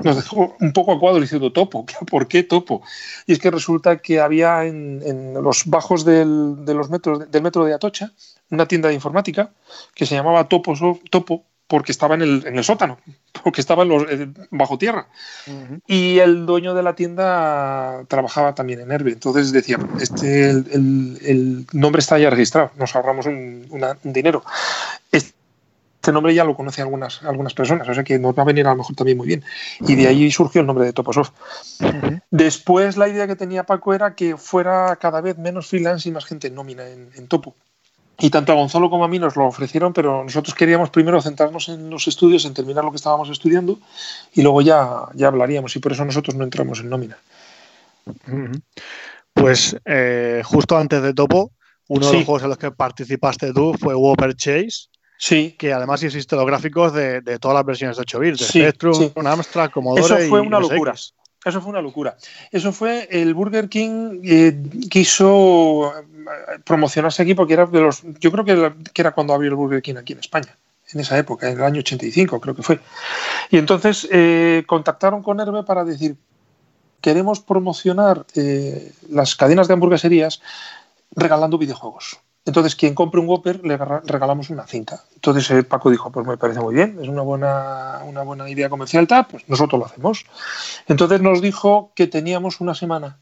Nos 0.04 0.16
dejó 0.16 0.56
un 0.62 0.72
poco 0.72 0.94
a 0.94 1.00
cuadro 1.00 1.20
diciendo 1.20 1.52
topo. 1.52 1.86
¿Por 2.10 2.28
qué 2.28 2.44
topo? 2.44 2.84
Y 3.28 3.34
es 3.34 3.40
que 3.40 3.52
resulta 3.52 3.98
que 3.98 4.20
había 4.20 4.66
en, 4.66 5.34
los 5.34 5.66
bajos 5.66 6.06
del, 6.06 6.64
de 6.66 6.74
los 6.74 6.90
metros, 6.90 7.30
del 7.30 7.42
metro 7.42 7.66
de 7.66 7.74
Atocha 7.74 8.12
una 8.50 8.68
tienda 8.68 8.90
de 8.90 8.96
informática 8.96 9.52
que 9.96 10.06
se 10.06 10.16
llamaba 10.16 10.48
Topo, 10.48 10.74
topo 11.10 11.44
porque 11.68 11.92
estaba 11.92 12.14
en 12.14 12.22
el, 12.22 12.46
en 12.46 12.56
el 12.56 12.64
sótano, 12.64 13.00
porque 13.44 13.62
estaba 13.62 13.82
en 13.82 13.90
los, 13.90 14.04
bajo 14.52 14.78
tierra. 14.78 15.08
Y 15.88 16.20
el 16.20 16.46
dueño 16.46 16.76
de 16.76 16.84
la 16.84 16.96
tienda 16.96 18.06
trabajaba 18.08 18.54
también 18.54 18.82
en 18.82 18.92
Herbe. 18.92 19.14
Entonces 19.14 19.52
decía, 19.52 19.80
este, 20.00 20.52
el, 20.52 21.18
el, 21.24 21.66
nombre 21.74 22.00
está 22.00 22.20
ya 22.20 22.30
registrado, 22.30 22.72
nos 22.78 22.96
ahorramos 22.96 23.26
un, 23.26 23.68
un 23.72 24.14
dinero. 24.14 24.44
Este 25.12 25.43
este 26.04 26.12
nombre 26.12 26.36
ya 26.36 26.44
lo 26.44 26.54
conocen 26.54 26.84
algunas, 26.84 27.24
algunas 27.24 27.54
personas, 27.54 27.88
o 27.88 27.94
sea 27.94 28.04
que 28.04 28.20
nos 28.20 28.38
va 28.38 28.44
a 28.44 28.46
venir 28.46 28.68
a 28.68 28.72
lo 28.72 28.76
mejor 28.76 28.94
también 28.94 29.18
muy 29.18 29.26
bien. 29.26 29.42
Y 29.88 29.96
de 29.96 30.10
ahí 30.10 30.30
surgió 30.32 30.60
el 30.60 30.68
nombre 30.68 30.84
de 30.86 30.92
Toposoft. 30.92 31.32
Después 32.30 32.98
la 32.98 33.08
idea 33.08 33.26
que 33.26 33.38
tenía 33.38 33.64
Paco 33.64 33.94
era 33.94 34.14
que 34.14 34.36
fuera 34.36 34.98
cada 34.98 35.22
vez 35.22 35.38
menos 35.38 35.68
freelance 35.68 36.10
y 36.10 36.12
más 36.12 36.26
gente 36.26 36.48
en 36.48 36.56
nómina 36.56 36.84
en, 36.90 37.28
Topo. 37.30 37.56
Y 38.20 38.30
tanto 38.32 38.52
a 38.52 38.56
Gonzalo 38.56 38.90
como 38.90 39.06
a 39.06 39.08
mí 39.08 39.18
nos 39.18 39.38
lo 39.38 39.46
ofrecieron, 39.46 39.94
pero 39.94 40.26
nosotros 40.26 40.54
queríamos 40.54 40.90
primero 40.90 41.22
centrarnos 41.22 41.70
en 41.70 41.90
los 41.90 42.06
estudios, 42.06 42.44
en 42.44 42.54
terminar 42.54 42.84
lo 42.84 42.92
que 42.92 42.98
estábamos 42.98 43.30
estudiando 43.30 43.80
y 44.34 44.42
luego 44.42 44.62
ya, 44.62 45.08
ya 45.14 45.28
hablaríamos. 45.28 45.74
Y 45.78 45.80
por 45.80 45.94
eso 45.94 46.04
nosotros 46.04 46.36
no 46.36 46.44
entramos 46.44 46.82
en 46.82 46.90
nómina. 46.90 47.18
Pues 49.32 49.78
eh, 49.86 50.42
justo 50.44 50.78
antes 50.78 51.02
de 51.02 51.14
Topo, 51.14 51.54
uno 51.88 52.06
de 52.06 52.14
los 52.14 52.26
juegos 52.26 52.44
en 52.44 52.50
los 52.50 52.58
que 52.58 52.72
participaste 52.72 53.54
tú 53.54 53.74
fue 53.80 53.96
Whopper 53.96 54.36
Chase. 54.36 54.90
Sí. 55.18 55.56
Que 55.58 55.74
además 55.74 56.04
existen 56.04 56.38
los 56.38 56.48
gráficos 56.48 56.94
de, 56.94 57.22
todas 57.40 57.56
las 57.56 57.66
versiones 57.66 57.98
de 57.98 58.02
8 58.02 58.20
bits, 58.20 58.40
de 58.40 58.46
Spectrum, 58.46 59.12
Amstrad, 59.26 59.72
Commodore 59.72 60.02
Eso 60.02 60.30
fue 60.30 60.42
una 60.42 60.60
locura. 60.60 60.94
Eso 61.46 61.62
fue 61.62 61.72
una 61.72 61.82
locura. 61.82 62.16
Eso 62.52 62.72
fue 62.72 63.08
el 63.12 63.34
Burger 63.34 63.68
King 63.68 64.22
eh, 64.24 64.64
quiso 64.90 65.94
eh, 65.98 66.60
promocionarse 66.64 67.22
aquí 67.22 67.34
porque 67.34 67.54
era 67.54 67.66
de 67.66 67.82
los. 67.82 68.02
Yo 68.20 68.32
creo 68.32 68.46
que 68.46 69.02
era, 69.02 69.12
cuando 69.12 69.34
abrió 69.34 69.50
el 69.50 69.56
Burger 69.56 69.82
King 69.82 69.96
aquí 69.98 70.14
en 70.14 70.20
España. 70.20 70.56
en 70.94 71.00
esa 71.02 71.18
época, 71.18 71.50
en 71.50 71.58
el 71.58 71.64
año 71.64 71.80
85 71.80 72.40
creo 72.40 72.56
que 72.56 72.64
fue. 72.64 72.80
Y 73.50 73.58
entonces 73.58 74.08
eh, 74.12 74.64
contactaron 74.66 75.22
con 75.22 75.40
Herbe 75.40 75.64
para 75.64 75.84
decir, 75.84 76.16
queremos 77.02 77.42
promocionar 77.42 78.26
eh, 78.34 78.94
las 79.10 79.36
cadenas 79.36 79.68
de 79.68 79.74
hamburgueserías 79.74 80.42
regalando 81.12 81.58
videojuegos. 81.58 82.18
Entonces, 82.46 82.76
quien 82.76 82.94
compre 82.94 83.22
un 83.22 83.28
Whopper 83.28 83.66
le 83.66 83.78
regalamos 83.78 84.50
una 84.50 84.68
cinta. 84.68 85.04
Entonces 85.16 85.50
eh, 85.52 85.64
Paco 85.64 85.90
dijo, 85.90 86.12
pues 86.12 86.28
me 86.28 86.38
parece 86.38 86.60
muy 86.60 86.76
bien, 86.76 87.00
es 87.02 87.08
una 87.08 87.22
buena, 87.22 88.02
una 88.06 88.22
buena 88.24 88.50
idea 88.50 88.70
comercial, 88.70 89.08
tal, 89.08 89.28
pues 89.28 89.48
nosotros 89.48 89.80
lo 89.80 89.86
hacemos. 89.86 90.26
Entonces 90.88 91.22
nos 91.22 91.42
dijo 91.42 91.92
que 91.96 92.08
teníamos 92.08 92.60
una 92.60 92.76
semana 92.76 93.18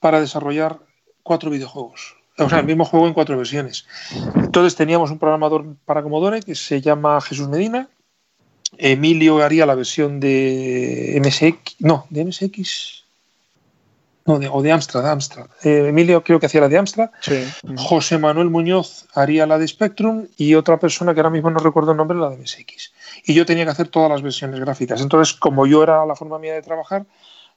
para 0.00 0.20
desarrollar 0.20 0.80
cuatro 1.22 1.50
videojuegos. 1.50 2.16
O 2.38 2.48
sea, 2.48 2.60
el 2.60 2.66
mismo 2.66 2.84
juego 2.84 3.06
en 3.06 3.14
cuatro 3.14 3.36
versiones. 3.36 3.86
Entonces 4.36 4.76
teníamos 4.76 5.10
un 5.10 5.18
programador 5.18 5.76
para 5.84 6.02
Commodore 6.02 6.40
que 6.40 6.54
se 6.54 6.80
llama 6.80 7.20
Jesús 7.20 7.48
Medina. 7.48 7.88
Emilio 8.76 9.42
haría 9.42 9.66
la 9.66 9.74
versión 9.74 10.20
de 10.20 11.20
MSX, 11.24 11.76
no, 11.80 12.06
de 12.10 12.24
MSX, 12.24 13.04
no, 14.28 14.38
de, 14.38 14.48
o 14.48 14.62
de 14.62 14.70
Amstrad, 14.70 15.10
Amstrad. 15.10 15.46
Eh, 15.62 15.88
Emilio 15.88 16.22
creo 16.22 16.38
que 16.38 16.46
hacía 16.46 16.60
la 16.60 16.68
de 16.68 16.76
Amstrad. 16.76 17.10
José 17.76 18.18
Manuel 18.18 18.50
Muñoz 18.50 19.06
haría 19.14 19.46
la 19.46 19.58
de 19.58 19.66
Spectrum 19.66 20.26
y 20.36 20.54
otra 20.54 20.78
persona 20.78 21.14
que 21.14 21.20
ahora 21.20 21.30
mismo 21.30 21.50
no 21.50 21.58
recuerdo 21.58 21.92
el 21.92 21.96
nombre, 21.96 22.18
la 22.18 22.28
de 22.28 22.36
MSX. 22.36 22.92
Y 23.24 23.32
yo 23.32 23.46
tenía 23.46 23.64
que 23.64 23.70
hacer 23.70 23.88
todas 23.88 24.10
las 24.10 24.20
versiones 24.20 24.60
gráficas. 24.60 25.00
Entonces, 25.00 25.34
como 25.34 25.66
yo 25.66 25.82
era 25.82 26.04
la 26.04 26.14
forma 26.14 26.38
mía 26.38 26.52
de 26.52 26.62
trabajar, 26.62 27.06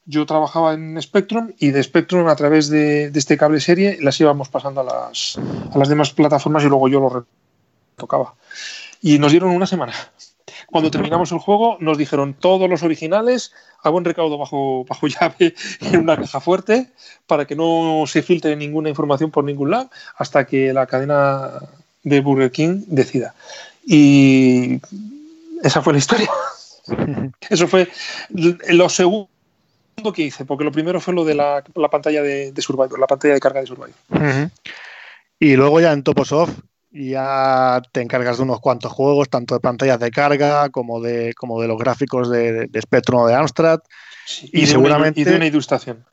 yo 0.05 0.25
trabajaba 0.25 0.73
en 0.73 0.99
Spectrum 1.01 1.51
y 1.59 1.71
de 1.71 1.83
Spectrum 1.83 2.27
a 2.27 2.35
través 2.35 2.69
de, 2.69 3.11
este 3.13 3.37
cable 3.37 3.59
serie 3.59 3.97
las 4.01 4.19
íbamos 4.19 4.49
pasando 4.49 4.81
a 4.81 4.83
las, 4.83 5.37
a 5.73 5.77
las 5.77 5.89
demás 5.89 6.11
plataformas 6.11 6.63
y 6.63 6.67
luego 6.67 6.87
yo 6.87 7.01
lo 7.01 7.25
tocaba. 7.97 8.33
Y 9.01 9.19
nos 9.19 9.31
dieron 9.31 9.51
una 9.51 9.67
semana. 9.67 9.93
Cuando 10.71 10.89
terminamos 10.89 11.31
el 11.33 11.39
juego 11.39 11.77
nos 11.81 11.97
dijeron 11.97 12.33
todos 12.33 12.69
los 12.69 12.81
originales 12.81 13.53
a 13.83 13.89
buen 13.89 14.05
recaudo 14.05 14.37
bajo, 14.37 14.85
bajo 14.85 15.07
llave 15.19 15.53
en 15.81 15.99
una 15.99 16.15
caja 16.15 16.39
fuerte 16.39 16.87
para 17.27 17.45
que 17.45 17.55
no 17.55 18.05
se 18.07 18.21
filtre 18.23 18.55
ninguna 18.55 18.89
información 18.89 19.31
por 19.31 19.43
ningún 19.43 19.71
lado 19.71 19.91
hasta 20.15 20.45
que 20.45 20.73
la 20.73 20.87
cadena 20.87 21.51
de 22.03 22.21
Burger 22.21 22.51
King 22.51 22.83
decida. 22.87 23.35
Y 23.85 24.79
esa 25.61 25.81
fue 25.81 25.93
la 25.93 25.99
historia. 25.99 26.29
Eso 27.49 27.67
fue 27.67 27.89
lo 28.29 28.89
segundo 28.89 29.29
que 30.15 30.23
hice, 30.23 30.45
porque 30.45 30.63
lo 30.63 30.71
primero 30.71 31.01
fue 31.01 31.13
lo 31.13 31.25
de 31.25 31.35
la, 31.35 31.63
pantalla 31.91 32.23
de, 32.23 32.53
Survivor, 32.57 32.97
la 32.97 33.07
pantalla 33.07 33.33
de 33.33 33.39
carga 33.39 33.59
de 33.59 33.67
Survivor. 33.67 34.49
Y 35.37 35.55
luego 35.55 35.81
ya 35.81 35.91
en 35.91 36.03
Toposoft 36.03 36.53
ya 36.91 37.81
te 37.91 38.01
encargas 38.01 38.37
de 38.37 38.43
unos 38.43 38.59
cuantos 38.59 38.91
juegos, 38.91 39.29
tanto 39.29 39.55
de 39.55 39.61
pantallas 39.61 39.99
de 39.99 40.11
carga 40.11 40.69
como 40.69 41.01
de, 41.01 41.33
como 41.33 41.61
de 41.61 41.67
los 41.67 41.77
gráficos 41.77 42.29
de, 42.29 42.67
de 42.67 42.81
Spectrum 42.81 43.21
o 43.21 43.27
de 43.27 43.35
Amstrad. 43.35 43.79
y, 44.51 44.67
seguramente. 44.67 45.21
Una, 45.21 45.29
y 45.29 45.31
de 45.31 45.37
una 45.37 45.47
ilustración. 45.47 46.05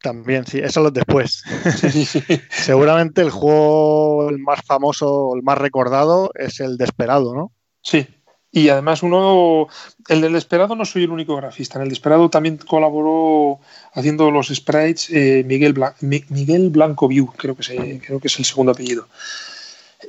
También, 0.00 0.46
sí, 0.46 0.58
eso 0.58 0.86
es 0.86 0.92
después. 0.92 1.42
Seguramente 2.50 3.20
el 3.20 3.30
juego 3.30 4.28
el 4.30 4.38
más 4.38 4.60
famoso, 4.64 5.34
el 5.34 5.42
más 5.42 5.58
recordado 5.58 6.30
es 6.34 6.60
el 6.60 6.76
Desperado, 6.76 7.34
¿no? 7.34 7.52
Sí, 7.82 8.06
y 8.54 8.68
además 8.68 9.02
uno, 9.02 9.66
el 10.08 10.20
del 10.20 10.36
Esperado 10.36 10.76
no 10.76 10.84
soy 10.84 11.04
el 11.04 11.10
único 11.10 11.34
grafista, 11.34 11.78
en 11.78 11.84
el 11.84 11.88
Desperado 11.88 12.28
también 12.28 12.58
colaboró 12.58 13.60
haciendo 13.94 14.30
los 14.30 14.48
sprites 14.48 15.08
eh, 15.10 15.42
Miguel, 15.46 15.74
Miguel 16.00 16.68
Blanco 16.68 17.08
View, 17.08 17.32
creo 17.34 17.56
que, 17.56 18.00
creo 18.04 18.20
que 18.20 18.28
es 18.28 18.38
el 18.38 18.44
segundo 18.44 18.72
apellido. 18.72 19.08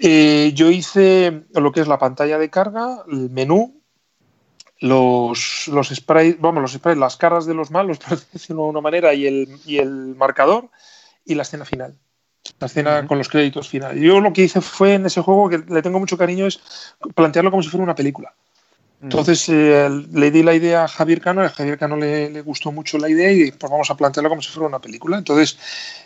Eh, 0.02 0.52
yo 0.54 0.72
hice 0.72 1.46
lo 1.54 1.72
que 1.72 1.82
es 1.82 1.88
la 1.88 2.00
pantalla 2.00 2.38
de 2.38 2.50
carga, 2.50 3.04
el 3.08 3.30
menú, 3.30 3.82
los, 4.80 5.68
los 5.68 5.89
sprites, 5.89 6.39
vamos, 6.39 6.62
los 6.62 6.74
sprites, 6.74 6.98
las 6.98 7.18
caras 7.18 7.46
de 7.46 7.54
los 7.54 7.72
malos, 7.72 8.00
por 8.08 8.20
decirlo 8.32 8.64
de 8.64 8.70
una 8.70 8.82
manera, 8.82 9.14
y 9.14 9.28
el, 9.28 9.60
y 9.66 9.78
el 9.78 10.16
marcador, 10.16 10.70
y 11.26 11.36
la 11.36 11.44
escena 11.44 11.66
final 11.66 11.98
la 12.60 12.68
escena 12.68 13.08
con 13.08 13.18
los 13.18 13.30
créditos 13.30 13.70
finales. 13.70 14.02
Yo 14.02 14.20
lo 14.20 14.34
que 14.34 14.44
hice 14.44 14.62
fue 14.62 14.96
en 14.96 15.06
ese 15.06 15.22
juego, 15.22 15.50
que 15.50 15.60
le 15.60 15.82
tengo 15.82 16.00
mucho 16.00 16.18
cariño, 16.18 16.46
es 16.46 16.60
plantearlo 17.16 17.52
como 17.52 17.64
si 17.64 17.70
fuera 17.70 17.84
una 17.84 17.96
película. 17.96 18.34
Entonces 19.04 19.49
eh, 19.49 19.89
le 20.14 20.32
di 20.32 20.43
la 20.43 20.54
idea 20.54 20.86
a 20.86 20.88
Javier 20.88 21.20
Cano, 21.20 21.41
a 21.41 21.49
Javier 21.49 21.78
Cano 21.78 21.97
le, 21.97 22.41
gustó 22.41 22.72
mucho 22.72 22.97
la 22.97 23.10
idea 23.10 23.34
y 23.34 23.51
pues 23.51 23.70
vamos 23.70 23.91
a 23.91 23.97
plantearlo 23.97 24.30
como 24.30 24.41
si 24.41 24.49
fuera 24.49 24.70
una 24.70 24.80
película. 24.80 25.18
Entonces, 25.18 25.58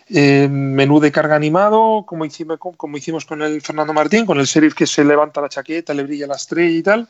eh, 0.10 0.48
menú 0.50 1.00
de 1.00 1.12
carga 1.12 1.36
animado, 1.36 2.06
como 2.08 2.26
hicimos, 2.26 3.26
con 3.26 3.43
el 3.43 3.62
Fernando 3.62 3.93
Martín, 3.93 4.26
con 4.26 4.39
el 4.39 4.48
sheriff 4.48 4.74
que 4.74 4.88
se 4.88 5.06
levanta 5.06 5.41
la 5.41 5.50
chaqueta, 5.50 5.93
le 5.93 6.04
brilla 6.04 6.26
la 6.26 6.38
estrella 6.38 6.76
y 6.76 6.82
tal. 6.82 7.08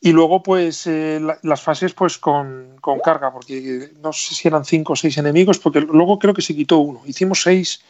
Y 0.00 0.12
luego, 0.12 0.42
pues, 0.42 0.86
eh, 0.86 1.20
las 1.42 1.60
fases, 1.60 1.92
pues, 1.92 2.16
con, 2.16 2.76
con, 2.80 2.98
carga, 3.00 3.30
porque 3.30 3.90
no 4.00 4.14
sé 4.14 4.34
si 4.34 4.48
eran 4.48 4.64
cinco 4.64 4.94
o 4.94 4.96
seis 4.96 5.18
enemigos, 5.18 5.58
porque 5.58 5.82
luego 5.82 6.18
creo 6.18 6.32
que 6.32 6.42
se 6.42 6.56
quitó 6.56 6.78
uno. 6.78 7.02
Hicimos 7.04 7.42
seis 7.42 7.82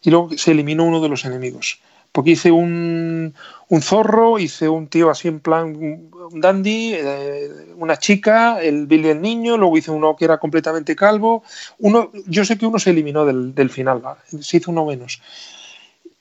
y 0.00 0.10
luego 0.10 0.30
se 0.38 0.52
eliminó 0.52 0.84
uno 0.84 1.02
de 1.02 1.10
los 1.10 1.26
enemigos. 1.26 1.80
Porque 2.12 2.30
hice 2.30 2.50
un, 2.50 3.34
un 3.68 3.82
zorro, 3.82 4.38
hice 4.38 4.68
un 4.68 4.86
tío 4.88 5.10
así 5.10 5.28
en 5.28 5.40
plan 5.40 5.76
un 5.76 6.40
dandy, 6.40 6.94
eh, 6.94 7.50
una 7.76 7.98
chica, 7.98 8.60
el 8.60 8.86
Billy 8.86 9.08
el 9.08 9.20
niño, 9.20 9.56
luego 9.56 9.76
hice 9.76 9.90
uno 9.90 10.16
que 10.16 10.24
era 10.24 10.38
completamente 10.38 10.96
calvo. 10.96 11.42
Uno, 11.78 12.10
yo 12.26 12.44
sé 12.44 12.58
que 12.58 12.66
uno 12.66 12.78
se 12.78 12.90
eliminó 12.90 13.24
del, 13.24 13.54
del 13.54 13.70
final, 13.70 14.02
se 14.40 14.58
hizo 14.58 14.70
uno 14.70 14.86
menos. 14.86 15.20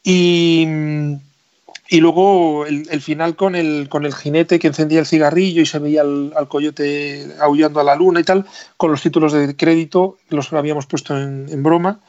Y, 0.03 0.67
y 1.89 1.99
luego 1.99 2.65
el, 2.65 2.87
el, 2.91 3.01
final 3.01 3.35
con 3.35 3.55
el, 3.55 3.89
con 3.89 4.05
el 4.05 4.13
jinete 4.13 4.59
que 4.59 4.67
encendía 4.67 4.99
el 4.99 5.05
cigarrillo 5.05 5.61
y 5.61 5.65
se 5.65 5.79
veía 5.79 6.01
al, 6.01 6.33
al, 6.35 6.47
coyote 6.47 7.27
aullando 7.39 7.79
a 7.79 7.83
la 7.83 7.95
luna 7.95 8.19
y 8.19 8.23
tal, 8.23 8.45
con 8.77 8.91
los 8.91 9.01
títulos 9.01 9.33
de 9.33 9.55
crédito, 9.55 10.17
los 10.29 10.51
habíamos 10.53 10.85
puesto 10.85 11.17
en, 11.17 11.47
en 11.49 11.63
broma 11.63 11.99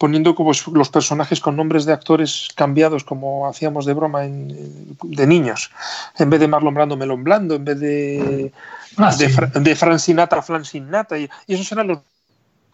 poniendo 0.00 0.34
como 0.34 0.52
los 0.72 0.88
personajes 0.88 1.40
con 1.40 1.56
nombres 1.56 1.84
de 1.84 1.92
actores 1.92 2.48
cambiados 2.56 3.04
como 3.04 3.46
hacíamos 3.46 3.84
de 3.84 3.92
broma 3.92 4.22
de 4.22 5.26
niños. 5.26 5.70
En 6.16 6.30
vez 6.30 6.40
de 6.40 6.48
Marlon 6.48 6.72
Brando, 6.72 6.96
Melon 6.96 7.22
Blando, 7.22 7.54
en 7.54 7.66
vez 7.66 7.78
de, 7.78 8.50
ah, 8.96 9.14
de, 9.14 9.60
de, 9.60 9.76
Francinata, 9.76 10.40
Francinata. 10.40 11.18
Y, 11.18 11.28
y, 11.46 11.52
esos 11.52 11.70
eran 11.72 11.88
los 11.88 11.98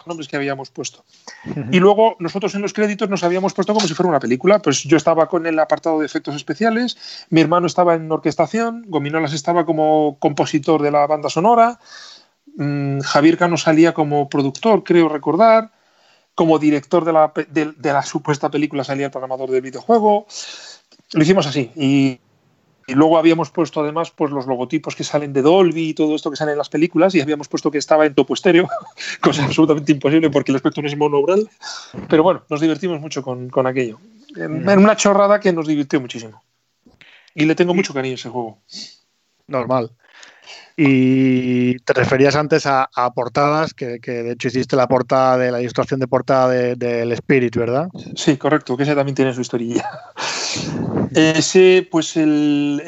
nombres 0.06 0.28
que 0.28 0.36
habíamos 0.36 0.70
puesto. 0.70 1.04
Y 1.72 1.80
luego 1.80 2.14
nosotros 2.20 2.54
en 2.54 2.62
los 2.62 2.72
créditos 2.72 3.10
nos 3.10 3.24
habíamos 3.24 3.54
puesto 3.54 3.74
como 3.74 3.88
si 3.88 3.94
fuera 3.94 4.10
una 4.10 4.20
película. 4.20 4.60
Pues 4.60 4.84
yo 4.84 4.96
estaba 4.96 5.28
con 5.28 5.48
el 5.48 5.58
apartado 5.58 5.98
de 5.98 6.06
efectos 6.06 6.36
especiales, 6.36 7.26
mi 7.30 7.40
hermano 7.40 7.66
estaba 7.66 7.96
en 7.96 8.12
orquestación, 8.12 8.84
Gominolas 8.86 9.32
estaba 9.32 9.66
como 9.66 10.16
compositor 10.20 10.80
de 10.80 10.92
la 10.92 11.08
banda 11.08 11.28
sonora, 11.28 11.80
mmm, 12.54 13.00
Javier 13.00 13.36
Cano 13.36 13.56
salía 13.56 13.94
como 13.94 14.28
productor, 14.28 14.84
creo 14.84 15.08
recordar 15.08 15.72
como 16.36 16.58
director 16.58 17.04
de 17.04 17.12
la, 17.14 17.32
de, 17.48 17.74
la 17.82 18.02
supuesta 18.02 18.50
película 18.50 18.84
salía 18.84 19.06
el 19.06 19.10
programador 19.10 19.50
del 19.50 19.62
videojuego. 19.62 20.26
Lo 21.14 21.22
hicimos 21.22 21.46
así. 21.46 21.72
Y, 21.74 22.20
luego 22.88 23.18
habíamos 23.18 23.50
puesto 23.50 23.80
además 23.80 24.12
pues, 24.12 24.30
los 24.30 24.46
logotipos 24.46 24.94
que 24.94 25.02
salen 25.02 25.32
de 25.32 25.42
Dolby 25.42 25.88
y 25.88 25.94
todo 25.94 26.14
esto 26.14 26.30
que 26.30 26.36
sale 26.36 26.52
en 26.52 26.58
las 26.58 26.68
películas 26.68 27.14
y 27.14 27.20
habíamos 27.22 27.48
puesto 27.48 27.70
que 27.70 27.78
estaba 27.78 28.06
en 28.06 28.14
topo 28.14 28.34
estéreo, 28.34 28.68
cosa 29.20 29.44
absolutamente 29.44 29.90
imposible 29.90 30.30
porque 30.30 30.52
el 30.52 30.56
espectro 30.56 30.86
es 30.86 30.96
monoural. 30.96 31.48
Pero 32.08 32.22
bueno, 32.22 32.44
nos 32.50 32.60
divertimos 32.60 33.00
mucho 33.00 33.22
con, 33.22 33.48
con 33.48 33.66
aquello. 33.66 33.98
En, 34.36 34.68
en, 34.68 34.78
una 34.78 34.94
chorrada 34.94 35.40
que 35.40 35.54
nos 35.54 35.66
divirtió 35.66 36.02
muchísimo. 36.02 36.42
Y 37.34 37.46
le 37.46 37.54
tengo 37.54 37.74
mucho 37.74 37.94
cariño 37.94 38.12
a 38.12 38.16
ese 38.16 38.28
juego. 38.28 38.58
Normal. 39.46 39.90
Y 40.78 41.78
te 41.78 41.94
referías 41.94 42.36
antes 42.36 42.66
a, 42.66 42.88
portadas, 43.14 43.72
que, 43.72 43.98
de 43.98 44.32
hecho 44.32 44.48
hiciste 44.48 44.76
la 44.76 44.86
portada 44.86 45.38
de 45.38 45.50
la 45.50 45.60
ilustración 45.60 46.00
de 46.00 46.06
portada 46.06 46.50
del 46.50 46.78
de, 46.78 47.14
Spirit, 47.14 47.56
¿verdad? 47.56 47.88
Sí, 48.14 48.36
correcto, 48.36 48.76
que 48.76 48.82
ese 48.82 48.94
también 48.94 49.14
tiene 49.14 49.32
su 49.32 49.40
historia. 49.40 49.88
ese, 51.14 51.88
pues 51.90 52.18
el, 52.18 52.82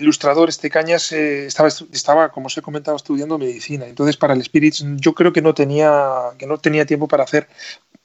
ilustrador, 0.00 0.48
este 0.48 0.68
Cañas, 0.68 1.12
eh, 1.12 1.46
estaba, 1.46 1.68
estaba, 1.68 2.30
como 2.30 2.48
os 2.48 2.58
he 2.58 2.62
comentado, 2.62 2.96
estudiando 2.96 3.38
medicina. 3.38 3.86
Entonces, 3.86 4.16
para 4.16 4.34
el 4.34 4.40
Spirit, 4.40 4.74
yo 4.96 5.14
creo 5.14 5.32
que 5.32 5.40
no 5.40 5.54
tenía, 5.54 6.10
que 6.38 6.46
no 6.48 6.58
tenía 6.58 6.86
tiempo 6.86 7.06
para 7.06 7.22
hacer 7.22 7.46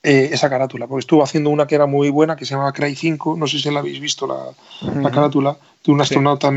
eh, 0.06 0.32
esa 0.34 0.50
carátula, 0.50 0.86
porque 0.86 1.00
estuvo 1.00 1.24
haciendo 1.24 1.50
una 1.50 1.66
que 1.66 1.76
era 1.76 1.86
muy 1.86 2.10
buena, 2.10 2.36
que 2.36 2.46
se 2.46 2.56
llama 2.56 2.74
Cry 2.74 2.94
5, 2.94 3.38
no 3.38 3.48
sé 3.48 3.58
si 3.58 3.72
la 3.72 3.80
habéis 3.80 4.02
visto, 4.02 4.28
la, 4.28 5.10
carátula, 5.10 5.58
de 5.82 5.92
un 5.94 6.02
astronauta 6.02 6.52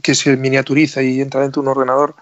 que 0.00 0.14
se 0.14 0.36
miniaturiza 0.36 1.02
y 1.02 1.20
entra 1.20 1.40
dentro 1.40 1.60
de 1.60 1.68
un 1.68 1.76
ordenador. 1.76 2.13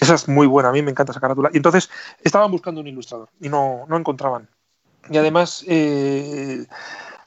Esa 0.00 0.14
es 0.14 0.28
muy 0.28 0.46
buena, 0.46 0.70
a 0.70 0.72
mí 0.72 0.82
me 0.82 0.90
encanta 0.90 1.12
esa 1.12 1.20
carátula. 1.20 1.50
Y 1.52 1.58
entonces 1.58 1.90
estaban 2.22 2.50
buscando 2.50 2.80
un 2.80 2.86
ilustrador 2.86 3.28
y 3.40 3.48
no, 3.48 3.84
no 3.88 3.96
encontraban. 3.96 4.48
Y 5.10 5.18
además, 5.18 5.64
eh, 5.68 6.66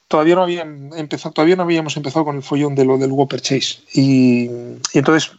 todavía, 0.08 0.34
no 0.34 0.42
habían 0.42 0.90
empezado, 0.94 1.32
todavía 1.32 1.56
habíamos 1.60 1.96
empezado 1.96 2.24
con 2.24 2.36
el 2.36 2.42
follón 2.42 2.74
de 2.74 2.84
lo 2.84 2.98
del 2.98 3.12
Whopper 3.12 3.40
Chase. 3.40 3.80
Y, 3.92 4.50
y 4.92 4.98
entonces 4.98 5.32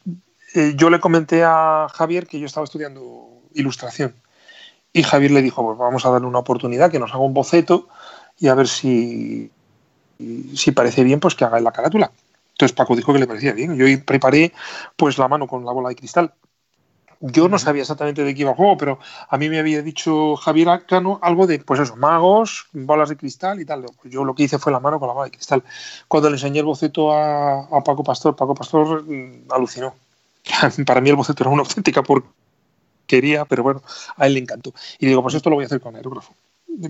eh, 0.56 0.73
yo 0.76 0.89
le 0.89 0.99
comenté 0.99 1.43
a 1.43 1.88
Javier 1.93 2.27
que 2.27 2.39
yo 2.39 2.45
estaba 2.45 2.64
estudiando 2.64 3.27
ilustración 3.53 4.15
y 4.93 5.03
Javier 5.03 5.31
le 5.31 5.41
dijo, 5.41 5.64
pues 5.64 5.77
vamos 5.77 6.06
a 6.06 6.10
darle 6.10 6.27
una 6.27 6.39
oportunidad, 6.39 6.91
que 6.91 6.99
nos 6.99 7.11
haga 7.11 7.19
un 7.19 7.34
boceto 7.34 7.88
y 8.39 8.47
a 8.47 8.56
ver 8.56 8.68
si, 8.68 9.51
si 10.56 10.72
parece 10.72 11.03
bien, 11.03 11.19
pues 11.19 11.35
que 11.35 11.45
haga 11.45 11.60
la 11.60 11.72
carátula. 11.72 12.11
Entonces 12.60 12.76
Paco 12.76 12.94
dijo 12.94 13.14
que 13.14 13.19
le 13.19 13.26
parecía 13.26 13.53
bien. 13.53 13.77
Yo 13.77 13.86
preparé 14.03 14.52
pues 14.98 15.18
la 15.18 15.30
mano 15.30 15.48
con 15.48 15.64
la 15.64 15.72
bola 15.72 15.88
de 15.88 15.95
cristal. 15.95 16.34
Yo 17.22 17.48
no 17.48 17.57
sabía 17.57 17.84
exactamente 17.84 18.22
de 18.26 18.36
qué 18.36 18.41
iba 18.41 18.52
el 18.52 18.57
juego, 18.57 18.76
pero 18.76 18.99
a 19.30 19.38
mí 19.38 19.48
me 19.48 19.60
había 19.60 19.81
dicho 19.81 20.36
Javier 20.36 20.68
Acano 20.68 21.19
algo 21.22 21.48
de, 21.48 21.60
pues 21.60 21.80
eso, 21.80 21.95
magos, 21.95 22.68
bolas 22.73 23.07
de 23.07 23.15
cristal 23.15 23.61
y 23.61 23.65
tal. 23.65 23.86
Pues 24.02 24.14
yo 24.14 24.26
lo 24.26 24.36
que 24.36 24.44
hice 24.44 24.60
fue 24.60 24.73
la 24.73 24.81
mano 24.81 24.99
con 24.99 25.07
la 25.07 25.14
bola 25.14 25.26
de 25.26 25.31
cristal. 25.31 25.64
Cuando 26.10 26.30
le 26.30 26.36
enseñé 26.36 26.60
el 26.60 26.65
boceto 26.65 27.14
a, 27.14 27.61
a 27.61 27.81
Paco 27.81 28.03
Pastor, 28.03 28.36
Paco 28.36 28.53
Pastor 28.53 29.06
mm, 29.06 29.45
alucinó. 29.52 29.95
Para 30.86 30.99
mí 30.99 31.10
el 31.10 31.15
boceto 31.15 31.44
era 31.44 31.52
una 31.52 31.61
auténtica 31.61 32.03
porquería, 32.03 33.45
pero 33.45 33.64
bueno, 33.64 33.81
a 34.18 34.27
él 34.27 34.34
le 34.34 34.41
encantó. 34.41 34.73
Y 34.99 35.06
digo, 35.06 35.23
pues 35.23 35.34
esto 35.36 35.49
lo 35.49 35.56
voy 35.56 35.64
a 35.64 35.68
hacer 35.68 35.80
con 35.80 35.95
aerógrafo. 35.95 36.34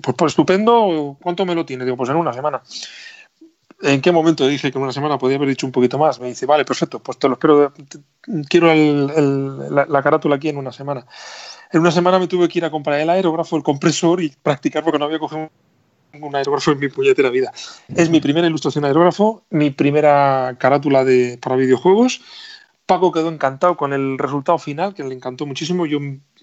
Pues, 0.01 0.15
pues 0.17 0.31
estupendo, 0.31 1.15
¿cuánto 1.21 1.45
me 1.45 1.53
lo 1.53 1.63
tiene? 1.63 1.85
Digo, 1.85 1.95
pues 1.95 2.09
en 2.09 2.15
una 2.15 2.33
semana. 2.33 2.63
¿En 3.81 4.01
qué 4.01 4.11
momento 4.11 4.45
dije 4.45 4.71
que 4.71 4.77
en 4.77 4.83
una 4.83 4.91
semana 4.91 5.17
podía 5.17 5.37
haber 5.37 5.47
dicho 5.47 5.65
un 5.65 5.71
poquito 5.71 5.97
más? 5.97 6.19
Me 6.19 6.27
dice, 6.27 6.45
vale, 6.45 6.65
perfecto, 6.65 6.99
pues 6.99 7.17
te 7.17 7.27
lo 7.29 7.33
espero, 7.35 7.73
quiero 8.49 8.73
la, 8.73 10.03
carátula 10.03 10.35
aquí 10.35 10.49
en 10.49 10.57
una 10.57 10.73
semana. 10.73 11.05
En 11.71 11.79
una 11.79 11.91
semana 11.91 12.19
me 12.19 12.27
tuve 12.27 12.49
que 12.49 12.59
ir 12.59 12.65
a 12.65 12.71
comprar 12.71 12.99
el 12.99 13.09
aerógrafo, 13.09 13.55
el 13.55 13.63
compresor 13.63 14.21
y 14.21 14.33
practicar 14.43 14.83
porque 14.83 14.99
no 14.99 15.05
había 15.05 15.19
cogido 15.19 15.49
un 16.13 16.35
aerógrafo 16.35 16.71
en 16.71 16.79
mi 16.79 16.89
puñetera 16.89 17.29
vida. 17.29 17.53
Es 17.87 18.09
mi 18.09 18.19
primera 18.19 18.47
ilustración 18.47 18.83
aerógrafo, 18.83 19.43
mi 19.49 19.69
primera 19.69 20.57
carátula 20.59 21.05
de, 21.05 21.37
para 21.41 21.55
videojuegos. 21.55 22.21
Paco 22.85 23.11
quedó 23.11 23.29
encantado 23.29 23.77
con 23.77 23.93
el 23.93 24.17
resultado 24.17 24.57
final, 24.57 24.93
que 24.93 25.03
le 25.03 25.13
encantó 25.13 25.45
muchísimo. 25.45 25.85
Yo 25.85 25.99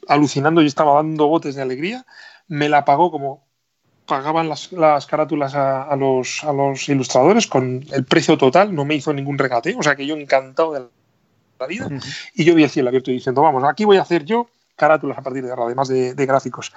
alucinando, 0.08 0.62
y 0.62 0.66
estaba 0.66 0.94
dando 0.94 1.26
botes 1.26 1.54
de 1.56 1.62
alegría. 1.62 2.06
Me 2.48 2.68
la 2.68 2.84
pagó 2.84 3.10
como 3.10 3.44
pagaban 4.06 4.48
las, 4.48 4.68
carátulas 5.06 5.54
a, 5.54 5.94
los, 5.96 6.42
a, 6.44 6.52
los, 6.52 6.88
ilustradores 6.88 7.46
con 7.46 7.84
el 7.92 8.04
precio 8.04 8.38
total, 8.38 8.74
no 8.74 8.84
me 8.84 8.94
hizo 8.94 9.12
ningún 9.12 9.36
regate, 9.36 9.74
o 9.78 9.82
sea 9.82 9.96
que 9.96 10.06
yo 10.06 10.16
encantado 10.16 10.72
de 10.72 10.86
la 11.58 11.66
vida. 11.66 11.88
Y 12.34 12.44
yo 12.44 12.54
vi 12.54 12.64
el 12.64 12.70
cielo 12.70 12.88
abierto 12.88 13.10
diciendo, 13.10 13.42
vamos, 13.42 13.64
aquí 13.64 13.84
voy 13.84 13.96
a 13.96 14.02
hacer 14.02 14.24
yo 14.24 14.48
carátulas 14.76 15.18
a 15.18 15.22
partir 15.22 15.42
de 15.42 15.50
ahora, 15.50 15.64
además 15.64 15.88
de, 15.88 16.14
gráficos. 16.14 16.72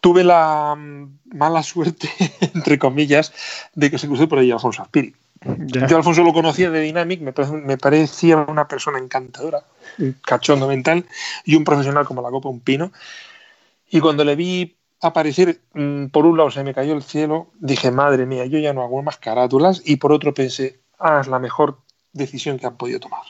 Tuve 0.00 0.24
la 0.24 0.74
mm, 0.76 1.36
mala 1.36 1.62
suerte, 1.62 2.10
entre 2.54 2.78
comillas, 2.78 3.32
de 3.74 3.90
que 3.90 3.98
se 3.98 4.06
cruzó 4.06 4.28
por 4.28 4.38
ahí 4.38 4.50
Alfonso 4.50 4.82
Aspiri. 4.82 5.14
Yo 5.44 5.96
Alfonso 5.96 6.22
lo 6.22 6.32
conocía 6.32 6.70
de 6.70 6.80
Dynamic, 6.80 7.20
me, 7.20 7.32
me, 7.64 7.76
parecía 7.76 8.36
una 8.36 8.68
persona 8.68 8.98
encantadora, 8.98 9.64
un 9.98 10.12
cachondo 10.24 10.68
mental 10.68 11.04
y 11.44 11.56
un 11.56 11.64
profesional 11.64 12.06
como 12.06 12.22
la 12.22 12.30
copa 12.30 12.48
un 12.48 12.60
pino. 12.60 12.92
Y 13.90 13.98
cuando 13.98 14.24
le 14.24 14.36
vi 14.36 14.76
aparecer, 15.02 15.60
mm, 15.74 16.06
por 16.06 16.24
un 16.24 16.38
lado 16.38 16.50
se 16.50 16.64
me 16.64 16.72
cayó 16.72 16.94
el 16.94 17.02
cielo, 17.02 17.48
dije, 17.58 17.90
madre 17.90 18.24
mía, 18.24 18.46
yo 18.46 18.58
ya 18.58 18.72
no 18.72 18.82
hago 18.82 19.02
más 19.02 19.18
carátulas, 19.18 19.82
y 19.84 19.96
por 19.96 20.12
otro 20.12 20.32
pensé, 20.32 20.80
ah, 20.98 21.18
es 21.20 21.26
la 21.26 21.40
mejor 21.40 21.78
decisión 22.12 22.58
que 22.58 22.66
han 22.66 22.76
podido 22.76 23.00
tomar. 23.00 23.22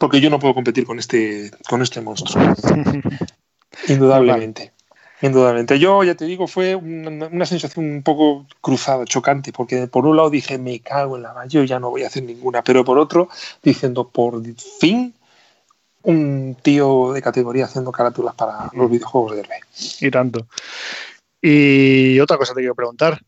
Porque 0.00 0.20
yo 0.20 0.30
no 0.30 0.38
puedo 0.38 0.54
competir 0.54 0.86
con 0.86 0.98
este, 0.98 1.50
con 1.68 1.82
este 1.82 2.00
monstruo. 2.00 2.42
Indudablemente. 3.88 4.72
Indudablemente. 5.20 5.78
Yo 5.78 6.02
ya 6.02 6.14
te 6.14 6.24
digo, 6.24 6.46
fue 6.46 6.74
una, 6.74 7.26
una, 7.26 7.44
sensación 7.44 7.84
un 7.84 8.02
poco 8.02 8.46
cruzada, 8.60 9.04
chocante, 9.04 9.52
porque 9.52 9.86
por 9.86 10.06
un 10.06 10.16
lado 10.16 10.30
dije, 10.30 10.56
me 10.56 10.80
cago 10.80 11.16
en 11.16 11.24
la 11.24 11.46
yo 11.46 11.64
ya 11.64 11.78
no 11.78 11.90
voy 11.90 12.04
a 12.04 12.06
hacer 12.06 12.22
ninguna, 12.22 12.62
pero 12.62 12.84
por 12.84 12.98
otro, 12.98 13.28
diciendo, 13.62 14.08
por 14.08 14.42
fin 14.80 15.14
un 16.04 16.56
tío 16.62 17.12
de 17.12 17.22
categoría 17.22 17.64
haciendo 17.64 17.90
carátulas 17.90 18.34
para 18.34 18.70
los 18.72 18.90
videojuegos 18.90 19.32
de 19.32 19.40
Herbe. 19.40 19.60
Y 20.00 20.10
tanto. 20.10 20.46
Y 21.40 22.18
otra 22.20 22.38
cosa 22.38 22.54
te 22.54 22.60
quiero 22.60 22.74
preguntar. 22.74 23.20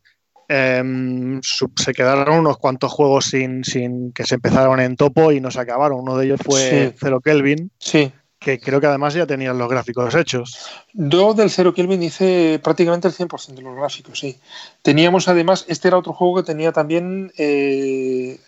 Em, 0.49 1.41
se 1.43 1.93
quedaron 1.93 2.39
unos 2.39 2.59
cuantos 2.59 2.93
juegos 2.93 3.27
sin, 3.27 3.65
sin 3.65 4.13
que 4.13 4.25
se 4.25 4.37
empezaron 4.37 4.79
en 4.81 4.97
topo 4.97 5.33
y 5.33 5.41
no 5.41 5.51
se 5.51 5.61
acabaron. 5.61 6.01
Uno 6.01 6.17
de 6.17 6.27
ellos 6.27 6.41
fue 6.45 6.95
Zero 6.99 7.21
Kelvin. 7.21 7.71
Sí. 7.79 8.13
Que 8.39 8.61
creo 8.61 8.81
que 8.81 8.87
además 8.87 9.15
ya 9.15 9.27
tenían 9.27 9.59
los 9.59 9.69
gráficos 9.69 10.15
hechos. 10.15 10.69
Yo 10.93 11.35
del 11.35 11.51
Zero 11.51 11.75
Kelvin 11.75 12.03
hice 12.03 12.61
prácticamente 12.63 13.09
el 13.09 13.15
100% 13.15 13.55
de 13.55 13.63
los 13.63 13.75
gráficos, 13.75 14.19
sí. 14.19 14.39
Teníamos 14.83 15.27
además, 15.27 15.65
este 15.69 15.89
era 15.89 15.99
otro 15.99 16.13
juego 16.13 16.37
que 16.37 16.43
tenía 16.43 16.71
también 16.71 17.33
eh, 17.39 18.39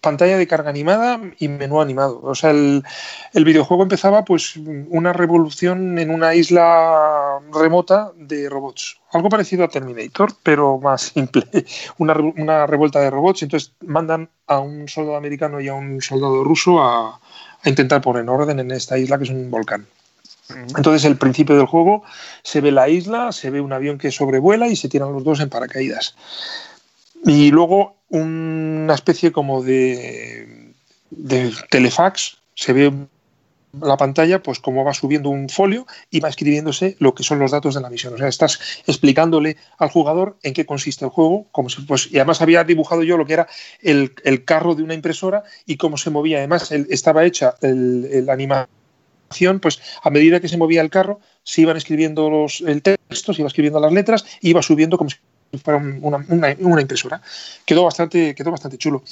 pantalla 0.00 0.36
de 0.36 0.46
carga 0.46 0.70
animada 0.70 1.20
y 1.38 1.48
menú 1.48 1.80
animado. 1.80 2.20
O 2.22 2.34
sea, 2.34 2.50
el, 2.50 2.84
videojuego 3.34 3.82
empezaba 3.82 4.24
pues 4.24 4.56
una 4.56 5.12
revolución 5.12 5.98
en 5.98 6.10
una 6.10 6.34
isla 6.34 7.38
remota 7.52 8.12
de 8.16 8.48
robots. 8.48 8.98
Algo 9.12 9.28
parecido 9.28 9.64
a 9.64 9.68
Terminator, 9.68 10.32
pero 10.42 10.78
más 10.78 11.02
simple. 11.02 11.44
Una, 11.98 12.14
una 12.14 12.66
revuelta 12.66 13.00
de 13.00 13.10
robots. 13.10 13.42
Entonces 13.42 13.72
mandan 13.80 14.28
a 14.46 14.58
un 14.60 14.88
soldado 14.88 15.16
americano 15.16 15.60
y 15.60 15.68
a 15.68 15.74
un 15.74 16.00
soldado 16.00 16.44
ruso 16.44 16.82
a, 16.82 17.20
a 17.62 17.68
intentar 17.68 18.00
poner 18.00 18.28
orden 18.28 18.60
en 18.60 18.70
esta 18.70 18.98
isla 18.98 19.18
que 19.18 19.24
es 19.24 19.30
un 19.30 19.50
volcán. 19.50 19.86
Entonces, 20.76 21.04
el 21.04 21.16
principio 21.16 21.56
del 21.56 21.66
juego 21.66 22.02
se 22.42 22.60
ve 22.60 22.72
la 22.72 22.88
isla, 22.88 23.32
se 23.32 23.50
ve 23.50 23.60
un 23.60 23.72
avión 23.72 23.98
que 23.98 24.10
sobrevuela 24.10 24.68
y 24.68 24.76
se 24.76 24.88
tiran 24.88 25.12
los 25.12 25.24
dos 25.24 25.40
en 25.40 25.48
paracaídas. 25.48 26.14
Y 27.24 27.50
luego 27.50 27.96
una 28.12 28.94
especie 28.94 29.32
como 29.32 29.62
de, 29.62 30.74
telefax, 31.70 32.36
se 32.54 32.74
ve 32.74 32.92
la 33.80 33.96
pantalla, 33.96 34.42
pues 34.42 34.58
como 34.58 34.84
va 34.84 34.92
subiendo 34.92 35.30
un 35.30 35.48
folio 35.48 35.86
y 36.10 36.20
va 36.20 36.28
escribiéndose 36.28 36.94
lo 36.98 37.14
que 37.14 37.22
son 37.22 37.38
los 37.38 37.52
datos 37.52 37.74
de 37.74 37.80
la 37.80 37.88
misión. 37.88 38.12
O 38.12 38.18
sea, 38.18 38.28
estás 38.28 38.60
explicándole 38.86 39.56
al 39.78 39.88
jugador 39.88 40.36
en 40.42 40.52
qué 40.52 40.66
consiste 40.66 41.06
el 41.06 41.10
juego, 41.10 41.46
como 41.52 41.70
si, 41.70 41.80
pues, 41.82 42.12
y 42.12 42.18
además 42.18 42.42
había 42.42 42.64
dibujado 42.64 43.02
yo 43.02 43.16
lo 43.16 43.24
que 43.24 43.32
era 43.32 43.48
el, 43.80 44.12
carro 44.44 44.74
de 44.74 44.82
una 44.82 44.92
impresora 44.92 45.44
y 45.64 45.78
cómo 45.78 45.96
se 45.96 46.10
movía. 46.10 46.36
Además, 46.36 46.70
estaba 46.70 47.24
hecha 47.24 47.54
la 47.62 48.32
animación, 48.34 49.58
pues 49.58 49.80
a 50.02 50.10
medida 50.10 50.38
que 50.40 50.48
se 50.48 50.58
movía 50.58 50.82
el 50.82 50.90
carro, 50.90 51.20
se 51.44 51.62
iban 51.62 51.78
escribiendo 51.78 52.28
los, 52.28 52.60
el 52.60 52.82
texto, 52.82 53.32
se 53.32 53.40
iba 53.40 53.48
escribiendo 53.48 53.80
las 53.80 53.92
letras, 53.92 54.26
iba 54.42 54.60
subiendo 54.60 54.98
como 54.98 55.08
si 55.08 55.16
para 55.60 55.78
una, 55.78 56.80
impresora. 56.80 57.20
Quedó 57.64 57.84
bastante, 57.84 58.34
quedó 58.34 58.50
bastante 58.50 58.78
chulo. 58.78 59.02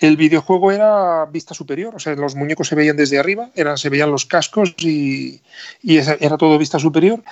El 0.00 0.16
videojuego 0.16 0.72
era 0.72 1.24
vista 1.26 1.54
superior, 1.54 1.94
o 1.94 1.98
sea, 1.98 2.14
los 2.14 2.34
muñecos 2.34 2.68
se 2.68 2.74
veían 2.74 2.96
desde 2.96 3.18
arriba, 3.18 3.50
eran, 3.54 3.78
se 3.78 3.90
veían 3.90 4.10
los 4.10 4.26
cascos 4.26 4.74
y, 4.78 5.40
era 5.82 6.36
todo 6.36 6.58
vista 6.58 6.78
superior. 6.78 7.22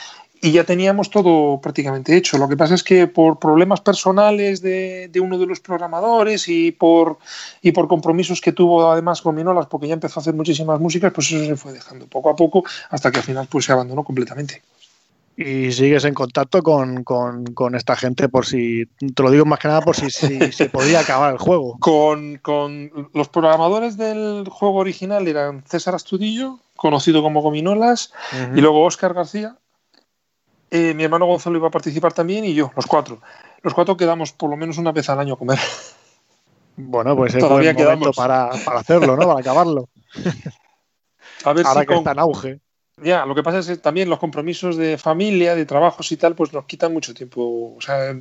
Y 0.45 0.51
ya 0.51 0.65
teníamos 0.65 1.09
todo 1.09 1.61
prácticamente 1.61 2.17
hecho. 2.17 2.37
Lo 2.37 2.49
que 2.49 2.57
pasa 2.57 2.75
es 2.75 2.83
que 2.83 3.07
por 3.07 3.39
problemas 3.39 3.81
personales 3.81 4.61
de, 4.61 5.09
uno 5.21 5.39
de 5.39 5.47
los 5.47 5.61
programadores 5.61 6.49
y 6.49 6.73
por, 6.73 7.19
y 7.63 7.71
por 7.71 7.87
compromisos 7.87 8.41
que 8.41 8.51
tuvo 8.51 8.91
además 8.91 9.23
con 9.23 9.37
Minolas, 9.37 9.67
porque 9.67 9.87
ya 9.87 9.95
empezó 9.95 10.19
a 10.19 10.23
hacer 10.23 10.35
muchísimas 10.35 10.81
músicas, 10.81 11.13
pues 11.13 11.31
eso 11.31 11.45
se 11.45 11.57
fue 11.57 11.73
dejando 11.73 12.07
poco 12.09 12.31
a 12.31 12.35
poco 12.35 12.65
hasta 12.91 13.13
que 13.13 13.19
al 13.19 13.25
final 13.25 13.47
pues, 13.49 13.67
se 13.67 13.73
abandonó 13.73 14.03
completamente 14.03 14.63
y 15.43 15.73
sigues 15.73 16.05
en 16.05 16.15
contacto 16.15 16.63
con, 16.63 17.05
esta 17.75 17.97
gente 17.97 18.29
por 18.29 18.47
si, 18.47 18.87
te 18.87 19.23
lo 19.23 19.31
digo 19.31 19.45
más 19.45 19.59
que 19.59 19.69
nada 19.69 19.81
por 19.81 19.97
si, 19.97 20.11
se 20.53 20.69
podía 20.69 21.01
acabar 21.01 21.33
el 21.33 21.39
juego. 21.39 21.79
Con, 21.81 22.41
los 23.13 23.29
programadores 23.29 23.97
del 23.97 24.49
juego 24.49 24.79
original 24.79 25.27
eran 25.29 25.65
César 25.67 25.95
Astudillo, 25.95 26.59
conocido 26.77 27.23
como 27.23 27.43
Gominolas, 27.43 28.13
y 28.55 28.61
luego 28.61 28.85
Óscar 28.85 29.15
García. 29.15 29.57
Eh, 30.71 30.95
mi 30.95 31.05
hermano 31.05 31.27
Gonzalo 31.27 31.59
iba 31.59 31.69
a 31.69 31.71
participar 31.71 32.15
también 32.15 32.45
y 32.47 32.55
yo, 32.55 32.71
los 32.75 32.87
cuatro. 32.87 33.21
Los 33.63 33.75
cuatro 33.75 33.97
quedamos 33.97 34.33
por 34.33 34.49
lo 34.49 34.57
menos 34.57 34.79
una 34.79 34.91
vez 34.91 35.09
al 35.11 35.21
año 35.21 35.35
a 35.35 35.39
comer. 35.39 35.59
Bueno, 36.77 37.15
pues 37.15 37.35
es 37.35 37.41
Todavía 37.41 37.75
quedamos 37.75 38.17
para, 38.17 38.51
para 38.65 38.81
hacerlo, 38.81 39.17
¿no? 39.17 39.27
Para 39.27 39.41
acabarlo. 39.41 39.89
A 41.45 41.53
ver 41.53 41.67
Ahora 41.67 41.85
que 41.85 41.95
está 41.95 42.13
en 42.13 42.19
auge. 42.19 42.61
Ya, 42.99 43.25
lo 43.25 43.35
que 43.35 43.43
pasa 43.43 43.59
es 43.61 43.67
que 43.67 43.77
también 43.79 44.11
los 44.11 44.19
compromisos 44.19 44.77
de 44.77 44.99
familia, 44.99 45.55
de 45.55 45.65
trabajos 45.65 46.13
y 46.13 46.17
tal, 46.17 46.35
pues 46.35 46.53
nos 46.53 46.67
quitan 46.67 46.93
mucho 46.93 47.15
tiempo. 47.15 47.75
O 47.77 47.81
sea, 47.81 48.15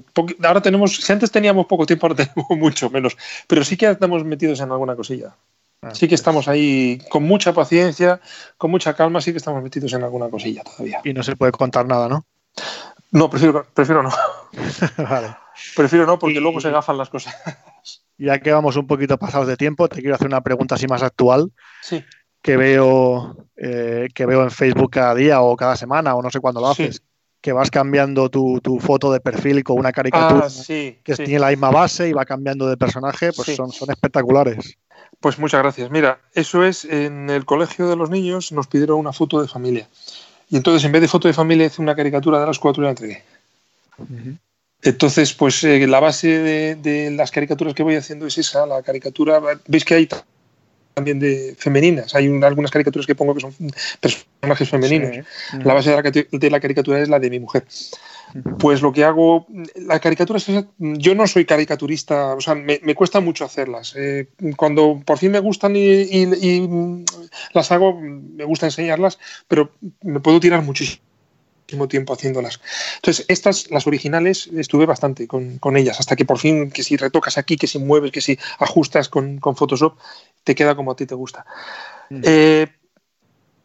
ahora 0.43 0.61
tenemos, 0.61 0.95
si 0.95 1.11
antes 1.11 1.29
teníamos 1.29 1.65
poco 1.65 1.85
tiempo, 1.85 2.07
ahora 2.07 2.15
tenemos 2.33 2.49
mucho 2.57 2.89
menos. 2.89 3.17
Pero 3.47 3.65
sí 3.65 3.75
que 3.75 3.89
estamos 3.89 4.23
metidos 4.23 4.61
en 4.61 4.71
alguna 4.71 4.95
cosilla. 4.95 5.35
Ah, 5.81 5.93
sí 5.93 6.01
que 6.01 6.11
pues. 6.11 6.21
estamos 6.21 6.47
ahí 6.47 7.01
con 7.09 7.23
mucha 7.23 7.53
paciencia, 7.53 8.21
con 8.57 8.71
mucha 8.71 8.93
calma, 8.93 9.19
sí 9.19 9.31
que 9.31 9.37
estamos 9.37 9.61
metidos 9.61 9.91
en 9.93 10.03
alguna 10.03 10.29
cosilla 10.29 10.63
todavía. 10.63 11.01
Y 11.03 11.13
no 11.13 11.23
se 11.23 11.35
puede 11.35 11.51
contar 11.51 11.85
nada, 11.85 12.07
¿no? 12.07 12.25
No, 13.11 13.29
prefiero, 13.29 13.65
prefiero 13.73 14.03
no. 14.03 14.11
vale. 14.97 15.35
Prefiero 15.75 16.05
no, 16.05 16.17
porque 16.17 16.39
luego 16.39 16.61
se 16.61 16.71
gafan 16.71 16.97
las 16.97 17.09
cosas. 17.09 17.35
Ya 18.17 18.39
que 18.39 18.51
vamos 18.51 18.77
un 18.77 18.87
poquito 18.87 19.17
pasados 19.17 19.47
de 19.47 19.57
tiempo, 19.57 19.89
te 19.89 19.99
quiero 19.99 20.15
hacer 20.15 20.27
una 20.27 20.41
pregunta 20.41 20.75
así 20.75 20.87
más 20.87 21.03
actual. 21.03 21.51
Sí 21.81 22.03
que 22.41 22.57
veo, 22.57 23.35
eh, 23.57 24.07
que 24.13 24.25
veo 24.25 24.43
en 24.43 24.51
Facebook 24.51 24.91
cada 24.91 25.15
día 25.15 25.41
o 25.41 25.55
cada 25.55 25.75
semana 25.75 26.15
o 26.15 26.21
no 26.21 26.29
sé 26.29 26.39
cuándo 26.39 26.61
lo 26.61 26.69
haces, 26.69 27.01
que 27.39 27.53
vas 27.53 27.71
cambiando 27.71 28.29
tu, 28.29 28.79
foto 28.79 29.11
de 29.11 29.19
perfil 29.19 29.63
con 29.63 29.77
una 29.77 29.91
caricatura 29.91 30.47
ah, 30.47 30.63
que 31.03 31.15
tiene 31.15 31.39
la 31.39 31.49
misma 31.49 31.71
base 31.71 32.09
y 32.09 32.13
va 32.13 32.25
cambiando 32.25 32.67
de 32.67 32.77
personaje, 32.77 33.31
pues 33.33 33.55
son, 33.55 33.71
son 33.71 33.89
espectaculares. 33.91 34.77
Pues 35.19 35.37
muchas 35.37 35.61
gracias. 35.61 35.91
Mira, 35.91 36.19
eso 36.33 36.63
es 36.63 36.85
en 36.85 37.29
el 37.29 37.45
colegio 37.45 37.87
de 37.87 37.95
los 37.95 38.09
niños 38.09 38.51
nos 38.51 38.67
pidieron 38.67 38.97
una 38.97 39.13
foto 39.13 39.41
de 39.41 39.47
familia. 39.47 39.87
Y 40.49 40.57
entonces 40.57 40.83
en 40.83 40.91
vez 40.91 41.01
de 41.01 41.07
foto 41.07 41.27
de 41.27 41.33
familia 41.33 41.67
hice 41.67 41.81
una 41.81 41.95
caricatura 41.95 42.39
de 42.39 42.47
las 42.47 42.59
cuatro 42.59 42.83
y 42.83 42.85
la 42.85 42.89
entregué. 42.89 43.23
Entonces, 44.81 45.33
pues 45.33 45.63
eh, 45.63 45.85
la 45.87 45.99
base 45.99 46.27
de, 46.75 47.11
las 47.11 47.31
caricaturas 47.31 47.73
que 47.73 47.83
voy 47.83 47.95
haciendo 47.95 48.25
es 48.25 48.37
esa, 48.37 48.65
la 48.65 48.81
caricatura. 48.81 49.39
Veis 49.67 49.85
que 49.85 49.93
hay 49.93 50.09
también 50.93 51.19
de 51.19 51.55
femeninas. 51.57 52.15
Hay 52.15 52.27
algunas 52.43 52.71
caricaturas 52.71 53.07
que 53.07 53.15
pongo 53.15 53.33
que 53.33 53.41
son 53.41 53.53
personajes 53.99 54.69
femeninos. 54.69 55.25
La 55.63 55.73
base 55.73 55.89
de 55.89 56.49
la, 56.49 56.59
caricatura 56.59 57.01
es 57.01 57.09
la 57.09 57.19
de 57.19 57.29
mi 57.29 57.39
mujer. 57.39 57.65
Pues 58.59 58.81
lo 58.81 58.93
que 58.93 59.03
hago, 59.03 59.45
la 59.75 59.99
caricatura 59.99 60.39
yo 60.77 61.15
no 61.15 61.27
soy 61.27 61.45
caricaturista, 61.45 62.33
o 62.35 62.41
sea, 62.41 62.55
me, 62.55 62.95
cuesta 62.95 63.19
mucho 63.19 63.43
hacerlas. 63.43 63.93
Eh, 63.97 64.27
cuando 64.55 65.01
por 65.05 65.17
fin 65.17 65.31
me 65.31 65.39
gustan 65.39 65.75
y, 65.75 66.67
las 67.53 67.71
hago, 67.71 67.99
me 67.99 68.45
gusta 68.45 68.67
enseñarlas, 68.67 69.19
pero 69.47 69.71
me 70.01 70.19
puedo 70.19 70.39
tirar 70.39 70.61
muchísimo 70.63 71.01
tiempo 71.87 72.13
haciéndolas. 72.13 72.59
Entonces, 72.95 73.25
estas, 73.27 73.71
las 73.71 73.87
originales, 73.87 74.49
estuve 74.55 74.85
bastante 74.85 75.27
con, 75.27 75.77
ellas, 75.77 75.99
hasta 75.99 76.15
que 76.15 76.25
por 76.25 76.39
fin, 76.39 76.71
que 76.71 76.83
si 76.83 76.97
retocas 76.97 77.37
aquí, 77.37 77.57
que 77.57 77.67
si 77.67 77.79
mueves, 77.79 78.11
que 78.11 78.21
si 78.21 78.37
ajustas 78.59 79.09
con, 79.09 79.39
Photoshop, 79.41 79.97
te 80.43 80.55
queda 80.55 80.75
como 80.75 80.91
a 80.91 80.95
ti 80.95 81.05
te 81.05 81.15
gusta. 81.15 81.45
Mm. 82.09 82.21
Eh, 82.23 82.67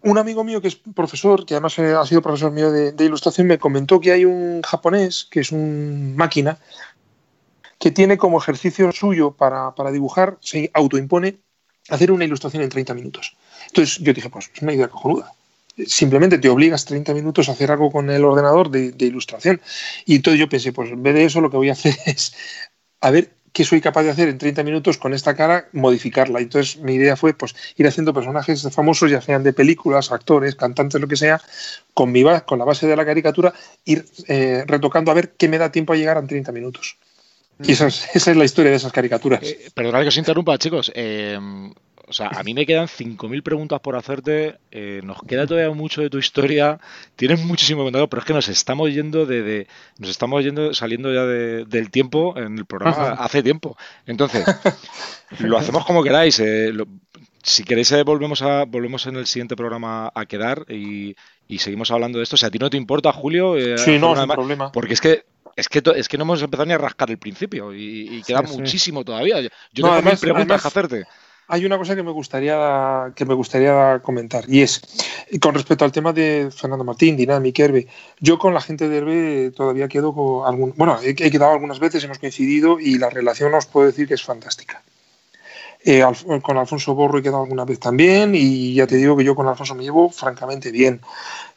un 0.03 0.19
amigo 0.19 0.44
mío 0.44 0.61
que 0.61 0.69
es 0.69 0.77
profesor, 0.77 1.44
que 1.44 1.55
además 1.55 1.78
eh, 1.78 1.94
ha 1.94 2.07
sido 2.07 2.23
profesor 2.23 2.53
mío 2.53 2.70
de, 2.70 3.05
ilustración, 3.05 3.47
me 3.47 3.59
comentó 3.59 4.01
que 4.01 4.12
hay 4.12 4.24
un 4.24 4.62
japonés, 4.62 5.27
que 5.31 5.40
es 5.40 5.53
un 5.53 6.15
máquina, 6.16 6.59
que 7.78 7.90
tiene 7.90 8.16
como 8.16 8.39
ejercicio 8.39 8.90
suyo 8.93 9.32
para, 9.32 9.74
para 9.74 9.90
dibujar, 9.90 10.39
se 10.40 10.70
autoimpone 10.73 11.39
hacer 11.89 12.12
una 12.12 12.24
ilustración 12.24 12.62
en 12.62 12.69
30 12.69 12.94
minutos. 12.94 13.36
Entonces 13.66 13.98
yo 13.98 14.12
dije, 14.12 14.31
pues 14.31 14.51
es 14.55 14.62
una 14.62 14.73
idea 14.73 14.89
cojonuda 14.89 15.32
simplemente 15.85 16.39
te 16.39 16.48
obligas 16.48 16.85
30 16.85 17.12
minutos 17.12 17.48
a 17.48 17.53
hacer 17.53 17.70
algo 17.70 17.90
con 17.90 18.09
el 18.11 18.24
ordenador 18.24 18.70
de, 18.70 18.94
ilustración. 18.98 19.61
Y 20.05 20.16
entonces 20.16 20.40
yo 20.40 20.48
pensé, 20.48 20.73
pues 20.73 20.90
en 20.90 21.03
vez 21.03 21.15
de 21.15 21.24
eso 21.24 21.40
lo 21.40 21.51
que 21.51 21.57
voy 21.57 21.69
a 21.69 21.73
hacer 21.73 21.94
es 22.07 22.35
a 23.01 23.11
ver 23.11 23.31
qué 23.56 23.64
soy 23.64 23.80
capaz 23.80 24.02
de 24.02 24.10
hacer 24.10 24.28
en 24.28 24.36
30 24.36 24.62
minutos 24.64 24.98
con 24.98 25.14
esta 25.14 25.34
cara, 25.34 25.66
modificarla. 25.72 26.40
Entonces 26.40 26.76
mi 26.76 26.92
idea 26.92 27.16
fue 27.16 27.32
pues 27.32 27.54
ir 27.78 27.86
haciendo 27.86 28.12
personajes 28.12 28.68
famosos, 28.70 29.10
ya 29.10 29.22
sean 29.22 29.42
de 29.42 29.54
películas, 29.54 30.12
actores, 30.12 30.54
cantantes, 30.56 31.00
lo 31.00 31.08
que 31.08 31.16
sea, 31.16 31.40
con, 31.94 32.12
mi, 32.12 32.22
con 32.44 32.58
la 32.58 32.66
base 32.66 32.86
de 32.86 32.94
la 32.94 33.06
caricatura, 33.06 33.54
ir 33.86 34.04
eh, 34.28 34.62
retocando 34.66 35.10
a 35.10 35.14
ver 35.14 35.30
qué 35.38 35.48
me 35.48 35.56
da 35.56 35.72
tiempo 35.72 35.94
a 35.94 35.96
llegar 35.96 36.18
en 36.18 36.26
30 36.26 36.52
minutos. 36.52 36.98
Y 37.62 37.72
esa 37.72 37.86
es, 37.86 38.26
la 38.26 38.44
historia 38.44 38.72
de 38.72 38.76
esas 38.76 38.92
caricaturas. 38.92 39.42
Eh, 39.42 39.70
perdonad 39.72 40.02
que 40.02 40.08
os 40.08 40.18
interrumpa, 40.18 40.58
chicos. 40.58 40.92
Eh, 40.94 41.38
o 42.08 42.12
sea, 42.12 42.28
a 42.28 42.42
mí 42.44 42.54
me 42.54 42.66
quedan 42.66 42.86
5.000 42.86 43.42
preguntas 43.42 43.80
por 43.80 43.96
hacerte. 43.96 44.58
Eh, 44.70 45.00
nos 45.02 45.20
queda 45.22 45.46
todavía 45.46 45.74
mucho 45.74 46.02
de 46.02 46.10
tu 46.10 46.18
historia. 46.18 46.78
Tienes 47.16 47.44
muchísimo 47.44 47.82
contado, 47.82 48.08
pero 48.08 48.20
es 48.20 48.26
que 48.26 48.32
nos 48.32 48.48
estamos 48.48 48.92
yendo 48.92 49.26
de, 49.26 49.66
nos 49.98 50.10
estamos 50.10 50.44
yendo 50.44 50.72
saliendo 50.72 51.12
ya 51.12 51.24
del 51.24 51.90
tiempo 51.90 52.34
en 52.36 52.58
el 52.58 52.64
programa 52.64 53.10
hace 53.18 53.42
tiempo. 53.42 53.76
Entonces, 54.06 54.44
lo 55.40 55.58
hacemos 55.58 55.84
como 55.84 56.02
queráis. 56.04 56.38
Eh, 56.38 56.72
si 57.42 57.64
queréis 57.64 57.90
eh, 57.92 58.02
volvemos 58.04 58.42
a 58.42 58.64
volvemos 58.64 59.06
en 59.06 59.16
el 59.16 59.26
siguiente 59.26 59.56
programa 59.56 60.12
a 60.14 60.26
quedar 60.26 60.64
y, 60.70 61.16
seguimos 61.58 61.90
hablando 61.90 62.18
de 62.18 62.24
esto. 62.24 62.36
Si 62.36 62.46
a 62.46 62.50
ti 62.50 62.58
no 62.58 62.70
te 62.70 62.76
importa, 62.76 63.12
Julio. 63.12 63.56
sí, 63.78 63.98
no, 63.98 64.16
sin 64.16 64.28
problema. 64.28 64.70
Porque 64.70 64.94
es 64.94 65.00
que 65.00 65.24
es 65.56 65.68
que, 65.68 65.82
es 65.96 66.08
que 66.08 66.18
no 66.18 66.24
hemos 66.24 66.42
empezado 66.42 66.66
ni 66.66 66.74
a 66.74 66.78
rascar 66.78 67.10
el 67.10 67.18
principio 67.18 67.74
y, 67.74 68.22
queda 68.24 68.42
muchísimo 68.42 69.04
todavía. 69.04 69.40
Yo 69.40 69.48
tengo 69.72 70.02
más 70.02 70.20
preguntas 70.20 70.62
que 70.62 70.68
hacerte 70.68 71.06
hay 71.48 71.64
una 71.64 71.78
cosa 71.78 71.94
que 71.94 72.02
me 72.02 72.10
gustaría 72.10 73.12
que 73.14 73.24
me 73.24 73.35
gustaría 73.35 74.01
comentar 74.02 74.44
y 74.48 74.62
es 74.62 74.82
con 75.40 75.55
respecto 75.55 75.85
al 75.85 75.93
tema 75.93 76.12
de 76.12 76.51
Fernando 76.55 76.85
Martín, 76.85 77.16
Dynamic, 77.16 77.59
Herbe. 77.59 77.86
Yo 78.20 78.39
con 78.39 78.55
la 78.55 78.60
gente 78.60 78.89
de 78.89 78.98
Herbe 78.98 79.51
todavía 79.55 79.89
quedo 79.89 80.14
con 80.14 80.47
algún, 80.47 80.74
bueno, 80.77 80.98
he, 81.02 81.14
quedado 81.14 81.52
algunas 81.52 81.78
veces, 81.78 82.05
hemos 82.05 82.18
coincidido 82.18 82.81
y 82.81 82.98
la 82.98 83.10
relación 83.10 83.55
os 83.55 83.66
puedo 83.66 83.86
decir 83.86 84.09
que 84.09 84.14
es 84.14 84.23
fantástica. 84.23 84.82
Eh, 85.85 86.02
con 86.43 86.59
Alfonso 86.59 86.94
Borro 86.94 87.18
he 87.18 87.23
quedado 87.23 87.43
alguna 87.43 87.64
vez 87.64 87.78
también 87.78 88.35
y 88.35 88.74
ya 88.74 88.86
te 88.86 88.97
digo 88.97 89.16
que 89.16 89.24
yo 89.24 89.36
con 89.36 89.47
Alfonso 89.47 89.74
me 89.74 89.85
llevo 89.85 90.10
francamente 90.10 90.73
bien. 90.73 91.01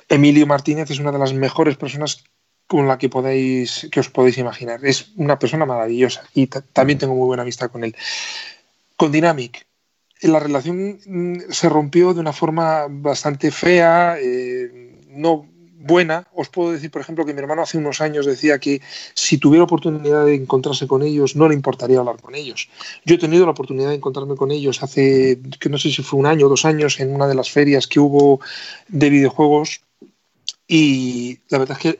Emilio 0.07 0.45
Martínez 0.45 0.89
es 0.91 0.99
una 0.99 1.11
de 1.11 1.19
las 1.19 1.33
mejores 1.33 1.77
personas 1.77 2.23
con 2.67 2.87
la 2.87 2.99
que 2.99 3.09
podéis 3.09 3.87
que 3.91 3.99
os 3.99 4.09
podéis 4.09 4.37
imaginar. 4.37 4.85
Es 4.85 5.11
una 5.15 5.39
persona 5.39 5.65
maravillosa 5.65 6.23
y 6.35 6.47
también 6.47 6.99
tengo 6.99 7.15
muy 7.15 7.25
buena 7.25 7.41
amistad 7.41 7.71
con 7.71 7.83
él. 7.83 7.95
Con 8.95 9.11
Dynamic, 9.11 9.65
la 10.21 10.39
relación 10.39 10.99
mm, 11.05 11.51
se 11.51 11.69
rompió 11.69 12.13
de 12.13 12.19
una 12.19 12.33
forma 12.33 12.87
bastante 12.89 13.51
fea, 13.51 14.17
eh, 14.19 14.97
no 15.09 15.47
buena. 15.79 16.27
Os 16.33 16.49
puedo 16.49 16.71
decir, 16.71 16.91
por 16.91 17.01
ejemplo, 17.01 17.25
que 17.25 17.33
mi 17.33 17.39
hermano 17.39 17.61
hace 17.61 17.77
unos 17.77 18.01
años 18.01 18.25
decía 18.25 18.59
que 18.59 18.81
si 19.13 19.37
tuviera 19.37 19.63
oportunidad 19.63 20.25
de 20.25 20.35
encontrarse 20.35 20.87
con 20.87 21.01
ellos, 21.01 21.35
no 21.35 21.47
le 21.47 21.55
importaría 21.55 21.99
hablar 21.99 22.21
con 22.21 22.35
ellos. 22.35 22.69
Yo 23.05 23.15
he 23.15 23.17
tenido 23.17 23.45
la 23.45 23.51
oportunidad 23.51 23.89
de 23.89 23.95
encontrarme 23.95 24.35
con 24.35 24.51
ellos 24.51 24.83
hace, 24.83 25.39
que 25.59 25.69
no 25.69 25.77
sé 25.77 25.91
si 25.91 26.03
fue 26.03 26.19
un 26.19 26.25
año 26.25 26.47
o 26.47 26.49
dos 26.49 26.65
años, 26.65 26.99
en 26.99 27.13
una 27.13 27.27
de 27.27 27.35
las 27.35 27.49
ferias 27.49 27.87
que 27.87 27.99
hubo 27.99 28.41
de 28.87 29.09
videojuegos 29.09 29.81
y 30.67 31.39
la 31.49 31.57
verdad 31.57 31.77
es 31.77 31.83
que 31.83 31.99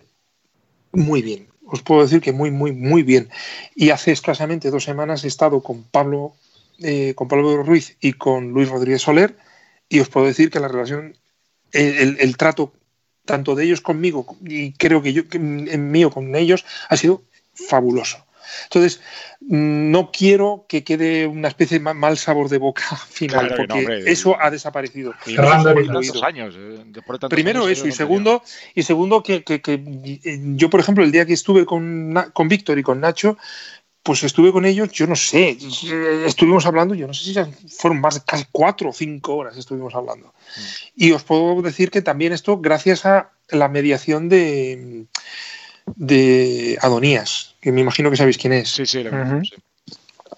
muy 0.91 1.22
bien. 1.22 1.48
Os 1.66 1.82
puedo 1.82 2.02
decir 2.02 2.20
que 2.20 2.32
muy, 2.32 2.52
muy, 2.52 2.72
muy 2.72 3.04
bien. 3.04 3.30
Y 3.76 3.91
hace 3.91 4.12
escasamente 4.12 4.72
dos 4.72 4.84
semanas 4.84 5.24
he 5.24 5.28
estado 5.28 5.62
con 5.62 5.84
Pablo 5.84 6.34
eh, 6.81 7.14
con 7.15 7.27
Pablo 7.27 7.64
Ruiz 7.64 7.97
y 7.99 8.14
con 8.14 8.49
Luis 8.49 8.69
Rodríguez 8.69 9.01
Soler 9.01 9.38
y 9.88 9.99
os 9.99 10.10
puedo 10.10 10.27
decir 10.27 10.49
que 10.49 10.60
la 10.60 10.68
relación, 10.68 11.18
el, 11.72 12.38
trato 12.38 12.73
tanto 13.26 13.56
de 13.56 13.65
ellos 13.65 13.81
conmigo 13.81 14.38
y 14.41 14.73
creo 14.73 15.01
que 15.01 15.14
yo 15.14 15.23
en 15.31 15.91
mío 15.91 16.11
con 16.11 16.35
ellos 16.35 16.65
ha 16.89 16.97
sido 16.97 17.23
fabuloso. 17.53 18.26
Entonces, 18.64 19.01
mm, 19.41 19.91
no 19.91 20.11
quiero 20.11 20.65
que 20.68 20.84
quede 20.84 21.27
una 21.27 21.47
especie 21.47 21.80
de 21.80 21.93
mal 21.93 22.18
sabor 22.18 22.49
de 22.49 22.57
boca 22.57 22.84
final, 23.10 23.53
porque 23.56 24.03
eso 24.06 24.38
ha 24.39 24.49
desaparecido. 24.51 25.14
años, 26.23 26.56
eh, 26.57 26.84
Primero 27.30 27.68
eso, 27.68 27.88
y 27.88 27.91
segundo, 27.91 28.43
y 28.76 28.84
segundo 28.84 29.23
que, 29.23 29.43
yo, 30.56 30.69
por 30.69 30.80
ejemplo, 30.80 31.03
el 31.03 31.11
día 31.11 31.26
que 31.26 31.34
estuve 31.34 31.65
con, 31.65 32.14
con 32.34 32.47
Víctor 32.47 32.77
y 32.80 32.84
con 32.84 32.99
Nacho, 32.99 33.38
pues 34.03 34.23
estuve 34.23 34.51
con 34.51 34.65
ellos, 34.65 34.91
yo 34.91 35.07
no 35.07 35.15
sé, 35.15 35.57
estuvimos 36.26 36.65
hablando, 36.65 36.95
yo 36.95 37.05
no 37.05 37.13
sé 37.13 37.34
si 37.34 37.69
fueron 37.69 37.99
más 37.99 38.15
de 38.15 38.21
casi 38.26 38.45
cuatro 38.51 38.89
o 38.89 38.93
cinco 38.93 39.35
horas 39.35 39.57
estuvimos 39.57 39.93
hablando. 39.93 40.27
Mm. 40.27 40.61
Y 40.95 41.11
os 41.11 41.23
puedo 41.23 41.61
decir 41.61 41.91
que 41.91 42.01
también 42.01 42.34
esto 42.34 42.59
gracias 42.59 43.05
a 43.05 43.31
la 43.49 43.67
mediación 43.67 44.30
de, 44.30 45.05
de 45.95 46.77
Adonías, 46.81 47.55
que 47.61 47.71
me 47.71 47.81
imagino 47.81 48.09
que 48.09 48.17
sabéis 48.17 48.38
quién 48.38 48.53
es. 48.53 48.69
Sí, 48.69 48.85
sí, 48.85 49.03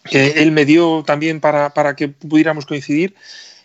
él 0.09 0.51
me 0.51 0.65
dio 0.65 1.03
también 1.05 1.39
para, 1.39 1.69
para 1.69 1.95
que 1.95 2.07
pudiéramos 2.07 2.65
coincidir 2.65 3.15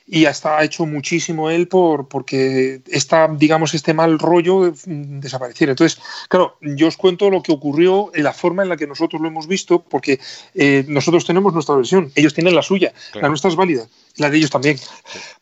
y 0.06 0.26
hasta 0.26 0.58
ha 0.58 0.64
hecho 0.64 0.86
muchísimo 0.86 1.50
él 1.50 1.66
por 1.66 2.08
porque 2.08 2.80
esta 2.86 3.28
digamos 3.28 3.74
este 3.74 3.92
mal 3.92 4.18
rollo 4.18 4.72
desapareciera 4.86 5.72
entonces 5.72 6.00
claro 6.28 6.56
yo 6.60 6.86
os 6.86 6.96
cuento 6.96 7.28
lo 7.28 7.42
que 7.42 7.52
ocurrió 7.52 8.10
en 8.14 8.22
la 8.22 8.32
forma 8.32 8.62
en 8.62 8.68
la 8.68 8.76
que 8.76 8.86
nosotros 8.86 9.20
lo 9.20 9.28
hemos 9.28 9.48
visto 9.48 9.80
porque 9.80 10.20
eh, 10.54 10.84
nosotros 10.86 11.24
tenemos 11.24 11.52
nuestra 11.52 11.74
versión 11.74 12.12
ellos 12.14 12.34
tienen 12.34 12.54
la 12.54 12.62
suya 12.62 12.92
la 13.14 13.28
nuestra 13.28 13.50
es 13.50 13.56
válida 13.56 13.86
la 14.18 14.30
de 14.30 14.38
ellos 14.38 14.50
también, 14.50 14.78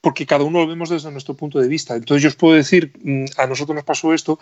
porque 0.01 0.27
cada 0.27 0.45
uno 0.45 0.61
lo 0.61 0.67
vemos 0.67 0.89
desde 0.89 1.11
nuestro 1.11 1.35
punto 1.35 1.61
de 1.61 1.69
vista. 1.69 1.95
Entonces 1.95 2.23
yo 2.23 2.29
os 2.29 2.35
puedo 2.35 2.55
decir, 2.55 2.93
mm, 3.03 3.25
a 3.37 3.47
nosotros 3.47 3.75
nos 3.75 3.85
pasó 3.85 4.13
esto 4.13 4.39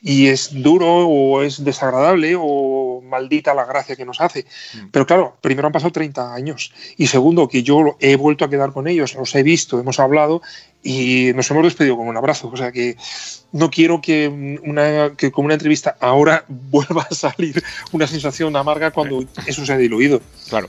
y 0.00 0.28
es 0.28 0.50
duro 0.62 0.86
o 0.86 1.42
es 1.42 1.64
desagradable 1.64 2.34
o 2.38 3.02
maldita 3.02 3.54
la 3.54 3.64
gracia 3.64 3.96
que 3.96 4.04
nos 4.04 4.20
hace. 4.20 4.46
Mm. 4.74 4.88
Pero 4.90 5.06
claro, 5.06 5.36
primero 5.40 5.66
han 5.66 5.72
pasado 5.72 5.92
30 5.92 6.34
años 6.34 6.72
y 6.96 7.06
segundo 7.06 7.48
que 7.48 7.62
yo 7.62 7.96
he 8.00 8.16
vuelto 8.16 8.44
a 8.44 8.50
quedar 8.50 8.72
con 8.72 8.88
ellos, 8.88 9.14
los 9.14 9.34
he 9.34 9.42
visto, 9.42 9.78
hemos 9.78 10.00
hablado 10.00 10.40
y 10.82 11.32
nos 11.34 11.50
hemos 11.50 11.64
despedido 11.64 11.96
con 11.96 12.08
un 12.08 12.16
abrazo. 12.16 12.50
O 12.52 12.56
sea 12.56 12.72
que 12.72 12.96
no 13.52 13.70
quiero 13.70 14.00
que, 14.00 14.28
una, 14.62 15.12
que 15.16 15.30
con 15.30 15.44
una 15.44 15.54
entrevista 15.54 15.96
ahora 16.00 16.44
vuelva 16.48 17.06
a 17.10 17.14
salir 17.14 17.62
una 17.92 18.06
sensación 18.06 18.56
amarga 18.56 18.90
cuando 18.90 19.24
eso 19.46 19.64
se 19.66 19.72
ha 19.72 19.76
diluido. 19.76 20.20
Claro. 20.48 20.68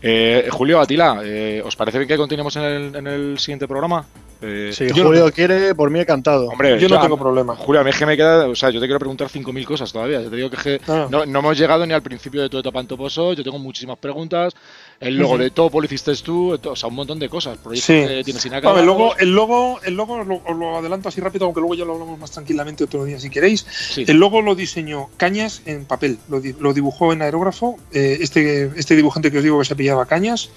Eh, 0.00 0.48
Julio, 0.50 0.80
Atila, 0.80 1.20
eh, 1.24 1.62
¿os 1.64 1.74
parece 1.76 1.98
bien 1.98 2.08
que 2.08 2.16
continuemos 2.16 2.54
en 2.56 2.62
el, 2.62 2.96
en 2.96 3.06
el 3.06 3.38
siguiente 3.38 3.66
programa? 3.66 4.06
Eh, 4.40 4.70
si 4.72 4.88
Julio 4.90 5.32
quiere, 5.32 5.74
por 5.74 5.90
mí 5.90 5.98
encantado. 5.98 6.46
Hombre, 6.46 6.78
yo 6.78 6.88
no 6.88 7.00
tengo 7.00 7.18
problema. 7.18 7.56
Julio, 7.56 7.80
a 7.80 7.84
mí 7.84 7.90
es 7.90 7.98
que 7.98 8.06
me 8.06 8.16
queda. 8.16 8.46
O 8.46 8.54
sea, 8.54 8.70
yo 8.70 8.80
te 8.80 8.86
quiero 8.86 9.00
preguntar 9.00 9.28
5.000 9.28 9.64
cosas 9.64 9.92
todavía. 9.92 10.22
Yo 10.22 10.30
te 10.30 10.36
digo 10.36 10.50
que, 10.50 10.80
ah. 10.86 11.08
no, 11.10 11.22
hemos 11.24 11.58
llegado 11.58 11.84
ni 11.84 11.92
al 11.92 12.02
principio 12.02 12.42
de 12.42 12.48
tu 12.48 12.58
etapa 12.58 12.80
en 12.80 12.86
Toposo. 12.86 13.32
Yo 13.32 13.42
tengo 13.42 13.58
muchísimas 13.58 13.98
preguntas. 13.98 14.54
El 15.00 15.16
logo 15.16 15.38
de 15.38 15.50
Topo 15.50 15.80
lo 15.80 15.86
hiciste 15.86 16.14
tú. 16.16 16.58
O 16.62 16.76
sea, 16.76 16.88
un 16.88 16.96
montón 16.96 17.18
de 17.18 17.28
cosas. 17.28 17.58
Proyectos 17.58 17.86
que 17.86 18.22
tienes 18.24 18.42
sin 18.42 18.54
acabar. 18.54 18.80
el 18.80 18.86
logo, 18.86 19.16
el 19.16 19.32
logo, 19.32 19.80
el 19.82 19.94
logo 19.94 20.14
os 20.20 20.56
lo, 20.56 20.76
adelanto 20.76 21.08
así 21.08 21.20
rápido, 21.20 21.46
aunque 21.46 21.60
luego 21.60 21.74
ya 21.74 21.84
lo 21.84 21.94
hablamos 21.94 22.18
más 22.18 22.30
tranquilamente 22.30 22.84
otro 22.84 23.04
día 23.04 23.20
si 23.20 23.30
queréis. 23.30 23.66
El 23.96 24.18
logo 24.18 24.42
lo 24.42 24.54
diseñó 24.54 25.08
Cañas 25.16 25.62
en 25.66 25.84
papel. 25.84 26.18
Lo, 26.28 26.72
dibujó 26.72 27.12
en 27.12 27.22
aerógrafo. 27.22 27.76
Eh, 27.92 28.18
este, 28.20 28.70
este 28.76 28.96
dibujante 28.96 29.30
que 29.30 29.38
os 29.38 29.44
digo 29.44 29.58
que 29.58 29.64
se 29.64 29.76
pillaba 29.76 30.06
Cañas. 30.06 30.50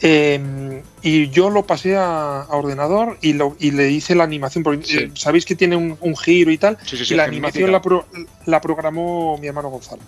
Em, 0.00 0.82
y 1.02 1.30
yo 1.30 1.48
lo 1.48 1.66
pasé 1.66 1.96
a, 1.96 2.46
ordenador 2.50 3.16
y, 3.22 3.32
lo, 3.32 3.56
y, 3.58 3.70
le 3.70 3.90
hice 3.90 4.14
la 4.14 4.24
animación. 4.24 4.62
Porque, 4.62 4.84
eh, 4.94 5.10
Sabéis 5.14 5.44
que 5.44 5.54
tiene 5.54 5.76
un, 5.76 6.16
giro 6.16 6.50
y 6.50 6.58
tal. 6.58 6.78
y 6.92 7.14
la 7.14 7.24
animación 7.24 7.72
la, 7.72 8.60
programó 8.60 9.38
mi 9.38 9.46
hermano 9.46 9.70
Gonzalo. 9.70 10.02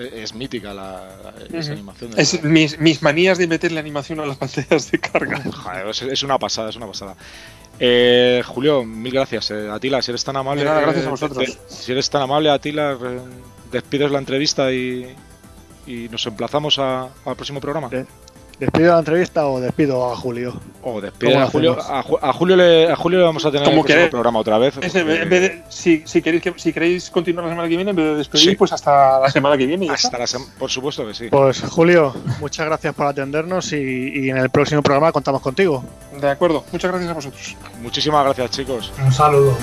Es 0.00 0.34
mítica 0.34 0.72
la, 0.72 1.34
esa 1.52 1.72
animación. 1.72 2.12
Es 2.16 2.42
mis, 2.42 2.78
mis, 2.78 3.02
manías 3.02 3.38
de 3.38 3.46
meterle 3.46 3.80
animación 3.80 4.20
a 4.20 4.26
las 4.26 4.36
pantallas 4.36 4.90
de 4.90 4.98
carga. 4.98 5.42
es, 5.90 6.22
una 6.22 6.38
pasada, 6.38 6.70
es 6.70 6.76
una 6.76 6.86
pasada. 6.86 7.16
Eh, 7.78 8.42
Julio, 8.46 8.84
mil 8.84 9.12
gracias. 9.12 9.50
Eh, 9.50 9.70
Atila, 9.70 10.02
si 10.02 10.10
eres 10.10 10.24
tan 10.24 10.36
amable. 10.36 10.64
gracias 10.64 11.06
a 11.06 11.10
vosotros. 11.10 11.58
si 11.68 11.92
eres 11.92 12.08
tan 12.08 12.22
amable, 12.22 12.50
Atila, 12.50 12.96
despides 13.70 14.10
la 14.10 14.18
entrevista 14.18 14.72
y, 14.72 15.14
nos 16.10 16.24
emplazamos 16.26 16.78
al 16.78 17.10
próximo 17.36 17.60
programa. 17.60 17.90
¿Despido 18.60 18.92
la 18.92 18.98
entrevista 18.98 19.46
o 19.46 19.58
despido 19.58 20.12
a 20.12 20.14
Julio? 20.14 20.52
O 20.82 21.00
despido 21.00 21.38
a 21.38 21.46
Julio. 21.46 21.78
A, 21.80 22.32
Julio 22.34 22.56
le, 22.56 22.92
a 22.92 22.94
Julio 22.94 23.18
le 23.18 23.24
vamos 23.24 23.42
a 23.46 23.50
tener 23.50 23.66
el 23.66 24.10
programa 24.10 24.38
otra 24.38 24.58
vez. 24.58 24.74
si, 25.70 26.02
si, 26.04 26.20
queréis 26.20 26.42
si 26.56 26.70
queréis 26.70 27.08
continuar 27.08 27.46
la 27.46 27.52
semana 27.52 27.68
que 27.70 27.76
viene, 27.76 27.90
en 27.90 27.96
vez 27.96 28.04
de 28.04 28.16
despedir, 28.16 28.58
pues 28.58 28.70
hasta 28.72 29.18
la 29.18 29.30
semana 29.30 29.56
que 29.56 29.64
viene. 29.64 29.88
por 30.58 30.70
supuesto 30.70 31.06
que 31.06 31.14
sí. 31.14 31.28
Pues 31.30 31.62
Julio, 31.62 32.14
muchas 32.38 32.66
gracias 32.66 32.94
por 32.94 33.06
atendernos 33.06 33.72
y, 33.72 34.26
y 34.26 34.28
en 34.28 34.36
el 34.36 34.50
próximo 34.50 34.82
programa 34.82 35.10
contamos 35.10 35.40
contigo. 35.40 35.82
De 36.20 36.28
acuerdo, 36.28 36.62
muchas 36.70 36.90
gracias 36.90 37.10
a 37.10 37.14
vosotros. 37.14 37.56
Muchísimas 37.80 38.24
gracias, 38.24 38.50
chicos. 38.50 38.92
Un 39.02 39.10
saludo. 39.10 39.56